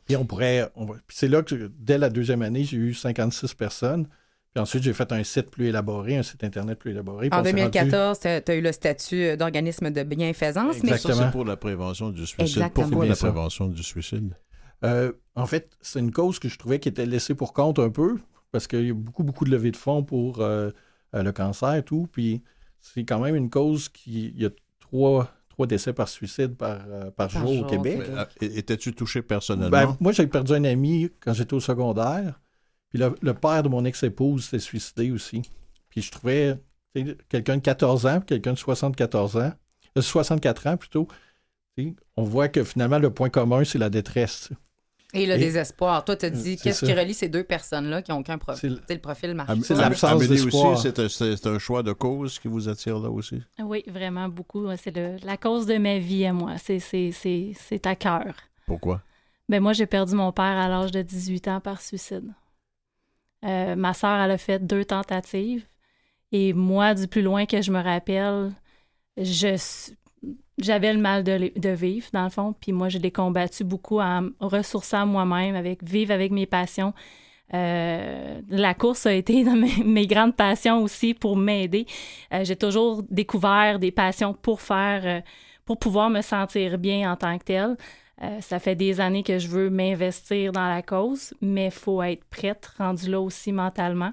Puis 0.06 0.16
on 0.16 0.26
pourrait. 0.26 0.72
on 0.76 0.88
c'est 1.10 1.28
là 1.28 1.44
que, 1.44 1.70
dès 1.78 1.98
la 1.98 2.10
deuxième 2.10 2.42
année, 2.42 2.64
j'ai 2.64 2.78
eu 2.78 2.94
56 2.94 3.54
personnes. 3.54 4.08
Puis 4.54 4.62
ensuite, 4.62 4.82
j'ai 4.82 4.94
fait 4.94 5.12
un 5.12 5.24
site 5.24 5.52
plus 5.52 5.68
élaboré, 5.68 6.18
un 6.18 6.24
site 6.24 6.44
Internet 6.44 6.80
plus 6.80 6.92
élaboré. 6.92 7.28
En 7.32 7.42
on 7.42 7.44
s'est 7.44 7.52
rendu- 7.52 7.70
2014, 7.72 8.20
tu 8.20 8.28
as 8.28 8.56
eu 8.56 8.62
le 8.62 8.72
statut 8.72 9.38
d'organisme 9.38 9.92
de 9.92 10.04
bienfaisance. 10.04 10.78
Mais 10.84 10.98
Ça, 10.98 11.14
c'est 11.14 11.32
pour 11.32 11.46
la 11.46 11.58
prévention 11.58 12.10
du 12.10 12.26
suicide. 12.26 12.42
Exactement. 12.42 12.88
Pourquoi 12.88 13.06
la 13.06 13.16
prévention 13.16 13.68
du 13.68 13.84
suicide? 13.84 14.34
Euh, 14.84 15.12
en 15.36 15.46
fait, 15.46 15.76
c'est 15.82 16.00
une 16.00 16.12
cause 16.12 16.40
que 16.40 16.48
je 16.50 16.58
trouvais 16.58 16.80
qui 16.80 16.90
était 16.90 17.06
laissée 17.06 17.36
pour 17.36 17.54
compte 17.54 17.80
un 17.80 17.90
peu, 17.90 18.18
parce 18.52 18.68
qu'il 18.68 18.88
y 18.88 18.92
a 18.92 18.94
beaucoup, 18.94 19.24
beaucoup 19.24 19.44
de 19.46 19.52
levées 19.52 19.72
de 19.72 19.78
fonds 19.78 20.04
pour 20.04 20.40
euh, 20.40 20.72
euh, 21.16 21.24
le 21.24 21.32
cancer 21.32 21.76
et 21.76 21.84
tout. 21.84 22.08
Puis 22.12 22.42
c'est 22.80 23.04
quand 23.04 23.20
même 23.20 23.36
une 23.36 23.50
cause 23.50 23.90
qui. 23.90 24.32
Il 24.36 24.42
y 24.42 24.46
a 24.46 24.50
trois, 24.80 25.32
trois 25.58 25.66
décès 25.66 25.92
par 25.92 26.08
suicide 26.08 26.56
par, 26.56 26.82
euh, 26.88 27.10
par, 27.10 27.30
jour, 27.30 27.62
au 27.62 27.66
Québec. 27.66 28.00
Euh, 28.10 28.26
Étais-tu 28.42 28.94
touché 28.94 29.24
personnellement? 29.24 29.72
Ben, 29.72 29.98
moi, 30.00 30.12
j'ai 30.12 30.28
perdu 30.28 30.54
un 30.54 30.64
ami 30.64 31.10
quand 31.20 31.34
j'étais 31.34 31.56
au 31.56 31.60
secondaire. 31.60 32.40
Puis 32.90 33.00
le, 33.00 33.16
le 33.22 33.34
père 33.34 33.64
de 33.64 33.68
mon 33.68 33.84
ex-épouse 33.84 34.46
s'est 34.46 34.60
suicidé 34.60 35.10
aussi. 35.10 35.42
Puis 35.90 36.04
je 36.04 36.12
trouvais 36.12 36.60
quelqu'un 37.28 37.58
de 37.58 37.62
14 37.62 38.06
ans, 38.06 38.20
puis 38.20 38.28
quelqu'un 38.28 38.54
de 38.54 38.58
74 38.58 39.38
ans, 39.38 39.52
euh, 39.98 40.02
64 40.02 40.68
ans 40.68 40.78
plutôt. 40.78 41.08
On 42.16 42.24
voit 42.24 42.50
que 42.50 42.64
finalement, 42.64 43.00
le 43.00 43.12
point 43.12 43.30
commun, 43.30 43.64
c'est 43.64 43.80
la 43.80 43.90
détresse. 43.90 44.50
Et 45.14 45.26
le 45.26 45.36
Et- 45.36 45.38
désespoir. 45.38 46.04
Toi, 46.04 46.18
tu 46.18 46.26
as 46.26 46.30
dit, 46.30 46.58
qu'est-ce 46.58 46.86
qui 46.86 46.94
relie 46.94 47.14
ces 47.14 47.30
deux 47.30 47.44
personnes-là 47.44 48.02
qui 48.02 48.12
n'ont 48.12 48.20
aucun 48.20 48.38
profil? 48.38 48.60
C'est 48.88 48.94
le- 48.94 48.96
le 48.96 49.00
profil 49.00 50.34
aussi, 50.34 50.82
c'est 50.82 51.00
un, 51.00 51.08
c'est- 51.10 51.38
c'est 51.38 51.48
un 51.48 51.60
choix 51.60 51.82
de 51.82 51.94
cause 51.94 52.40
qui 52.40 52.50
vous 52.50 52.68
attire 52.68 53.00
là 53.00 53.10
aussi? 53.10 53.42
Oui, 53.60 53.84
vraiment 53.88 54.28
beaucoup. 54.28 54.66
C'est 54.76 54.94
le- 54.96 55.16
la 55.24 55.38
cause 55.38 55.66
de 55.66 55.78
ma 55.78 55.98
vie 55.98 56.26
à 56.26 56.34
moi. 56.34 56.58
C'est- 56.58 56.80
C'est 56.80 57.12
c'est- 57.14 57.54
c'est 57.58 57.88
à 57.88 57.96
cœur. 57.96 58.34
Pourquoi? 58.66 59.02
Ben 59.48 59.62
moi, 59.64 59.72
j'ai 59.72 59.86
perdu 59.86 60.14
mon 60.14 60.34
père 60.34 60.44
à 60.44 60.68
l'âge 60.68 60.92
de 60.92 61.02
18 61.02 61.48
ans 61.48 61.62
par 61.62 61.80
suicide. 61.82 62.34
Euh, 63.46 63.76
ma 63.78 63.94
sœur, 63.94 64.20
elle 64.20 64.32
a 64.32 64.38
fait 64.38 64.60
deux 64.60 64.84
tentatives. 64.84 65.66
Et 66.34 66.52
moi, 66.52 66.94
du 66.94 67.08
plus 67.08 67.22
loin 67.22 67.46
que 67.46 67.62
je 67.62 67.72
me 67.72 67.82
rappelle, 67.82 68.52
je 69.16 69.56
j'avais 70.58 70.94
le 70.94 71.00
mal 71.00 71.24
de, 71.24 71.52
de 71.56 71.70
vivre, 71.70 72.08
dans 72.14 72.24
le 72.24 72.30
fond. 72.30 72.54
Puis 72.60 72.72
moi, 72.72 72.90
je 72.90 72.98
l'ai 72.98 73.12
combattu 73.12 73.64
beaucoup 73.64 74.00
en 74.00 74.30
ressourçant 74.40 75.06
moi-même, 75.06 75.56
avec 75.56 75.84
vivre 75.84 76.12
avec 76.14 76.32
mes 76.32 76.46
passions. 76.46 76.94
Euh, 77.54 78.42
la 78.50 78.74
course 78.74 79.06
a 79.06 79.14
été 79.14 79.44
dans 79.46 79.56
mes, 79.56 79.84
mes 79.84 80.08
grandes 80.08 80.36
passions 80.36 80.82
aussi 80.84 81.14
pour 81.14 81.38
m'aider. 81.38 81.86
Euh, 82.34 82.44
j'ai 82.44 82.56
toujours 82.56 83.04
découvert 83.10 83.80
des 83.80 83.92
passions 83.92 84.34
pour 84.34 84.62
faire, 84.62 85.02
euh, 85.06 85.22
pour 85.66 85.78
pouvoir 85.80 86.10
me 86.10 86.22
sentir 86.22 86.78
bien 86.78 87.12
en 87.12 87.16
tant 87.16 87.38
que 87.38 87.44
telle. 87.46 87.78
Euh, 88.24 88.42
ça 88.42 88.58
fait 88.60 88.76
des 88.76 89.00
années 89.00 89.22
que 89.24 89.38
je 89.38 89.48
veux 89.48 89.70
m'investir 89.70 90.52
dans 90.52 90.68
la 90.68 90.82
cause, 90.82 91.34
mais 91.40 91.66
il 91.66 91.72
faut 91.72 92.02
être 92.02 92.26
prête, 92.26 92.66
rendu 92.78 93.10
là 93.12 93.22
aussi 93.22 93.52
mentalement. 93.52 94.12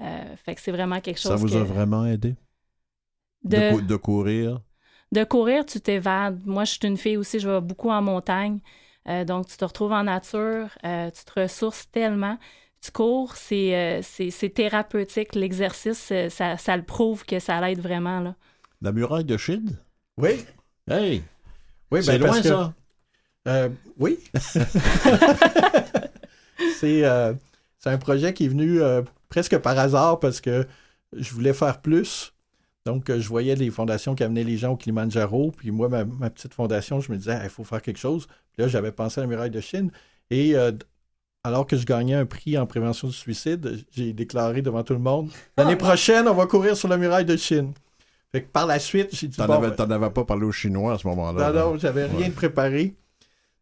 Euh, 0.00 0.34
fait 0.44 0.54
que 0.54 0.60
c'est 0.60 0.72
vraiment 0.72 1.00
quelque 1.00 1.20
chose 1.20 1.30
Ça 1.32 1.36
vous 1.36 1.48
que- 1.48 1.54
a 1.54 1.62
vraiment 1.62 2.06
aidé? 2.06 2.34
De, 3.44 3.56
De- 3.58 3.70
cou- 3.74 3.82
de 3.82 3.96
courir? 3.96 4.60
De 5.12 5.24
courir, 5.24 5.64
tu 5.66 5.80
t'évades. 5.80 6.40
Moi, 6.46 6.64
je 6.64 6.72
suis 6.72 6.80
une 6.86 6.96
fille 6.96 7.16
aussi, 7.16 7.38
je 7.40 7.48
vais 7.48 7.60
beaucoup 7.60 7.90
en 7.90 8.02
montagne. 8.02 8.58
Euh, 9.08 9.24
donc, 9.24 9.46
tu 9.46 9.56
te 9.56 9.64
retrouves 9.64 9.92
en 9.92 10.04
nature, 10.04 10.68
euh, 10.84 11.10
tu 11.10 11.24
te 11.24 11.40
ressources 11.40 11.88
tellement. 11.90 12.38
Tu 12.82 12.90
cours, 12.90 13.36
c'est 13.36 13.74
euh, 13.74 14.00
c'est- 14.02 14.30
c'est 14.30 14.50
thérapeutique. 14.50 15.34
L'exercice, 15.34 16.12
ça, 16.28 16.56
ça 16.56 16.76
le 16.76 16.82
prouve 16.82 17.24
que 17.24 17.38
ça 17.38 17.60
l'aide 17.60 17.80
vraiment. 17.80 18.20
Là. 18.20 18.34
La 18.82 18.92
muraille 18.92 19.24
de 19.24 19.36
Chine? 19.36 19.78
Oui. 20.18 20.44
Hey! 20.90 21.22
Oui, 21.90 22.02
c'est 22.02 22.18
ben, 22.18 22.26
parce 22.26 22.34
loin, 22.36 22.42
que- 22.42 22.48
ça? 22.48 22.74
Euh, 23.48 23.68
oui. 23.98 24.18
c'est 26.78 27.04
euh, 27.04 27.32
c'est 27.78 27.90
un 27.90 27.98
projet 27.98 28.34
qui 28.34 28.46
est 28.46 28.48
venu 28.48 28.80
euh, 28.82 29.02
presque 29.28 29.56
par 29.58 29.78
hasard 29.78 30.18
parce 30.20 30.40
que 30.40 30.66
je 31.12 31.32
voulais 31.32 31.52
faire 31.54 31.80
plus. 31.80 32.32
Donc, 32.86 33.10
euh, 33.10 33.20
je 33.20 33.28
voyais 33.28 33.54
les 33.56 33.68
fondations 33.70 34.14
qui 34.14 34.22
amenaient 34.24 34.44
les 34.44 34.56
gens 34.56 34.70
au 34.72 34.76
Kilimanjaro. 34.76 35.50
Puis 35.50 35.70
moi, 35.72 35.88
ma, 35.90 36.04
ma 36.04 36.30
petite 36.30 36.54
fondation, 36.54 37.00
je 37.00 37.12
me 37.12 37.18
disais, 37.18 37.38
il 37.42 37.50
faut 37.50 37.64
faire 37.64 37.82
quelque 37.82 37.98
chose. 37.98 38.26
Puis 38.52 38.62
là, 38.62 38.68
j'avais 38.68 38.92
pensé 38.92 39.20
à 39.20 39.24
la 39.24 39.26
muraille 39.28 39.50
de 39.50 39.60
Chine. 39.60 39.90
Et 40.30 40.56
euh, 40.56 40.72
alors 41.44 41.66
que 41.66 41.76
je 41.76 41.84
gagnais 41.84 42.14
un 42.14 42.26
prix 42.26 42.56
en 42.56 42.64
prévention 42.66 43.08
du 43.08 43.14
suicide, 43.14 43.84
j'ai 43.90 44.12
déclaré 44.12 44.62
devant 44.62 44.82
tout 44.82 44.94
le 44.94 44.98
monde, 45.00 45.30
l'année 45.58 45.76
prochaine, 45.76 46.26
on 46.28 46.34
va 46.34 46.46
courir 46.46 46.76
sur 46.76 46.88
la 46.88 46.96
muraille 46.96 47.24
de 47.24 47.36
Chine. 47.36 47.72
Fait 48.32 48.42
que 48.42 48.48
par 48.48 48.66
la 48.66 48.78
suite, 48.78 49.10
j'ai 49.12 49.28
dit, 49.28 49.36
T'en 49.36 49.46
bon, 49.46 49.54
avais, 49.54 49.68
ben, 49.68 49.76
t'en 49.76 49.90
avais 49.90 50.10
pas 50.10 50.24
parlé 50.24 50.44
aux 50.44 50.52
Chinois 50.52 50.94
à 50.94 50.98
ce 50.98 51.06
moment-là. 51.08 51.52
non, 51.52 51.72
non, 51.72 51.78
j'avais 51.78 52.06
rien 52.06 52.18
Ouais. 52.18 52.28
de 52.28 52.34
préparé. 52.34 52.94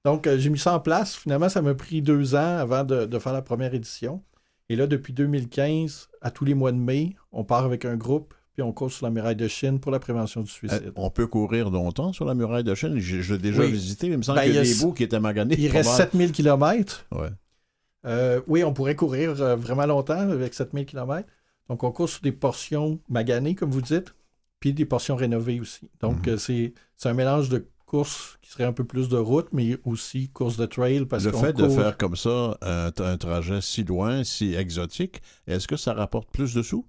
Donc, 0.04 0.26
euh, 0.26 0.38
j'ai 0.38 0.50
mis 0.50 0.58
ça 0.58 0.74
en 0.74 0.80
place. 0.80 1.14
Finalement, 1.16 1.48
ça 1.48 1.62
m'a 1.62 1.74
pris 1.74 2.02
deux 2.02 2.34
ans 2.34 2.58
avant 2.58 2.84
de, 2.84 3.04
de 3.06 3.18
faire 3.18 3.32
la 3.32 3.42
première 3.42 3.72
édition. 3.74 4.22
Et 4.68 4.76
là, 4.76 4.86
depuis 4.86 5.12
2015, 5.12 6.08
à 6.22 6.30
tous 6.30 6.44
les 6.44 6.54
mois 6.54 6.72
de 6.72 6.76
mai, 6.78 7.14
on 7.32 7.44
part 7.44 7.64
avec 7.64 7.84
un 7.84 7.96
groupe, 7.96 8.34
puis 8.54 8.62
on 8.62 8.72
court 8.72 8.90
sur 8.90 9.04
la 9.06 9.10
muraille 9.10 9.36
de 9.36 9.46
Chine 9.48 9.78
pour 9.80 9.92
la 9.92 9.98
prévention 9.98 10.40
du 10.40 10.50
suicide. 10.50 10.84
Euh, 10.86 10.92
on 10.96 11.10
peut 11.10 11.26
courir 11.26 11.68
longtemps 11.70 12.12
sur 12.12 12.24
la 12.24 12.34
muraille 12.34 12.64
de 12.64 12.74
Chine. 12.74 12.98
Je, 12.98 13.20
je 13.20 13.34
l'ai 13.34 13.40
déjà 13.40 13.60
Oui. 13.62 13.70
visité, 13.72 14.06
mais 14.08 14.14
il 14.14 14.18
me 14.18 14.22
semble 14.22 14.38
Ben, 14.38 14.44
qu'il 14.46 14.54
y 14.54 14.58
a 14.58 14.62
des 14.62 14.74
bouts 14.76 14.92
qui 14.92 15.02
étaient 15.02 15.20
maganés. 15.20 15.56
Il 15.58 15.68
reste 15.70 15.88
mal. 15.90 15.96
7000 15.98 16.32
km. 16.32 17.04
Ouais. 17.12 18.40
oui, 18.46 18.64
on 18.64 18.72
pourrait 18.72 18.94
courir 18.96 19.40
euh, 19.40 19.56
vraiment 19.56 19.86
longtemps 19.86 20.18
avec 20.30 20.54
7000 20.54 20.86
km. 20.86 21.26
Donc, 21.68 21.82
on 21.82 21.90
court 21.90 22.08
sur 22.08 22.20
des 22.22 22.32
portions 22.32 23.00
maganées, 23.08 23.54
comme 23.54 23.70
vous 23.70 23.80
dites, 23.82 24.14
puis 24.60 24.72
des 24.72 24.84
portions 24.84 25.16
rénovées 25.16 25.60
aussi. 25.60 25.88
Donc, 26.00 26.26
Mhm. 26.26 26.34
euh, 26.34 26.72
c'est 26.96 27.08
un 27.08 27.14
mélange 27.14 27.48
de 27.48 27.66
courses 27.86 28.38
qui 28.42 28.50
serait 28.50 28.64
un 28.64 28.72
peu 28.72 28.84
plus 28.84 29.08
de 29.08 29.16
route, 29.16 29.48
mais 29.52 29.78
aussi 29.84 30.28
course 30.28 30.56
de 30.56 30.66
trail. 30.66 31.06
Parce 31.06 31.24
le 31.24 31.32
fait 31.32 31.52
de 31.52 31.68
faire 31.68 31.96
comme 31.96 32.16
ça 32.16 32.56
un, 32.62 32.90
un 32.98 33.16
trajet 33.16 33.60
si 33.60 33.84
loin, 33.84 34.24
si 34.24 34.54
exotique, 34.54 35.22
est-ce 35.46 35.66
que 35.68 35.76
ça 35.76 35.92
rapporte 35.94 36.30
plus 36.30 36.54
de 36.54 36.62
sous? 36.62 36.86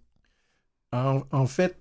En, 0.96 1.24
en 1.32 1.46
fait, 1.46 1.80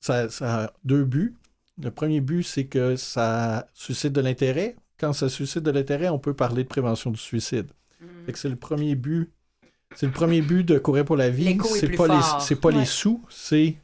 ça, 0.00 0.28
ça 0.28 0.64
a 0.64 0.72
deux 0.84 1.04
buts. 1.04 1.36
Le 1.82 1.90
premier 1.90 2.20
but, 2.20 2.42
c'est 2.42 2.66
que 2.66 2.96
ça 2.96 3.68
suscite 3.74 4.12
de 4.12 4.20
l'intérêt. 4.20 4.76
Quand 4.98 5.12
ça 5.12 5.28
suscite 5.28 5.62
de 5.62 5.70
l'intérêt, 5.70 6.08
on 6.08 6.18
peut 6.18 6.34
parler 6.34 6.62
de 6.64 6.68
prévention 6.68 7.10
du 7.10 7.18
suicide. 7.18 7.70
Que 8.26 8.38
c'est 8.38 8.48
le 8.48 8.56
premier 8.56 8.94
but. 8.94 9.30
C'est 9.96 10.06
le 10.06 10.12
premier 10.12 10.40
but 10.40 10.62
de 10.62 10.78
courir 10.78 11.04
pour 11.04 11.16
la 11.16 11.30
vie. 11.30 11.58
C'est 11.74 11.96
pas 11.96 12.06
les, 12.06 12.20
fort. 12.20 12.60
pas 12.60 12.68
Ouais. 12.68 12.74
les 12.78 12.84
sous, 12.84 13.24
c'est 13.28 13.76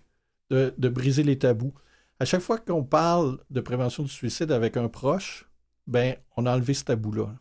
de, 0.50 0.72
de 0.78 0.88
briser 0.88 1.22
les 1.22 1.38
tabous. 1.38 1.74
À 2.20 2.24
chaque 2.24 2.40
fois 2.40 2.58
qu'on 2.58 2.84
parle 2.84 3.38
de 3.50 3.60
prévention 3.60 4.02
du 4.02 4.08
suicide 4.08 4.52
avec 4.52 4.76
un 4.76 4.88
proche, 4.88 5.48
ben 5.86 6.16
on 6.36 6.46
a 6.46 6.54
enlevé 6.54 6.74
ce 6.74 6.84
tabou-là. 6.84 7.34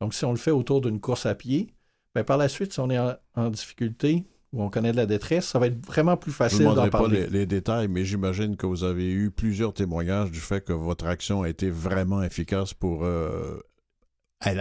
Donc 0.00 0.14
si 0.14 0.24
on 0.24 0.30
le 0.32 0.36
fait 0.36 0.50
autour 0.50 0.80
d'une 0.80 1.00
course 1.00 1.26
à 1.26 1.34
pied, 1.34 1.72
ben 2.14 2.22
par 2.24 2.36
la 2.36 2.48
suite, 2.48 2.72
si 2.72 2.80
on 2.80 2.90
est 2.90 2.98
en, 2.98 3.14
en 3.34 3.50
difficulté 3.50 4.24
ou 4.52 4.62
on 4.62 4.68
connaît 4.70 4.92
de 4.92 4.96
la 4.98 5.06
détresse, 5.06 5.46
ça 5.46 5.58
va 5.58 5.66
être 5.68 5.84
vraiment 5.86 6.16
plus 6.16 6.30
Je 6.32 6.36
ne 6.44 6.48
facile 6.48 6.58
d'en 6.64 6.70
demanderai 6.72 6.90
pas 6.90 6.98
parler. 6.98 7.20
les, 7.22 7.26
les 7.30 7.46
détails, 7.46 7.88
mais 7.88 8.04
j'imagine 8.04 8.56
que 8.56 8.66
vous 8.66 8.84
avez 8.84 9.10
eu 9.10 9.30
plusieurs 9.30 9.72
témoignages 9.72 10.30
du 10.30 10.40
fait 10.40 10.62
que 10.62 10.72
votre 10.72 11.06
action 11.06 11.42
a 11.42 11.48
été 11.48 11.70
vraiment 11.70 12.22
efficace 12.22 12.74
pour 12.74 13.04
euh, 13.04 13.58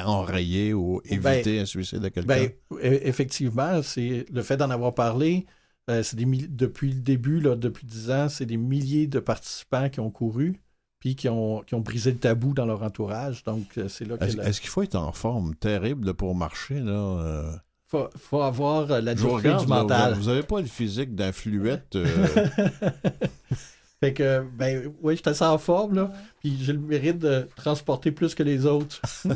enrayer 0.06 0.74
ou 0.74 1.02
éviter 1.06 1.60
un 1.60 1.66
suicide 1.66 2.04
à 2.06 2.10
quelqu'un? 2.10 2.28
Ben, 2.28 2.52
e- 2.72 3.00
effectivement, 3.08 3.82
c'est 3.84 4.26
le 4.32 4.42
fait 4.44 4.58
d'en 4.58 4.70
avoir 4.70 4.94
parlé. 4.94 5.46
euh, 5.90 6.04
c'est 6.04 6.16
depuis 6.16 6.94
le 6.94 7.02
début, 7.02 7.40
là, 7.42 7.56
depuis 7.56 7.86
10 7.86 8.12
ans, 8.12 8.30
c'est 8.30 8.46
des 8.46 8.58
milliers 8.58 9.08
de 9.08 9.20
participants 9.20 9.90
qui 9.90 10.00
ont 10.00 10.12
couru 10.12 10.62
puis 11.00 11.16
qui 11.16 11.28
ont, 11.28 11.64
qui 11.64 11.74
ont 11.74 11.80
brisé 11.82 12.12
le 12.12 12.18
tabou 12.20 12.54
dans 12.54 12.66
leur 12.68 12.84
entourage. 12.84 13.44
Donc, 13.44 13.66
euh, 13.80 13.88
c'est 13.88 14.06
là 14.06 14.16
Est-ce 14.22 14.38
la- 14.38 14.52
qu'il 14.52 14.70
faut 14.70 14.84
être 14.84 14.96
en 14.96 15.12
forme 15.12 15.56
terrible 15.56 16.14
pour 16.14 16.36
marcher? 16.36 16.80
Là? 16.80 17.60
Faut, 17.92 18.10
faut 18.18 18.42
avoir 18.42 18.90
euh, 18.90 19.02
la 19.02 19.14
dureté 19.14 19.50
regarde, 19.50 19.66
du 19.66 19.70
là, 19.70 19.80
mental. 19.82 20.14
vous 20.16 20.28
n'avez 20.30 20.44
pas 20.44 20.62
le 20.62 20.66
physique 20.68 21.14
d'un 21.14 21.32
fluette. 21.34 21.96
euh, 21.96 22.08
Fait 24.00 24.14
que, 24.14 24.44
ben, 24.58 24.92
oui, 25.04 25.16
je 25.16 25.22
suis 25.22 25.30
assez 25.30 25.44
en 25.46 25.58
forme, 25.60 25.94
là. 25.94 26.12
Puis 26.40 26.58
j'ai 26.60 26.74
le 26.74 26.80
mérite 26.80 27.20
de 27.20 27.48
transporter 27.56 28.12
plus 28.12 28.34
que 28.34 28.42
les 28.42 28.66
autres. 28.66 29.00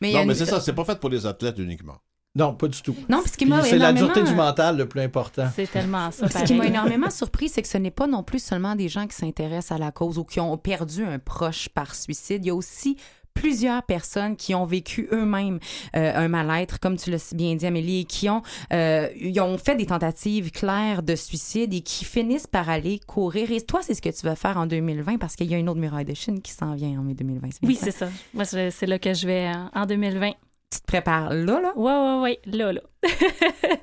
Mais 0.00 0.12
non, 0.12 0.24
mais 0.26 0.32
une- 0.32 0.34
c'est 0.34 0.46
ça, 0.46 0.60
c'est 0.60 0.72
pas 0.72 0.84
fait 0.84 0.98
pour 0.98 1.10
les 1.10 1.24
athlètes 1.26 1.58
uniquement. 1.58 1.96
Non, 2.34 2.54
pas 2.54 2.66
du 2.66 2.80
tout. 2.82 2.96
Non, 3.08 3.20
puis 3.20 3.30
ce 3.30 3.36
qui 3.36 3.44
Puis 3.44 3.50
m'a 3.54 3.62
c'est 3.62 3.78
la 3.78 3.92
dureté 3.92 4.22
du 4.24 4.34
mental 4.34 4.76
le 4.78 4.88
plus 4.88 5.00
important. 5.00 5.48
C'est 5.54 5.70
tellement 5.70 6.10
ça. 6.10 6.28
Ce 6.28 6.44
qui 6.44 6.54
m'a 6.54 6.66
énormément 6.66 7.08
surpris, 7.10 7.48
c'est 7.48 7.62
que 7.62 7.68
ce 7.68 7.78
n'est 7.78 7.90
pas 7.92 8.06
non 8.08 8.22
plus 8.24 8.42
seulement 8.42 8.74
des 8.74 8.88
gens 8.88 9.06
qui 9.06 9.14
s'intéressent 9.14 9.72
à 9.72 9.78
la 9.78 9.92
cause 9.92 10.18
ou 10.18 10.24
qui 10.24 10.40
ont 10.40 10.56
perdu 10.58 11.04
un 11.04 11.18
proche 11.20 11.68
par 11.68 11.94
suicide. 11.94 12.44
Il 12.44 12.48
y 12.48 12.50
a 12.50 12.54
aussi 12.54 12.96
plusieurs 13.34 13.82
personnes 13.82 14.36
qui 14.36 14.54
ont 14.54 14.66
vécu 14.66 15.08
eux-mêmes 15.12 15.58
euh, 15.96 16.12
un 16.14 16.28
mal-être, 16.28 16.80
comme 16.80 16.96
tu 16.96 17.10
l'as 17.10 17.18
si 17.18 17.34
bien 17.34 17.54
dit, 17.54 17.66
Amélie, 17.66 18.00
et 18.00 18.04
qui 18.04 18.28
ont, 18.28 18.42
euh, 18.72 19.08
ils 19.16 19.40
ont 19.40 19.58
fait 19.58 19.76
des 19.76 19.86
tentatives 19.86 20.50
claires 20.50 21.02
de 21.02 21.16
suicide 21.16 21.74
et 21.74 21.80
qui 21.80 22.04
finissent 22.04 22.46
par 22.46 22.68
aller 22.68 23.00
courir. 23.06 23.50
Et 23.50 23.60
toi, 23.60 23.80
c'est 23.82 23.94
ce 23.94 24.02
que 24.02 24.10
tu 24.10 24.24
vas 24.24 24.36
faire 24.36 24.56
en 24.56 24.66
2020 24.66 25.18
parce 25.18 25.36
qu'il 25.36 25.50
y 25.50 25.54
a 25.54 25.58
une 25.58 25.68
autre 25.68 25.80
muraille 25.80 26.04
de 26.04 26.14
Chine 26.14 26.40
qui 26.40 26.52
s'en 26.52 26.74
vient 26.74 26.98
en 26.98 27.02
mai 27.02 27.14
2020. 27.14 27.40
bien 27.40 27.50
Oui, 27.62 27.78
c'est 27.80 27.90
ça. 27.90 28.08
Moi, 28.34 28.44
c'est 28.44 28.70
c'est 28.70 28.86
là 28.86 28.98
que 28.98 29.14
je 29.14 29.26
vais 29.26 29.46
euh, 29.46 29.80
en 29.80 29.86
2020. 29.86 30.32
Tu 30.72 30.80
te 30.80 30.86
prépares 30.86 31.34
là, 31.34 31.60
là? 31.60 31.72
Ouais, 31.76 31.92
ouais, 31.92 32.20
ouais. 32.22 32.40
Là, 32.46 32.72
là. 32.72 32.80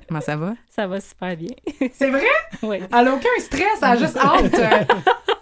Comment 0.08 0.20
ça 0.20 0.36
va? 0.36 0.54
Ça 0.68 0.88
va 0.88 1.00
super 1.00 1.36
bien. 1.36 1.54
C'est 1.92 2.10
vrai? 2.10 2.24
Oui. 2.62 2.78
Elle 2.80 3.08
a 3.08 3.14
aucun 3.14 3.28
stress, 3.38 3.78
elle 3.80 3.88
a 3.88 3.96
juste 3.96 4.16
hâte. 4.20 4.88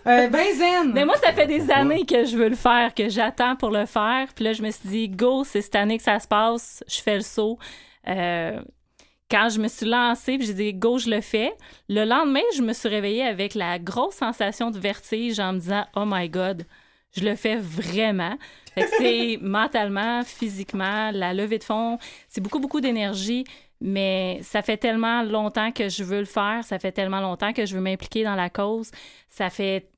Euh, 0.07 0.29
ben 0.29 0.55
zen. 0.55 0.93
Mais 0.93 1.07
moi, 1.07 1.17
ça 1.17 1.33
fait 1.33 1.47
des 1.47 1.71
années 1.71 2.05
que 2.05 2.27
je 2.27 2.37
veux 2.37 2.51
le 2.51 2.55
faire, 2.55 2.93
que 2.95 3.09
j'attends 3.09 3.57
pour 3.57 3.71
le 3.71 3.87
faire. 3.87 4.29
Puis 4.35 4.45
là, 4.45 4.53
je 4.53 4.61
me 4.61 4.71
suis 4.71 4.89
dit, 4.89 5.09
go, 5.09 5.43
c'est 5.45 5.63
cette 5.63 5.77
année 5.77 5.97
que 5.97 6.05
ça 6.05 6.21
se 6.21 6.29
passe. 6.29 6.85
Je 6.87 7.01
fais 7.01 7.17
le 7.17 7.23
saut. 7.23 7.59
Euh, 8.09 8.61
quand 9.31 9.49
je 9.49 9.59
me 9.59 9.69
suis 9.69 9.87
lancée, 9.87 10.37
puis 10.37 10.47
j'ai 10.47 10.55
dit, 10.55 10.75
go, 10.75 10.99
je 10.99 11.09
le 11.09 11.23
fais. 11.23 11.53
Le 11.89 12.05
lendemain, 12.05 12.41
je 12.57 12.63
me 12.63 12.75
suis 12.75 12.89
réveillée 12.91 13.25
avec 13.25 13.55
la 13.55 13.79
grosse 13.79 14.17
sensation 14.17 14.71
de 14.71 14.79
vertige 14.79 15.41
en 15.41 15.55
me 15.55 15.61
disant, 15.61 15.87
oh 15.95 16.05
my 16.07 16.29
God, 16.29 16.67
je 17.17 17.25
le 17.25 17.37
fais 17.37 17.57
vraiment. 17.57 18.37
C'est 18.99 19.39
mentalement, 19.43 20.23
physiquement, 20.25 21.11
la 21.13 21.35
levée 21.35 21.59
de 21.59 21.65
fond, 21.65 21.99
c'est 22.29 22.41
beaucoup, 22.41 22.61
beaucoup 22.61 22.81
d'énergie. 22.81 23.45
Mais 23.81 24.41
ça 24.43 24.61
fait 24.63 24.77
tellement 24.77 25.23
longtemps 25.23 25.71
que 25.71 25.89
je 25.89 26.03
veux 26.03 26.19
le 26.19 26.25
faire, 26.25 26.65
ça 26.65 26.81
fait 26.81 26.91
tellement 26.91 27.21
longtemps 27.21 27.53
que 27.53 27.65
je 27.65 27.77
veux 27.77 27.81
m'impliquer 27.81 28.25
dans 28.25 28.35
la 28.35 28.51
cause, 28.51 28.91
ça 29.29 29.51
fait 29.51 29.89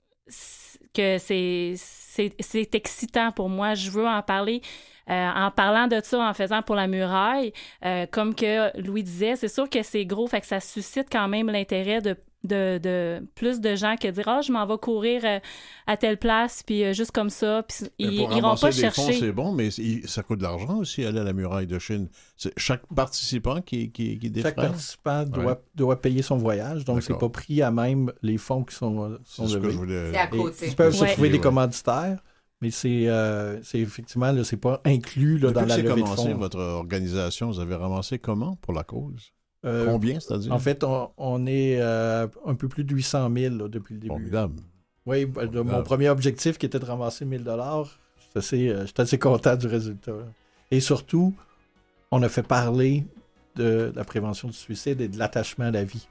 que 0.95 1.17
c'est 1.19 1.75
c'est 1.77 2.35
c'est 2.41 2.75
excitant 2.75 3.33
pour 3.33 3.49
moi. 3.49 3.75
Je 3.75 3.91
veux 3.91 4.07
en 4.07 4.23
parler. 4.23 4.61
Euh, 5.09 5.29
en 5.29 5.51
parlant 5.51 5.89
de 5.89 6.01
ça, 6.05 6.21
en 6.21 6.35
faisant 6.35 6.63
pour 6.63 6.77
la 6.77 6.87
muraille, 6.87 7.53
euh, 7.85 8.07
comme 8.07 8.33
que 8.33 8.79
Louis 8.81 9.03
disait, 9.03 9.35
c'est 9.35 9.49
sûr 9.49 9.69
que 9.69 9.83
c'est 9.83 10.05
gros, 10.05 10.29
fait 10.29 10.41
que 10.41 10.47
ça 10.47 10.61
suscite 10.61 11.09
quand 11.11 11.27
même 11.27 11.51
l'intérêt 11.51 12.01
de, 12.01 12.17
de, 12.43 12.79
de 12.79 13.23
plus 13.35 13.61
de 13.61 13.75
gens 13.77 13.97
que 13.97 14.09
dire 14.09 14.27
ah 14.27 14.41
je 14.41 14.51
m'en 14.51 14.67
vais 14.67 14.79
courir 14.79 15.23
euh, 15.25 15.39
à 15.87 15.97
telle 15.99 16.17
place 16.17 16.63
puis 16.63 16.85
euh, 16.85 16.95
juste 16.95 17.11
comme 17.13 17.29
ça 17.29 17.63
puis 17.69 17.87
ils 17.99 18.07
pour 18.25 18.33
iront 18.33 18.41
ramasser 18.49 18.61
pas 18.63 18.71
des 18.73 18.81
chercher 18.81 19.03
fonds, 19.03 19.19
c'est 19.21 19.33
bon, 19.33 19.53
mais 19.53 19.69
il- 19.75 20.09
ça 20.09 20.23
coûte 20.23 20.39
de 20.39 20.45
l'argent 20.45 20.79
aussi 20.79 21.05
aller 21.05 21.21
à 21.21 21.25
la 21.25 21.33
muraille 21.35 21.67
de 21.67 21.79
Chine. 21.79 22.09
C'est 22.37 22.53
chaque 22.59 22.83
participant 22.95 23.61
qui, 23.61 23.91
qui, 23.91 24.19
qui 24.19 24.33
Chaque 24.41 24.55
participant 24.57 25.25
doit, 25.25 25.45
Ouais. 25.45 25.55
doit 25.75 26.01
payer 26.01 26.23
son 26.23 26.39
voyage, 26.39 26.85
donc 26.87 27.03
c'est 27.03 27.19
pas 27.19 27.29
pris 27.29 27.61
à 27.61 27.71
même 27.71 28.11
les 28.23 28.39
fonds 28.39 28.65
qui 28.65 28.75
sont, 28.75 29.19
sont 29.25 29.47
C'est 29.47 29.53
ce 29.55 29.59
que 29.59 29.69
je 29.71 29.77
voulais- 29.77 30.17
à 30.17 30.27
Et. 30.35 30.39
Ils 30.63 30.75
peuvent 30.77 30.99
Ouais. 30.99 31.09
se 31.09 31.13
trouver 31.13 31.29
des 31.29 31.35
oui. 31.37 31.41
commanditaires, 31.43 32.23
mais 32.63 32.71
c'est 32.71 33.07
euh, 33.09 33.63
c'est 33.63 33.81
effectivement, 33.81 34.33
c'est 34.45 34.57
pas 34.57 34.81
inclus 34.87 35.39
là, 35.39 35.51
dans 35.51 35.61
la 35.67 35.77
levée 35.77 35.89
de 35.89 35.95
commencé, 36.01 36.31
fonds. 36.33 36.39
votre 36.39 36.59
organisation, 36.59 37.51
vous 37.51 37.61
avez 37.61 37.75
ramassé 37.75 38.19
comment 38.19 38.57
pour 38.57 38.73
la 38.73 38.83
cause? 38.85 39.33
Euh, 39.65 39.87
Combien, 39.87 40.19
c'est-à-dire? 40.21 40.53
En 40.53 40.59
fait, 40.59 40.85
on, 40.85 41.11
on 41.17 41.47
est 41.47 41.81
euh, 41.81 42.27
un 42.47 42.55
peu 42.55 42.69
plus 42.69 42.85
de 42.85 42.95
800 42.95 43.31
000 43.35 43.55
là, 43.57 43.69
depuis 43.69 43.95
le 43.95 44.01
début. 44.01 44.15
Formidable. 44.15 44.55
Oui, 45.07 45.27
ben, 45.27 45.51
mon 45.63 45.83
premier 45.83 46.09
objectif 46.09 46.57
qui 46.59 46.67
était 46.67 46.79
de 46.79 46.85
ramasser 46.85 47.25
1000 47.25 47.45
dollars, 47.45 47.99
euh, 48.37 48.41
j'étais 48.87 49.01
assez 49.01 49.19
content 49.19 49.57
du 49.57 49.67
résultat. 49.67 50.13
Et 50.71 50.81
surtout, 50.81 51.35
on 52.11 52.23
a 52.23 52.29
fait 52.29 52.43
parler 52.43 53.05
de 53.57 53.93
la 53.95 54.05
prévention 54.05 54.49
du 54.49 54.55
suicide 54.55 55.01
et 55.01 55.09
de 55.09 55.19
l'attachement 55.19 55.67
à 55.67 55.71
la 55.71 55.85
vie. 55.85 56.07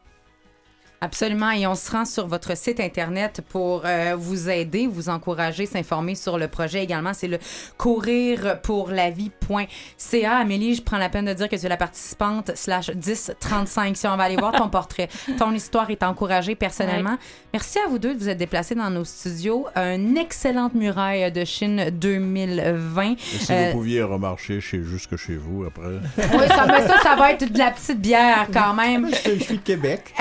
Absolument. 1.02 1.52
Et 1.52 1.68
on 1.68 1.76
se 1.76 1.92
rend 1.92 2.06
sur 2.06 2.28
votre 2.28 2.56
site 2.58 2.80
Internet 2.80 3.42
pour 3.50 3.84
euh, 3.86 4.16
vous 4.18 4.50
aider, 4.50 4.88
vous 4.88 5.10
encourager, 5.10 5.66
s'informer 5.66 6.16
sur 6.16 6.38
le 6.38 6.48
projet 6.48 6.82
également. 6.84 7.14
C'est 7.14 7.28
le 7.28 7.38
courirpourlavie.ca. 7.78 10.38
Amélie, 10.38 10.76
je 10.76 10.82
prends 10.82 10.98
la 10.98 11.10
peine 11.10 11.26
de 11.26 11.34
dire 11.34 11.50
que 11.50 11.56
tu 11.56 11.66
es 11.66 11.70
la 11.70 11.78
participante 11.78 12.52
slash 12.56 12.90
1035. 12.92 13.96
Si 13.98 14.08
on 14.08 14.16
va 14.18 14.24
aller 14.24 14.38
voir 14.38 14.52
ton 14.54 14.70
portrait, 14.70 15.10
ton 15.38 15.52
histoire 15.54 15.90
est 15.90 16.04
encouragée 16.04 16.56
personnellement. 16.56 17.18
Merci 17.54 17.80
à 17.80 17.88
vous 17.90 18.00
deux 18.00 18.14
de 18.14 18.20
vous 18.20 18.30
être 18.30 18.38
déplacés 18.38 18.76
dans 18.76 18.90
nos 18.90 19.04
studios. 19.06 19.66
Une 19.76 20.18
excellente 20.18 20.74
muraille 20.76 21.32
de 21.32 21.46
Chine 21.46 21.90
2020. 21.92 23.12
Et 23.12 23.16
si 23.18 23.52
Euh, 23.54 23.68
vous 23.72 23.78
pouviez 23.78 24.04
remarcher 24.04 24.62
chez, 24.62 24.84
jusque 24.84 25.16
chez 25.16 25.36
vous 25.36 25.64
après. 25.66 26.00
oui, 26.18 26.48
ça, 26.48 26.66
mais 26.68 26.86
ça, 26.88 27.00
ça 27.02 27.16
va 27.16 27.32
être 27.32 27.52
de 27.52 27.58
la 27.58 27.72
petite 27.72 28.00
bière 28.02 28.48
quand 28.54 28.74
même. 28.74 29.10
Je, 29.10 29.40
suis 29.44 29.58
de 29.58 29.62
Québec. 29.64 30.14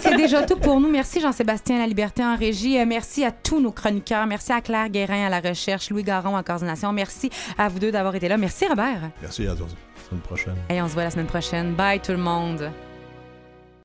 C'est 0.00 0.16
déjà 0.16 0.42
tout 0.42 0.56
pour 0.56 0.80
nous. 0.80 0.90
Merci 0.90 1.20
Jean-Sébastien 1.20 1.78
La 1.78 1.86
Liberté 1.86 2.24
en 2.24 2.36
régie. 2.36 2.78
Euh, 2.78 2.84
merci 2.86 3.24
à 3.24 3.30
tous 3.30 3.60
nos 3.60 3.72
chroniqueurs. 3.72 4.26
Merci 4.26 4.52
à 4.52 4.60
Claire 4.60 4.88
Guérin 4.88 5.26
à 5.26 5.28
la 5.28 5.40
recherche, 5.40 5.90
Louis 5.90 6.02
Garon 6.02 6.36
en 6.36 6.42
coordination. 6.42 6.92
Merci 6.92 7.30
à 7.58 7.68
vous 7.68 7.78
deux 7.78 7.92
d'avoir 7.92 8.14
été 8.14 8.28
là. 8.28 8.36
Merci 8.36 8.66
Robert. 8.66 9.10
Merci, 9.20 9.46
à 9.46 9.50
la 9.50 9.56
semaine 9.56 10.22
prochaine. 10.22 10.56
Et 10.68 10.80
on 10.82 10.88
se 10.88 10.94
voit 10.94 11.04
la 11.04 11.10
semaine 11.10 11.26
prochaine. 11.26 11.74
Bye 11.74 12.00
tout 12.00 12.12
le 12.12 12.18
monde. 12.18 12.70